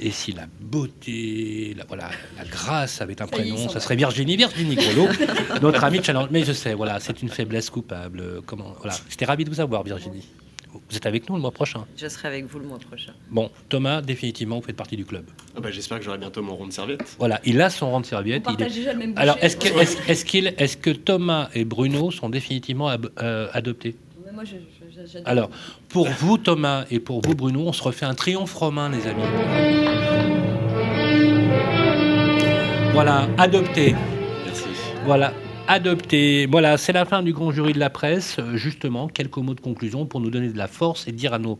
Et 0.00 0.10
si 0.10 0.32
la 0.32 0.46
beauté, 0.60 1.74
la, 1.76 1.84
voilà, 1.84 2.10
la 2.36 2.44
grâce 2.44 3.00
avait 3.00 3.20
un 3.20 3.26
est, 3.26 3.30
prénom, 3.30 3.68
ça 3.68 3.80
serait 3.80 3.96
Virginie, 3.96 4.36
Virginie 4.36 4.74
Gros 4.76 4.92
Lot, 5.06 5.60
notre 5.62 5.84
amie 5.84 5.98
de 6.00 6.04
Challenge. 6.04 6.28
Mais 6.30 6.44
je 6.44 6.52
sais, 6.52 6.74
voilà, 6.74 6.98
c'est 7.00 7.22
une 7.22 7.28
faiblesse 7.28 7.70
coupable. 7.70 8.42
Comment, 8.46 8.74
voilà. 8.80 8.96
J'étais 9.08 9.24
ravi 9.24 9.44
de 9.44 9.50
vous 9.50 9.60
avoir, 9.60 9.82
Virginie. 9.84 10.26
Vous 10.90 10.96
êtes 10.96 11.06
avec 11.06 11.26
nous 11.28 11.36
le 11.36 11.40
mois 11.40 11.52
prochain. 11.52 11.86
Je 11.96 12.06
serai 12.06 12.28
avec 12.28 12.44
vous 12.44 12.58
le 12.58 12.66
mois 12.66 12.78
prochain. 12.78 13.12
Bon, 13.30 13.50
Thomas, 13.70 14.02
définitivement, 14.02 14.56
vous 14.60 14.66
faites 14.66 14.76
partie 14.76 14.96
du 14.96 15.06
club. 15.06 15.24
Ah 15.56 15.60
bah, 15.60 15.70
J'espère 15.70 15.98
que 15.98 16.04
j'aurai 16.04 16.18
bientôt 16.18 16.42
mon 16.42 16.54
rond 16.54 16.66
de 16.66 16.72
serviette. 16.72 17.16
Voilà, 17.18 17.40
il 17.44 17.60
a 17.62 17.70
son 17.70 17.90
rang 17.90 18.00
de 18.00 18.06
On 18.06 18.08
serviette. 18.08 18.44
il 18.50 18.62
est- 18.62 18.66
déjà 18.68 18.92
le 18.92 18.98
même 18.98 19.14
Alors, 19.16 19.38
est-ce 19.40 19.56
que, 19.56 19.68
est-ce, 19.68 19.96
est-ce 20.10 20.24
qu'il, 20.26 20.54
est-ce 20.58 20.76
que 20.76 20.90
Thomas 20.90 21.48
et 21.54 21.64
Bruno 21.64 22.10
sont 22.10 22.28
définitivement 22.28 22.88
ab- 22.88 23.10
euh, 23.22 23.48
adoptés? 23.54 23.96
Moi, 24.36 24.44
je- 24.44 24.50
je- 24.52 24.90
je- 25.02 25.06
j'adore. 25.12 25.28
Alors, 25.28 25.50
pour 25.88 26.08
vous, 26.08 26.36
Thomas, 26.38 26.84
et 26.90 27.00
pour 27.00 27.20
vous, 27.22 27.34
Bruno, 27.34 27.60
on 27.66 27.72
se 27.72 27.82
refait 27.82 28.04
un 28.06 28.14
triomphe 28.14 28.54
romain, 28.54 28.88
les 28.90 29.06
amis. 29.06 29.22
Voilà, 32.92 33.28
adopté. 33.38 33.94
Merci. 34.44 34.64
Voilà, 35.04 35.32
adopté. 35.68 36.46
Voilà, 36.46 36.76
c'est 36.76 36.92
la 36.92 37.04
fin 37.04 37.22
du 37.22 37.32
grand 37.32 37.50
jury 37.50 37.72
de 37.72 37.78
la 37.78 37.90
presse. 37.90 38.36
Euh, 38.38 38.56
Justement, 38.56 39.08
quelques 39.08 39.36
mots 39.38 39.54
de 39.54 39.60
conclusion 39.60 40.06
pour 40.06 40.20
nous 40.20 40.30
donner 40.30 40.48
de 40.48 40.58
la 40.58 40.66
force 40.68 41.06
et 41.08 41.12
dire 41.12 41.32
à 41.34 41.38
nos 41.38 41.58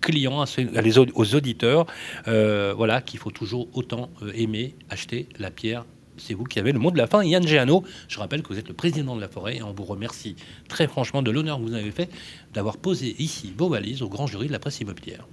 clients, 0.00 0.40
à 0.42 0.46
ceux- 0.46 0.70
à 0.76 0.82
les 0.82 0.98
au- 0.98 1.06
aux 1.14 1.34
auditeurs, 1.34 1.86
euh, 2.28 2.74
voilà, 2.76 3.00
qu'il 3.00 3.18
faut 3.18 3.30
toujours 3.30 3.68
autant 3.74 4.10
euh, 4.22 4.30
aimer, 4.34 4.74
acheter 4.90 5.28
la 5.38 5.50
pierre. 5.50 5.84
C'est 6.16 6.34
vous 6.34 6.44
qui 6.44 6.58
avez 6.58 6.72
le 6.72 6.78
mot 6.78 6.90
de 6.90 6.98
la 6.98 7.06
fin, 7.06 7.24
Yann 7.24 7.46
Géano. 7.46 7.84
Je 8.08 8.18
rappelle 8.18 8.42
que 8.42 8.48
vous 8.48 8.58
êtes 8.58 8.68
le 8.68 8.74
président 8.74 9.16
de 9.16 9.20
la 9.20 9.28
forêt 9.28 9.56
et 9.56 9.62
on 9.62 9.72
vous 9.72 9.84
remercie 9.84 10.36
très 10.68 10.86
franchement 10.86 11.22
de 11.22 11.30
l'honneur 11.30 11.58
que 11.58 11.62
vous 11.62 11.74
avez 11.74 11.90
fait 11.90 12.08
d'avoir 12.52 12.76
posé 12.76 13.16
ici 13.18 13.52
vos 13.56 13.68
valises 13.68 14.02
au 14.02 14.08
grand 14.08 14.26
jury 14.26 14.46
de 14.46 14.52
la 14.52 14.58
presse 14.58 14.80
immobilière. 14.80 15.26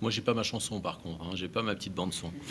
Moi, 0.00 0.10
j'ai 0.10 0.20
pas 0.20 0.34
ma 0.34 0.42
chanson 0.42 0.80
par 0.80 0.98
contre, 0.98 1.24
hein, 1.24 1.30
j'ai 1.34 1.48
pas 1.48 1.62
ma 1.62 1.74
petite 1.74 1.94
bande 1.94 2.12
son. 2.12 2.30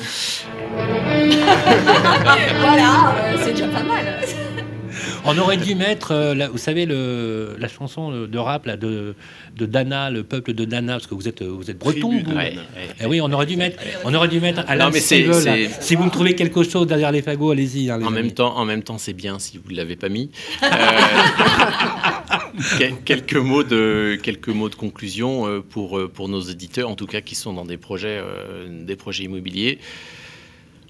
Voilà, 2.60 3.16
euh, 3.16 3.38
c'est 3.44 3.52
déjà 3.52 3.68
pas 3.68 3.84
mal. 3.84 4.22
On 5.26 5.38
aurait 5.38 5.58
dû 5.58 5.76
mettre, 5.76 6.12
euh, 6.12 6.36
la- 6.36 6.50
vous 6.50 6.58
savez, 6.58 6.86
le, 6.86 7.56
la 7.60 7.68
chanson 7.68 8.26
de 8.28 8.38
rap 8.38 8.66
là, 8.66 8.78
de, 8.78 9.16
de 9.58 9.66
Dana, 9.66 10.10
le 10.10 10.24
peuple 10.24 10.54
de 10.54 10.66
Dana, 10.66 10.94
parce 10.94 11.08
que 11.08 11.16
vous 11.16 11.28
êtes, 11.28 11.42
euh, 11.42 11.48
vous 11.50 11.70
êtes 11.72 11.78
breton. 11.80 12.12
Vous. 12.12 12.32
Ouais, 12.32 12.36
ouais. 12.36 12.58
Eh 13.02 13.06
oui, 13.06 13.22
on 13.22 13.32
aurait 13.32 13.46
dû 13.46 13.56
mettre, 13.58 13.78
on 14.04 14.14
aurait 14.14 14.28
dû 14.28 14.40
mettre 14.40 14.60
Non, 14.62 14.66
mais 14.70 14.78
là. 14.78 14.92
c'est- 14.94 15.70
Si 15.82 15.96
vous 15.96 16.04
me 16.06 16.10
trouvez 16.10 16.36
quelque 16.36 16.64
chose 16.64 16.88
derrière 16.88 17.12
les 17.12 17.22
fagots, 17.22 17.52
allez-y. 17.52 17.90
hein, 17.90 18.00
En 18.02 18.08
amis. 18.08 18.16
même 18.16 18.32
temps, 18.32 18.56
en 18.58 18.66
même 18.66 18.84
temps, 18.84 18.98
c'est 18.98 19.14
bien 19.14 19.40
si 19.40 19.58
vous 19.58 19.72
ne 19.72 19.78
l'avez 19.78 19.96
pas 19.96 20.10
mis. 20.10 20.30
Euh, 20.64 20.68
quel- 22.78 22.98
quelques 23.04 23.36
mots 23.36 23.64
de 23.64 24.18
quelques 24.22 24.50
mots 24.50 24.70
de 24.70 24.76
conclusion 24.76 25.64
pour 25.70 26.00
pour 26.14 26.30
nos 26.30 26.42
éditeurs, 26.42 26.90
en 26.90 26.96
tout 26.96 27.08
cas 27.08 27.22
qui 27.22 27.36
sont 27.36 27.54
dans 27.54 27.66
des 27.66 27.78
projets 27.78 28.20
euh, 28.22 28.68
des 28.70 28.96
projets 28.96 29.24
immobiliers. 29.24 29.80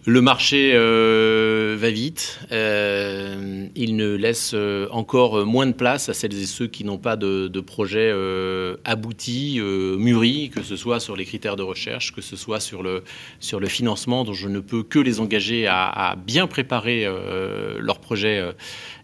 Le 0.05 0.19
marché 0.19 0.73
euh, 0.75 1.77
va 1.79 1.89
vite. 1.89 2.41
Euh, 2.51 3.67
il 3.73 3.95
ne 3.95 4.15
laisse 4.15 4.51
euh, 4.53 4.85
encore 4.91 5.45
moins 5.45 5.65
de 5.65 5.71
place 5.71 6.09
à 6.09 6.13
celles 6.13 6.33
et 6.33 6.45
ceux 6.45 6.67
qui 6.67 6.83
n'ont 6.83 6.97
pas 6.97 7.15
de, 7.15 7.47
projet 7.61 8.13
abouti, 8.83 9.61
mûri, 9.61 10.51
que 10.53 10.61
ce 10.61 10.75
soit 10.75 10.99
sur 10.99 11.15
les 11.15 11.23
critères 11.23 11.55
de 11.55 11.63
recherche, 11.63 12.11
que 12.11 12.21
ce 12.21 12.35
soit 12.35 12.59
sur 12.59 12.83
le, 12.83 13.03
financement, 13.67 14.25
dont 14.25 14.33
je 14.33 14.49
ne 14.49 14.59
peux 14.59 14.83
que 14.83 14.99
les 14.99 15.21
engager 15.21 15.67
à, 15.67 16.17
bien 16.25 16.47
préparer 16.47 17.07
leur 17.79 17.99
projet 17.99 18.43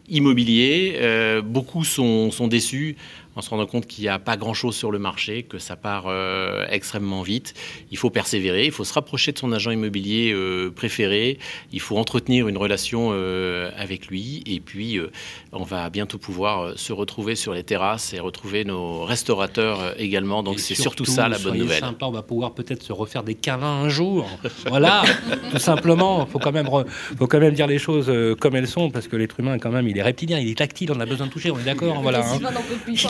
immobilier. 0.10 1.00
Beaucoup 1.46 1.86
sont 1.86 2.48
déçus 2.50 2.98
en 3.36 3.42
se 3.42 3.50
rendant 3.50 3.66
compte 3.68 3.86
qu'il 3.88 4.04
n'y 4.04 4.10
a 4.10 4.20
pas 4.20 4.36
grand-chose 4.38 4.76
sur 4.76 4.92
le 4.92 5.00
marché, 5.00 5.44
que 5.44 5.60
ça 5.60 5.76
part 5.76 6.06
euh, 6.08 6.66
extrêmement 6.70 7.22
vite. 7.22 7.54
Il 7.92 7.98
faut 7.98 8.10
persévérer, 8.10 8.66
il 8.66 8.72
faut 8.72 8.84
se 8.84 8.94
rapprocher 8.94 9.32
de 9.32 9.38
son 9.38 9.52
agent 9.52 9.72
immobilier 9.72 10.32
euh, 10.34 10.72
préféré, 10.72 11.38
il 11.72 11.80
faut 11.80 11.98
entretenir 11.98 12.48
une 12.48 12.58
relation 12.58 13.10
euh, 13.14 13.70
avec 13.78 14.08
lui, 14.08 14.44
et 14.46 14.60
puis 14.60 14.98
euh, 14.98 15.12
on 15.54 15.64
va 15.64 15.90
bientôt 15.90 16.18
pouvoir 16.18 16.62
euh, 16.62 16.74
se 16.76 16.92
retrouver 16.92 17.36
sur 17.36 17.54
les 17.54 17.64
terrasses 17.64 18.14
et 18.14 18.20
retrouver 18.20 18.66
nos 18.66 19.04
restaurateurs 19.06 19.80
euh, 19.82 19.94
également. 19.98 20.44
Donc 20.44 20.60
c'est 20.60 20.76
surtout 20.82 21.06
ça 21.06 21.30
la 21.30 21.38
bonne 21.38 21.54
nouvelle. 21.64 21.80
Sympa, 21.80 22.06
on 22.08 22.12
va 22.12 22.24
pouvoir 22.24 22.54
peut-être 22.54 22.84
se 22.84 22.92
refaire 22.94 23.24
des 23.24 23.36
câlins 23.36 23.84
un 23.84 23.90
jour. 23.90 24.28
Voilà, 24.68 25.04
tout 25.52 25.60
simplement. 25.60 26.26
Faut 26.26 26.40
quand 26.40 26.52
même, 26.52 26.68
re- 26.68 26.88
faut 27.18 27.28
quand 27.28 27.40
même 27.40 27.54
dire 27.54 27.68
les 27.68 27.80
choses 27.80 28.08
euh, 28.10 28.36
comme 28.36 28.56
elles 28.56 28.68
sont, 28.68 28.90
parce 28.90 29.08
que 29.08 29.16
l'être 29.16 29.40
humain, 29.40 29.60
quand 29.60 29.72
même, 29.72 29.88
il 29.88 29.98
est 29.98 30.02
reptilien, 30.04 30.40
il 30.40 30.50
est 30.50 30.58
tactile, 30.58 30.92
on 30.92 31.00
a 31.00 31.06
besoin 31.06 31.28
de 31.28 31.32
toucher, 31.32 31.52
on 31.52 31.60
est 31.60 31.64
d'accord. 31.64 32.02
Voilà. 32.02 32.20
hein. 32.22 32.40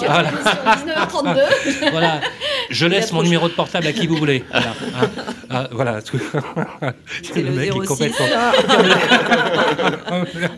Sur 0.10 0.14
Voilà. 0.14 0.32
la 0.32 0.74
émission 0.74 1.24
19h32. 1.24 1.91
Voilà, 1.91 2.22
je 2.70 2.86
laisse 2.86 3.12
mon 3.12 3.24
numéro 3.24 3.47
de 3.47 3.53
portable 3.53 3.88
à 3.88 3.93
qui 3.93 4.07
vous 4.07 4.18
voulez. 4.18 4.43
Voilà, 4.51 4.74
hein. 5.01 5.10
Ah, 5.51 5.68
voilà. 5.72 5.99
C'est 6.03 6.14
le 7.41 7.49
mec 7.49 7.72
qui 7.72 7.78
est 7.80 7.82
06. 7.82 7.88
complètement- 7.88 8.26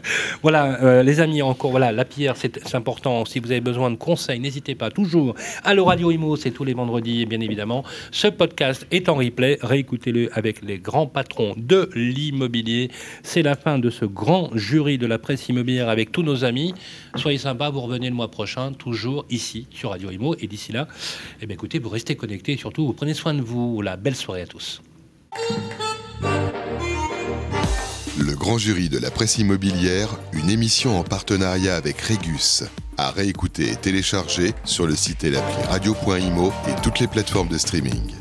voilà, 0.42 0.82
euh, 0.84 1.02
les 1.04 1.20
amis, 1.22 1.42
encore, 1.42 1.72
voilà, 1.72 1.92
la 1.94 2.04
pierre, 2.06 2.36
c'est 2.36 2.60
c'est 2.68 2.76
important. 2.76 3.24
Si 3.26 3.40
vous 3.40 3.52
avez 3.52 3.62
besoin 3.62 3.90
de 3.90 3.96
conseils, 3.96 4.40
n'hésitez 4.40 4.76
pas 4.76 4.90
toujours. 4.90 5.34
Allo 5.64 5.86
Radio 5.86 6.12
Imo, 6.12 6.36
c'est 6.36 6.52
tous 6.52 6.66
les 6.66 6.74
vendredis, 6.74 7.26
bien 7.26 7.40
évidemment. 7.40 7.84
Ce 8.12 8.28
podcast 8.28 8.86
est 8.92 9.08
en 9.08 9.16
replay. 9.16 9.58
Réécoutez-le 9.62 10.30
avec 10.34 10.62
les 10.62 10.78
grands 10.78 11.08
patrons 11.08 11.54
de 11.58 11.90
l'immobilier. 11.96 12.92
C'est 13.24 13.44
la 13.44 13.56
fin 13.56 13.80
de 13.80 13.90
ce 13.90 14.04
grand 14.06 14.50
jury 14.56 14.98
de 14.98 15.08
la 15.08 15.20
presse 15.20 15.48
immobilière 15.48 15.88
avec 15.90 16.12
tous 16.12 16.24
nos 16.24 16.44
amis. 16.44 16.74
Soyez 17.16 17.38
sympas, 17.38 17.70
vous 17.70 17.82
revenez 17.82 18.10
le 18.10 18.16
mois 18.16 18.30
prochain, 18.32 18.74
toujours 18.74 19.26
ici 19.30 19.41
sur 19.72 19.90
Radio 19.90 20.12
Imo. 20.12 20.36
Et 20.40 20.48
d'ici 20.48 20.72
là, 20.72 20.88
eh 21.42 21.46
bien, 21.46 21.56
écoutez, 21.56 21.80
vous 21.80 21.90
restez 21.90 22.16
connectés 22.16 22.54
et 22.54 22.58
surtout, 22.58 22.86
vous 22.86 22.94
prenez 22.94 23.14
soin 23.14 23.34
de 23.34 23.42
vous. 23.42 23.82
La 23.82 23.98
belle 23.98 24.16
soirée 24.16 24.44
à 24.44 24.48
tous. 24.48 24.82
Le 28.20 28.36
grand 28.36 28.58
jury 28.58 28.90
de 28.90 29.00
la 29.00 29.10
presse 29.10 29.38
immobilière, 29.38 30.10
une 30.34 30.50
émission 30.50 31.00
en 31.00 31.04
partenariat 31.04 31.76
avec 31.76 32.00
Régus. 32.00 32.64
À 32.98 33.10
réécouter 33.10 33.72
et 33.72 33.76
télécharger 33.76 34.54
sur 34.64 34.86
le 34.86 34.96
site 34.96 35.24
et 35.24 35.32
l'appli 35.32 35.64
radio.imo 35.64 36.54
et 36.68 36.82
toutes 36.84 37.00
les 37.00 37.08
plateformes 37.08 37.48
de 37.48 37.58
streaming. 37.58 38.16